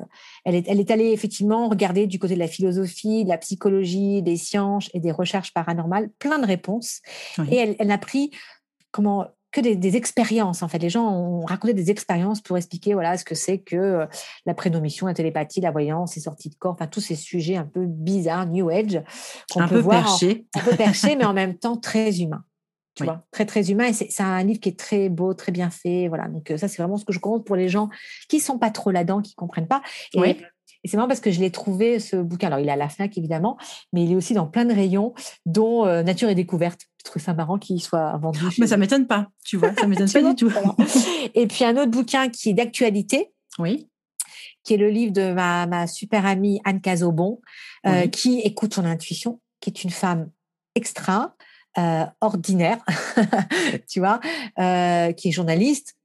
elle 0.46 0.56
est, 0.56 0.68
elle 0.68 0.80
est 0.80 0.92
allée 0.92 1.12
effectivement 1.12 1.70
regarder 1.70 2.08
du 2.08 2.20
côté 2.20 2.36
de 2.36 2.40
la 2.40 2.48
philosophie, 2.48 3.24
de 3.24 3.30
la 3.30 3.38
psychologie, 3.38 4.22
des 4.22 4.38
sciences 4.38 4.90
et 4.94 5.00
des 5.00 5.12
recherches 5.12 5.54
paranormales, 5.54 6.10
plein 6.20 6.40
de 6.40 6.46
réponses. 6.46 7.02
Et 7.52 7.56
elle, 7.56 7.76
elle 7.80 7.92
a 7.92 7.98
pris 7.98 8.32
comment 8.92 9.28
que 9.62 9.76
des, 9.76 9.98
expériences 9.98 10.64
en 10.64 10.68
fait. 10.68 10.80
Les 10.80 10.90
gens 10.90 11.10
ont 11.10 11.46
raconté 11.46 11.74
des 11.74 11.90
expériences 11.90 12.42
pour 12.42 12.58
expliquer 12.58 12.94
voilà 12.94 13.18
ce 13.18 13.26
que 13.26 13.36
c'est 13.36 13.60
que 13.60 13.76
euh, 13.76 14.06
la 14.46 14.54
prénomition, 14.54 15.08
la 15.08 15.14
télépathie, 15.14 15.62
la 15.62 15.72
voyance, 15.72 16.16
les 16.16 16.22
sorties 16.22 16.50
de 16.50 16.56
corps, 16.56 16.74
enfin 16.74 16.88
tous 16.88 17.02
ces 17.02 17.16
sujets 17.16 17.56
un 17.56 17.66
peu 17.66 17.86
bizarres, 17.86 18.48
New 18.48 18.70
Age, 18.70 19.02
qu'on 19.52 19.68
peut 19.68 19.80
voir, 19.80 20.04
perché, 20.04 20.46
un 20.56 20.62
peu 20.62 20.76
perché, 20.76 21.16
mais 21.16 21.26
en 21.26 21.34
même 21.34 21.58
temps 21.58 21.78
très 21.78 22.22
humain. 22.22 22.44
Tu 22.98 23.04
vois, 23.04 23.24
très 23.32 23.46
très 23.46 23.72
humain. 23.72 23.86
Et 23.86 23.94
c'est 23.94 24.24
un 24.24 24.44
livre 24.44 24.60
qui 24.60 24.70
est 24.70 24.80
très 24.80 25.10
beau, 25.10 25.34
très 25.34 25.52
bien 25.52 25.70
fait. 25.70 26.08
Voilà. 26.08 26.28
Donc 26.28 26.52
euh, 26.52 26.58
ça 26.58 26.68
c'est 26.68 26.82
vraiment 26.82 26.98
ce 26.98 27.06
que 27.06 27.14
je 27.14 27.20
compte 27.20 27.46
pour 27.46 27.56
les 27.56 27.70
gens 27.70 27.90
qui 28.28 28.40
sont 28.40 28.58
pas 28.58 28.72
trop 28.72 28.92
là-dedans, 28.92 29.22
qui 29.22 29.36
comprennent 29.36 29.68
pas. 29.68 29.82
Et 30.14 30.38
et 30.84 30.90
c'est 30.90 30.98
marrant 30.98 31.08
parce 31.08 31.20
que 31.20 31.32
je 31.32 31.40
l'ai 31.40 31.52
trouvé, 31.52 32.00
ce 32.00 32.16
bouquin. 32.16 32.48
Alors, 32.48 32.60
il 32.60 32.68
est 32.68 32.72
à 32.72 32.76
la 32.76 32.90
FNAC, 32.90 33.18
évidemment, 33.18 33.58
mais 33.94 34.04
il 34.04 34.12
est 34.12 34.16
aussi 34.16 34.34
dans 34.34 34.48
plein 34.48 34.66
de 34.66 34.74
rayons, 34.74 35.14
dont 35.46 35.86
euh, 35.86 36.04
Nature 36.04 36.30
et 36.30 36.36
Découverte. 36.36 36.82
Je 37.00 37.10
trouve 37.10 37.22
ça 37.22 37.34
marrant 37.34 37.58
qu'il 37.58 37.82
soit 37.82 38.16
vendu. 38.18 38.40
Mais 38.60 38.68
ça 38.68 38.78
m'étonne 38.78 39.08
pas, 39.08 39.28
tu 39.44 39.58
vois, 39.58 39.74
ça 39.74 39.88
m'étonne 39.88 40.10
pas 40.14 40.22
du 40.22 40.36
tout. 40.36 40.52
Et 41.34 41.48
puis, 41.48 41.66
un 41.66 41.76
autre 41.78 41.92
bouquin 41.92 42.30
qui 42.30 42.50
est 42.50 42.54
d'actualité. 42.54 43.34
Oui. 43.60 43.90
Qui 44.64 44.76
est 44.76 44.78
le 44.78 44.90
livre 44.90 45.14
de 45.14 45.34
ma, 45.34 45.88
super 45.88 46.26
amie 46.26 46.62
Anne 46.64 46.82
Cazobon, 46.82 47.42
euh, 47.86 48.08
qui 48.08 48.40
écoute 48.40 48.74
son 48.74 48.86
intuition, 48.86 49.40
qui 49.62 49.70
est 49.70 49.84
une 49.84 49.90
femme 49.90 50.30
extra, 50.76 51.36
euh, 51.78 52.06
ordinaire, 52.22 52.80
tu 53.90 54.00
vois, 54.00 54.20
qui 55.14 55.30
est 55.30 55.32
journaliste, 55.32 55.98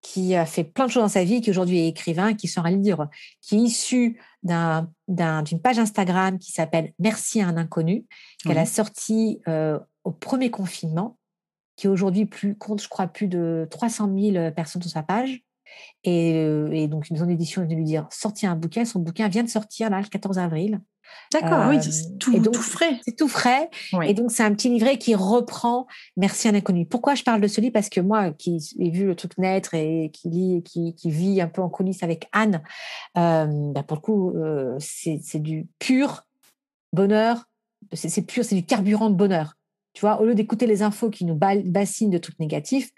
qui 0.00 0.34
a 0.34 0.46
fait 0.46 0.64
plein 0.64 0.86
de 0.86 0.90
choses 0.90 1.02
dans 1.02 1.08
sa 1.08 1.24
vie, 1.24 1.40
qui 1.40 1.50
aujourd'hui 1.50 1.80
est 1.80 1.88
écrivain, 1.88 2.34
qui 2.34 2.48
sort 2.48 2.66
un 2.66 2.70
livre, 2.70 3.10
qui 3.40 3.56
est 3.56 3.60
issu 3.60 4.20
d'une 4.42 5.60
page 5.62 5.78
Instagram 5.78 6.38
qui 6.38 6.52
s'appelle 6.52 6.92
Merci 6.98 7.40
à 7.40 7.48
un 7.48 7.56
inconnu, 7.56 8.06
qu'elle 8.44 8.58
a 8.58 8.66
sorti 8.66 9.40
euh, 9.48 9.78
au 10.04 10.12
premier 10.12 10.50
confinement, 10.50 11.18
qui 11.76 11.88
aujourd'hui 11.88 12.26
plus, 12.26 12.56
compte, 12.56 12.82
je 12.82 12.88
crois, 12.88 13.06
plus 13.06 13.28
de 13.28 13.66
300 13.70 14.10
000 14.16 14.50
personnes 14.52 14.82
sur 14.82 14.90
sa 14.90 15.02
page. 15.02 15.42
Et, 16.04 16.34
euh, 16.36 16.70
et 16.72 16.88
donc, 16.88 17.10
une 17.10 17.14
maison 17.14 17.26
d'édition 17.26 17.62
est 17.62 17.66
venue 17.66 17.76
lui 17.76 17.84
dire 17.84 18.06
sortir 18.10 18.50
un 18.50 18.56
bouquin. 18.56 18.84
Son 18.84 19.00
bouquin 19.00 19.28
vient 19.28 19.44
de 19.44 19.50
sortir 19.50 19.90
là, 19.90 20.00
le 20.00 20.06
14 20.06 20.38
avril. 20.38 20.80
D'accord, 21.32 21.68
oui, 21.68 21.78
c'est 21.82 22.18
tout, 22.18 22.52
frais. 22.54 23.00
C'est 23.04 23.16
tout 23.16 23.28
frais. 23.28 23.70
Et 24.04 24.14
donc, 24.14 24.30
c'est 24.30 24.42
un 24.42 24.52
petit 24.52 24.68
livret 24.68 24.98
qui 24.98 25.14
reprend 25.14 25.86
Merci 26.16 26.48
un 26.48 26.54
inconnu. 26.54 26.86
Pourquoi 26.86 27.14
je 27.14 27.22
parle 27.22 27.40
de 27.40 27.46
ce 27.46 27.60
livre? 27.60 27.72
Parce 27.72 27.88
que 27.88 28.00
moi, 28.00 28.32
qui 28.32 28.58
ai 28.78 28.90
vu 28.90 29.06
le 29.06 29.14
truc 29.14 29.36
naître 29.38 29.74
et 29.74 30.10
qui 30.12 30.28
lit, 30.28 30.62
qui, 30.62 30.94
qui 30.94 31.10
vit 31.10 31.40
un 31.40 31.48
peu 31.48 31.62
en 31.62 31.68
coulisses 31.68 32.02
avec 32.02 32.28
Anne, 32.32 32.62
euh, 33.16 33.72
bah, 33.72 33.82
pour 33.82 33.96
le 33.96 34.00
coup, 34.00 34.30
euh, 34.36 34.76
c'est 34.78 35.42
du 35.42 35.66
pur 35.78 36.22
bonheur. 36.92 37.44
C'est 37.92 38.22
pur, 38.22 38.44
c'est 38.44 38.56
du 38.56 38.64
carburant 38.64 39.10
de 39.10 39.14
bonheur. 39.14 39.54
Tu 39.92 40.00
vois, 40.00 40.20
au 40.20 40.24
lieu 40.24 40.34
d'écouter 40.34 40.66
les 40.66 40.82
infos 40.82 41.10
qui 41.10 41.24
nous 41.24 41.34
bassinent 41.36 42.10
de 42.10 42.18
trucs 42.18 42.38
négatifs, 42.38 42.90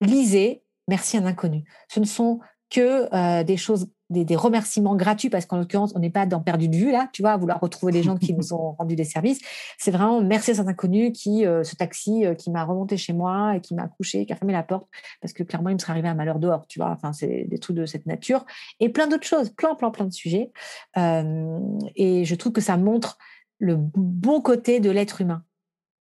lisez 0.00 0.62
Merci 0.88 1.16
un 1.16 1.26
inconnu. 1.26 1.64
Ce 1.88 2.00
ne 2.00 2.04
sont 2.04 2.40
que 2.72 3.14
euh, 3.14 3.44
des 3.44 3.56
choses 3.56 3.86
des, 4.08 4.36
remerciements 4.36 4.96
gratuits 4.96 5.30
parce 5.30 5.46
qu'en 5.46 5.58
l'occurrence, 5.58 5.92
on 5.94 5.98
n'est 5.98 6.10
pas 6.10 6.26
dans 6.26 6.40
perdu 6.40 6.68
de 6.68 6.76
vue 6.76 6.90
là, 6.90 7.08
tu 7.12 7.22
vois, 7.22 7.32
à 7.32 7.36
vouloir 7.36 7.60
retrouver 7.60 7.92
les 7.92 8.02
gens 8.02 8.16
qui 8.16 8.34
nous 8.34 8.52
ont 8.52 8.72
rendu 8.72 8.96
des 8.96 9.04
services. 9.04 9.40
C'est 9.78 9.90
vraiment 9.90 10.20
merci 10.20 10.50
à 10.50 10.54
cet 10.54 10.68
inconnu 10.68 11.12
qui, 11.12 11.46
euh, 11.46 11.64
ce 11.64 11.76
taxi 11.76 12.24
euh, 12.24 12.34
qui 12.34 12.50
m'a 12.50 12.64
remonté 12.64 12.96
chez 12.96 13.12
moi 13.12 13.56
et 13.56 13.60
qui 13.60 13.74
m'a 13.74 13.88
couché, 13.88 14.26
qui 14.26 14.32
a 14.32 14.36
fermé 14.36 14.52
la 14.52 14.62
porte 14.62 14.86
parce 15.20 15.32
que 15.32 15.42
clairement 15.42 15.68
il 15.68 15.74
me 15.74 15.78
serait 15.78 15.92
arrivé 15.92 16.08
un 16.08 16.14
malheur 16.14 16.38
dehors, 16.38 16.66
tu 16.66 16.78
vois. 16.78 16.90
Enfin, 16.90 17.12
c'est 17.12 17.44
des 17.48 17.58
trucs 17.58 17.76
de 17.76 17.86
cette 17.86 18.06
nature 18.06 18.44
et 18.80 18.88
plein 18.88 19.06
d'autres 19.06 19.26
choses, 19.26 19.50
plein, 19.50 19.74
plein, 19.74 19.90
plein 19.90 20.06
de 20.06 20.12
sujets. 20.12 20.50
Et 20.96 22.24
je 22.24 22.34
trouve 22.34 22.52
que 22.52 22.60
ça 22.60 22.76
montre 22.76 23.18
le 23.58 23.76
bon 23.76 24.40
côté 24.40 24.80
de 24.80 24.90
l'être 24.90 25.20
humain 25.20 25.44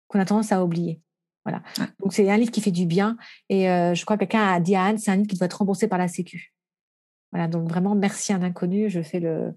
qu'on 0.08 0.20
a 0.20 0.26
tendance 0.26 0.52
à 0.52 0.64
oublier. 0.64 1.02
Voilà. 1.46 1.64
Donc 2.00 2.14
c'est 2.14 2.30
un 2.30 2.38
livre 2.38 2.52
qui 2.52 2.62
fait 2.62 2.72
du 2.72 2.86
bien 2.86 3.18
et 3.50 3.66
je 3.66 4.06
crois 4.06 4.18
que 4.18 4.22
quelqu'un 4.26 4.48
a 4.48 4.60
dit 4.60 4.76
à 4.76 4.86
Anne, 4.86 4.98
c'est 4.98 5.12
un 5.12 5.16
livre 5.16 5.28
qui 5.28 5.38
doit 5.38 5.46
être 5.46 5.58
remboursé 5.58 5.88
par 5.88 5.98
la 5.98 6.08
Sécu. 6.08 6.54
Voilà, 7.32 7.48
donc 7.48 7.70
vraiment, 7.70 7.96
merci 7.96 8.34
à 8.34 8.36
un 8.36 8.44
inconnu. 8.44 8.90
Je 8.90 9.02
fais 9.02 9.20
le. 9.20 9.54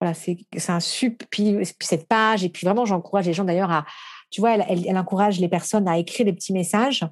Voilà, 0.00 0.14
c'est 0.14 0.36
un 0.68 0.80
sup. 0.80 1.22
Puis, 1.30 1.56
cette 1.80 2.08
page, 2.08 2.42
et 2.42 2.48
puis 2.48 2.66
vraiment, 2.66 2.84
j'encourage 2.84 3.26
les 3.26 3.32
gens 3.32 3.44
d'ailleurs 3.44 3.70
à. 3.70 3.86
Tu 4.30 4.40
vois, 4.40 4.54
elle, 4.54 4.84
elle, 4.86 4.98
encourage 4.98 5.38
les 5.38 5.48
personnes 5.48 5.86
à 5.86 5.98
écrire 5.98 6.24
des 6.24 6.32
petits 6.32 6.52
messages 6.52 7.04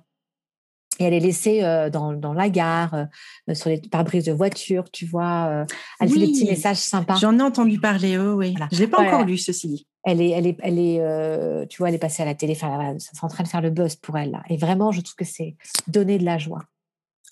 et 1.00 1.04
elle 1.04 1.14
est 1.14 1.20
laissée 1.20 1.64
euh, 1.64 1.88
dans, 1.88 2.12
dans, 2.12 2.34
la 2.34 2.50
gare, 2.50 2.94
euh, 2.94 3.54
sur 3.54 3.70
les 3.70 3.80
pare-brises 3.80 4.26
de 4.26 4.32
voiture, 4.32 4.90
tu 4.90 5.06
vois. 5.06 5.48
Euh, 5.50 5.64
elle 5.98 6.10
fait 6.10 6.18
des 6.18 6.26
petits 6.26 6.44
messages 6.44 6.76
sympas. 6.76 7.16
J'en 7.16 7.38
ai 7.38 7.42
entendu 7.42 7.80
parler, 7.80 8.18
oh, 8.18 8.34
oui. 8.34 8.50
Voilà. 8.52 8.68
Je 8.70 8.80
n'ai 8.80 8.86
pas 8.86 9.00
encore 9.00 9.24
lu 9.24 9.38
ceci. 9.38 9.86
Elle 10.04 10.20
est, 10.20 10.30
elle 10.30 10.46
est, 10.46 10.56
elle 10.62 10.78
est 10.78 11.68
tu 11.68 11.78
vois, 11.78 11.88
elle 11.88 11.94
est 11.94 11.98
passée 11.98 12.22
à 12.22 12.26
la 12.26 12.34
télé, 12.34 12.52
enfin, 12.52 12.94
c'est 12.98 13.22
en 13.22 13.28
train 13.28 13.44
de 13.44 13.48
faire 13.48 13.60
le 13.60 13.70
buzz 13.70 13.96
pour 13.96 14.16
elle. 14.16 14.30
Là. 14.30 14.42
Et 14.48 14.56
vraiment, 14.56 14.92
je 14.92 15.00
trouve 15.00 15.16
que 15.16 15.24
c'est 15.24 15.56
donner 15.88 16.18
de 16.18 16.24
la 16.24 16.38
joie. 16.38 16.62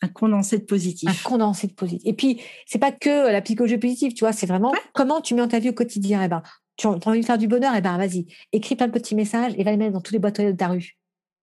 Un 0.03 0.09
condensé 0.09 0.59
de 0.59 0.65
positif. 0.65 1.09
Un 1.09 1.29
condensé 1.29 1.67
de 1.67 1.73
positif. 1.73 2.07
Et 2.07 2.13
puis, 2.13 2.41
c'est 2.67 2.79
pas 2.79 2.93
que 2.93 3.31
la 3.31 3.43
psychologie 3.43 3.79
positive, 3.79 4.15
tu 4.15 4.25
vois, 4.25 4.33
c'est 4.33 4.47
vraiment 4.47 4.73
comment 4.95 5.21
tu 5.21 5.35
mets 5.35 5.43
en 5.43 5.49
ta 5.49 5.59
vie 5.59 5.71
au 5.71 5.75
quotidien. 5.75 6.23
Eh 6.23 6.29
ben, 6.29 6.43
tu 6.77 6.87
as 6.87 6.91
envie 6.91 7.21
de 7.21 7.27
faire 7.27 7.39
du 7.39 7.49
bonheur, 7.49 7.75
eh 7.77 7.81
ben, 7.81 7.97
vas-y, 7.99 8.27
écris 8.53 8.77
plein 8.77 8.87
de 8.87 8.93
petits 8.93 9.15
messages 9.15 9.53
et 9.57 9.65
va 9.65 9.73
les 9.73 9.77
mettre 9.77 9.93
dans 9.93 10.01
tous 10.01 10.13
les 10.13 10.21
boîtes 10.21 10.41
de 10.41 10.53
ta 10.53 10.69
rue 10.69 10.97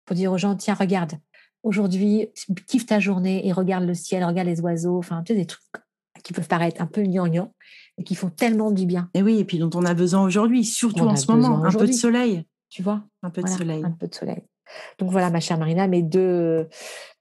pour 0.05 0.15
dire 0.15 0.31
aux 0.31 0.37
gens, 0.39 0.55
tiens, 0.55 0.73
regarde, 0.73 1.13
aujourd'hui, 1.61 2.29
kiffe 2.67 2.87
ta 2.87 2.99
journée 2.99 3.47
et 3.47 3.51
regarde 3.51 3.85
le 3.85 3.93
ciel, 3.93 4.23
regarde 4.23 4.47
les 4.47 4.59
oiseaux, 4.61 4.97
enfin, 4.97 5.21
tu 5.23 5.33
sais, 5.33 5.39
des 5.39 5.45
trucs 5.45 5.61
qui 6.23 6.33
peuvent 6.33 6.47
paraître 6.47 6.81
un 6.81 6.87
peu 6.87 7.03
gnangnan 7.03 7.53
et 7.99 8.03
qui 8.03 8.15
font 8.15 8.29
tellement 8.29 8.71
du 8.71 8.87
bien. 8.87 9.09
Et 9.13 9.21
oui, 9.21 9.37
et 9.37 9.45
puis 9.45 9.59
dont 9.59 9.69
on 9.75 9.85
a 9.85 9.93
besoin 9.93 10.23
aujourd'hui, 10.23 10.65
surtout 10.65 11.03
en 11.03 11.15
ce 11.15 11.31
moment, 11.31 11.63
un 11.63 11.71
peu 11.71 11.85
de 11.85 11.91
soleil. 11.91 12.43
Tu 12.69 12.81
vois? 12.81 13.03
Un 13.21 13.29
peu 13.29 13.41
de 13.41 13.47
soleil. 13.47 13.83
Un 13.83 13.91
peu 13.91 14.07
de 14.07 14.15
soleil. 14.15 14.41
Donc 14.97 15.11
voilà, 15.11 15.29
ma 15.29 15.39
chère 15.39 15.57
Marina, 15.57 15.87
mes 15.87 16.01
deux, 16.01 16.67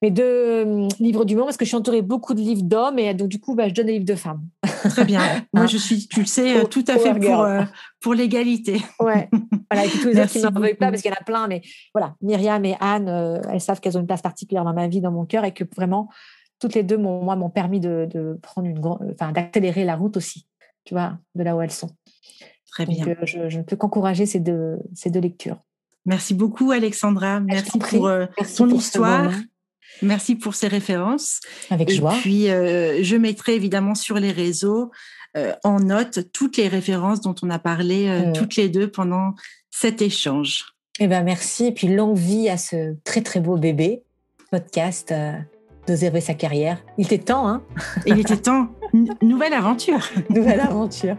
mes 0.03 0.11
deux 0.11 0.63
hum, 0.65 0.89
livres 0.99 1.25
du 1.25 1.35
monde, 1.37 1.47
parce 1.47 1.57
que 1.57 1.65
je 1.65 1.71
suis 1.71 1.77
entourée 1.77 2.03
beaucoup 2.03 2.35
de 2.35 2.41
livres 2.41 2.63
d'hommes, 2.63 2.99
et 2.99 3.15
donc 3.15 3.29
du 3.29 3.41
coup, 3.41 3.55
bah, 3.55 3.69
je 3.69 3.75
donne 3.75 3.87
des 3.87 3.93
livres 3.93 4.05
de 4.05 4.15
femmes. 4.15 4.43
Très 4.63 5.05
bien. 5.05 5.21
Moi, 5.53 5.67
je 5.67 5.77
suis, 5.77 6.07
tu 6.09 6.21
le 6.21 6.27
sais, 6.27 6.65
tout 6.69 6.85
à 6.87 6.99
fait 6.99 7.15
pour, 7.15 7.41
euh, 7.41 7.63
pour 8.01 8.15
l'égalité. 8.15 8.81
Ouais. 9.01 9.29
Voilà, 9.71 9.87
et 9.87 9.89
puis 9.89 10.01
tous 10.01 10.09
les 10.09 10.21
autres 10.21 10.31
qui 10.31 10.41
m'en 10.43 10.51
veulent 10.61 10.77
pas, 10.77 10.91
parce 10.91 11.03
qu'il 11.03 11.11
y 11.11 11.15
en 11.15 11.19
a 11.21 11.25
plein, 11.25 11.47
mais 11.49 11.63
voilà, 11.95 12.15
Myriam 12.21 12.65
et 12.65 12.77
Anne, 12.81 13.09
euh, 13.09 13.41
elles 13.51 13.61
savent 13.61 13.81
qu'elles 13.81 13.97
ont 13.97 14.01
une 14.01 14.07
place 14.07 14.23
particulière 14.23 14.65
dans 14.65 14.75
ma 14.75 14.89
vie, 14.89 15.01
dans 15.01 15.13
mon 15.13 15.25
cœur, 15.25 15.45
et 15.45 15.53
que 15.53 15.65
vraiment, 15.77 16.09
toutes 16.61 16.75
les 16.75 16.83
deux, 16.83 16.99
moi, 16.99 17.37
m'ont 17.37 17.51
permis 17.51 17.81
de, 17.81 18.09
de 18.13 18.39
prendre 18.43 18.69
une 18.69 18.81
enfin, 18.85 19.33
d'accélérer 19.33 19.85
la 19.85 19.97
route 19.97 20.17
aussi, 20.17 20.47
tu 20.85 20.95
vois, 20.95 21.19
de 21.35 21.43
là 21.43 21.57
où 21.57 21.61
elles 21.61 21.71
sont. 21.71 21.91
Très 22.71 22.87
bien. 22.87 23.07
Euh, 23.09 23.15
je, 23.25 23.49
je, 23.49 23.59
ne 23.59 23.63
peux 23.63 23.77
qu'encourager 23.77 24.27
ces 24.27 24.41
deux, 24.41 24.79
ces 24.95 25.11
deux 25.11 25.21
lectures. 25.21 25.59
Merci 26.09 26.33
beaucoup, 26.33 26.71
Alexandra. 26.71 27.39
Merci 27.41 27.79
pour 27.79 28.07
euh, 28.07 28.25
ton 28.57 28.67
histoire. 28.71 29.31
Merci 30.01 30.37
pour 30.37 30.55
ces 30.55 30.67
références. 30.67 31.41
Avec 31.69 31.93
joie. 31.93 32.15
Et 32.17 32.21
puis, 32.21 32.51
euh, 32.51 33.03
je 33.03 33.15
mettrai 33.17 33.55
évidemment 33.55 33.95
sur 33.95 34.17
les 34.17 34.33
réseaux 34.33 34.91
euh, 35.37 35.53
en 35.65 35.81
note 35.81 36.33
toutes 36.33 36.57
les 36.57 36.69
références 36.69 37.21
dont 37.21 37.35
on 37.43 37.51
a 37.51 37.59
parlé 37.59 38.09
mm. 38.09 38.33
toutes 38.33 38.57
les 38.57 38.71
deux 38.71 38.91
pendant 38.91 39.35
cet 39.71 40.01
échange. 40.01 40.65
Eh 40.99 41.09
ben 41.09 41.23
merci. 41.23 41.67
Et 41.67 41.73
puis, 41.73 41.89
longue 41.89 42.17
vie 42.17 42.49
à 42.49 42.57
ce 42.57 42.95
très, 43.05 43.21
très 43.21 43.41
beau 43.41 43.59
bébé 43.59 44.03
podcast 44.51 45.13
d'Oser 45.87 46.21
sa 46.23 46.33
carrière. 46.33 46.83
Il 46.97 47.05
était 47.05 47.19
temps, 47.19 47.47
hein 47.47 47.63
Il 48.07 48.19
était 48.19 48.39
temps. 48.39 48.69
nouvelle 49.21 49.53
aventure. 49.53 50.09
Nouvelle 50.31 50.61
aventure. 50.61 51.19